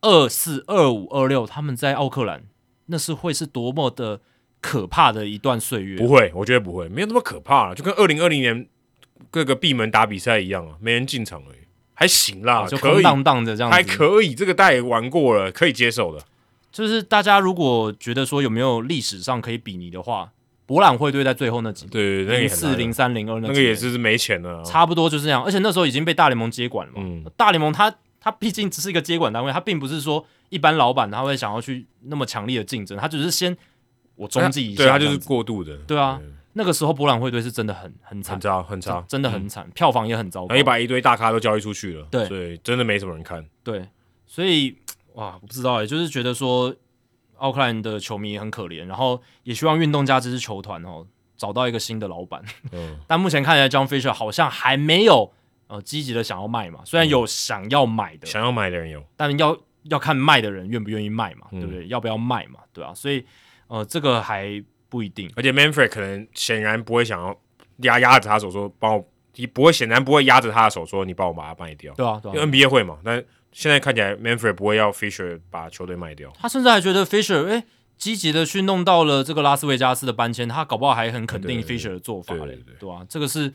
[0.00, 2.44] 二四、二五、二六他们在奥克兰，
[2.86, 4.22] 那是会是多么的
[4.62, 5.98] 可怕的一段岁月。
[5.98, 8.66] 不会，我觉得不会，没有那么可怕了，就跟二零二零年
[9.30, 11.61] 各个闭门打比赛一样啊，没人进场而已，
[11.94, 16.24] 还行啦，哦就可以，空荡荡的这样子，还可以，这个大家也玩过了，可以接受的。
[16.70, 20.32] 就是大家如果觉得说有没有历史上可以比拟的话，
[20.64, 24.64] 博览会队在最后那几年，对，那个也零四、零三、零二那那个也是没钱了啊。
[24.64, 27.02] 差不多就是这样，而且那时候已经被大联盟接管了嘛。
[27.04, 33.54] 嗯大联盟它它毕竟只是一个接管单位，它并不是说一般老板他会想要去那么强烈的竞争，他只是先
[34.16, 36.18] 我中继一下对，他就是过渡的，对啊。
[36.54, 38.34] 那个时候博览会队是真的很很惨。
[38.34, 40.48] 很，差很差，真的很惨，票房也很糟糕。
[40.48, 40.64] 然后也。
[40.64, 42.26] 把一堆大咖都交易出去了，对。
[42.26, 43.44] 所以真的没什么人看。
[43.62, 43.88] 对，
[44.26, 44.76] 所以
[45.14, 46.74] 哇，我不知道欸，就是觉得说
[47.36, 51.06] 奥克兰的球迷很可怜，然后也希望运动家这支球团哦
[51.36, 52.42] 找到一个新的老板。
[52.72, 55.32] 嗯， 但目前看起来，John Fisher 好像还没有
[55.66, 61.60] 呃积极的想要卖嘛，虽然有想要买的，想要买的人有，但要要看卖的人愿不愿意卖嘛，嗯。
[61.60, 61.86] 对不对？
[61.88, 63.24] 要不要卖嘛，对啊、所以
[63.66, 65.32] 呃，这个还不一定。
[65.36, 67.34] 而且 Manfred 可能显然不会想要
[67.78, 71.94] 压压着他手说帮我，你不会显然不会压着他的手说你帮我把它卖掉。
[71.94, 76.30] 对啊，对啊因为 NBA 会嘛，但现在看起来 Manfred 不会要 Fisher 把球队卖掉。
[76.38, 77.64] 他甚至还觉得 Fisher 哎、
[77.96, 83.50] 积极的去弄到了这个拉斯维加斯的搬迁，他搞不好还很肯定 Fisher 的做法嘞，对吧、这个是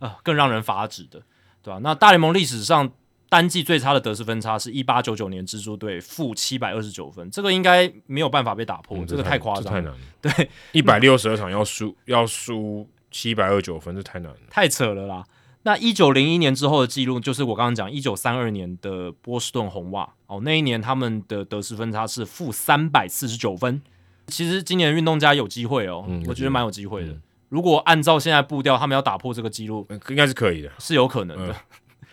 [0.00, 1.22] 呃更让人发指的，
[1.62, 2.90] 对吧、那大联盟历史上
[3.34, 9.96] 单季最差的得失分差是一八九九年蜘蛛队负七百二十九分，这个应该没有办法被打破，嗯这个太夸张太难了。
[10.22, 14.38] 对，一百六十二场要输要输七百二九分，这太难了。
[14.48, 15.24] 太扯了啦。
[15.64, 23.82] 那一九零一年之后的记录，就是我刚刚讲一九三二年的波士顿红袜哦，那一年他们的得失分差是负三百四十九分。
[24.28, 27.16] 其实今年运动家有机会哦，嗯我觉得蛮有机会的。
[27.48, 30.70] 如果按照现在步调，他们要打破这个记录呃应该是可以的。
[30.78, 31.56] 是有可能的。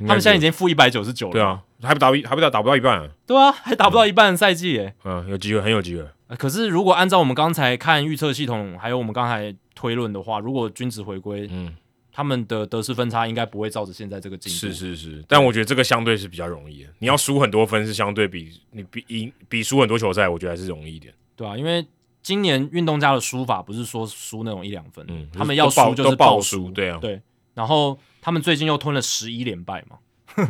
[0.07, 4.93] 他们现在已经负一百九十九了，对，啊，还不打一还不到打不到一半、啊，对啊，还打不到一半的赛季耶。
[5.03, 6.05] 嗯，有机会，很有机会。
[6.27, 11.75] 呃可是如果按照我们刚才看预测系统，还有我们刚才推论的话，如果均值回归，嗯，
[12.11, 14.57] 他们的得失分差应该不会照着现在这个进度。
[14.57, 16.89] 是是是，但我觉得这个相对是比较容易的。
[16.99, 21.13] 你要输很多分是相对比你比赢比输很多球赛，我觉得还是容易一点。
[21.35, 21.85] 对啊，因为
[22.23, 27.21] 今年运动家的输法不是说输那种一两分，嗯，他们要输就是爆输，对啊，对。
[27.53, 29.97] 然后他们最近又吞了十一连败嘛，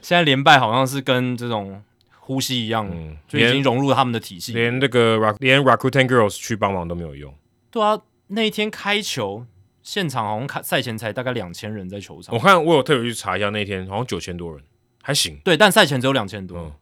[0.00, 1.82] 现在连败好像是跟这种
[2.20, 4.52] 呼吸一样，嗯，就已经融入他们的体系。
[4.52, 7.34] 连那个连 Rakuten Girls 去帮忙都没有用。
[7.70, 9.44] 对啊，那一天开球
[9.82, 14.62] 现场好像开赛前才大概两千人在球场我，看我有特别去查一下，那天好像九千多人，
[15.02, 15.36] 还行。
[15.44, 16.58] 对，但赛前只有两千多。
[16.58, 16.72] 嗯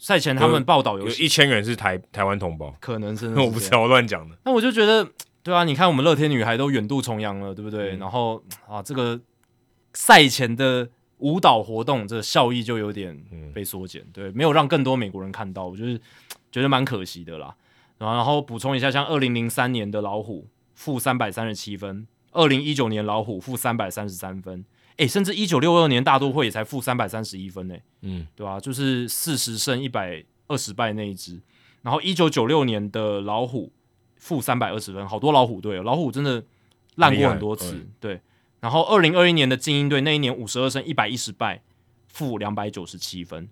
[0.00, 3.68] 赛前他们报道有有一千人是台台湾同胞，可能真的我不知。
[3.68, 4.38] 道，我乱讲的。
[4.44, 5.04] 那我就觉得，
[5.42, 7.96] 对啊，你看我们乐天女孩都远渡重洋了，对不对？
[7.96, 9.20] 嗯然后啊，这个
[9.98, 16.00] 赛前的舞蹈活动，这个效益就有点嗯被缩减，对，没有让更多美国人看到，我就是
[16.52, 17.52] 觉得蛮可惜的啦。
[17.98, 20.46] 然后然后补充一下，像二零零三年的老虎
[20.76, 24.64] 负三百三十七分，二零一九年老虎负三百三十三分，
[24.98, 31.40] 诶，甚至一九六二年大都会也才负三百三十一分呢、嗯，对吧、就是四十胜一百二十败那一支。
[31.82, 33.72] 然后一九九六年的老虎
[34.18, 36.44] 负三百二十分，好多老虎队哦，老虎真的
[36.94, 38.20] 烂过很多次，对。
[38.60, 41.62] 然后二零二一年的精英队那一年五十二胜一百一十败，
[42.06, 43.48] 负两百九十七分。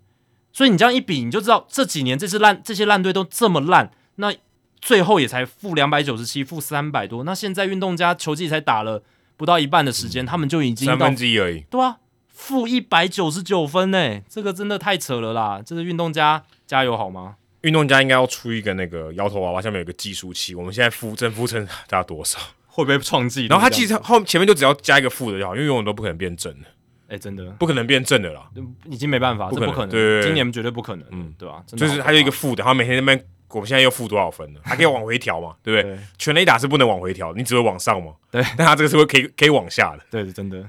[0.51, 4.33] 所以你这样一比，你就知道这几年这支烂这些烂队都这么烂，那
[4.81, 7.23] 最后也才负两百九十七，负三百多。
[7.23, 9.03] 那现在运动家球季才打了
[9.35, 11.61] 不到一半的时间，他们就已经三分之一而已。
[11.69, 15.61] 对啊，负一百九十九分呢，这个真的太扯了啦！
[15.65, 17.35] 这是运动家加油好吗？
[17.61, 22.39] 运动家应该要出一个那个摇头娃娃，下面有个计数器，我们现在负正负乘大概多少？
[22.77, 23.47] 会不会创纪录？
[23.49, 26.67] 然后他其实后前面就只要加一个负的就好，因为永远都不可能变正的，
[27.07, 28.47] 哎、真的不可能变正的啦。
[28.85, 34.59] 已经没办法，不可能这不可能，对今年绝对不可能，嗯嗯，对吧、就是好可怕他有一个负的，然后每天在那边，我们现在又负多少分了？
[34.63, 35.95] 还可以往回调嘛， 对不对？
[35.95, 38.13] 对全垒打是不能往回调，你只会往上嘛。
[38.29, 40.03] 对但他这个是会可以可以往下的。
[40.11, 40.63] 对，真的。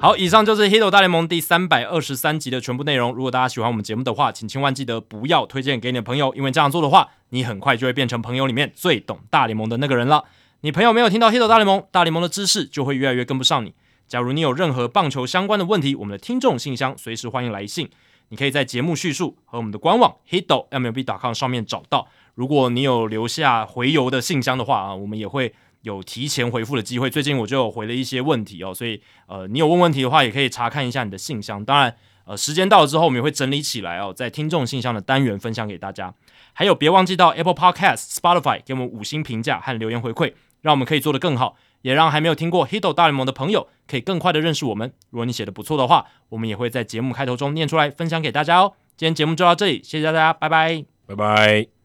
[0.00, 3.12] 好，以上就是《Hito 大联盟》第三百二十三集的全部内容。
[3.12, 10.24] 如果大家喜欢我们节目的话，请千万记得不要推荐给你的朋友，因为这样做的话，你很快就会变成朋友里面最懂大联盟的那个人了。
[10.62, 13.72] 你朋友没有听到《hit 大联盟》，大联盟的知识就会越来越跟不上你。
[14.06, 17.88] 假如你有任何棒球相关的问题，我们的听众信箱随时欢迎来信。
[18.28, 22.06] 你可以在节目叙述和我们的官网 hitmlb.com 上面找到。
[22.34, 27.08] 如果你有留下回邮的信箱的话啊，我们也会有提前回复的机会。
[27.08, 31.64] 最近我就有回了一些问题哦，所以呃，你有问问题的话，也可以查看一下你的信箱。
[31.64, 36.12] 当然，呃，时间到了之后，我们也会整理起来哦，在听众信箱的单元分享给大家。
[36.52, 44.92] 还有，别忘记到 Apple Podcast、Spotify 给我们五星评价和留言回馈，让我们可以做得更好，也让还没有听过 Hito 大联盟的朋友可以更快的认识我们。
[45.10, 48.74] 如果你写的不错的话，我们也会在节目开头中念出来，分享给大家哦。
[48.96, 50.84] 今天节目就到这里，谢谢大家，拜拜。
[51.06, 51.79] 拜拜。